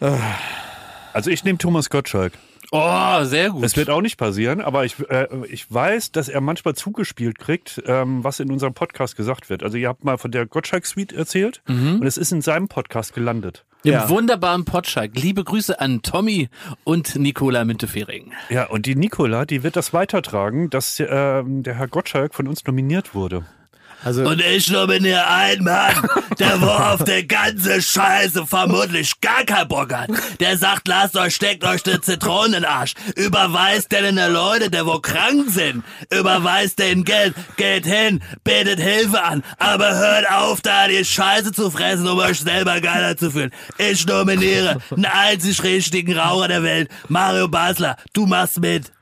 Also 0.00 1.30
ich 1.30 1.44
nehme 1.44 1.58
Thomas 1.58 1.90
Gottschalk. 1.90 2.32
Oh, 2.70 3.24
sehr 3.24 3.50
gut. 3.50 3.62
Das 3.64 3.76
wird 3.76 3.88
auch 3.90 4.02
nicht 4.02 4.18
passieren, 4.18 4.60
aber 4.60 4.84
ich, 4.84 4.96
äh, 5.08 5.26
ich 5.48 5.72
weiß, 5.72 6.12
dass 6.12 6.28
er 6.28 6.40
manchmal 6.40 6.74
zugespielt 6.74 7.38
kriegt, 7.38 7.82
ähm, 7.86 8.22
was 8.24 8.40
in 8.40 8.50
unserem 8.52 8.74
Podcast 8.74 9.16
gesagt 9.16 9.48
wird. 9.48 9.62
Also 9.62 9.78
ihr 9.78 9.88
habt 9.88 10.04
mal 10.04 10.18
von 10.18 10.30
der 10.30 10.44
Gottschalk 10.46 10.84
Suite 10.84 11.12
erzählt 11.12 11.62
und 11.66 12.04
es 12.04 12.16
ist 12.18 12.30
in 12.32 12.42
seinem 12.42 12.68
Podcast 12.68 13.14
gelandet. 13.14 13.64
Im 13.84 13.92
Ja. 13.92 14.08
wunderbaren 14.08 14.64
Potschalk. 14.64 15.12
Liebe 15.14 15.44
Grüße 15.44 15.80
an 15.80 16.02
Tommy 16.02 16.48
und 16.84 17.14
Nicola 17.16 17.64
Müntefering. 17.64 18.32
Ja, 18.50 18.66
und 18.66 18.86
die 18.86 18.96
Nicola, 18.96 19.44
die 19.46 19.62
wird 19.62 19.76
das 19.76 19.92
weitertragen, 19.92 20.68
dass 20.68 21.00
ähm, 21.00 21.62
der 21.62 21.74
Herr 21.76 21.88
Gottschalk 21.88 22.34
von 22.34 22.48
uns 22.48 22.66
nominiert 22.66 23.14
wurde. 23.14 23.44
Also, 24.04 24.22
Und 24.22 24.40
ich 24.40 24.70
nominiere 24.70 25.26
einen 25.26 25.64
Mann, 25.64 26.08
der 26.38 26.60
wo 26.60 26.66
auf 26.66 27.04
der 27.04 27.24
ganze 27.24 27.82
Scheiße 27.82 28.46
vermutlich 28.46 29.20
gar 29.20 29.44
keinen 29.44 29.68
Bock 29.68 29.92
hat. 29.92 30.10
Der 30.38 30.56
sagt, 30.56 30.86
lasst 30.86 31.16
euch, 31.16 31.34
steckt 31.34 31.64
euch 31.64 31.84
eine 31.86 32.00
Zitrone 32.00 32.46
in 32.46 32.52
den 32.52 32.64
Arsch. 32.64 32.94
Überweist 33.16 33.90
den 33.90 34.16
Leute, 34.32 34.70
der 34.70 34.86
wo 34.86 35.00
krank 35.00 35.50
sind. 35.50 35.82
Überweist 36.10 36.78
denen 36.78 37.04
Geld, 37.04 37.34
geht 37.56 37.86
hin, 37.86 38.22
betet 38.44 38.78
Hilfe 38.78 39.22
an. 39.22 39.42
Aber 39.58 39.94
hört 39.94 40.30
auf, 40.30 40.60
da 40.60 40.86
die 40.86 41.04
Scheiße 41.04 41.52
zu 41.52 41.70
fressen, 41.70 42.06
um 42.06 42.18
euch 42.18 42.40
selber 42.40 42.80
geiler 42.80 43.16
zu 43.16 43.30
fühlen. 43.30 43.50
Ich 43.78 44.06
nominiere 44.06 44.78
einen 44.90 45.06
einzig 45.06 45.62
richtigen 45.64 46.16
Raucher 46.16 46.48
der 46.48 46.62
Welt, 46.62 46.88
Mario 47.08 47.48
Basler. 47.48 47.96
Du 48.12 48.26
machst 48.26 48.60
mit. 48.60 48.92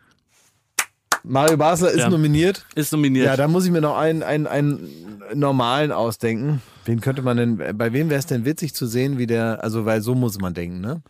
Mario 1.26 1.56
Basler 1.56 1.90
ist 1.90 1.98
Ja. 2.00 2.08
nominiert. 2.08 2.64
Ist 2.74 2.92
nominiert. 2.92 3.26
Ja, 3.26 3.36
da 3.36 3.48
muss 3.48 3.64
ich 3.64 3.70
mir 3.70 3.80
noch 3.80 3.96
einen, 3.96 4.22
einen, 4.22 4.46
einen 4.46 4.88
normalen 5.34 5.90
ausdenken. 5.92 6.62
Wen 6.84 7.00
könnte 7.00 7.22
man 7.22 7.36
denn, 7.36 7.56
bei 7.76 7.92
wem 7.92 8.08
wäre 8.10 8.18
es 8.18 8.26
denn 8.26 8.44
witzig 8.44 8.74
zu 8.74 8.86
sehen, 8.86 9.18
wie 9.18 9.26
der, 9.26 9.62
also 9.64 9.84
weil 9.84 10.00
so 10.02 10.14
muss 10.14 10.38
man 10.38 10.54
denken, 10.54 10.80
ne? 10.80 11.02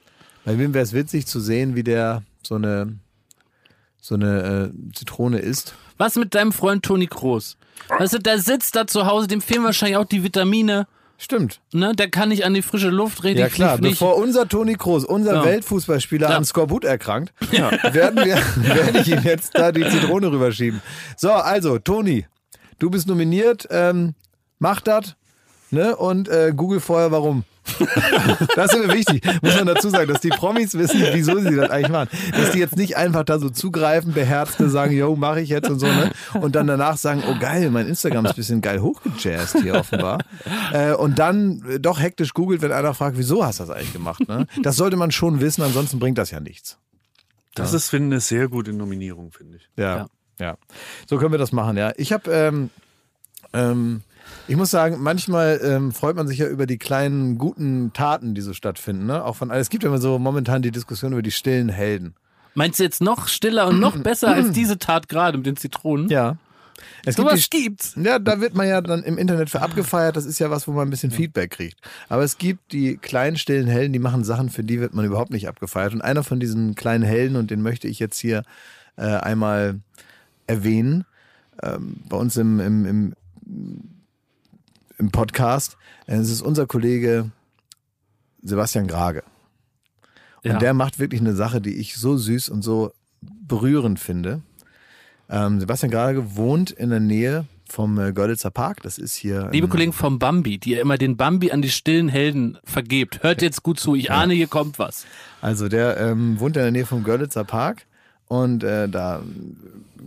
Bei 0.44 0.58
wem 0.58 0.72
wäre 0.74 0.84
es 0.84 0.92
witzig 0.94 1.26
zu 1.26 1.38
sehen, 1.40 1.74
wie 1.74 1.82
der 1.82 2.22
so 2.42 2.54
eine, 2.54 2.94
so 4.00 4.14
eine 4.14 4.72
äh, 4.72 4.92
Zitrone 4.94 5.38
isst? 5.38 5.74
Was 5.98 6.16
mit 6.16 6.34
deinem 6.34 6.52
Freund 6.52 6.84
Toni 6.84 7.08
Kroos? 7.08 7.56
Weißt 7.88 8.14
du, 8.14 8.18
der 8.18 8.38
sitzt 8.38 8.74
da 8.76 8.86
zu 8.86 9.06
Hause, 9.06 9.26
dem 9.28 9.40
fehlen 9.42 9.64
wahrscheinlich 9.64 9.96
auch 9.98 10.04
die 10.06 10.22
Vitamine. 10.22 10.86
Stimmt. 11.18 11.60
Ne? 11.72 11.94
Der 11.94 12.10
kann 12.10 12.28
nicht 12.28 12.44
an 12.44 12.52
die 12.54 12.62
frische 12.62 12.90
Luft 12.90 13.24
reden. 13.24 13.40
Ja 13.40 13.48
klar, 13.48 13.78
nicht. 13.80 13.92
bevor 13.98 14.16
unser 14.16 14.48
Toni 14.48 14.74
Kroos, 14.74 15.04
unser 15.04 15.36
Ja. 15.36 15.44
Weltfußballspieler 15.44 16.30
Ja. 16.30 16.36
an 16.36 16.44
Skorbut 16.44 16.84
erkrankt, 16.84 17.32
werden 17.50 18.24
wir, 18.24 18.36
werde 18.56 19.00
ich 19.00 19.08
ihm 19.08 19.22
jetzt 19.22 19.56
da 19.56 19.72
die 19.72 19.88
Zitrone 19.88 20.30
rüberschieben. 20.30 20.82
So, 21.16 21.32
also, 21.32 21.78
Toni, 21.78 22.26
du 22.78 22.90
bist 22.90 23.08
nominiert, 23.08 23.66
ähm, 23.70 24.14
mach 24.58 24.80
das, 24.82 25.16
ne, 25.70 25.96
und 25.96 26.28
äh, 26.28 26.52
google 26.54 26.80
vorher 26.80 27.10
warum. 27.10 27.44
Das 28.54 28.72
ist 28.72 28.86
mir 28.86 28.94
wichtig, 28.94 29.24
muss 29.42 29.56
man 29.56 29.66
dazu 29.66 29.90
sagen, 29.90 30.10
dass 30.10 30.20
die 30.20 30.28
Promis 30.28 30.74
wissen, 30.74 31.02
wieso 31.12 31.38
sie 31.40 31.56
das 31.56 31.68
eigentlich 31.68 31.90
machen. 31.90 32.08
Dass 32.32 32.52
die 32.52 32.58
jetzt 32.60 32.76
nicht 32.76 32.96
einfach 32.96 33.24
da 33.24 33.38
so 33.38 33.50
zugreifen, 33.50 34.12
beherzte 34.12 34.70
sagen, 34.70 34.96
yo, 34.96 35.16
mache 35.16 35.40
ich 35.40 35.48
jetzt 35.48 35.68
und 35.68 35.78
so, 35.80 35.86
ne? 35.86 36.12
Und 36.34 36.54
dann 36.54 36.68
danach 36.68 36.96
sagen, 36.96 37.22
oh 37.28 37.34
geil, 37.40 37.70
mein 37.70 37.86
Instagram 37.88 38.24
ist 38.24 38.32
ein 38.32 38.36
bisschen 38.36 38.60
geil 38.60 38.80
hochgejazzt 38.80 39.58
hier 39.62 39.74
offenbar. 39.74 40.18
Äh, 40.72 40.94
und 40.94 41.18
dann 41.18 41.62
äh, 41.68 41.80
doch 41.80 42.00
hektisch 42.00 42.32
googelt, 42.34 42.62
wenn 42.62 42.72
einer 42.72 42.94
fragt, 42.94 43.18
wieso 43.18 43.44
hast 43.44 43.58
du 43.60 43.64
das 43.64 43.76
eigentlich 43.76 43.92
gemacht, 43.92 44.26
ne? 44.28 44.46
Das 44.62 44.76
sollte 44.76 44.96
man 44.96 45.10
schon 45.10 45.40
wissen, 45.40 45.62
ansonsten 45.62 45.98
bringt 45.98 46.18
das 46.18 46.30
ja 46.30 46.40
nichts. 46.40 46.78
Das 47.54 47.72
ist, 47.72 47.88
finde 47.88 48.08
ich, 48.08 48.12
eine 48.12 48.20
sehr 48.20 48.48
gute 48.48 48.72
Nominierung, 48.72 49.32
finde 49.32 49.56
ich. 49.56 49.68
Ja, 49.76 49.96
Ja. 49.96 50.06
ja. 50.38 50.56
So 51.08 51.18
können 51.18 51.32
wir 51.32 51.38
das 51.38 51.52
machen, 51.52 51.76
ja. 51.76 51.92
Ich 51.96 52.12
habe, 52.12 52.30
ähm, 52.30 52.70
ähm, 53.52 54.02
ich 54.48 54.56
muss 54.56 54.70
sagen, 54.70 54.98
manchmal 55.00 55.60
ähm, 55.62 55.92
freut 55.92 56.16
man 56.16 56.28
sich 56.28 56.38
ja 56.38 56.46
über 56.46 56.66
die 56.66 56.78
kleinen 56.78 57.38
guten 57.38 57.92
Taten, 57.92 58.34
die 58.34 58.40
so 58.40 58.52
stattfinden. 58.52 59.06
Ne? 59.06 59.24
Auch 59.24 59.36
von, 59.36 59.50
es 59.50 59.70
gibt 59.70 59.82
ja 59.82 59.88
immer 59.88 60.00
so 60.00 60.18
momentan 60.18 60.62
die 60.62 60.70
Diskussion 60.70 61.12
über 61.12 61.22
die 61.22 61.32
stillen 61.32 61.68
Helden. 61.68 62.14
Meinst 62.54 62.78
du 62.78 62.84
jetzt 62.84 63.02
noch 63.02 63.28
stiller 63.28 63.66
und 63.66 63.80
noch 63.80 63.96
besser 63.98 64.32
als 64.32 64.50
diese 64.52 64.78
Tat 64.78 65.08
gerade 65.08 65.36
mit 65.38 65.46
den 65.46 65.56
Zitronen? 65.56 66.08
Ja. 66.08 66.36
Es 67.04 67.16
So 67.16 67.22
gibt 67.22 67.34
was 67.34 67.50
die, 67.50 67.62
gibt's. 67.64 67.94
ja, 67.96 68.18
da 68.18 68.40
wird 68.40 68.54
man 68.54 68.68
ja 68.68 68.80
dann 68.80 69.02
im 69.02 69.16
Internet 69.18 69.48
für 69.50 69.62
abgefeiert. 69.62 70.16
Das 70.16 70.26
ist 70.26 70.38
ja 70.38 70.50
was, 70.50 70.68
wo 70.68 70.72
man 70.72 70.86
ein 70.86 70.90
bisschen 70.90 71.10
Feedback 71.10 71.50
kriegt. 71.50 71.78
Aber 72.08 72.22
es 72.22 72.38
gibt 72.38 72.72
die 72.72 72.98
kleinen 72.98 73.36
stillen 73.38 73.66
Helden, 73.66 73.92
die 73.92 73.98
machen 73.98 74.24
Sachen, 74.24 74.50
für 74.50 74.62
die 74.62 74.80
wird 74.80 74.94
man 74.94 75.04
überhaupt 75.04 75.30
nicht 75.30 75.48
abgefeiert. 75.48 75.94
Und 75.94 76.02
einer 76.02 76.22
von 76.22 76.38
diesen 76.38 76.74
kleinen 76.74 77.04
Helden, 77.04 77.36
und 77.36 77.50
den 77.50 77.62
möchte 77.62 77.88
ich 77.88 77.98
jetzt 77.98 78.18
hier 78.18 78.42
äh, 78.96 79.02
einmal 79.06 79.80
erwähnen, 80.46 81.04
ähm, 81.62 81.96
bei 82.08 82.16
uns 82.16 82.36
im, 82.36 82.60
im, 82.60 82.86
im, 82.86 83.14
im 84.98 85.10
Podcast, 85.10 85.76
äh, 86.06 86.16
es 86.16 86.30
ist 86.30 86.42
unser 86.42 86.66
Kollege 86.66 87.30
Sebastian 88.42 88.86
Grage. 88.86 89.22
Und 90.44 90.52
Ja. 90.52 90.58
der 90.58 90.74
macht 90.74 90.98
wirklich 90.98 91.20
eine 91.20 91.34
Sache, 91.34 91.60
die 91.60 91.74
ich 91.76 91.96
so 91.96 92.16
süß 92.16 92.48
und 92.48 92.62
so 92.62 92.92
berührend 93.20 93.98
finde. 93.98 94.42
Ähm, 95.28 95.58
Sebastian 95.60 95.90
Grage 95.90 96.36
wohnt 96.36 96.70
in 96.70 96.90
der 96.90 97.00
Nähe 97.00 97.46
vom 97.68 97.98
äh, 97.98 98.12
Görlitzer 98.12 98.52
Park. 98.52 98.82
Das 98.82 98.96
ist 98.96 99.14
hier. 99.16 99.48
Liebe 99.50 99.66
Kollegen 99.66 99.92
vom 99.92 100.20
Bambi, 100.20 100.58
die 100.58 100.70
ihr 100.72 100.80
immer 100.80 100.98
den 100.98 101.16
Bambi 101.16 101.50
an 101.50 101.62
die 101.62 101.70
stillen 101.70 102.08
Helden 102.08 102.58
vergebt. 102.62 103.24
Hört 103.24 103.42
jetzt 103.42 103.64
gut 103.64 103.80
zu, 103.80 103.96
ich 103.96 104.12
ahne, 104.12 104.34
hier 104.34 104.46
kommt 104.46 104.78
was. 104.78 105.04
Also 105.40 105.68
der 105.68 105.96
ähm, 105.96 106.38
wohnt 106.38 106.56
in 106.56 106.62
der 106.62 106.70
Nähe 106.70 106.86
vom 106.86 107.02
Görlitzer 107.02 107.42
Park 107.44 107.86
und 108.28 108.64
äh, 108.64 108.88
da 108.88 109.22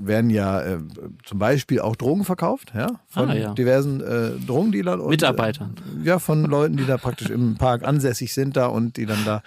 werden 0.02 0.30
ja 0.30 0.62
äh, 0.62 0.78
zum 1.26 1.40
Beispiel 1.40 1.82
auch 1.82 1.96
Drogen 1.96 2.24
verkauft, 2.24 2.72
ja, 2.74 2.88
von 3.10 3.30
Ah, 3.30 3.34
ja. 3.36 3.54
diversen 3.54 4.00
äh, 4.02 4.32
Drogendealern 4.46 5.02
und 5.02 5.10
Mitarbeitern. 5.10 5.76
Äh, 6.02 6.08
ja, 6.08 6.20
von 6.20 6.46
Leuten, 6.46 6.78
die 6.78 6.86
da 6.86 6.98
praktisch 6.98 7.30
im 7.30 7.56
Park 7.56 7.84
ansässig 7.84 8.34
sind 8.34 8.56
da 8.56 8.68
und 8.68 8.96
die 8.96 9.06
dann 9.06 9.26
da 9.26 9.42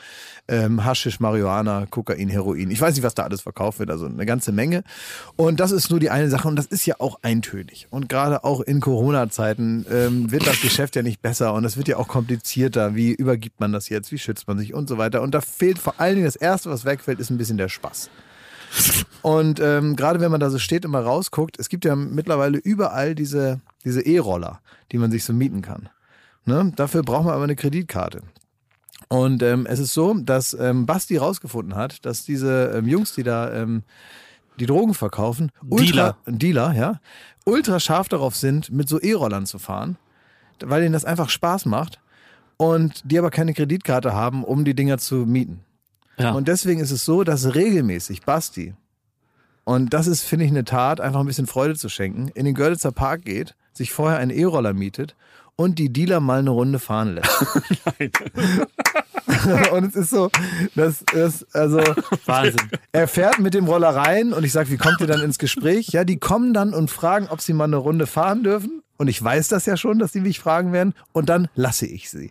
ähm, 0.49 0.85
Haschisch, 0.85 1.20
Marihuana, 1.20 1.87
Kokain, 1.89 2.29
Heroin, 2.29 2.70
ich 2.70 2.81
weiß 2.81 2.95
nicht, 2.95 3.05
was 3.05 3.14
da 3.14 3.23
alles 3.23 3.41
verkauft 3.41 3.79
wird, 3.79 3.91
also 3.91 4.05
eine 4.07 4.27
ganze 4.27 4.53
Menge. 4.53 4.83
Und 5.37 5.59
das 5.61 5.70
ist 5.70 5.91
nur 5.91 6.01
die 6.01 6.11
eine 6.11 6.29
Sache 6.29 6.49
und 6.49 6.57
das 6.57 6.66
ist 6.66 6.85
ja 6.85 6.97
auch 6.99 7.18
eintönig. 7.23 7.87
Und 7.91 8.09
gerade 8.11 8.45
auch 8.45 8.61
in 8.61 8.81
Corona-Zeiten 8.81 9.87
ähm, 9.91 10.31
wird 10.33 10.47
das 10.47 10.61
Geschäft 10.61 10.97
ja 10.97 11.03
nicht 11.03 11.23
besser 11.23 11.55
und 11.55 11.64
es 11.64 11.77
wird 11.79 11.89
ja 11.89 11.97
auch 11.97 12.09
komplizierter. 12.09 12.95
Wie 12.95 13.12
übergibt 13.12 13.59
man 13.61 13.73
das 13.73 13.89
jetzt? 13.89 14.12
Wie 14.12 14.18
schützt 14.18 14.47
man 14.49 14.59
sich 14.59 14.75
und 14.75 14.89
so 14.89 14.99
weiter? 14.99 15.23
Und 15.23 15.33
da 15.35 15.41
fehlt 15.41 15.79
vor 15.79 15.95
allen 15.99 16.16
Dingen 16.16 16.27
das 16.27 16.37
Erste, 16.37 16.68
was 16.68 16.85
wegfällt, 16.85 17.20
ist 17.20 17.31
ein 17.31 17.39
bisschen 17.39 17.57
der 17.57 17.68
Spaß. 17.70 18.11
Und 19.23 19.61
ähm, 19.61 19.97
gerade 19.97 20.20
wenn 20.20 20.31
man 20.31 20.41
da 20.41 20.51
so 20.51 20.59
steht 20.59 20.85
und 20.85 20.91
mal 20.91 21.03
rausguckt, 21.03 21.59
es 21.59 21.68
gibt 21.68 21.85
ja 21.85 21.95
mittlerweile 21.95 22.59
überall 22.59 23.14
diese 23.14 23.61
diese 23.85 24.03
E-Roller, 24.03 24.61
die 24.91 24.99
man 24.99 25.11
sich 25.11 25.25
so 25.25 25.33
mieten 25.33 25.62
kann. 25.62 25.89
Ne? 26.45 26.73
Dafür 26.77 27.03
braucht 27.03 27.25
man 27.25 27.35
aber 27.35 27.45
eine 27.45 27.57
Kreditkarte. 27.57 28.23
Und 29.09 29.43
ähm, 29.43 29.66
es 29.66 29.79
ist 29.79 29.95
so, 29.95 30.14
dass 30.14 30.55
ähm, 30.55 30.87
Basti 30.87 31.16
rausgefunden 31.16 31.75
hat, 31.75 32.05
dass 32.07 32.25
diese 32.25 32.73
ähm, 32.75 32.89
Jungs, 32.89 33.14
die 33.14 33.23
da 33.23 33.53
ähm, 33.53 33.83
die 34.59 34.66
Drogen 34.66 34.95
verkaufen, 34.95 35.51
ultra, 35.68 36.16
Dealer, 36.27 36.73
ja, 36.75 37.01
ultra 37.45 37.81
scharf 37.81 38.09
darauf 38.09 38.37
sind, 38.37 38.70
mit 38.70 38.89
so 38.89 39.01
E-Rollern 39.01 39.47
zu 39.47 39.59
fahren, 39.59 39.97
weil 40.62 40.83
ihnen 40.83 40.93
das 40.93 41.05
einfach 41.05 41.31
Spaß 41.31 41.66
macht 41.66 42.01
und 42.57 43.03
die 43.05 43.18
aber 43.18 43.31
keine 43.31 43.55
Kreditkarte 43.55 44.14
haben, 44.14 44.45
um 44.45 44.64
die 44.64 44.75
Dinger 44.75 44.99
zu 44.99 45.27
mieten. 45.27 45.61
Ja. 46.18 46.32
Und 46.32 46.48
deswegen 46.48 46.80
ist 46.80 46.90
es 46.90 47.04
so, 47.04 47.24
dass 47.24 47.54
regelmäßig 47.54 48.22
Basti, 48.22 48.74
und 49.64 49.94
das 49.94 50.06
ist, 50.06 50.22
finde 50.22 50.44
ich, 50.44 50.50
eine 50.50 50.64
Tat, 50.64 51.00
einfach 51.00 51.20
ein 51.20 51.26
bisschen 51.26 51.46
Freude 51.46 51.76
zu 51.76 51.88
schenken, 51.88 52.28
in 52.28 52.44
den 52.44 52.54
Görlitzer 52.54 52.92
Park 52.92 53.24
geht, 53.24 53.54
sich 53.72 53.92
vorher 53.92 54.18
einen 54.18 54.30
E-Roller 54.30 54.72
mietet 54.72 55.14
und 55.56 55.78
die 55.78 55.92
Dealer 55.92 56.20
mal 56.20 56.40
eine 56.40 56.50
Runde 56.50 56.78
fahren 56.78 57.14
lässt. 57.14 57.46
und 59.72 59.84
es 59.84 59.96
ist 59.96 60.10
so, 60.10 60.30
das 60.74 61.02
ist, 61.12 61.54
also, 61.54 61.78
Wahnsinn. 62.26 62.70
er 62.92 63.08
fährt 63.08 63.38
mit 63.38 63.54
dem 63.54 63.66
Roller 63.66 63.90
rein 63.90 64.32
und 64.32 64.44
ich 64.44 64.52
sage, 64.52 64.70
wie 64.70 64.76
kommt 64.76 65.00
ihr 65.00 65.06
dann 65.06 65.20
ins 65.20 65.38
Gespräch? 65.38 65.88
Ja, 65.88 66.04
die 66.04 66.18
kommen 66.18 66.54
dann 66.54 66.74
und 66.74 66.90
fragen, 66.90 67.28
ob 67.28 67.40
sie 67.40 67.52
mal 67.52 67.64
eine 67.64 67.76
Runde 67.76 68.06
fahren 68.06 68.42
dürfen. 68.42 68.82
Und 69.03 69.09
ich 69.09 69.20
weiß 69.20 69.48
das 69.48 69.66
ja 69.66 69.76
schon, 69.76 69.98
dass 69.98 70.12
die 70.12 70.20
mich 70.20 70.38
fragen 70.38 70.72
werden. 70.72 70.94
Und 71.11 71.28
dann 71.28 71.48
lasse 71.57 71.86
ich 71.86 72.09
sie. 72.09 72.30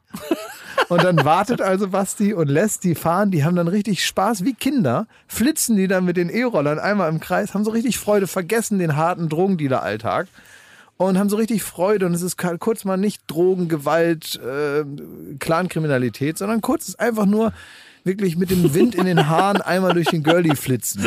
Und 0.87 1.03
dann 1.03 1.25
wartet 1.25 1.61
also 1.61 1.89
Basti 1.89 2.33
und 2.33 2.47
lässt 2.47 2.85
die 2.85 2.95
fahren. 2.95 3.29
Die 3.29 3.43
haben 3.43 3.57
dann 3.57 3.67
richtig 3.67 4.05
Spaß 4.05 4.45
wie 4.45 4.53
Kinder. 4.53 5.05
Flitzen 5.27 5.75
die 5.75 5.89
dann 5.89 6.05
mit 6.05 6.15
den 6.15 6.29
E-Rollern 6.29 6.79
einmal 6.79 7.09
im 7.09 7.19
Kreis, 7.19 7.53
haben 7.53 7.65
so 7.65 7.71
richtig 7.71 7.99
Freude, 7.99 8.25
vergessen 8.25 8.79
den 8.79 8.95
harten 8.95 9.27
Drogendealer-Alltag. 9.27 10.29
Und 10.95 11.19
haben 11.19 11.27
so 11.27 11.35
richtig 11.35 11.61
Freude. 11.61 12.05
Und 12.05 12.13
es 12.13 12.21
ist 12.21 12.37
kurz 12.37 12.85
mal 12.85 12.95
nicht 12.95 13.21
Drogen, 13.27 13.67
Gewalt, 13.67 14.39
äh, 14.39 14.85
Clankriminalität, 15.39 16.37
sondern 16.37 16.61
kurz 16.61 16.87
ist 16.87 17.01
einfach 17.01 17.25
nur 17.25 17.51
wirklich 18.03 18.37
mit 18.37 18.49
dem 18.51 18.73
Wind 18.73 18.95
in 18.95 19.05
den 19.05 19.27
Haaren 19.27 19.61
einmal 19.61 19.93
durch 19.93 20.07
den 20.07 20.23
Girlie 20.23 20.55
flitzen. 20.55 21.05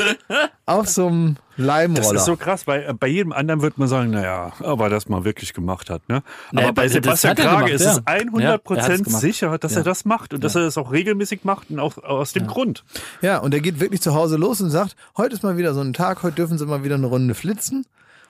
Auf 0.67 0.89
so 0.89 1.07
einem 1.09 1.37
Das 1.57 1.67
Leimroller. 1.67 2.15
ist 2.19 2.25
so 2.25 2.37
krass, 2.37 2.67
weil 2.67 2.83
äh, 2.89 2.93
bei 2.95 3.07
jedem 3.09 3.33
anderen 3.33 3.63
wird 3.63 3.79
man 3.79 3.89
sagen, 3.89 4.11
naja, 4.11 4.53
ob 4.61 4.81
er 4.81 4.89
das 4.89 5.09
mal 5.09 5.25
wirklich 5.25 5.53
gemacht 5.53 5.91
hat. 5.91 6.09
Ne? 6.09 6.23
Aber 6.53 6.63
Nee, 6.63 6.73
bei 6.73 6.83
das 6.85 6.93
Sebastian 6.93 7.31
hat 7.33 7.39
Krage 7.39 7.57
gemacht, 7.57 7.71
ist 7.73 7.85
ja. 7.85 7.91
es 7.93 7.97
Ja, 8.07 8.53
er 8.55 8.59
100% 8.59 8.81
hat's 8.81 9.03
gemacht. 9.05 9.21
sicher, 9.21 9.59
dass 9.59 9.73
Ja. 9.73 9.79
er 9.79 9.85
das 9.85 10.05
macht 10.05 10.33
und 10.35 10.43
dass 10.45 10.55
er 10.55 10.63
das 10.63 10.79
auch 10.79 10.91
regelmäßig 10.93 11.45
macht 11.45 11.71
und 11.71 11.79
auch 11.81 11.99
aus 11.99 12.33
dem 12.33 12.47
Grund. 12.47 12.85
Ja, 13.23 13.39
und 13.39 13.53
er 13.55 13.61
geht 13.61 13.81
wirklich 13.81 14.01
zu 14.01 14.15
Hause 14.15 14.37
los 14.37 14.61
und 14.61 14.71
sagt, 14.71 14.97
heute 15.17 15.35
ist 15.35 15.43
mal 15.43 15.57
wieder 15.57 15.75
so 15.75 15.81
ein 15.81 15.93
Tag, 15.93 16.23
heute 16.23 16.37
dürfen 16.37 16.59
sie 16.59 16.67
mal 16.67 16.83
wieder 16.85 16.95
eine 16.97 17.07
Runde 17.07 17.35
flitzen. 17.35 17.85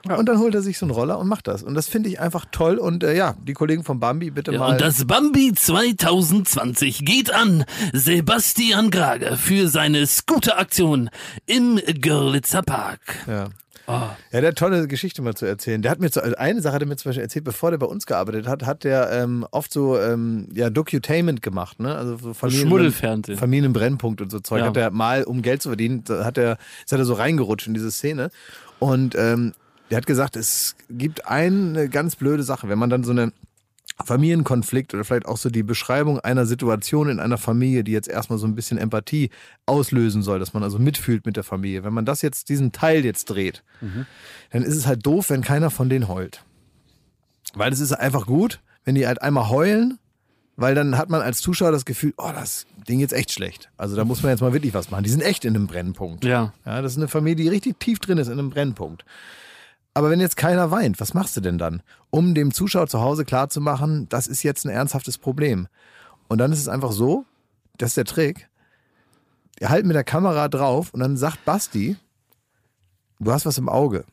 Und 0.04 0.28
dann 0.28 0.38
holt 0.38 0.54
er 0.54 0.60
sich 0.62 0.76
so 0.78 0.86
einen 0.86 0.90
Roller 0.90 1.18
und 1.18 1.28
macht 1.28 1.46
das. 1.48 1.62
Und 1.62 1.74
das 1.74 1.88
finde 1.88 2.08
ich 2.10 2.20
einfach 2.20 2.44
toll. 2.52 2.76
Und 2.76 3.02
äh, 3.04 3.16
ja, 3.16 3.34
die 3.46 3.54
Kollegen 3.54 3.84
von 3.84 4.00
Bambi, 4.00 4.30
bitte 4.30 4.52
Ja, 4.52 4.58
mal. 4.58 4.72
und 4.72 4.80
das 4.80 5.06
Bambi 5.06 5.52
2020 5.54 7.04
geht 7.04 7.32
an 7.32 7.64
Sebastian 7.92 8.90
Grage 8.90 9.36
für 9.36 9.68
seine 9.68 10.06
Scooter-Aktion 10.06 11.10
im 11.46 11.80
Görlitzer 12.00 12.62
Park. 12.62 13.00
ja. 13.26 13.48
Ah. 13.86 14.16
Ja, 14.32 14.40
der 14.40 14.48
hat 14.48 14.56
tolle 14.56 14.88
Geschichte 14.88 15.20
mal 15.20 15.34
zu 15.34 15.44
erzählen. 15.44 15.82
Der 15.82 15.90
hat 15.90 16.00
mir 16.00 16.10
zu, 16.10 16.22
also 16.22 16.34
eine 16.36 16.62
Sache 16.62 16.72
hat 16.74 16.80
er 16.80 16.88
mir 16.88 16.96
zum 16.96 17.10
Beispiel 17.10 17.22
erzählt, 17.22 17.44
bevor 17.44 17.70
der 17.70 17.76
bei 17.76 17.84
uns 17.84 18.06
gearbeitet 18.06 18.46
hat, 18.48 18.64
hat 18.64 18.82
der 18.82 19.10
ähm, 19.12 19.46
oft 19.50 19.70
so 19.70 20.00
ähm, 20.00 20.48
ja 20.54 20.70
Docutainment 20.70 21.42
gemacht, 21.42 21.80
ne? 21.80 21.94
Also 21.94 22.16
so 22.16 22.32
Familien 22.32 22.66
Schmuddelfernsehen. 22.68 23.36
Familienbrennpunkt 23.38 24.22
und 24.22 24.30
so 24.30 24.40
Zeug. 24.40 24.60
Ja. 24.60 24.68
Hat 24.68 24.76
er 24.78 24.90
mal, 24.90 25.24
um 25.24 25.42
Geld 25.42 25.60
zu 25.60 25.68
verdienen, 25.68 26.02
hat 26.08 26.38
er, 26.38 26.56
ist 26.82 26.92
er 26.94 27.04
so 27.04 27.12
reingerutscht 27.12 27.66
in 27.66 27.74
diese 27.74 27.90
Szene. 27.92 28.30
Und 28.78 29.16
ähm, 29.16 29.52
der 29.90 29.98
hat 29.98 30.06
gesagt, 30.06 30.36
es 30.36 30.76
gibt 30.90 31.26
eine 31.26 31.88
ganz 31.88 32.16
blöde 32.16 32.42
Sache, 32.42 32.68
wenn 32.68 32.78
man 32.78 32.90
dann 32.90 33.04
so 33.04 33.12
eine 33.12 33.32
Familienkonflikt 34.04 34.92
oder 34.92 35.04
vielleicht 35.04 35.26
auch 35.26 35.36
so 35.36 35.50
die 35.50 35.62
Beschreibung 35.62 36.18
einer 36.18 36.46
Situation 36.46 37.08
in 37.08 37.20
einer 37.20 37.38
Familie, 37.38 37.84
die 37.84 37.92
jetzt 37.92 38.08
erstmal 38.08 38.38
so 38.38 38.46
ein 38.46 38.56
bisschen 38.56 38.76
Empathie 38.76 39.30
auslösen 39.66 40.22
soll, 40.22 40.40
dass 40.40 40.52
man 40.52 40.64
also 40.64 40.78
mitfühlt 40.78 41.26
mit 41.26 41.36
der 41.36 41.44
Familie. 41.44 41.84
Wenn 41.84 41.92
man 41.92 42.04
das 42.04 42.22
jetzt, 42.22 42.48
diesen 42.48 42.72
Teil 42.72 43.04
jetzt 43.04 43.26
dreht, 43.26 43.62
dann 44.50 44.62
ist 44.62 44.74
es 44.74 44.86
halt 44.86 45.06
doof, 45.06 45.30
wenn 45.30 45.42
keiner 45.42 45.70
von 45.70 45.88
denen 45.88 46.08
heult. 46.08 46.42
Weil 47.54 47.72
es 47.72 47.78
ist 47.78 47.92
einfach 47.92 48.26
gut, 48.26 48.60
wenn 48.84 48.96
die 48.96 49.06
halt 49.06 49.22
einmal 49.22 49.48
heulen, 49.48 49.98
weil 50.56 50.74
dann 50.74 50.98
hat 50.98 51.08
man 51.08 51.20
als 51.20 51.40
Zuschauer 51.40 51.70
das 51.70 51.84
Gefühl, 51.84 52.14
oh, 52.16 52.30
das 52.34 52.66
Ding 52.88 52.98
jetzt 53.00 53.12
echt 53.12 53.32
schlecht. 53.32 53.70
Also 53.76 53.94
da 53.96 54.04
muss 54.04 54.22
man 54.22 54.30
jetzt 54.30 54.40
mal 54.40 54.52
wirklich 54.52 54.74
was 54.74 54.90
machen. 54.90 55.04
Die 55.04 55.10
sind 55.10 55.22
echt 55.22 55.44
in 55.44 55.54
einem 55.54 55.66
Brennpunkt. 55.66 56.24
Ja. 56.24 56.52
Ja, 56.64 56.82
das 56.82 56.92
ist 56.92 56.98
eine 56.98 57.08
Familie, 57.08 57.44
die 57.44 57.48
richtig 57.48 57.78
tief 57.78 57.98
drin 57.98 58.18
ist 58.18 58.26
in 58.28 58.38
einem 58.38 58.50
Brennpunkt. 58.50 59.04
Aber 59.94 60.10
wenn 60.10 60.20
jetzt 60.20 60.36
keiner 60.36 60.72
weint, 60.72 61.00
was 61.00 61.14
machst 61.14 61.36
du 61.36 61.40
denn 61.40 61.56
dann? 61.56 61.82
Um 62.10 62.34
dem 62.34 62.52
Zuschauer 62.52 62.88
zu 62.88 63.00
Hause 63.00 63.24
klarzumachen, 63.24 64.08
das 64.08 64.26
ist 64.26 64.42
jetzt 64.42 64.66
ein 64.66 64.70
ernsthaftes 64.70 65.18
Problem. 65.18 65.68
Und 66.26 66.38
dann 66.38 66.52
ist 66.52 66.58
es 66.58 66.68
einfach 66.68 66.90
so, 66.90 67.24
das 67.78 67.90
ist 67.90 67.96
der 67.96 68.04
Trick, 68.04 68.48
ihr 69.60 69.68
halten 69.68 69.86
mit 69.86 69.94
der 69.94 70.04
Kamera 70.04 70.48
drauf 70.48 70.92
und 70.92 71.00
dann 71.00 71.16
sagt 71.16 71.44
Basti, 71.44 71.96
du 73.20 73.32
hast 73.32 73.46
was 73.46 73.58
im 73.58 73.68
Auge. 73.68 74.04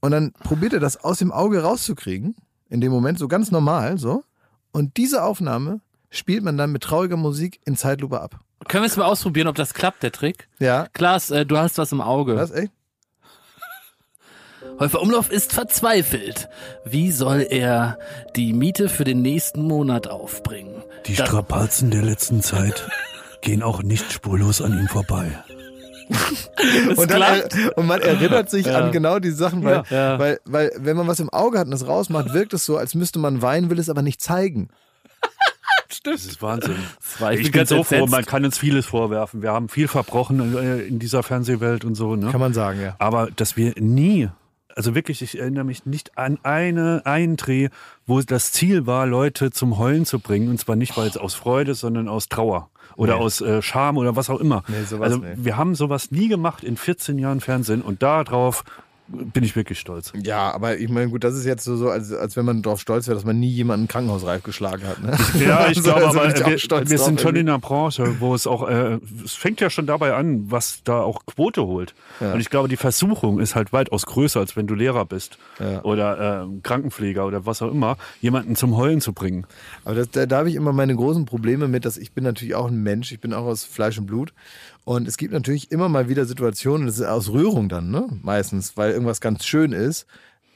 Und 0.00 0.12
dann 0.12 0.32
probiert 0.32 0.74
er 0.74 0.80
das 0.80 0.98
aus 0.98 1.18
dem 1.18 1.32
Auge 1.32 1.62
rauszukriegen, 1.62 2.34
in 2.68 2.80
dem 2.80 2.92
Moment 2.92 3.18
so 3.18 3.28
ganz 3.28 3.50
normal, 3.50 3.98
so. 3.98 4.24
Und 4.72 4.96
diese 4.96 5.24
Aufnahme 5.24 5.80
spielt 6.10 6.44
man 6.44 6.56
dann 6.56 6.72
mit 6.72 6.82
trauriger 6.82 7.16
Musik 7.16 7.60
in 7.64 7.76
Zeitlupe 7.76 8.20
ab. 8.20 8.40
Können 8.68 8.82
wir 8.82 8.88
es 8.88 8.96
mal 8.96 9.04
ausprobieren, 9.04 9.48
ob 9.48 9.56
das 9.56 9.72
klappt, 9.74 10.02
der 10.02 10.12
Trick? 10.12 10.48
Ja, 10.58 10.86
Klaas, 10.92 11.30
äh, 11.30 11.46
du 11.46 11.56
hast 11.56 11.78
was 11.78 11.92
im 11.92 12.00
Auge. 12.00 12.34
das 12.34 12.50
echt? 12.50 12.72
Häufer 14.80 15.00
Umlauf 15.02 15.30
ist 15.30 15.52
verzweifelt. 15.52 16.48
Wie 16.84 17.12
soll 17.12 17.46
er 17.48 17.98
die 18.34 18.52
Miete 18.54 18.88
für 18.88 19.04
den 19.04 19.20
nächsten 19.22 19.62
Monat 19.62 20.08
aufbringen? 20.08 20.82
Die 21.06 21.14
Da- 21.14 21.26
Strapazen 21.26 21.90
der 21.90 22.02
letzten 22.02 22.40
Zeit 22.42 22.88
gehen 23.42 23.62
auch 23.62 23.82
nicht 23.82 24.10
spurlos 24.12 24.60
an 24.62 24.72
ihm 24.78 24.88
vorbei. 24.88 25.30
Und, 26.96 27.08
dann, 27.08 27.22
er, 27.22 27.78
und 27.78 27.86
man 27.86 28.00
erinnert 28.00 28.50
sich 28.50 28.68
an 28.68 28.90
genau 28.90 29.20
die 29.20 29.30
Sachen, 29.30 29.62
weil, 29.62 29.84
Ja. 29.90 30.18
weil, 30.18 30.40
weil 30.44 30.72
wenn 30.78 30.96
man 30.96 31.06
was 31.06 31.20
im 31.20 31.30
Auge 31.30 31.56
hat 31.58 31.68
und 31.68 31.72
es 31.72 31.86
rausmacht, 31.86 32.32
wirkt 32.34 32.52
es 32.52 32.64
so, 32.66 32.76
als 32.76 32.96
müsste 32.96 33.20
man 33.20 33.42
weinen, 33.42 33.70
will 33.70 33.78
es 33.78 33.88
aber 33.88 34.02
nicht 34.02 34.20
zeigen. 34.20 34.70
Das 36.02 36.24
ist 36.24 36.40
Wahnsinn. 36.42 36.76
war- 37.18 37.32
ich 37.32 37.40
ich 37.40 37.52
bin 37.52 37.66
so 37.66 37.84
froh, 37.84 38.06
man 38.06 38.24
kann 38.24 38.44
uns 38.44 38.56
vieles 38.58 38.86
vorwerfen. 38.86 39.42
Wir 39.42 39.52
haben 39.52 39.68
viel 39.68 39.86
verbrochen 39.86 40.56
äh, 40.56 40.80
in 40.80 40.98
dieser 40.98 41.22
Fernsehwelt 41.22 41.84
und 41.84 41.94
so. 41.94 42.16
Ne? 42.16 42.30
Kann 42.30 42.40
man 42.40 42.54
sagen, 42.54 42.80
ja. 42.80 42.96
Aber 42.98 43.28
dass 43.30 43.56
wir 43.56 43.74
nie, 43.78 44.28
also 44.76 44.94
wirklich, 44.94 45.22
ich 45.22 45.38
erinnere 45.38 45.64
mich 45.64 45.86
nicht 45.86 46.16
an 46.18 46.38
eine, 46.42 47.02
einen 47.04 47.36
Dreh, 47.36 47.68
wo 48.06 48.20
das 48.20 48.52
Ziel 48.52 48.86
war, 48.86 49.06
Leute 49.06 49.50
zum 49.50 49.78
Heulen 49.78 50.06
zu 50.06 50.20
bringen. 50.20 50.48
Und 50.48 50.58
zwar 50.58 50.76
nicht, 50.76 50.96
weil 50.96 51.08
es 51.08 51.16
aus 51.16 51.34
Freude, 51.34 51.74
sondern 51.74 52.08
aus 52.08 52.28
Trauer 52.28 52.70
oder 52.96 53.16
aus 53.16 53.40
äh, 53.40 53.62
Scham 53.62 53.96
oder 53.96 54.16
was 54.16 54.30
auch 54.30 54.40
immer. 54.40 54.62
Nee, 54.68 54.84
sowas 54.84 55.12
also 55.12 55.18
nicht. 55.18 55.44
wir 55.44 55.56
haben 55.56 55.74
sowas 55.74 56.10
nie 56.10 56.28
gemacht 56.28 56.64
in 56.64 56.76
14 56.76 57.18
Jahren 57.18 57.40
Fernsehen 57.40 57.82
und 57.82 58.02
darauf 58.02 58.64
bin 59.12 59.42
ich 59.42 59.56
wirklich 59.56 59.78
stolz. 59.80 60.12
Ja, 60.22 60.52
aber 60.52 60.78
ich 60.78 60.88
meine, 60.88 61.10
gut, 61.10 61.24
das 61.24 61.34
ist 61.34 61.44
jetzt 61.44 61.64
so, 61.64 61.76
so 61.76 61.90
als, 61.90 62.12
als 62.12 62.36
wenn 62.36 62.44
man 62.44 62.62
darauf 62.62 62.80
stolz 62.80 63.06
wäre, 63.08 63.16
dass 63.16 63.24
man 63.24 63.38
nie 63.40 63.50
jemanden 63.50 63.88
krankenhausreif 63.88 64.42
geschlagen 64.42 64.86
hat. 64.86 65.02
Ne? 65.02 65.16
Ja, 65.40 65.68
ich 65.68 65.82
glaube, 65.82 66.06
also 66.06 66.18
bin 66.20 66.28
aber 66.28 66.36
ich 66.36 66.44
auch 66.44 66.48
wir, 66.48 66.58
stolz 66.58 66.90
wir 66.90 66.98
sind 66.98 67.20
schon 67.20 67.34
in 67.36 67.48
einer 67.48 67.58
Branche, 67.58 68.20
wo 68.20 68.34
es 68.34 68.46
auch, 68.46 68.68
äh, 68.68 68.98
es 69.24 69.34
fängt 69.34 69.60
ja 69.60 69.70
schon 69.70 69.86
dabei 69.86 70.14
an, 70.14 70.50
was 70.50 70.82
da 70.84 71.00
auch 71.00 71.26
Quote 71.26 71.66
holt. 71.66 71.94
Ja. 72.20 72.34
Und 72.34 72.40
ich 72.40 72.50
glaube, 72.50 72.68
die 72.68 72.76
Versuchung 72.76 73.40
ist 73.40 73.54
halt 73.54 73.72
weitaus 73.72 74.06
größer, 74.06 74.38
als 74.38 74.56
wenn 74.56 74.66
du 74.66 74.74
Lehrer 74.74 75.04
bist 75.04 75.38
Ja. 75.58 75.82
oder 75.82 76.42
äh, 76.44 76.60
Krankenpfleger 76.62 77.26
oder 77.26 77.46
was 77.46 77.62
auch 77.62 77.70
immer, 77.70 77.96
jemanden 78.20 78.54
zum 78.56 78.76
Heulen 78.76 79.00
zu 79.00 79.12
bringen. 79.12 79.46
Aber 79.84 79.96
das, 79.96 80.10
da, 80.10 80.26
da 80.26 80.38
habe 80.38 80.50
ich 80.50 80.54
immer 80.54 80.72
meine 80.72 80.94
großen 80.94 81.24
Probleme 81.24 81.68
mit, 81.68 81.84
dass 81.84 81.96
ich 81.96 82.12
bin 82.12 82.24
natürlich 82.24 82.54
auch 82.54 82.68
ein 82.68 82.82
Mensch, 82.82 83.12
ich 83.12 83.20
bin 83.20 83.34
auch 83.34 83.44
aus 83.44 83.64
Fleisch 83.64 83.98
und 83.98 84.06
Blut. 84.06 84.32
Und 84.90 85.06
es 85.06 85.18
gibt 85.18 85.32
natürlich 85.32 85.70
immer 85.70 85.88
mal 85.88 86.08
wieder 86.08 86.24
Situationen, 86.24 86.88
das 86.88 86.98
ist 86.98 87.06
aus 87.06 87.28
Rührung 87.28 87.68
dann, 87.68 87.92
ne? 87.92 88.08
Meistens, 88.22 88.76
weil 88.76 88.90
irgendwas 88.90 89.20
ganz 89.20 89.46
schön 89.46 89.70
ist. 89.70 90.04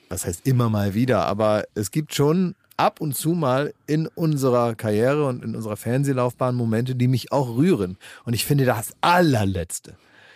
Was 0.08 0.26
heißt 0.26 0.44
immer 0.44 0.68
mal 0.68 0.92
wieder, 0.92 1.24
aber 1.24 1.66
es 1.76 1.92
gibt 1.92 2.16
schon 2.16 2.56
ab 2.76 3.00
und 3.00 3.14
zu 3.14 3.34
mal 3.34 3.74
in 3.86 4.08
unserer 4.08 4.74
Karriere 4.74 5.28
und 5.28 5.44
in 5.44 5.54
unserer 5.54 5.76
Fernsehlaufbahn 5.76 6.56
Momente, 6.56 6.96
die 6.96 7.06
mich 7.06 7.30
auch 7.30 7.56
rühren. 7.56 7.96
Und 8.24 8.34
ich 8.34 8.44
finde, 8.44 8.64
das 8.64 8.96
allerletzte, 9.02 9.94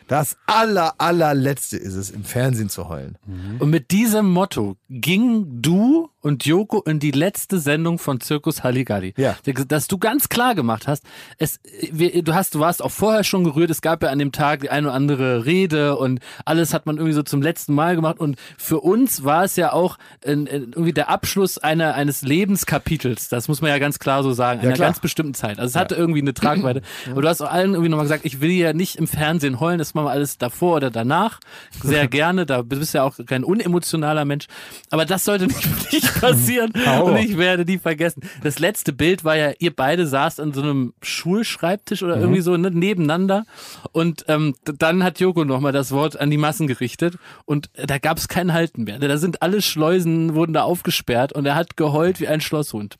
das 0.08 0.36
aller, 0.46 0.94
allerletzte 0.98 1.76
ist 1.76 1.94
es, 1.94 2.10
im 2.10 2.24
Fernsehen 2.24 2.68
zu 2.68 2.88
heulen. 2.88 3.16
Und 3.58 3.70
mit 3.70 3.90
diesem 3.90 4.30
Motto 4.30 4.76
ging 4.88 5.62
du 5.62 6.10
und 6.20 6.44
Joko 6.44 6.82
in 6.82 6.98
die 6.98 7.12
letzte 7.12 7.58
Sendung 7.58 7.98
von 7.98 8.20
Zirkus 8.20 8.64
Halligalli. 8.64 9.14
Ja. 9.16 9.36
Dass 9.68 9.86
du 9.86 9.98
ganz 9.98 10.28
klar 10.28 10.54
gemacht 10.54 10.88
hast, 10.88 11.04
es, 11.38 11.60
wir, 11.92 12.22
du 12.22 12.34
hast, 12.34 12.54
du 12.54 12.60
warst 12.60 12.82
auch 12.82 12.90
vorher 12.90 13.22
schon 13.22 13.44
gerührt, 13.44 13.70
es 13.70 13.80
gab 13.80 14.02
ja 14.02 14.10
an 14.10 14.18
dem 14.18 14.32
Tag 14.32 14.60
die 14.60 14.70
eine 14.70 14.88
oder 14.88 14.96
andere 14.96 15.46
Rede 15.46 15.96
und 15.96 16.20
alles 16.44 16.74
hat 16.74 16.86
man 16.86 16.96
irgendwie 16.96 17.14
so 17.14 17.22
zum 17.22 17.40
letzten 17.40 17.72
Mal 17.72 17.94
gemacht 17.94 18.18
und 18.18 18.36
für 18.56 18.80
uns 18.80 19.24
war 19.24 19.44
es 19.44 19.56
ja 19.56 19.72
auch 19.72 19.96
irgendwie 20.24 20.92
der 20.92 21.08
Abschluss 21.08 21.58
einer, 21.58 21.94
eines 21.94 22.22
Lebenskapitels, 22.22 23.28
das 23.28 23.48
muss 23.48 23.60
man 23.60 23.70
ja 23.70 23.78
ganz 23.78 23.98
klar 23.98 24.22
so 24.22 24.32
sagen, 24.32 24.60
einer 24.60 24.72
klar. 24.72 24.88
ganz 24.88 25.00
bestimmten 25.00 25.34
Zeit. 25.34 25.58
Also 25.58 25.70
es 25.72 25.76
hatte 25.76 25.94
irgendwie 25.94 26.20
eine 26.20 26.34
Tragweite. 26.34 26.82
Aber 27.10 27.22
du 27.22 27.28
hast 27.28 27.40
auch 27.40 27.50
allen 27.50 27.72
irgendwie 27.72 27.90
nochmal 27.90 28.06
gesagt, 28.06 28.24
ich 28.24 28.40
will 28.40 28.50
ja 28.50 28.72
nicht 28.72 28.96
im 28.96 29.06
Fernsehen 29.06 29.60
heulen, 29.60 29.78
das 29.78 29.94
machen 29.98 30.06
wir 30.06 30.12
alles 30.12 30.38
davor 30.38 30.76
oder 30.76 30.90
danach. 30.90 31.40
Sehr 31.82 32.08
gerne, 32.08 32.46
da 32.46 32.62
bist 32.62 32.94
du 32.94 32.98
ja 32.98 33.04
auch 33.04 33.16
kein 33.26 33.44
unemotionaler 33.44 34.24
Mensch. 34.24 34.46
Aber 34.90 35.04
das 35.04 35.24
sollte 35.24 35.46
nicht, 35.46 35.92
nicht 35.92 36.20
passieren 36.20 36.72
und 37.02 37.16
ich 37.16 37.36
werde 37.36 37.64
nie 37.64 37.78
vergessen. 37.78 38.22
Das 38.42 38.58
letzte 38.58 38.92
Bild 38.92 39.24
war 39.24 39.36
ja, 39.36 39.52
ihr 39.58 39.74
beide 39.74 40.06
saßt 40.06 40.40
an 40.40 40.52
so 40.52 40.62
einem 40.62 40.94
Schulschreibtisch 41.02 42.02
oder 42.02 42.16
irgendwie 42.16 42.40
so 42.40 42.56
ne, 42.56 42.70
nebeneinander 42.70 43.44
und 43.92 44.24
ähm, 44.28 44.54
dann 44.64 45.02
hat 45.02 45.20
Joko 45.20 45.44
nochmal 45.44 45.72
das 45.72 45.92
Wort 45.92 46.18
an 46.18 46.30
die 46.30 46.38
Massen 46.38 46.66
gerichtet 46.66 47.18
und 47.44 47.70
äh, 47.74 47.86
da 47.86 47.98
gab 47.98 48.18
es 48.18 48.28
kein 48.28 48.52
Halten 48.52 48.84
mehr. 48.84 48.98
Da 48.98 49.16
sind 49.18 49.42
alle 49.42 49.62
Schleusen, 49.62 50.34
wurden 50.34 50.52
da 50.52 50.62
aufgesperrt 50.62 51.32
und 51.32 51.46
er 51.46 51.54
hat 51.54 51.76
geheult 51.76 52.20
wie 52.20 52.28
ein 52.28 52.40
Schlosshund. 52.40 52.98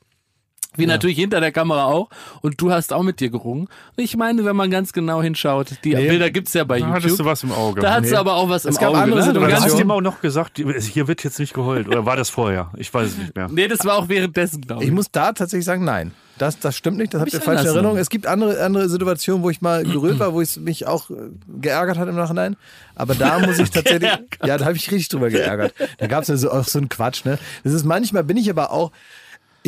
Wie 0.79 0.85
natürlich 0.85 1.17
hinter 1.17 1.39
der 1.39 1.51
Kamera 1.51 1.85
auch. 1.85 2.09
Und 2.41 2.59
du 2.61 2.71
hast 2.71 2.93
auch 2.93 3.03
mit 3.03 3.19
dir 3.19 3.29
gerungen. 3.29 3.67
Und 3.97 4.03
ich 4.03 4.15
meine, 4.17 4.45
wenn 4.45 4.55
man 4.55 4.71
ganz 4.71 4.93
genau 4.93 5.21
hinschaut, 5.21 5.67
die 5.83 5.91
Bilder 5.95 6.29
gibt's 6.29 6.53
ja 6.53 6.63
bei 6.63 6.79
Da 6.79 6.85
YouTube. 6.85 6.95
hattest 7.03 7.19
du 7.19 7.25
was 7.25 7.43
im 7.43 7.51
Auge. 7.51 7.81
da 7.81 7.93
hattest 7.93 8.13
du 8.13 8.17
aber 8.19 8.35
auch 8.35 8.49
was 8.49 8.65
im 8.65 8.71
Es 8.71 8.79
gab 8.79 8.89
Auge. 8.89 8.97
andere 8.99 9.19
ne? 9.19 9.25
Du 9.25 9.33
Situationen. 9.33 9.61
Du 9.67 9.73
hast 9.73 9.79
ihm 9.79 9.91
auch 9.91 10.01
noch 10.01 10.21
gesagt, 10.21 10.57
hier 10.57 11.07
wird 11.07 11.23
jetzt 11.23 11.39
nicht 11.39 11.53
geheult. 11.53 11.87
Oder 11.87 12.05
war 12.05 12.15
das 12.15 12.29
vorher? 12.29 12.71
Ich 12.77 12.93
weiß 12.93 13.09
es 13.09 13.17
nicht 13.17 13.35
mehr. 13.35 13.47
Nee, 13.51 13.67
das 13.67 13.85
war 13.85 13.97
auch 13.97 14.09
währenddessen, 14.09 14.61
glaube 14.61 14.83
ich. 14.83 14.89
Ich 14.89 14.93
muss 14.95 15.11
da 15.11 15.33
tatsächlich 15.33 15.65
sagen, 15.65 15.83
nein. 15.83 16.11
Das, 16.37 16.57
das 16.57 16.77
stimmt 16.77 16.95
nicht, 16.97 17.13
das 17.13 17.19
habt 17.19 17.27
ich 17.27 17.33
ihr 17.33 17.41
falsche 17.41 17.67
Erinnerung. 17.67 17.97
Es 17.97 18.09
gibt 18.09 18.25
andere, 18.25 18.63
andere 18.63 18.87
Situationen, 18.87 19.43
wo 19.43 19.49
ich 19.49 19.59
mal 19.59 19.83
gerührt 19.83 20.19
war, 20.19 20.33
wo 20.33 20.39
es 20.39 20.55
mich 20.57 20.87
auch 20.87 21.09
äh, 21.09 21.15
geärgert 21.59 21.97
hat 21.97 22.07
im 22.07 22.15
Nachhinein. 22.15 22.55
Aber 22.95 23.13
da 23.13 23.39
muss 23.39 23.59
ich 23.59 23.69
tatsächlich, 23.71 24.09
ja, 24.45 24.57
da 24.57 24.63
habe 24.63 24.77
ich 24.77 24.89
richtig 24.89 25.09
drüber 25.09 25.29
geärgert. 25.29 25.73
Da 25.97 26.07
gab 26.07 26.21
es 26.21 26.29
ja 26.29 26.37
so, 26.37 26.49
auch 26.49 26.63
so 26.63 26.79
einen 26.79 26.87
Quatsch. 26.87 27.25
Ne? 27.25 27.37
Das 27.65 27.73
ist 27.73 27.83
manchmal, 27.83 28.23
bin 28.23 28.37
ich 28.37 28.49
aber 28.49 28.71
auch, 28.71 28.93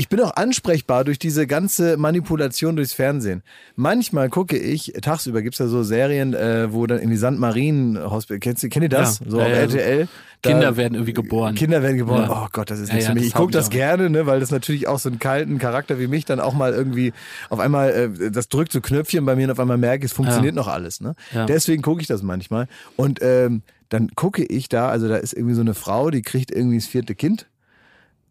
ich 0.02 0.10
bin 0.10 0.20
auch 0.20 0.36
ansprechbar 0.36 1.04
durch 1.04 1.20
diese 1.20 1.46
ganze 1.46 1.96
Manipulation 1.96 2.76
durchs 2.76 2.92
Fernsehen. 2.94 3.44
Manchmal 3.76 4.30
gucke 4.30 4.58
ich, 4.58 4.94
tagsüber 5.00 5.44
gibt's 5.44 5.60
ja 5.60 5.68
so 5.68 5.84
Serien, 5.84 6.34
äh, 6.34 6.74
wo 6.74 6.88
dann 6.88 6.98
in 6.98 7.12
die 7.12 7.18
Sandmarinen 7.18 8.10
Hospital, 8.10 8.40
kennst 8.40 8.64
du, 8.64 8.70
kennt 8.70 8.82
ihr 8.82 8.90
das? 8.90 9.20
Ja. 9.20 9.26
so 9.30 9.38
Ja, 9.40 9.44
auf 9.46 9.52
ja, 9.52 9.70
so 9.70 9.78
RTL. 9.78 10.08
Da- 10.42 10.50
Kinder 10.50 10.76
werden 10.76 10.96
irgendwie 10.96 11.14
geboren. 11.14 11.54
Kinder 11.54 11.84
werden 11.84 11.98
geboren. 11.98 12.28
Oh 12.32 12.48
Gott, 12.52 12.72
das 12.72 12.80
ist 12.80 12.92
nichts 12.92 13.06
für 13.06 13.14
mich. 13.14 13.28
Ich 13.28 13.36
gucke 13.36 13.52
das 13.52 13.68
auch. 13.68 13.70
gerne, 13.70 14.10
ne, 14.10 14.26
weil 14.26 14.40
das 14.40 14.50
natürlich 14.50 14.88
auch 14.88 14.98
so 14.98 15.10
einen 15.10 15.20
kalten 15.20 15.60
Charakter 15.60 16.00
wie 16.00 16.08
mich 16.08 16.26
dann 16.26 16.40
auch 16.40 16.56
mal 16.56 16.74
irgendwie 16.74 17.14
auf 17.52 17.60
einmal, 17.60 17.92
äh, 18.20 18.32
das 18.32 18.50
drückt 18.50 18.72
so 18.72 18.82
Knöpfchen 18.82 19.24
bei 19.24 19.36
mir 19.36 19.44
und 19.46 19.52
auf 19.52 19.60
einmal 19.60 19.78
merke 19.78 20.04
ich, 20.04 20.12
es 20.12 20.16
funktioniert 20.16 20.56
noch 20.56 20.68
alles. 20.68 21.00
Ne? 21.00 21.14
Deswegen 21.48 21.84
gucke 21.84 22.02
ich 22.02 22.08
das 22.08 22.24
manchmal. 22.24 22.68
Und 22.96 23.20
ähm, 23.22 23.62
dann 23.90 24.10
gucke 24.16 24.44
ich 24.44 24.68
da, 24.68 24.90
also 24.90 25.08
da 25.08 25.18
ist 25.18 25.34
irgendwie 25.34 25.54
so 25.54 25.62
eine 25.62 25.76
Frau, 25.76 26.10
die 26.10 26.24
kriegt 26.24 26.50
irgendwie 26.50 26.78
das 26.80 26.88
vierte 26.88 27.14
Kind. 27.14 27.46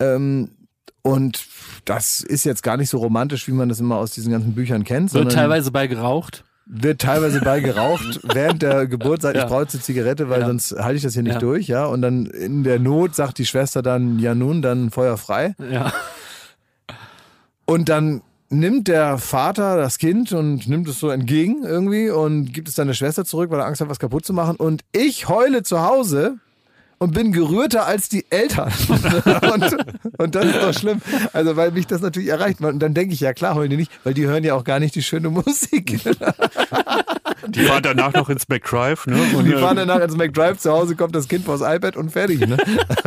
Ähm, 0.00 0.50
und 1.02 1.44
das 1.84 2.20
ist 2.20 2.44
jetzt 2.44 2.62
gar 2.62 2.76
nicht 2.76 2.90
so 2.90 2.98
romantisch, 2.98 3.46
wie 3.48 3.52
man 3.52 3.68
das 3.68 3.80
immer 3.80 3.96
aus 3.96 4.10
diesen 4.12 4.30
ganzen 4.32 4.54
Büchern 4.54 4.84
kennt. 4.84 5.12
Wird 5.14 5.32
teilweise 5.32 5.70
bei 5.70 5.86
geraucht. 5.86 6.44
wird 6.66 7.00
teilweise 7.00 7.40
bei 7.40 7.60
geraucht 7.60 8.20
während 8.34 8.62
der 8.62 8.86
Geburt, 8.86 9.22
sagt, 9.22 9.36
Ja. 9.36 9.42
ich 9.44 9.48
brauche 9.48 9.62
jetzt 9.62 9.74
eine 9.74 9.82
Zigarette, 9.82 10.28
weil 10.28 10.40
Ja. 10.42 10.46
sonst 10.46 10.72
halte 10.78 10.96
ich 10.96 11.02
das 11.02 11.14
hier 11.14 11.22
nicht 11.22 11.34
Ja. 11.34 11.38
durch, 11.40 11.66
ja. 11.66 11.84
Und 11.86 12.02
dann 12.02 12.26
in 12.26 12.62
der 12.64 12.78
Not 12.78 13.14
sagt 13.16 13.38
die 13.38 13.46
Schwester 13.46 13.82
dann, 13.82 14.18
ja 14.18 14.34
nun, 14.34 14.62
dann 14.62 14.90
Feuer 14.90 15.16
frei. 15.16 15.54
Ja. 15.70 15.92
Und 17.66 17.88
dann 17.88 18.22
nimmt 18.48 18.88
der 18.88 19.18
Vater 19.18 19.76
das 19.76 19.98
Kind 19.98 20.32
und 20.32 20.68
nimmt 20.68 20.88
es 20.88 20.98
so 20.98 21.08
entgegen 21.10 21.62
irgendwie 21.64 22.10
und 22.10 22.52
gibt 22.52 22.68
es 22.68 22.74
seiner 22.74 22.94
Schwester 22.94 23.24
zurück, 23.24 23.50
weil 23.50 23.60
er 23.60 23.66
Angst 23.66 23.80
hat, 23.80 23.88
was 23.88 23.98
kaputt 24.00 24.24
zu 24.26 24.32
machen. 24.32 24.56
Und 24.56 24.82
ich 24.92 25.28
heule 25.28 25.62
zu 25.62 25.80
Hause 25.82 26.38
und 27.00 27.14
bin 27.14 27.32
gerührter 27.32 27.86
als 27.86 28.10
die 28.10 28.26
Eltern. 28.30 28.70
und, 29.54 29.76
und 30.18 30.34
das 30.34 30.44
ist 30.44 30.56
doch 30.56 30.74
schlimm. 30.74 31.00
Also, 31.32 31.56
weil 31.56 31.72
mich 31.72 31.86
das 31.86 32.02
natürlich 32.02 32.28
erreicht. 32.28 32.60
Und 32.60 32.78
dann 32.78 32.92
denke 32.92 33.14
ich, 33.14 33.20
ja 33.20 33.32
klar, 33.32 33.66
die 33.66 33.76
nicht, 33.76 33.90
weil 34.04 34.12
die 34.12 34.26
hören 34.26 34.44
ja 34.44 34.54
auch 34.54 34.64
gar 34.64 34.78
nicht 34.80 34.94
die 34.94 35.02
schöne 35.02 35.30
Musik. 35.30 35.98
Die 37.48 37.60
fahren 37.64 37.82
danach 37.82 38.12
noch 38.12 38.28
ins 38.28 38.48
McDrive, 38.48 39.06
ne? 39.06 39.16
Und, 39.34 39.46
Die 39.46 39.52
äh, 39.52 39.58
fahren 39.58 39.76
danach 39.76 40.00
ins 40.00 40.14
McDrive, 40.14 40.58
zu 40.58 40.70
Hause 40.70 40.94
kommt 40.94 41.14
das 41.14 41.26
Kind 41.26 41.46
vors 41.46 41.62
iPad 41.62 41.96
und 41.96 42.10
fertig. 42.10 42.40
Ne? 42.46 42.58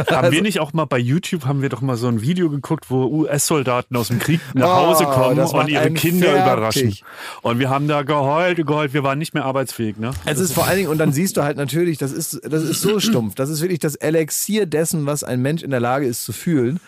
Haben 0.10 0.32
wir 0.32 0.42
nicht 0.42 0.60
auch 0.60 0.74
mal 0.74 0.86
bei 0.86 0.98
YouTube, 0.98 1.46
haben 1.46 1.62
wir 1.62 1.70
doch 1.70 1.82
mal 1.82 1.98
so 1.98 2.08
ein 2.08 2.22
Video 2.22 2.50
geguckt, 2.50 2.90
wo 2.90 3.06
US-Soldaten 3.06 3.96
aus 3.96 4.08
dem 4.08 4.20
Krieg 4.20 4.42
nach 4.54 4.68
Oh, 4.68 4.88
Hause 4.88 5.06
kommen 5.06 5.40
und 5.40 5.68
ihre 5.70 5.92
Kinder 5.92 6.28
fertig. 6.28 6.42
überraschen. 6.44 6.96
Und 7.44 7.60
wir 7.60 7.70
haben 7.70 7.88
da 7.88 8.02
geheult, 8.02 8.58
geheult, 8.58 8.94
wir 8.94 9.04
waren 9.04 9.20
nicht 9.20 9.34
mehr 9.34 9.46
arbeitsfähig, 9.46 9.98
ne? 9.98 10.12
Es 10.26 10.40
ist 10.40 10.54
vor 10.54 10.66
allen 10.66 10.78
Dingen, 10.78 10.90
und 10.90 10.98
dann 10.98 11.14
siehst 11.14 11.38
du 11.38 11.44
halt 11.44 11.58
natürlich, 11.58 12.00
das 12.00 12.12
ist, 12.12 12.42
das 12.44 12.64
ist 12.64 12.82
so 12.82 13.00
stumpf. 13.00 13.36
Das 13.36 13.50
ist 13.50 13.62
wirklich 13.62 13.80
das 13.84 13.96
Elixier 13.96 14.66
dessen, 14.66 15.06
was 15.06 15.24
ein 15.24 15.42
Mensch 15.42 15.64
in 15.64 15.72
der 15.72 15.80
Lage 15.80 16.06
ist 16.06 16.24
zu 16.24 16.34
fühlen. 16.34 16.80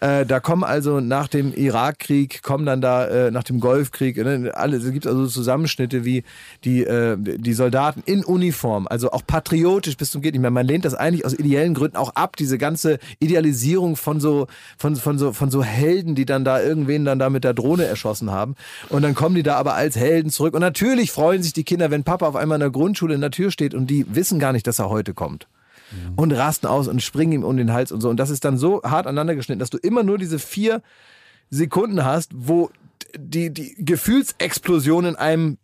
Äh, 0.00 0.24
da 0.24 0.40
kommen 0.40 0.64
also 0.64 1.00
nach 1.00 1.28
dem 1.28 1.52
Irakkrieg, 1.52 2.42
kommen 2.42 2.64
dann 2.64 2.80
da 2.80 3.06
äh, 3.06 3.30
nach 3.30 3.42
dem 3.42 3.60
Golfkrieg, 3.60 4.16
ne, 4.16 4.50
alle, 4.54 4.78
es 4.78 4.90
gibt 4.92 5.06
also 5.06 5.26
Zusammenschnitte 5.26 6.06
wie 6.06 6.24
die, 6.64 6.84
äh, 6.84 7.18
die 7.18 7.52
Soldaten 7.52 8.02
in 8.06 8.24
Uniform, 8.24 8.86
also 8.88 9.10
auch 9.10 9.26
patriotisch 9.26 9.98
bis 9.98 10.10
zum 10.10 10.22
geht 10.22 10.32
nicht 10.32 10.40
mehr. 10.40 10.50
Man 10.50 10.66
lehnt 10.66 10.86
das 10.86 10.94
eigentlich 10.94 11.26
aus 11.26 11.34
ideellen 11.34 11.74
Gründen 11.74 11.98
auch 11.98 12.14
ab, 12.14 12.36
diese 12.36 12.56
ganze 12.56 12.98
Idealisierung 13.18 13.96
von 13.96 14.20
so, 14.20 14.46
von, 14.78 14.96
von 14.96 15.18
so, 15.18 15.34
von 15.34 15.50
so 15.50 15.62
Helden, 15.62 16.14
die 16.14 16.24
dann 16.24 16.46
da 16.46 16.62
irgendwen 16.62 17.04
dann 17.04 17.18
da 17.18 17.28
mit 17.28 17.44
der 17.44 17.52
Drohne 17.52 17.84
erschossen 17.84 18.30
haben. 18.30 18.54
Und 18.88 19.02
dann 19.02 19.14
kommen 19.14 19.34
die 19.34 19.42
da 19.42 19.56
aber 19.56 19.74
als 19.74 19.96
Helden 19.96 20.30
zurück. 20.30 20.54
Und 20.54 20.60
natürlich 20.60 21.12
freuen 21.12 21.42
sich 21.42 21.52
die 21.52 21.64
Kinder, 21.64 21.90
wenn 21.90 22.04
Papa 22.04 22.26
auf 22.26 22.36
einmal 22.36 22.56
in 22.56 22.60
der 22.60 22.70
Grundschule 22.70 23.14
in 23.14 23.20
der 23.20 23.32
Tür 23.32 23.50
steht 23.50 23.74
und 23.74 23.88
die 23.88 24.06
wissen 24.08 24.38
gar 24.38 24.54
nicht, 24.54 24.66
dass 24.66 24.78
er 24.78 24.88
heute 24.88 25.12
kommt 25.12 25.46
und 26.16 26.32
rasten 26.32 26.66
aus 26.66 26.88
und 26.88 27.02
springen 27.02 27.32
ihm 27.32 27.44
um 27.44 27.56
den 27.56 27.72
Hals 27.72 27.92
und 27.92 28.00
so. 28.00 28.08
Und 28.08 28.16
das 28.18 28.30
ist 28.30 28.44
dann 28.44 28.56
so 28.56 28.82
hart 28.82 29.06
aneinander 29.06 29.34
geschnitten, 29.34 29.60
dass 29.60 29.70
du 29.70 29.78
immer 29.78 30.02
nur 30.02 30.18
diese 30.18 30.38
vier 30.38 30.82
Sekunden 31.50 32.04
hast, 32.04 32.30
wo 32.34 32.70
die, 33.16 33.52
die 33.52 33.74
Gefühlsexplosion 33.84 35.04
in 35.04 35.16
einem 35.16 35.58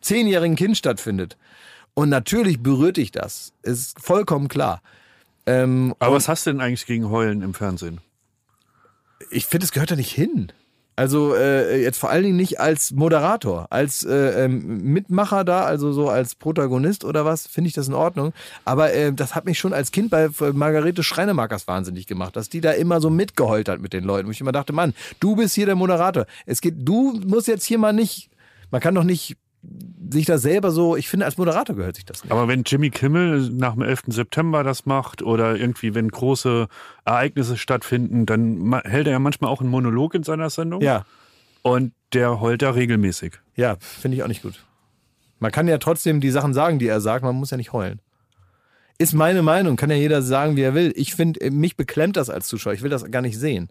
zehnjährigen 0.00 0.56
Kind 0.56 0.76
stattfindet. 0.76 1.36
Und 1.94 2.08
natürlich 2.08 2.62
berührt 2.62 2.96
dich 2.96 3.10
das. 3.12 3.52
Ist 3.62 4.00
vollkommen 4.00 4.48
klar. 4.48 4.80
Ähm, 5.44 5.94
Aber 5.98 6.14
was 6.14 6.28
hast 6.28 6.46
du 6.46 6.52
denn 6.52 6.60
eigentlich 6.60 6.86
gegen 6.86 7.10
Heulen 7.10 7.42
im 7.42 7.52
Fernsehen? 7.54 8.00
ich 9.30 9.46
finde, 9.46 9.64
es 9.64 9.72
gehört 9.72 9.90
da 9.90 9.96
nicht 9.96 10.12
hin. 10.12 10.52
Also 10.94 11.34
äh, 11.34 11.82
jetzt 11.82 11.98
vor 11.98 12.10
allen 12.10 12.22
Dingen 12.22 12.36
nicht 12.36 12.60
als 12.60 12.90
Moderator, 12.90 13.66
als 13.70 14.04
äh, 14.04 14.44
ähm, 14.44 14.82
Mitmacher 14.82 15.42
da, 15.42 15.64
also 15.64 15.90
so 15.92 16.10
als 16.10 16.34
Protagonist 16.34 17.04
oder 17.04 17.24
was, 17.24 17.46
finde 17.46 17.68
ich 17.68 17.74
das 17.74 17.88
in 17.88 17.94
Ordnung. 17.94 18.34
Aber 18.66 18.92
äh, 18.92 19.12
das 19.12 19.34
hat 19.34 19.46
mich 19.46 19.58
schon 19.58 19.72
als 19.72 19.90
Kind 19.90 20.10
bei 20.10 20.24
äh, 20.24 20.52
Margarete 20.52 21.02
Schreinemakers 21.02 21.66
wahnsinnig 21.66 22.06
gemacht, 22.06 22.36
dass 22.36 22.50
die 22.50 22.60
da 22.60 22.72
immer 22.72 23.00
so 23.00 23.08
mitgeheult 23.08 23.70
hat 23.70 23.80
mit 23.80 23.94
den 23.94 24.04
Leuten. 24.04 24.28
Wo 24.28 24.32
ich 24.32 24.40
immer 24.40 24.52
dachte, 24.52 24.74
Mann, 24.74 24.92
du 25.18 25.36
bist 25.36 25.54
hier 25.54 25.66
der 25.66 25.76
Moderator. 25.76 26.26
Es 26.44 26.60
geht, 26.60 26.74
du 26.78 27.18
musst 27.26 27.48
jetzt 27.48 27.64
hier 27.64 27.78
mal 27.78 27.94
nicht, 27.94 28.28
man 28.70 28.82
kann 28.82 28.94
doch 28.94 29.04
nicht 29.04 29.36
sich 30.10 30.26
da 30.26 30.38
selber 30.38 30.70
so, 30.72 30.96
ich 30.96 31.08
finde, 31.08 31.24
als 31.26 31.38
Moderator 31.38 31.76
gehört 31.76 31.96
sich 31.96 32.04
das 32.04 32.22
nicht. 32.24 32.32
Aber 32.32 32.48
wenn 32.48 32.64
Jimmy 32.64 32.90
Kimmel 32.90 33.48
nach 33.50 33.74
dem 33.74 33.82
11. 33.82 34.02
September 34.08 34.64
das 34.64 34.86
macht 34.86 35.22
oder 35.22 35.56
irgendwie, 35.56 35.94
wenn 35.94 36.08
große 36.08 36.66
Ereignisse 37.04 37.56
stattfinden, 37.56 38.26
dann 38.26 38.80
hält 38.84 39.06
er 39.06 39.12
ja 39.12 39.18
manchmal 39.18 39.50
auch 39.50 39.60
einen 39.60 39.70
Monolog 39.70 40.14
in 40.14 40.22
seiner 40.24 40.50
Sendung. 40.50 40.82
Ja, 40.82 41.04
Und 41.62 41.92
der 42.12 42.40
heult 42.40 42.62
da 42.62 42.70
regelmäßig. 42.70 43.34
ja, 43.54 43.76
finde 43.80 44.16
ich 44.16 44.22
auch 44.22 44.28
nicht 44.28 44.42
gut. 44.42 44.64
Man 45.38 45.50
kann 45.52 45.66
ja 45.68 45.78
trotzdem 45.78 46.20
die 46.20 46.30
Sachen 46.30 46.54
sagen, 46.54 46.78
die 46.78 46.86
er 46.86 47.00
sagt, 47.00 47.24
man 47.24 47.34
muss 47.34 47.50
ja 47.50 47.56
nicht 47.56 47.72
heulen. 47.72 48.00
Ist 48.98 49.14
meine 49.14 49.42
Meinung, 49.42 49.76
kann 49.76 49.90
ja 49.90 49.96
jeder 49.96 50.22
sagen, 50.22 50.54
wie 50.56 50.62
er 50.62 50.74
will. 50.74 50.92
Ich 50.94 51.14
finde, 51.14 51.50
mich 51.50 51.76
beklemmt 51.76 52.16
das 52.16 52.30
als 52.30 52.46
Zuschauer. 52.46 52.74
Ich 52.74 52.82
will 52.82 52.90
das 52.90 53.10
gar 53.10 53.22
nicht 53.22 53.38
sehen. 53.38 53.68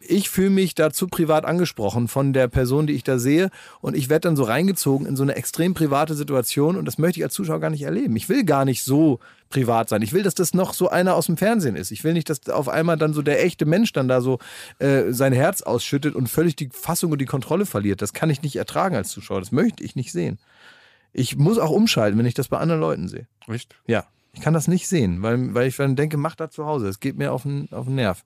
Ich 0.00 0.30
fühle 0.30 0.50
mich 0.50 0.74
dazu 0.74 1.08
privat 1.08 1.44
angesprochen 1.44 2.08
von 2.08 2.32
der 2.32 2.48
Person, 2.48 2.86
die 2.86 2.92
ich 2.92 3.04
da 3.04 3.18
sehe. 3.18 3.50
Und 3.80 3.96
ich 3.96 4.08
werde 4.08 4.28
dann 4.28 4.36
so 4.36 4.44
reingezogen 4.44 5.06
in 5.06 5.16
so 5.16 5.22
eine 5.22 5.34
extrem 5.34 5.74
private 5.74 6.14
Situation. 6.14 6.76
Und 6.76 6.84
das 6.84 6.98
möchte 6.98 7.20
ich 7.20 7.24
als 7.24 7.34
Zuschauer 7.34 7.60
gar 7.60 7.70
nicht 7.70 7.82
erleben. 7.82 8.14
Ich 8.16 8.28
will 8.28 8.44
gar 8.44 8.64
nicht 8.64 8.82
so 8.82 9.18
privat 9.50 9.88
sein. 9.88 10.02
Ich 10.02 10.12
will, 10.12 10.22
dass 10.22 10.34
das 10.34 10.54
noch 10.54 10.72
so 10.72 10.88
einer 10.88 11.14
aus 11.14 11.26
dem 11.26 11.36
Fernsehen 11.36 11.76
ist. 11.76 11.90
Ich 11.90 12.04
will 12.04 12.12
nicht, 12.12 12.30
dass 12.30 12.48
auf 12.48 12.68
einmal 12.68 12.96
dann 12.96 13.12
so 13.12 13.22
der 13.22 13.44
echte 13.44 13.66
Mensch 13.66 13.92
dann 13.92 14.08
da 14.08 14.20
so 14.20 14.38
äh, 14.78 15.12
sein 15.12 15.32
Herz 15.32 15.62
ausschüttet 15.62 16.14
und 16.14 16.28
völlig 16.28 16.56
die 16.56 16.68
Fassung 16.72 17.12
und 17.12 17.20
die 17.20 17.26
Kontrolle 17.26 17.66
verliert. 17.66 18.02
Das 18.02 18.12
kann 18.12 18.30
ich 18.30 18.42
nicht 18.42 18.56
ertragen 18.56 18.96
als 18.96 19.10
Zuschauer. 19.10 19.40
Das 19.40 19.52
möchte 19.52 19.82
ich 19.82 19.96
nicht 19.96 20.12
sehen. 20.12 20.38
Ich 21.12 21.36
muss 21.36 21.58
auch 21.58 21.70
umschalten, 21.70 22.18
wenn 22.18 22.26
ich 22.26 22.34
das 22.34 22.48
bei 22.48 22.58
anderen 22.58 22.80
Leuten 22.80 23.08
sehe. 23.08 23.26
Echt? 23.48 23.74
Ja, 23.86 24.04
ich 24.32 24.42
kann 24.42 24.52
das 24.52 24.68
nicht 24.68 24.86
sehen, 24.86 25.22
weil, 25.22 25.54
weil 25.54 25.66
ich 25.66 25.76
dann 25.76 25.96
denke, 25.96 26.18
mach 26.18 26.34
da 26.36 26.50
zu 26.50 26.66
Hause. 26.66 26.88
Es 26.88 27.00
geht 27.00 27.16
mir 27.16 27.32
auf 27.32 27.44
den, 27.44 27.68
auf 27.72 27.86
den 27.86 27.94
Nerv. 27.94 28.22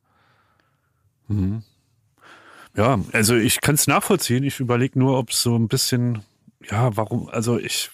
Ja, 2.76 3.00
also 3.12 3.34
ich 3.36 3.60
kann 3.60 3.74
es 3.74 3.86
nachvollziehen. 3.86 4.44
Ich 4.44 4.60
überlege 4.60 4.98
nur, 4.98 5.18
ob 5.18 5.30
es 5.30 5.42
so 5.42 5.56
ein 5.56 5.68
bisschen, 5.68 6.22
ja, 6.70 6.96
warum, 6.96 7.28
also 7.28 7.58
ich, 7.58 7.90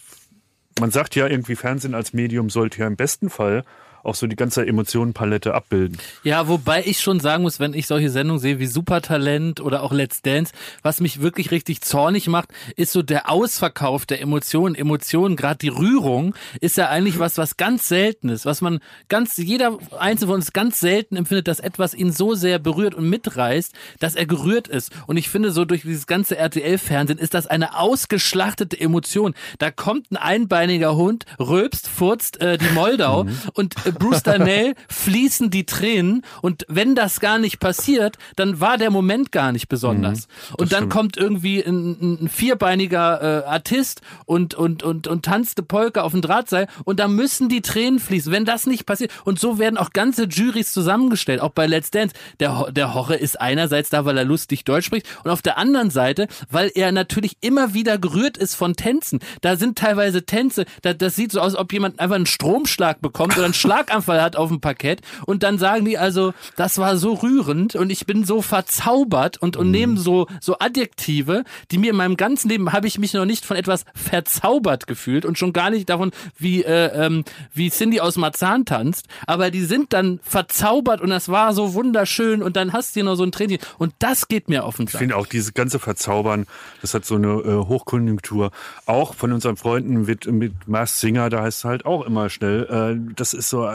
man 0.78 0.90
sagt 0.90 1.14
ja 1.16 1.26
irgendwie, 1.26 1.56
Fernsehen 1.56 1.94
als 1.94 2.12
Medium 2.12 2.50
sollte 2.50 2.80
ja 2.80 2.86
im 2.86 2.96
besten 2.96 3.30
Fall 3.30 3.64
auch 4.06 4.14
so 4.14 4.26
die 4.26 4.36
ganze 4.36 4.66
Emotionenpalette 4.66 5.54
abbilden. 5.54 5.98
Ja, 6.22 6.48
wobei 6.48 6.84
ich 6.84 7.00
schon 7.00 7.20
sagen 7.20 7.42
muss, 7.42 7.60
wenn 7.60 7.74
ich 7.74 7.86
solche 7.86 8.10
Sendungen 8.10 8.40
sehe 8.40 8.58
wie 8.58 8.66
Supertalent 8.66 9.60
oder 9.60 9.82
auch 9.82 9.92
Let's 9.92 10.22
Dance, 10.22 10.52
was 10.82 11.00
mich 11.00 11.20
wirklich 11.20 11.50
richtig 11.50 11.80
zornig 11.80 12.28
macht, 12.28 12.50
ist 12.76 12.92
so 12.92 13.02
der 13.02 13.30
Ausverkauf 13.30 14.06
der 14.06 14.20
Emotionen. 14.20 14.74
Emotionen, 14.74 15.36
gerade 15.36 15.58
die 15.58 15.68
Rührung, 15.68 16.34
ist 16.60 16.76
ja 16.76 16.88
eigentlich 16.88 17.18
was, 17.18 17.38
was 17.38 17.56
ganz 17.56 17.88
Seltenes, 17.88 18.46
was 18.46 18.60
man 18.60 18.80
ganz, 19.08 19.36
jeder 19.36 19.78
Einzelne 19.98 20.28
von 20.28 20.36
uns 20.36 20.52
ganz 20.52 20.80
selten 20.80 21.16
empfindet, 21.16 21.48
dass 21.48 21.60
etwas 21.60 21.94
ihn 21.94 22.12
so 22.12 22.34
sehr 22.34 22.58
berührt 22.58 22.94
und 22.94 23.08
mitreißt, 23.08 23.72
dass 23.98 24.14
er 24.14 24.26
gerührt 24.26 24.68
ist. 24.68 24.92
Und 25.06 25.16
ich 25.16 25.28
finde, 25.28 25.50
so 25.50 25.64
durch 25.64 25.82
dieses 25.82 26.06
ganze 26.06 26.36
RTL-Fernsehen 26.36 27.18
ist 27.18 27.34
das 27.34 27.46
eine 27.46 27.78
ausgeschlachtete 27.78 28.78
Emotion. 28.78 29.34
Da 29.58 29.70
kommt 29.70 30.10
ein 30.10 30.16
einbeiniger 30.16 30.96
Hund, 30.96 31.24
rülpst, 31.38 31.88
furzt 31.88 32.40
äh, 32.40 32.58
die 32.58 32.70
Moldau 32.74 33.26
und 33.54 33.74
äh, 33.86 33.92
Bruce 33.98 34.22
Darnell 34.22 34.74
fließen 34.88 35.50
die 35.50 35.66
Tränen 35.66 36.22
und 36.42 36.64
wenn 36.68 36.94
das 36.94 37.20
gar 37.20 37.38
nicht 37.38 37.60
passiert, 37.60 38.16
dann 38.36 38.60
war 38.60 38.78
der 38.78 38.90
Moment 38.90 39.32
gar 39.32 39.52
nicht 39.52 39.68
besonders. 39.68 40.28
und 40.58 40.72
dann 40.72 40.78
stimmt. 40.78 40.92
kommt 40.92 41.16
irgendwie 41.16 41.62
ein, 41.62 41.90
ein, 42.00 42.24
ein 42.24 42.28
vierbeiniger 42.28 43.42
äh, 43.44 43.46
Artist 43.46 44.02
und, 44.24 44.54
und, 44.54 44.82
und, 44.82 45.06
und 45.06 45.24
tanzt 45.24 45.58
eine 45.58 45.66
Polka 45.66 46.02
auf 46.02 46.12
dem 46.12 46.22
Drahtseil 46.22 46.68
und 46.84 47.00
da 47.00 47.08
müssen 47.08 47.48
die 47.48 47.62
Tränen 47.62 47.98
fließen. 47.98 48.32
Wenn 48.32 48.44
das 48.44 48.66
nicht 48.66 48.86
passiert, 48.86 49.10
und 49.24 49.38
so 49.38 49.58
werden 49.58 49.76
auch 49.76 49.90
ganze 49.90 50.24
Jurys 50.24 50.72
zusammengestellt, 50.72 51.40
auch 51.40 51.50
bei 51.50 51.66
Let's 51.66 51.90
Dance. 51.90 52.14
Der, 52.40 52.70
der 52.70 52.94
Horre 52.94 53.16
ist 53.16 53.40
einerseits 53.40 53.90
da, 53.90 54.04
weil 54.04 54.18
er 54.18 54.24
lustig 54.24 54.64
Deutsch 54.64 54.86
spricht 54.86 55.06
und 55.24 55.30
auf 55.30 55.42
der 55.42 55.58
anderen 55.58 55.90
Seite, 55.90 56.28
weil 56.50 56.70
er 56.74 56.92
natürlich 56.92 57.36
immer 57.40 57.74
wieder 57.74 57.98
gerührt 57.98 58.36
ist 58.36 58.54
von 58.54 58.74
Tänzen. 58.74 59.20
Da 59.40 59.56
sind 59.56 59.78
teilweise 59.78 60.24
Tänze, 60.24 60.64
da, 60.82 60.94
das 60.94 61.16
sieht 61.16 61.32
so 61.32 61.40
aus, 61.40 61.56
ob 61.56 61.72
jemand 61.72 62.00
einfach 62.00 62.16
einen 62.16 62.26
Stromschlag 62.26 63.00
bekommt 63.00 63.36
oder 63.36 63.44
einen 63.44 63.54
Schlaganfall 63.86 64.20
hat 64.20 64.36
auf 64.36 64.48
dem 64.48 64.60
Parkett 64.60 65.00
und 65.26 65.42
dann 65.42 65.58
sagen 65.58 65.84
die 65.84 65.98
also, 65.98 66.34
das 66.56 66.78
war 66.78 66.96
so 66.96 67.14
rührend 67.14 67.76
und 67.76 67.90
ich 67.90 68.06
bin 68.06 68.24
so 68.24 68.42
verzaubert 68.42 69.38
und, 69.38 69.56
und 69.56 69.70
nehmen 69.70 69.96
so, 69.96 70.26
so 70.40 70.58
Adjektive, 70.58 71.44
die 71.70 71.78
mir 71.78 71.90
in 71.90 71.96
meinem 71.96 72.16
ganzen 72.16 72.48
Leben 72.48 72.72
habe 72.72 72.86
ich 72.86 72.98
mich 72.98 73.12
noch 73.14 73.24
nicht 73.24 73.44
von 73.44 73.56
etwas 73.56 73.84
verzaubert 73.94 74.86
gefühlt 74.86 75.24
und 75.24 75.38
schon 75.38 75.52
gar 75.52 75.70
nicht 75.70 75.88
davon, 75.88 76.10
wie, 76.38 76.62
äh, 76.64 77.06
ähm, 77.06 77.24
wie 77.54 77.70
Cindy 77.70 78.00
aus 78.00 78.16
Marzahn 78.16 78.64
tanzt, 78.64 79.06
aber 79.26 79.50
die 79.50 79.62
sind 79.62 79.92
dann 79.92 80.20
verzaubert 80.22 81.00
und 81.00 81.10
das 81.10 81.28
war 81.28 81.54
so 81.54 81.74
wunderschön 81.74 82.42
und 82.42 82.56
dann 82.56 82.72
hast 82.72 82.90
du 82.90 83.00
hier 83.00 83.04
noch 83.04 83.16
so 83.16 83.22
ein 83.22 83.32
Training 83.32 83.58
und 83.78 83.94
das 84.00 84.28
geht 84.28 84.48
mir 84.48 84.64
auf 84.64 84.76
den 84.76 84.86
Ich 84.86 84.92
finde 84.92 85.16
auch 85.16 85.26
diese 85.26 85.52
ganze 85.52 85.78
Verzaubern, 85.78 86.46
das 86.82 86.94
hat 86.94 87.04
so 87.04 87.14
eine 87.14 87.28
äh, 87.28 87.66
Hochkonjunktur. 87.66 88.50
Auch 88.86 89.14
von 89.14 89.32
unseren 89.32 89.56
Freunden 89.56 90.02
mit, 90.02 90.26
mit 90.26 90.68
Mars 90.68 91.00
Singer, 91.00 91.30
da 91.30 91.42
heißt 91.42 91.58
es 91.58 91.64
halt 91.64 91.86
auch 91.86 92.04
immer 92.04 92.30
schnell, 92.30 92.64
äh, 92.64 93.14
das 93.14 93.34
ist 93.34 93.50
so 93.50 93.66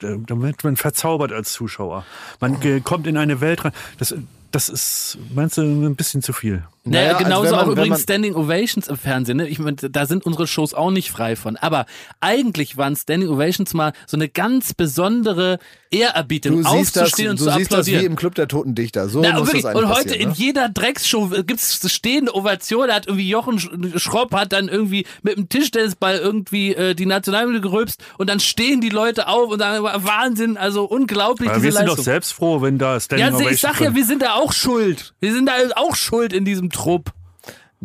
da 0.00 0.42
wird 0.42 0.64
man 0.64 0.76
verzaubert 0.76 1.32
als 1.32 1.52
Zuschauer. 1.52 2.04
Man 2.40 2.60
äh, 2.62 2.80
kommt 2.80 3.06
in 3.06 3.16
eine 3.16 3.40
Welt 3.40 3.64
rein. 3.64 3.72
Das, 3.98 4.14
das 4.50 4.68
ist, 4.68 5.18
meinst 5.34 5.58
du, 5.58 5.62
ein 5.62 5.96
bisschen 5.96 6.22
zu 6.22 6.32
viel? 6.32 6.64
Naja, 6.86 7.00
Naja, 7.04 7.12
also 7.16 7.24
genauso 7.24 7.50
man- 7.56 7.64
auch 7.64 7.68
übrigens 7.72 7.88
man- 7.90 8.00
Standing 8.00 8.34
Ovations 8.34 8.88
im 8.88 8.96
Fernsehen. 8.96 9.38
Ne? 9.38 9.48
Ich 9.48 9.58
meine, 9.58 9.76
da 9.76 10.04
sind 10.06 10.26
unsere 10.26 10.46
Shows 10.46 10.74
auch 10.74 10.90
nicht 10.90 11.10
frei 11.10 11.34
von. 11.34 11.56
Aber 11.56 11.86
eigentlich 12.20 12.76
waren 12.76 12.94
Standing 12.94 13.30
Ovations 13.30 13.72
mal 13.72 13.92
so 14.06 14.16
eine 14.18 14.28
ganz 14.28 14.74
besondere 14.74 15.58
Ehrerbietung, 15.90 16.62
Du 16.62 16.68
siehst 16.68 16.96
das, 16.96 17.04
aufzustehen 17.04 17.26
du 17.26 17.30
und 17.32 17.38
zu 17.38 17.44
siehst 17.44 17.72
das 17.72 17.86
wie 17.86 17.92
applaudieren. 17.92 18.06
im 18.12 18.16
Club 18.16 18.34
der 18.34 18.48
Toten 18.48 18.74
Dichter. 18.74 19.08
So 19.08 19.20
Na, 19.22 19.32
muss 19.38 19.46
wirklich. 19.48 19.62
das 19.62 19.74
Und 19.76 19.88
heute 19.88 20.04
passieren, 20.08 20.20
in 20.20 20.28
ne? 20.30 20.34
jeder 20.36 20.68
Drecksshow 20.68 21.28
gibt's 21.46 21.90
stehende 21.90 22.34
Ovation. 22.34 22.88
Da 22.88 22.94
hat 22.96 23.06
irgendwie 23.06 23.28
Jochen 23.28 23.58
Sch- 23.58 23.98
Schropp 23.98 24.34
hat 24.34 24.52
dann 24.52 24.68
irgendwie 24.68 25.06
mit 25.22 25.36
dem 25.36 25.48
Tischtennisball 25.48 26.18
irgendwie 26.18 26.74
äh, 26.74 26.94
die 26.94 27.06
Nationalhymne 27.06 27.60
gerülpst 27.60 28.02
und 28.18 28.28
dann 28.28 28.40
stehen 28.40 28.80
die 28.80 28.88
Leute 28.90 29.28
auf 29.28 29.50
und 29.50 29.58
sagen 29.60 29.84
Wahnsinn, 29.84 30.56
also 30.56 30.84
unglaublich 30.84 31.48
Aber 31.48 31.58
diese 31.60 31.66
wir 31.68 31.72
sind 31.78 31.88
doch 31.88 31.98
selbst 31.98 32.32
froh, 32.32 32.60
wenn 32.60 32.76
da 32.78 32.98
Standing 33.00 33.38
ja, 33.40 33.50
ich 33.50 33.60
sag 33.60 33.80
ja, 33.80 33.94
wir 33.94 34.04
sind 34.04 34.20
da 34.22 34.34
auch 34.34 34.52
schuld. 34.52 35.14
Wir 35.20 35.32
sind 35.32 35.46
da 35.46 35.52
auch 35.76 35.94
schuld 35.96 36.32
in 36.32 36.44
diesem 36.44 36.70
troop 36.74 37.08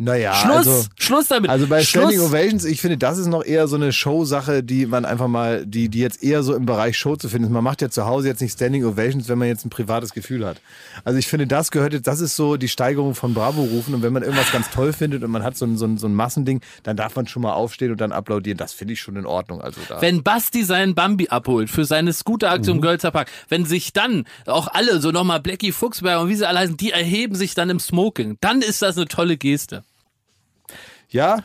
Naja, 0.02 0.34
Schluss, 0.34 0.56
also, 0.56 0.84
Schluss 0.98 1.28
damit. 1.28 1.50
also 1.50 1.66
bei 1.66 1.82
Schluss. 1.82 2.04
Standing 2.04 2.20
Ovations, 2.20 2.64
ich 2.64 2.80
finde, 2.80 2.96
das 2.96 3.18
ist 3.18 3.26
noch 3.26 3.44
eher 3.44 3.68
so 3.68 3.76
eine 3.76 3.92
Show-Sache, 3.92 4.62
die 4.62 4.86
man 4.86 5.04
einfach 5.04 5.28
mal, 5.28 5.66
die, 5.66 5.90
die 5.90 5.98
jetzt 5.98 6.22
eher 6.22 6.42
so 6.42 6.54
im 6.54 6.64
Bereich 6.64 6.96
Show 6.96 7.16
zu 7.16 7.28
finden 7.28 7.44
ist. 7.48 7.50
Man 7.52 7.62
macht 7.62 7.82
ja 7.82 7.90
zu 7.90 8.06
Hause 8.06 8.28
jetzt 8.28 8.40
nicht 8.40 8.52
Standing 8.54 8.82
Ovations, 8.86 9.28
wenn 9.28 9.36
man 9.36 9.48
jetzt 9.48 9.66
ein 9.66 9.68
privates 9.70 10.14
Gefühl 10.14 10.46
hat. 10.46 10.56
Also 11.04 11.18
ich 11.18 11.28
finde, 11.28 11.46
das 11.46 11.70
gehört 11.70 11.92
jetzt, 11.92 12.06
das 12.06 12.20
ist 12.20 12.34
so 12.34 12.56
die 12.56 12.68
Steigerung 12.68 13.14
von 13.14 13.34
Bravo-Rufen 13.34 13.92
und 13.94 14.02
wenn 14.02 14.14
man 14.14 14.22
irgendwas 14.22 14.50
ganz 14.52 14.70
toll 14.70 14.94
findet 14.94 15.22
und 15.22 15.30
man 15.30 15.42
hat 15.42 15.58
so 15.58 15.66
ein, 15.66 15.76
so 15.76 15.84
ein, 15.84 15.98
so 15.98 16.06
ein 16.06 16.14
Massending, 16.14 16.62
dann 16.82 16.96
darf 16.96 17.14
man 17.14 17.26
schon 17.26 17.42
mal 17.42 17.52
aufstehen 17.52 17.90
und 17.92 18.00
dann 18.00 18.12
applaudieren. 18.12 18.56
Das 18.56 18.72
finde 18.72 18.94
ich 18.94 19.00
schon 19.02 19.16
in 19.16 19.26
Ordnung. 19.26 19.60
Also 19.60 19.82
da. 19.86 20.00
Wenn 20.00 20.22
Basti 20.22 20.64
seinen 20.64 20.94
Bambi 20.94 21.28
abholt 21.28 21.68
für 21.68 21.84
seine 21.84 22.14
Scooteraktion 22.14 22.76
Mhm. 22.76 22.78
im 22.78 22.82
Görlitzer 22.82 23.10
Park, 23.10 23.30
wenn 23.50 23.66
sich 23.66 23.92
dann 23.92 24.24
auch 24.46 24.68
alle, 24.68 25.00
so 25.02 25.10
nochmal 25.10 25.40
Blackie 25.40 25.72
Fuchsberger 25.72 26.22
und 26.22 26.30
wie 26.30 26.36
sie 26.36 26.48
alle 26.48 26.60
heißen, 26.60 26.78
die 26.78 26.90
erheben 26.90 27.34
sich 27.34 27.54
dann 27.54 27.68
im 27.68 27.80
Smoking, 27.80 28.38
dann 28.40 28.62
ist 28.62 28.80
das 28.80 28.96
eine 28.96 29.06
tolle 29.06 29.36
Geste. 29.36 29.82
Ja, 31.10 31.38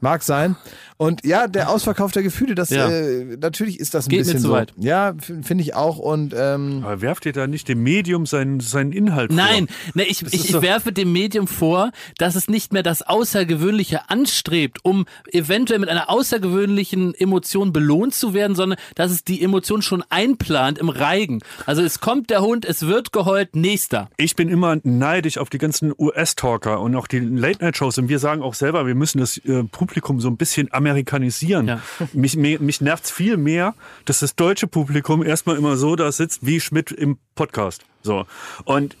mag 0.00 0.22
sein. 0.22 0.56
Und 0.96 1.24
ja, 1.24 1.46
der 1.48 1.70
Ausverkauf 1.70 2.12
der 2.12 2.22
Gefühle, 2.22 2.54
das 2.54 2.70
Ja. 2.70 2.88
äh, 2.88 3.36
natürlich 3.40 3.80
ist 3.80 3.94
das 3.94 4.06
ein 4.06 4.10
Geht 4.10 4.20
mir 4.20 4.24
bisschen 4.24 4.40
zu 4.40 4.48
so. 4.48 4.52
weit. 4.52 4.72
Ja, 4.76 5.14
finde 5.20 5.62
ich 5.62 5.74
auch. 5.74 5.98
Und 5.98 6.34
ähm, 6.36 6.82
Aber 6.84 7.00
werft 7.00 7.26
ihr 7.26 7.32
da 7.32 7.46
nicht 7.46 7.68
dem 7.68 7.82
Medium 7.82 8.26
seinen, 8.26 8.60
seinen 8.60 8.92
Inhalt 8.92 9.32
Nein, 9.32 9.66
vor? 9.68 9.76
ne, 9.94 10.04
ich, 10.04 10.22
ich, 10.22 10.50
ich 10.50 10.62
werfe 10.62 10.92
dem 10.92 11.12
Medium 11.12 11.46
vor, 11.48 11.90
dass 12.18 12.34
es 12.36 12.48
nicht 12.48 12.72
mehr 12.72 12.82
das 12.82 13.02
Außergewöhnliche 13.02 14.10
anstrebt, 14.10 14.78
um 14.84 15.06
eventuell 15.32 15.78
mit 15.80 15.88
einer 15.88 16.08
außergewöhnlichen 16.10 17.14
Emotion 17.14 17.72
belohnt 17.72 18.14
zu 18.14 18.34
werden, 18.34 18.54
sondern 18.54 18.78
dass 18.94 19.10
es 19.10 19.24
die 19.24 19.42
Emotion 19.42 19.82
schon 19.82 20.02
einplant 20.10 20.78
im 20.78 20.88
Reigen. 20.88 21.40
Also 21.66 21.82
es 21.82 22.00
kommt 22.00 22.30
der 22.30 22.42
Hund, 22.42 22.64
es 22.64 22.86
wird 22.86 23.12
geheult, 23.12 23.54
nächster. 23.56 24.08
Ich 24.16 24.36
bin 24.36 24.48
immer 24.48 24.76
neidisch 24.82 25.38
auf 25.38 25.50
die 25.50 25.58
ganzen 25.58 25.92
US-Talker 25.98 26.80
und 26.80 26.94
auch 26.96 27.06
die 27.06 27.20
Late-Night-Shows. 27.20 27.98
Und 27.98 28.08
wir 28.08 28.18
sagen 28.18 28.42
auch 28.42 28.54
selber, 28.54 28.86
wir 28.86 28.94
müssen 28.94 29.18
das 29.18 29.38
äh, 29.38 29.64
Publikum 29.64 30.20
so 30.20 30.28
ein 30.28 30.36
bisschen 30.36 30.70
amerikanisieren. 30.82 31.68
Ja. 31.68 31.80
Mich, 32.12 32.36
mich, 32.36 32.80
nervt 32.80 33.06
viel 33.06 33.36
mehr, 33.36 33.74
dass 34.04 34.20
das 34.20 34.34
deutsche 34.34 34.66
Publikum 34.66 35.22
erstmal 35.22 35.56
immer 35.56 35.76
so 35.76 35.96
da 35.96 36.10
sitzt 36.10 36.44
wie 36.44 36.60
Schmidt 36.60 36.90
im 36.90 37.18
Podcast. 37.34 37.84
So. 38.02 38.26
Und 38.64 38.96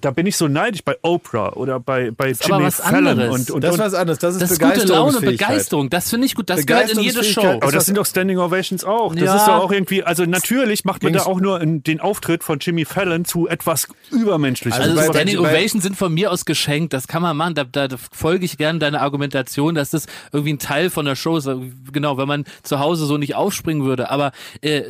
da 0.00 0.10
bin 0.10 0.26
ich 0.26 0.36
so 0.36 0.48
neidisch 0.48 0.82
bei 0.84 0.96
Oprah 1.02 1.52
oder 1.54 1.80
bei, 1.80 2.10
bei 2.10 2.30
aber 2.32 2.38
Jimmy 2.56 2.64
was 2.64 2.76
Fallon. 2.76 3.06
anderes. 3.06 3.34
Und, 3.34 3.50
und, 3.50 3.64
das 3.64 3.74
ist 3.74 3.80
was 3.80 3.94
anderes. 3.94 4.18
Das 4.18 4.34
ist 4.34 4.42
Das 4.42 4.50
ist 4.52 4.60
gute 4.60 4.84
Laune. 4.86 5.20
Begeisterung. 5.20 5.90
Das 5.90 6.10
finde 6.10 6.26
ich 6.26 6.34
gut. 6.34 6.50
Das 6.50 6.66
gehört 6.66 6.90
in 6.90 7.00
jede 7.00 7.22
Show. 7.24 7.40
Aber 7.60 7.72
das 7.72 7.86
sind 7.86 7.96
doch 7.98 8.06
Standing 8.06 8.38
Ovations 8.38 8.84
auch. 8.84 9.14
Das 9.14 9.24
Ja. 9.24 9.36
ist 9.36 9.46
doch 9.46 9.54
auch 9.62 9.70
irgendwie, 9.72 10.02
also 10.02 10.24
natürlich 10.24 10.84
macht 10.84 11.02
man 11.02 11.12
da 11.12 11.20
Ging's- 11.20 11.26
auch 11.26 11.40
nur 11.40 11.60
in, 11.60 11.82
den 11.82 12.00
Auftritt 12.00 12.44
von 12.44 12.58
Jimmy 12.60 12.84
Fallon 12.84 13.24
zu 13.24 13.48
etwas 13.48 13.88
Übermenschliches. 14.10 14.78
Also 14.80 14.96
bei- 14.96 15.04
Standing 15.06 15.38
Ovations 15.38 15.82
sind 15.82 15.96
von 15.96 16.12
mir 16.12 16.30
aus 16.32 16.44
geschenkt. 16.44 16.92
Das 16.92 17.06
kann 17.08 17.22
man 17.22 17.36
machen. 17.36 17.54
Da, 17.54 17.64
da, 17.64 17.88
da 17.88 17.96
folge 18.12 18.44
ich 18.44 18.56
gerne 18.58 18.78
deiner 18.78 19.00
Argumentation, 19.02 19.74
dass 19.74 19.90
das 19.90 20.06
irgendwie 20.32 20.54
ein 20.54 20.58
Teil 20.58 20.90
von 20.90 21.04
der 21.04 21.16
Show 21.16 21.36
ist. 21.36 21.48
Genau, 21.92 22.18
wenn 22.18 22.28
man 22.28 22.44
zu 22.62 22.78
Hause 22.80 23.06
so 23.06 23.16
nicht 23.18 23.34
aufspringen 23.34 23.84
würde. 23.84 24.10
Aber 24.10 24.32
äh, 24.60 24.82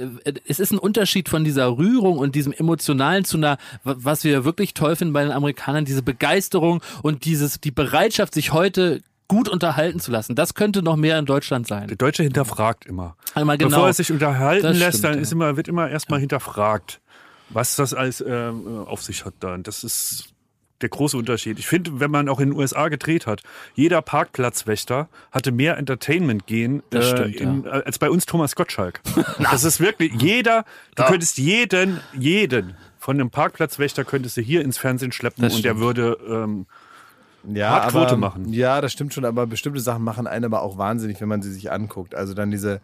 es 0.47 0.61
ist 0.61 0.73
ein 0.73 0.79
Unterschied 0.79 1.29
von 1.29 1.45
dieser 1.45 1.77
Rührung 1.77 2.19
und 2.19 2.35
diesem 2.35 2.53
Emotionalen 2.53 3.25
zu 3.25 3.37
einer, 3.37 3.59
was 3.85 4.25
wir 4.25 4.45
wirklich 4.45 4.75
toll 4.75 4.94
finden 4.97 5.13
bei 5.13 5.23
den 5.23 5.33
Amerikanern, 5.33 5.85
diese 5.85 6.03
Begeisterung 6.03 6.83
und 7.03 7.25
dieses, 7.25 7.61
die 7.61 7.71
Bereitschaft, 7.71 8.35
sich 8.35 8.53
heute 8.53 9.01
gut 9.29 9.49
unterhalten 9.49 10.01
zu 10.01 10.11
lassen. 10.11 10.35
Das 10.35 10.55
könnte 10.55 10.83
noch 10.83 10.97
mehr 10.97 11.19
in 11.19 11.27
Deutschland 11.27 11.67
sein. 11.67 11.89
Der 11.89 11.97
Deutsche 11.97 12.23
hinterfragt 12.23 12.87
immer. 12.87 13.17
Einmal 13.35 13.59
genau. 13.59 13.71
Bevor 13.71 13.87
er 13.89 13.95
sich 13.95 14.13
unterhalten 14.13 14.63
Das 14.65 14.79
lässt, 14.79 14.99
stimmt, 14.99 15.05
dann 15.05 15.15
ja. 15.15 15.23
ist 15.23 15.33
immer, 15.33 15.57
wird 15.57 15.69
immer 15.69 15.89
erstmal 15.89 16.21
hinterfragt, 16.21 17.01
was 17.49 17.77
das 17.77 17.95
alles 17.95 18.21
äh, 18.21 18.53
auf 18.87 19.03
sich 19.03 19.25
hat 19.25 19.35
dann. 19.41 19.63
Das 19.63 19.83
ist 19.83 20.35
der 20.81 20.89
große 20.91 21.17
Unterschied. 21.17 21.59
Ich 21.59 21.67
finde, 21.67 21.99
wenn 22.01 22.11
man 22.11 22.29
auch 22.29 22.41
in 22.41 22.51
den 22.51 22.59
USA 22.59 22.89
gedreht 22.89 23.27
hat, 23.27 23.43
jeder 23.75 24.03
Parkplatzwächter 24.03 25.09
hatte 25.33 25.53
mehr 25.53 25.79
Entertainment 25.79 26.47
gehen 26.47 26.83
äh, 26.91 27.03
stimmt, 27.03 27.37
in, 27.37 27.65
äh, 27.65 27.69
als 27.71 27.99
bei 27.99 28.11
uns 28.11 28.27
Thomas 28.27 28.55
Gottschalk. 28.55 29.01
das 29.39 29.65
ist 29.65 29.81
wirklich 29.81 30.13
jeder, 30.21 30.65
du 30.97 31.05
könntest 31.05 31.39
jeden, 31.39 32.01
jeden 32.13 32.75
von 33.05 33.21
einem 33.21 33.29
Parkplatzwächter 33.29 34.03
könntest 34.03 34.39
du 34.39 34.41
hier 34.41 34.63
ins 34.63 34.79
Fernsehen 34.79 35.13
schleppen 35.13 35.43
Das 35.43 35.57
und 35.57 35.63
der 35.63 35.73
stimmt. 35.73 35.85
würde 35.85 36.19
ähm, 36.27 36.67
ja, 37.47 37.69
Hart 37.69 37.83
aber, 37.95 38.07
Quote 38.07 38.17
machen. 38.17 38.51
Ja, 38.51 38.81
das 38.81 38.93
stimmt 38.93 39.13
schon, 39.13 39.27
aber 39.27 39.47
bestimmte 39.47 39.81
Sachen 39.81 40.03
machen 40.03 40.27
einen 40.27 40.47
aber 40.47 40.63
auch 40.63 40.79
wahnsinnig, 40.79 41.21
wenn 41.21 41.29
man 41.29 41.43
sie 41.43 41.53
sich 41.53 41.71
anguckt. 41.71 42.15
Also 42.15 42.33
dann 42.33 42.51
diese, 42.51 42.81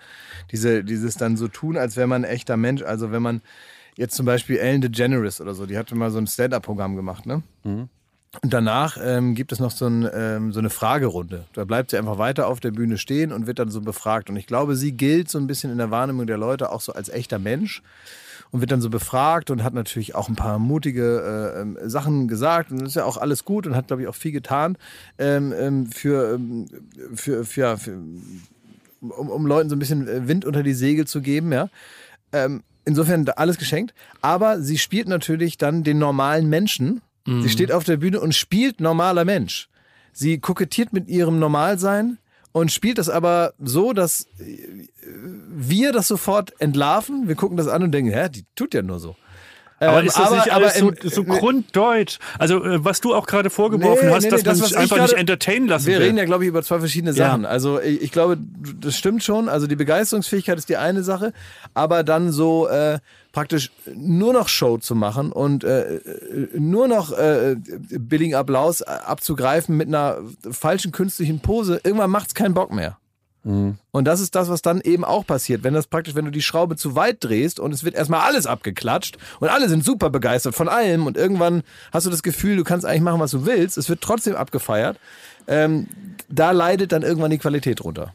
diese, 0.53 0.85
dieses 0.85 1.14
dann 1.14 1.39
so 1.39 1.49
tun, 1.49 1.79
als 1.79 1.97
wäre 1.97 2.07
man 2.07 2.27
ein 2.27 2.31
echter 2.31 2.59
Mensch. 2.59 2.83
Also 2.83 3.12
wenn 3.12 3.23
man 3.23 3.41
jetzt 3.97 4.14
zum 4.14 4.27
Beispiel 4.27 4.59
Ellen 4.59 4.83
DeGeneres 4.83 5.41
oder 5.41 5.55
so, 5.55 5.64
die 5.64 5.79
hatte 5.79 5.95
mal 5.95 6.11
so 6.11 6.18
ein 6.18 6.27
Stand-Up-Programm 6.27 6.97
gemacht, 6.97 7.25
ne? 7.25 7.43
Mhm. 7.64 7.89
Und 8.43 8.53
danach 8.53 8.99
ähm, 9.03 9.35
gibt 9.35 9.53
es 9.53 9.59
noch 9.59 9.71
so, 9.71 9.87
ein, 9.87 10.07
ähm, 10.12 10.53
so 10.53 10.59
eine 10.59 10.68
Fragerunde. 10.68 11.47
Da 11.55 11.64
bleibt 11.64 11.93
sie 11.93 11.97
einfach 11.97 12.18
weiter 12.18 12.47
auf 12.47 12.61
der 12.61 12.73
Bühne 12.73 12.99
stehen 12.99 13.33
und 13.33 13.47
wird 13.47 13.59
dann 13.59 13.71
so 13.71 13.81
befragt. 13.81 14.29
Und 14.29 14.37
ich 14.37 14.47
glaube, 14.47 14.77
sie 14.77 14.93
gilt 14.93 15.31
so 15.31 15.39
ein 15.39 15.47
bisschen 15.47 15.73
in 15.73 15.79
der 15.79 15.91
Wahrnehmung 15.91 16.27
der 16.27 16.37
Leute 16.37 16.71
auch 16.71 16.83
so 16.83 16.93
als 16.93 17.09
echter 17.09 17.39
Mensch 17.39 17.83
und 18.51 18.61
wird 18.61 18.70
dann 18.70 18.80
so 18.80 18.90
befragt 18.90 19.51
und 19.51 19.62
hat 19.62 19.74
natürlich 19.74 20.14
auch 20.14 20.28
ein 20.28 20.36
paar 20.36 20.59
mutige 20.59 21.55
äh, 21.57 21.61
ähm, 21.61 21.78
Sachen 21.84 22.28
gesagt 22.28 22.70
und 22.70 22.80
das 22.80 22.90
ist 22.90 22.94
ja 22.96 23.05
auch 23.05 23.16
alles 23.16 23.44
gut 23.44 23.66
und 23.66 23.76
hat, 23.76 23.88
glaube 23.88 24.03
ich, 24.03 24.09
auch 24.09 24.14
viel 24.14 24.32
getan 24.32 24.76
ähm, 25.18 25.53
ähm, 25.57 25.86
für, 25.86 26.34
ähm, 26.34 26.66
für, 27.14 27.44
für, 27.44 27.61
ja, 27.61 27.76
für 27.76 27.98
um, 29.01 29.30
um 29.30 29.46
Leuten 29.46 29.70
so 29.70 29.76
ein 29.76 29.78
bisschen 29.78 30.07
äh, 30.09 30.28
Wind 30.28 30.44
unter 30.44 30.62
die 30.62 30.74
Segel 30.74 31.07
zu 31.07 31.20
geben, 31.20 31.53
ja. 31.53 31.68
Ähm, 32.32 32.62
insofern 32.84 33.28
alles 33.28 33.59
geschenkt. 33.59 33.94
Aber 34.20 34.61
sie 34.61 34.78
spielt 34.78 35.09
natürlich 35.09 35.59
dann 35.59 35.84
den 35.84 35.98
normalen 35.98 36.48
Menschen. 36.48 37.03
Sie 37.42 37.48
steht 37.51 37.70
auf 37.70 37.84
der 37.84 37.98
Bühne 37.98 38.18
und 38.18 38.34
spielt 38.34 38.80
normaler 38.80 39.24
Mensch. 39.24 39.68
Sie 40.12 40.38
kokettiert 40.38 40.92
mit 40.92 41.07
ihrem 41.07 41.38
Normalsein 41.38 42.18
und 42.53 42.72
spielt 42.72 42.98
das 42.98 43.09
aber 43.09 43.53
so, 43.59 43.92
dass 43.92 44.26
äh, 44.38 44.88
wir 45.48 45.92
das 45.92 46.09
sofort 46.09 46.53
entlarven. 46.61 47.28
Wir 47.28 47.34
gucken 47.34 47.57
das 47.57 47.68
an 47.68 47.82
und 47.82 47.92
denken, 47.92 48.12
hä, 48.12 48.28
die 48.28 48.44
tut 48.57 48.74
ja 48.74 48.82
nur 48.82 48.98
so. 49.01 49.16
Aber 49.82 50.01
Ähm, 50.01 50.07
ist 50.09 50.18
das 50.18 50.30
nicht 50.30 50.53
alles 50.53 50.76
so, 50.78 50.92
so 51.03 51.24
grunddeutsch? 51.24 52.18
Also, 52.38 52.62
äh, 52.62 52.84
was 52.84 53.01
du 53.01 53.14
auch 53.14 53.26
gerade 53.26 53.48
vorgeworfen 53.48 54.09
Nee, 54.09 54.14
hast, 54.14 54.24
nee, 54.24 54.28
dass 54.30 54.42
nee, 54.42 54.48
man 54.51 54.59
das, 54.59 54.68
sich 54.68 54.76
einfach 54.76 54.96
gerade- 54.96 55.12
nicht 55.12 55.20
entertainen 55.20 55.68
lassen 55.68 55.86
Wir 55.86 55.98
will. 56.01 56.05
reden 56.07 56.18
ja, 56.18 56.26
glaube 56.26 56.44
ich, 56.44 56.48
über 56.48 56.62
zwei 56.62 56.80
verschiedene 56.80 57.12
Ja. 57.12 57.28
Sachen. 57.30 57.46
Also 57.46 57.80
ich, 57.80 58.03
ich 58.03 58.12
glaube, 58.12 58.36
das 58.78 58.94
stimmt 58.96 59.24
schon. 59.24 59.48
Also 59.48 59.66
die 59.66 59.76
Begeisterungsfähigkeit 59.76 60.59
ist 60.59 60.68
die 60.68 60.76
eine 60.76 61.03
Sache, 61.03 61.32
aber 61.72 62.05
dann 62.05 62.30
so 62.30 62.68
äh, 62.68 62.98
praktisch 63.33 63.70
nur 63.95 64.33
noch 64.33 64.49
Show 64.49 64.78
zu 64.78 64.95
machen 64.95 65.33
und 65.33 65.64
äh, 65.64 65.97
äh, 65.97 66.59
nur 66.59 66.89
noch 66.89 67.12
äh, 67.12 67.57
billigen 67.57 68.35
Applaus 68.35 68.83
abzugreifen 68.83 69.76
mit 69.76 69.89
einer 69.89 70.18
falschen 70.51 70.93
künstlichen 70.93 71.41
Pose, 71.41 71.81
irgendwann 71.85 72.11
macht's 72.11 72.35
keinen 72.35 72.55
Bock 72.55 72.72
mehr. 72.72 72.99
Mhm. 73.45 73.78
Und 73.91 74.05
das 74.05 74.20
ist 74.20 74.35
das, 74.35 74.49
was 74.49 74.62
dann 74.62 74.81
eben 74.81 75.05
auch 75.05 75.26
passiert. 75.26 75.64
Wenn 75.64 75.74
das 75.74 75.87
praktisch, 75.87 76.14
wenn 76.14 76.24
du 76.24 76.31
die 76.31 76.43
Schraube 76.43 76.76
zu 76.76 76.95
weit 76.95 77.18
drehst 77.20 77.59
und 77.61 77.72
es 77.72 77.85
wird 77.85 77.95
erstmal 77.95 78.20
alles 78.20 78.47
abgeklatscht 78.47 79.16
und 79.39 79.49
alle 79.49 79.68
sind 79.68 79.85
super 79.85 80.11
begeistert 80.11 80.55
von 80.55 80.68
allem 80.68 81.07
und 81.07 81.16
irgendwann 81.16 81.62
hast 81.93 82.07
du 82.07 82.11
das 82.11 82.22
Gefühl, 82.22 82.57
du 82.57 82.64
kannst 82.64 82.85
eigentlich 82.85 83.03
machen, 83.03 83.20
was 83.20 83.31
du 83.31 83.47
willst, 83.47 83.78
es 83.78 83.89
wird 83.89 84.01
trotzdem 84.01 84.37
abgefeiert, 84.37 84.99
ähm, 85.47 85.89
da 86.28 86.51
leidet 86.51 86.93
dann 86.93 87.03
irgendwann 87.03 87.31
die 87.31 87.39
Qualität 87.39 87.83
runter. 87.83 88.12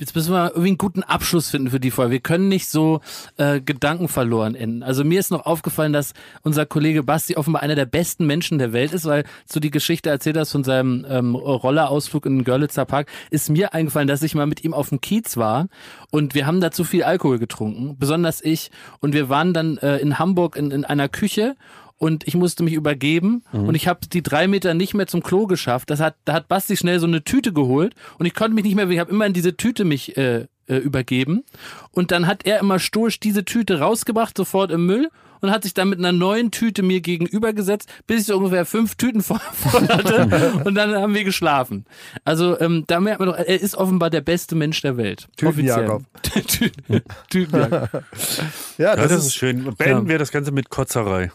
Jetzt 0.00 0.16
müssen 0.16 0.32
wir 0.32 0.48
irgendwie 0.48 0.68
einen 0.68 0.78
guten 0.78 1.02
Abschluss 1.02 1.50
finden 1.50 1.68
für 1.68 1.78
die 1.78 1.90
Folge. 1.90 2.12
Wir 2.12 2.20
können 2.20 2.48
nicht 2.48 2.70
so 2.70 3.02
äh, 3.36 3.60
Gedanken 3.60 4.08
verloren 4.08 4.54
enden. 4.54 4.82
Also 4.82 5.04
mir 5.04 5.20
ist 5.20 5.30
noch 5.30 5.44
aufgefallen, 5.44 5.92
dass 5.92 6.14
unser 6.40 6.64
Kollege 6.64 7.02
Basti 7.02 7.36
offenbar 7.36 7.62
einer 7.62 7.74
der 7.74 7.84
besten 7.84 8.24
Menschen 8.24 8.58
der 8.58 8.72
Welt 8.72 8.94
ist, 8.94 9.04
weil 9.04 9.24
du 9.52 9.60
die 9.60 9.70
Geschichte 9.70 10.08
erzählt 10.08 10.38
hast 10.38 10.52
von 10.52 10.64
seinem 10.64 11.04
ähm, 11.06 11.34
Rollerausflug 11.34 12.24
in 12.24 12.38
den 12.38 12.44
Görlitzer 12.44 12.86
Park, 12.86 13.10
ist 13.28 13.50
mir 13.50 13.74
eingefallen, 13.74 14.08
dass 14.08 14.22
ich 14.22 14.34
mal 14.34 14.46
mit 14.46 14.64
ihm 14.64 14.72
auf 14.72 14.88
dem 14.88 15.02
Kiez 15.02 15.36
war 15.36 15.68
und 16.10 16.34
wir 16.34 16.46
haben 16.46 16.62
da 16.62 16.70
zu 16.70 16.84
viel 16.84 17.02
Alkohol 17.02 17.38
getrunken, 17.38 17.96
besonders 17.98 18.42
ich. 18.42 18.70
Und 19.00 19.12
wir 19.12 19.28
waren 19.28 19.52
dann 19.52 19.76
äh, 19.78 19.98
in 19.98 20.18
Hamburg 20.18 20.56
in, 20.56 20.70
in 20.70 20.86
einer 20.86 21.10
Küche 21.10 21.56
und 22.00 22.26
ich 22.26 22.34
musste 22.34 22.62
mich 22.62 22.72
übergeben 22.72 23.44
und 23.52 23.74
ich 23.74 23.86
habe 23.86 24.00
die 24.10 24.22
drei 24.22 24.48
Meter 24.48 24.72
nicht 24.74 24.94
mehr 24.94 25.06
zum 25.06 25.22
Klo 25.22 25.46
geschafft. 25.46 25.90
Das 25.90 26.00
hat, 26.00 26.16
da 26.24 26.32
hat 26.32 26.48
Basti 26.48 26.76
schnell 26.76 26.98
so 26.98 27.06
eine 27.06 27.22
Tüte 27.22 27.52
geholt 27.52 27.94
und 28.18 28.24
ich 28.26 28.34
konnte 28.34 28.54
mich 28.54 28.64
nicht 28.64 28.74
mehr, 28.74 28.88
ich 28.88 28.98
habe 28.98 29.10
immer 29.12 29.26
in 29.26 29.34
diese 29.34 29.56
Tüte 29.56 29.84
mich 29.84 30.16
äh, 30.16 30.46
äh, 30.66 30.76
übergeben 30.78 31.44
und 31.92 32.10
dann 32.10 32.26
hat 32.26 32.46
er 32.46 32.58
immer 32.60 32.78
stoisch 32.78 33.20
diese 33.20 33.44
Tüte 33.44 33.80
rausgebracht, 33.80 34.36
sofort 34.36 34.70
im 34.70 34.86
Müll 34.86 35.10
und 35.42 35.50
hat 35.50 35.62
sich 35.62 35.72
dann 35.74 35.88
mit 35.90 35.98
einer 35.98 36.12
neuen 36.12 36.50
Tüte 36.50 36.82
mir 36.82 37.00
gegenübergesetzt, 37.00 37.88
bis 38.06 38.20
ich 38.22 38.26
so 38.28 38.36
ungefähr 38.38 38.64
fünf 38.64 38.94
Tüten 38.94 39.22
voll 39.22 39.38
hatte 39.88 40.52
und 40.64 40.74
dann 40.74 40.94
haben 40.94 41.12
wir 41.14 41.24
geschlafen. 41.24 41.84
Also 42.24 42.58
ähm, 42.60 42.84
da 42.86 42.98
merkt 43.00 43.20
man 43.20 43.28
doch, 43.28 43.36
er 43.36 43.60
ist 43.60 43.74
offenbar 43.74 44.08
der 44.10 44.20
beste 44.22 44.54
Mensch 44.54 44.80
der 44.80 44.96
Welt. 44.96 45.28
Tüten-Jakob. 45.36 46.02
Offiziell. 46.34 46.70
Tü- 46.88 47.02
Tüten-Jakob. 47.30 48.04
Ja, 48.78 48.84
Ja, 48.90 48.96
das, 48.96 49.08
das, 49.08 49.20
ist 49.20 49.26
ist 49.28 49.34
schön. 49.34 49.74
Beenden 49.76 50.08
wir 50.08 50.18
das 50.18 50.30
Ganze 50.32 50.50
mit 50.52 50.70
Kotzerei. 50.70 51.30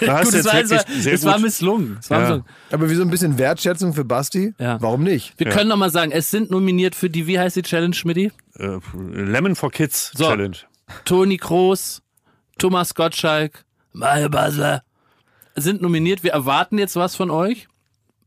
Da 0.00 0.18
hast 0.18 0.30
Gut, 0.30 0.40
es 0.40 0.46
war, 0.46 0.54
es 0.60 0.70
war, 0.70 0.84
es 0.88 1.24
war 1.24 1.38
misslungen. 1.38 1.98
Es 2.00 2.08
war 2.10 2.18
Ja. 2.18 2.22
misslungen. 2.24 2.44
aber 2.70 2.90
wie 2.90 2.94
so 2.94 3.02
ein 3.02 3.10
bisschen 3.10 3.36
Wertschätzung 3.38 3.92
für 3.92 4.04
Basti. 4.04 4.54
Ja. 4.58 4.80
Warum 4.80 5.02
nicht? 5.02 5.34
Wir 5.38 5.48
können 5.50 5.68
noch 5.68 5.76
mal 5.76 5.90
sagen, 5.90 6.10
es 6.10 6.30
sind 6.30 6.50
nominiert 6.50 6.94
für 6.94 7.10
die, 7.10 7.26
wie 7.26 7.38
heißt 7.38 7.56
die 7.56 7.62
Challenge, 7.62 7.94
Schmidti? 7.94 8.32
äh, 8.58 8.78
Lemon 8.96 9.54
for 9.56 9.70
Kids 9.70 10.12
So. 10.16 10.24
Challenge. 10.24 10.56
Toni 11.04 11.36
Kroos, 11.36 12.00
Thomas 12.58 12.94
Gottschalk, 12.94 13.64
Mario 13.92 14.28
Basler 14.30 14.82
sind 15.56 15.82
nominiert. 15.82 16.22
Wir 16.22 16.32
erwarten 16.32 16.78
jetzt 16.78 16.96
was 16.96 17.14
von 17.14 17.30
euch. 17.30 17.68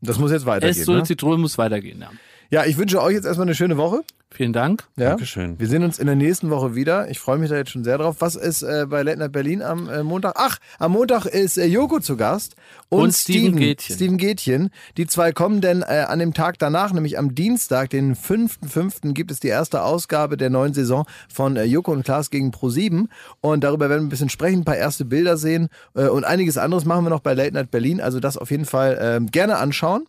Das 0.00 0.18
muss 0.18 0.30
jetzt 0.30 0.46
weitergehen. 0.46 0.78
Es 0.80 0.84
so 0.86 0.92
Ne? 0.92 0.98
eine 0.98 1.06
Zitrone 1.06 1.38
muss 1.38 1.58
weitergehen. 1.58 2.00
Ja. 2.00 2.10
Ja, 2.50 2.64
ich 2.66 2.78
wünsche 2.78 3.02
euch 3.02 3.14
jetzt 3.14 3.24
erstmal 3.26 3.46
eine 3.46 3.54
schöne 3.54 3.76
Woche. 3.76 4.02
Vielen 4.30 4.52
Dank. 4.52 4.84
Ja? 4.96 5.10
Dankeschön. 5.10 5.58
Wir 5.58 5.68
sehen 5.68 5.82
uns 5.82 5.98
in 5.98 6.06
der 6.06 6.14
nächsten 6.14 6.50
Woche 6.50 6.74
wieder. 6.74 7.10
Ich 7.10 7.18
freue 7.18 7.38
mich 7.38 7.48
da 7.48 7.56
jetzt 7.56 7.70
schon 7.70 7.82
sehr 7.82 7.96
drauf. 7.96 8.16
Was 8.18 8.36
ist 8.36 8.62
äh, 8.62 8.84
bei 8.86 9.02
Late 9.02 9.18
Night 9.18 9.32
Berlin 9.32 9.62
am 9.62 9.88
äh, 9.88 10.02
Montag? 10.02 10.34
Ach, 10.36 10.58
am 10.78 10.92
Montag 10.92 11.24
ist 11.24 11.56
äh, 11.56 11.64
Joko 11.64 11.98
zu 11.98 12.16
Gast 12.16 12.54
und, 12.90 13.04
Und 13.04 13.14
Steven 13.14 13.56
Gätchen. 13.56 13.96
Steven 13.96 14.18
Gätchen. 14.18 14.70
Die 14.98 15.06
zwei 15.06 15.32
kommen 15.32 15.62
denn 15.62 15.80
äh, 15.80 16.04
an 16.06 16.18
dem 16.18 16.34
Tag 16.34 16.58
danach, 16.58 16.92
nämlich 16.92 17.18
am 17.18 17.34
Dienstag, 17.34 17.88
den 17.88 18.14
5.5., 18.14 19.14
gibt 19.14 19.30
es 19.30 19.40
die 19.40 19.48
erste 19.48 19.82
Ausgabe 19.82 20.36
der 20.36 20.50
neuen 20.50 20.74
Saison 20.74 21.06
von 21.32 21.56
äh, 21.56 21.64
Joko 21.64 21.92
und 21.92 22.04
Klaas 22.04 22.28
gegen 22.28 22.50
Pro7. 22.50 23.06
Und 23.40 23.64
darüber 23.64 23.88
werden 23.88 24.02
wir 24.02 24.06
ein 24.06 24.10
bisschen 24.10 24.28
sprechen, 24.28 24.60
ein 24.60 24.64
paar 24.64 24.76
erste 24.76 25.06
Bilder 25.06 25.38
sehen 25.38 25.68
äh, 25.94 26.06
und 26.06 26.24
einiges 26.24 26.58
anderes 26.58 26.84
machen 26.84 27.04
wir 27.04 27.10
noch 27.10 27.20
bei 27.20 27.32
Late 27.32 27.54
Night 27.54 27.70
Berlin. 27.70 28.02
Also 28.02 28.20
das 28.20 28.36
auf 28.36 28.50
jeden 28.50 28.66
Fall 28.66 28.98
ähm, 29.00 29.30
gerne 29.30 29.56
anschauen. 29.56 30.04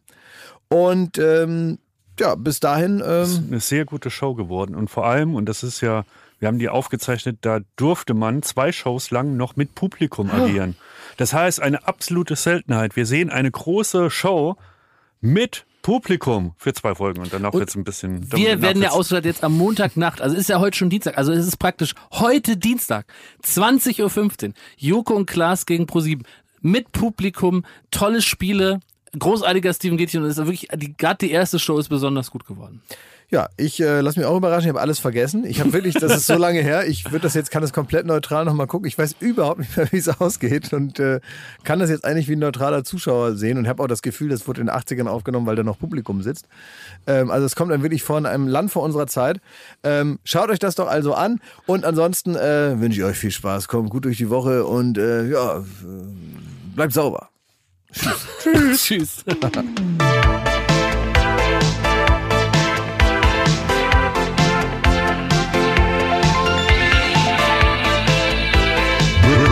Und 0.68 1.18
ähm, 1.18 1.80
ja, 2.20 2.36
bis 2.36 2.60
dahin. 2.60 3.02
Ähm, 3.06 3.48
eine 3.48 3.60
sehr 3.60 3.86
gute 3.86 4.10
Show 4.10 4.34
geworden. 4.34 4.76
Und 4.76 4.90
vor 4.90 5.06
allem, 5.06 5.36
und 5.36 5.46
das 5.48 5.64
ist 5.64 5.82
ja, 5.82 6.04
wir 6.40 6.48
haben 6.48 6.60
die 6.60 6.70
aufgezeichnet, 6.70 7.40
da 7.42 7.60
durfte 7.76 8.14
man 8.14 8.44
zwei 8.44 8.72
Shows 8.72 9.12
lang 9.12 9.38
noch 9.38 9.56
mit 9.56 9.76
Publikum 9.76 10.30
agieren. 10.32 10.76
Das 11.18 11.34
heißt, 11.34 11.62
eine 11.62 11.88
absolute 11.88 12.36
Seltenheit. 12.36 12.96
Wir 12.96 13.06
sehen 13.06 13.30
eine 13.30 13.52
große 13.52 14.10
Show 14.10 14.56
mit 15.22 15.66
Publikum 15.82 16.54
für 16.58 16.74
zwei 16.74 16.94
Folgen 16.96 17.22
und 17.22 17.34
danach 17.34 17.54
wird 17.54 17.70
es 17.70 17.76
ein 17.76 17.84
bisschen. 17.84 18.32
Wir 18.34 18.62
werden 18.62 18.82
ja 18.82 18.92
ausgestrahlt 18.92 19.26
jetzt 19.26 19.44
am 19.44 19.58
Montagnacht. 19.58 20.22
Also 20.22 20.36
ist 20.36 20.50
ja 20.50 20.60
heute 20.60 20.78
schon 20.78 20.90
Dienstag. 20.90 21.18
Also 21.18 21.32
es 21.32 21.48
ist 21.48 21.58
praktisch 21.58 21.96
heute 22.12 22.58
Dienstag, 22.58 23.06
20.15 23.44 24.48
Uhr. 24.50 24.54
Joko 24.78 25.16
und 25.16 25.26
Klaas 25.26 25.66
gegen 25.66 25.88
ProSieben. 25.88 26.26
Mit 26.62 26.92
Publikum, 26.92 27.64
tolle 27.92 28.22
Spiele, 28.22 28.82
großartiger 29.18 29.74
Steven 29.74 29.98
Gätchen. 29.98 30.24
Und 30.24 30.30
ist 30.30 30.38
wirklich, 30.38 30.68
gerade 30.98 31.18
die 31.26 31.32
erste 31.32 31.60
Show 31.60 31.78
ist 31.78 31.90
besonders 31.90 32.32
gut 32.32 32.46
geworden. 32.46 32.82
Ja, 33.32 33.48
ich 33.58 33.80
äh, 33.80 34.02
lass 34.02 34.16
mich 34.16 34.26
auch 34.26 34.36
überraschen, 34.36 34.64
ich 34.64 34.70
habe 34.70 34.82
alles 34.82 34.98
vergessen. 34.98 35.46
Ich 35.46 35.60
habe 35.60 35.72
wirklich, 35.72 35.94
das 35.94 36.16
ist 36.16 36.26
so 36.26 36.36
lange 36.36 36.62
her, 36.62 36.88
ich 36.88 37.06
würde 37.06 37.20
das 37.20 37.36
jetzt, 37.36 37.52
kann 37.52 37.62
das 37.62 37.74
komplett 37.74 38.08
neutral 38.08 38.44
nochmal 38.44 38.66
gucken. 38.66 38.88
Ich 38.88 38.98
weiß 38.98 39.18
überhaupt 39.20 39.60
nicht 39.60 39.78
mehr, 39.78 39.92
wie 39.92 39.98
es 39.98 40.10
ausgeht 40.20 40.74
und 40.74 41.00
äh, 41.00 41.20
kann 41.64 41.78
das 41.78 41.92
jetzt 41.92 42.06
eigentlich 42.06 42.28
wie 42.28 42.36
ein 42.36 42.40
neutraler 42.40 42.84
Zuschauer 42.84 43.36
sehen 43.36 43.60
und 43.60 43.68
habe 43.68 43.84
auch 43.84 43.88
das 43.88 44.02
Gefühl, 44.02 44.30
das 44.30 44.48
wurde 44.48 44.62
in 44.62 44.68
den 44.68 44.76
80ern 44.76 45.06
aufgenommen, 45.06 45.46
weil 45.46 45.56
da 45.56 45.62
noch 45.62 45.78
Publikum 45.78 46.24
sitzt. 46.24 46.48
Ähm, 47.06 47.30
also 47.30 47.46
es 47.46 47.56
kommt 47.56 47.72
dann 47.72 47.84
wirklich 47.84 48.02
von 48.02 48.26
einem 48.26 48.48
Land 48.48 48.72
vor 48.72 48.82
unserer 48.82 49.06
Zeit. 49.06 49.40
Ähm, 49.84 50.18
schaut 50.24 50.50
euch 50.50 50.60
das 50.60 50.74
doch 50.74 50.88
also 50.88 51.14
an 51.14 51.40
und 51.68 51.86
ansonsten 51.86 52.36
äh, 52.36 52.80
wünsche 52.80 52.98
ich 52.98 53.06
euch 53.06 53.18
viel 53.18 53.32
Spaß, 53.32 53.68
kommt 53.68 53.92
gut 53.92 54.06
durch 54.06 54.18
die 54.18 54.32
Woche 54.32 54.66
und 54.66 54.98
äh, 54.98 55.30
ja, 55.30 55.60
äh, 55.60 55.64
bleibt 56.74 56.94
sauber. 56.94 57.30
Tschüss. 57.94 59.24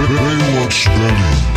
Baywatch 0.07 0.85
Berlin. 0.85 1.56